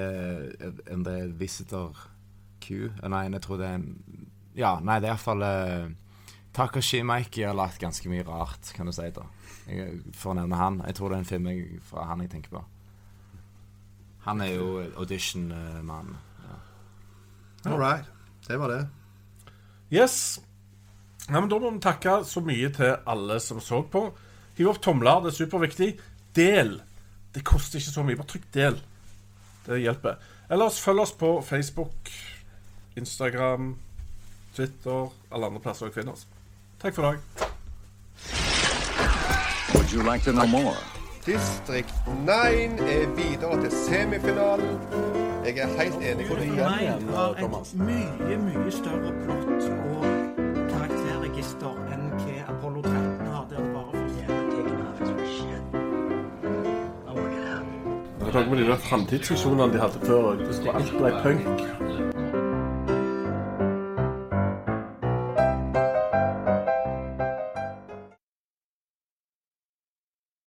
Om 0.94 1.04
det 1.04 1.16
er 1.22 1.34
Visitor 1.40 2.08
Q 2.64 2.88
Eh, 2.88 3.10
Nei, 3.12 3.28
jeg 3.32 3.44
tror 3.44 3.60
det 3.62 3.68
er 3.68 3.80
en 3.80 3.90
Ja, 4.58 4.78
nei, 4.82 5.00
det 5.00 5.08
er 5.08 5.14
iallfall 5.14 5.44
uh, 5.46 5.92
Takashi 6.56 7.04
Maiki 7.06 7.44
har 7.46 7.54
lagt 7.54 7.78
ganske 7.80 8.10
mye 8.10 8.26
rart, 8.26 8.72
kan 8.74 8.90
du 8.90 8.96
si. 8.96 9.06
da 9.14 9.28
Jeg 9.70 10.00
får 10.18 10.40
nevne 10.40 10.58
han. 10.58 10.82
Jeg 10.88 10.98
tror 10.98 11.12
det 11.12 11.20
er 11.20 11.24
en 11.24 11.30
film 11.30 11.50
jeg, 11.52 11.82
fra 11.86 12.08
han 12.10 12.24
jeg 12.24 12.32
tenker 12.32 12.56
på. 12.56 12.64
Han 14.28 14.42
er 14.44 14.54
jo 14.58 14.84
audition-mann. 15.00 16.18
All 17.66 17.80
right. 17.80 18.06
Det 18.48 18.60
var 18.60 18.68
det. 18.68 18.88
Yes. 19.92 20.40
Ja, 21.30 21.40
men 21.40 21.50
Da 21.50 21.60
må 21.60 21.72
vi 21.72 21.80
takke 21.84 22.22
så 22.28 22.44
mye 22.44 22.70
til 22.76 22.96
alle 23.08 23.40
som 23.44 23.60
så 23.64 23.82
på. 23.92 24.10
Hiv 24.58 24.70
opp 24.72 24.82
tomler, 24.84 25.22
det 25.24 25.32
er 25.34 25.38
superviktig. 25.38 25.90
Del. 26.36 26.82
Det 27.36 27.44
koster 27.46 27.80
ikke 27.80 27.92
så 27.94 28.04
mye. 28.04 28.16
Bare 28.16 28.28
trykk 28.28 28.48
'del'. 28.54 28.82
Det 29.68 29.82
hjelper. 29.82 30.16
Ellers 30.50 30.80
følg 30.80 31.00
oss 31.00 31.12
på 31.12 31.42
Facebook, 31.42 32.12
Instagram, 32.96 33.76
Twitter, 34.56 35.10
alle 35.32 35.46
andre 35.46 35.60
plasser 35.60 35.86
dere 35.86 35.94
finner 35.94 36.12
oss. 36.12 36.28
Takk 36.82 36.96
for 36.96 37.04
i 37.04 37.06
dag. 37.12 37.20
Would 39.76 39.92
you 39.94 40.04
like 40.12 40.24
to 40.24 40.32
know 40.32 40.48
more? 40.48 40.97
Distrikt 41.28 41.94
9 42.26 42.32
er 42.32 43.08
videre 43.16 43.62
til 43.62 43.72
semifinalen. 43.72 44.80
Jeg 45.46 45.58
er 45.58 45.68
helt 45.82 45.96
enig 45.96 46.26
med 46.30 46.38
deg. 46.38 46.48
Mind 46.52 47.10
har 47.16 47.36
et 47.36 47.74
mye, 47.76 48.38
mye 48.46 48.72
større 48.72 49.12
plott 49.26 49.68
og 49.68 50.06
karakterregister 50.72 51.76
enn 51.92 52.08
hva 52.16 52.38
Apollo 52.54 52.82
13 52.82 53.28
har, 53.28 53.44
der 53.52 53.60
bare 53.76 53.92
var 58.24 58.34
noe 58.40 58.50
med 58.50 58.64
de 58.64 58.70
der 58.72 58.80
framtidsvisjonene 58.88 59.74
de 59.74 59.80
hadde 59.84 60.00
før. 60.08 60.32
Det 60.40 60.56
skulle 60.56 60.80
alt 60.80 60.96
ble 60.96 61.12
punk. 61.28 62.07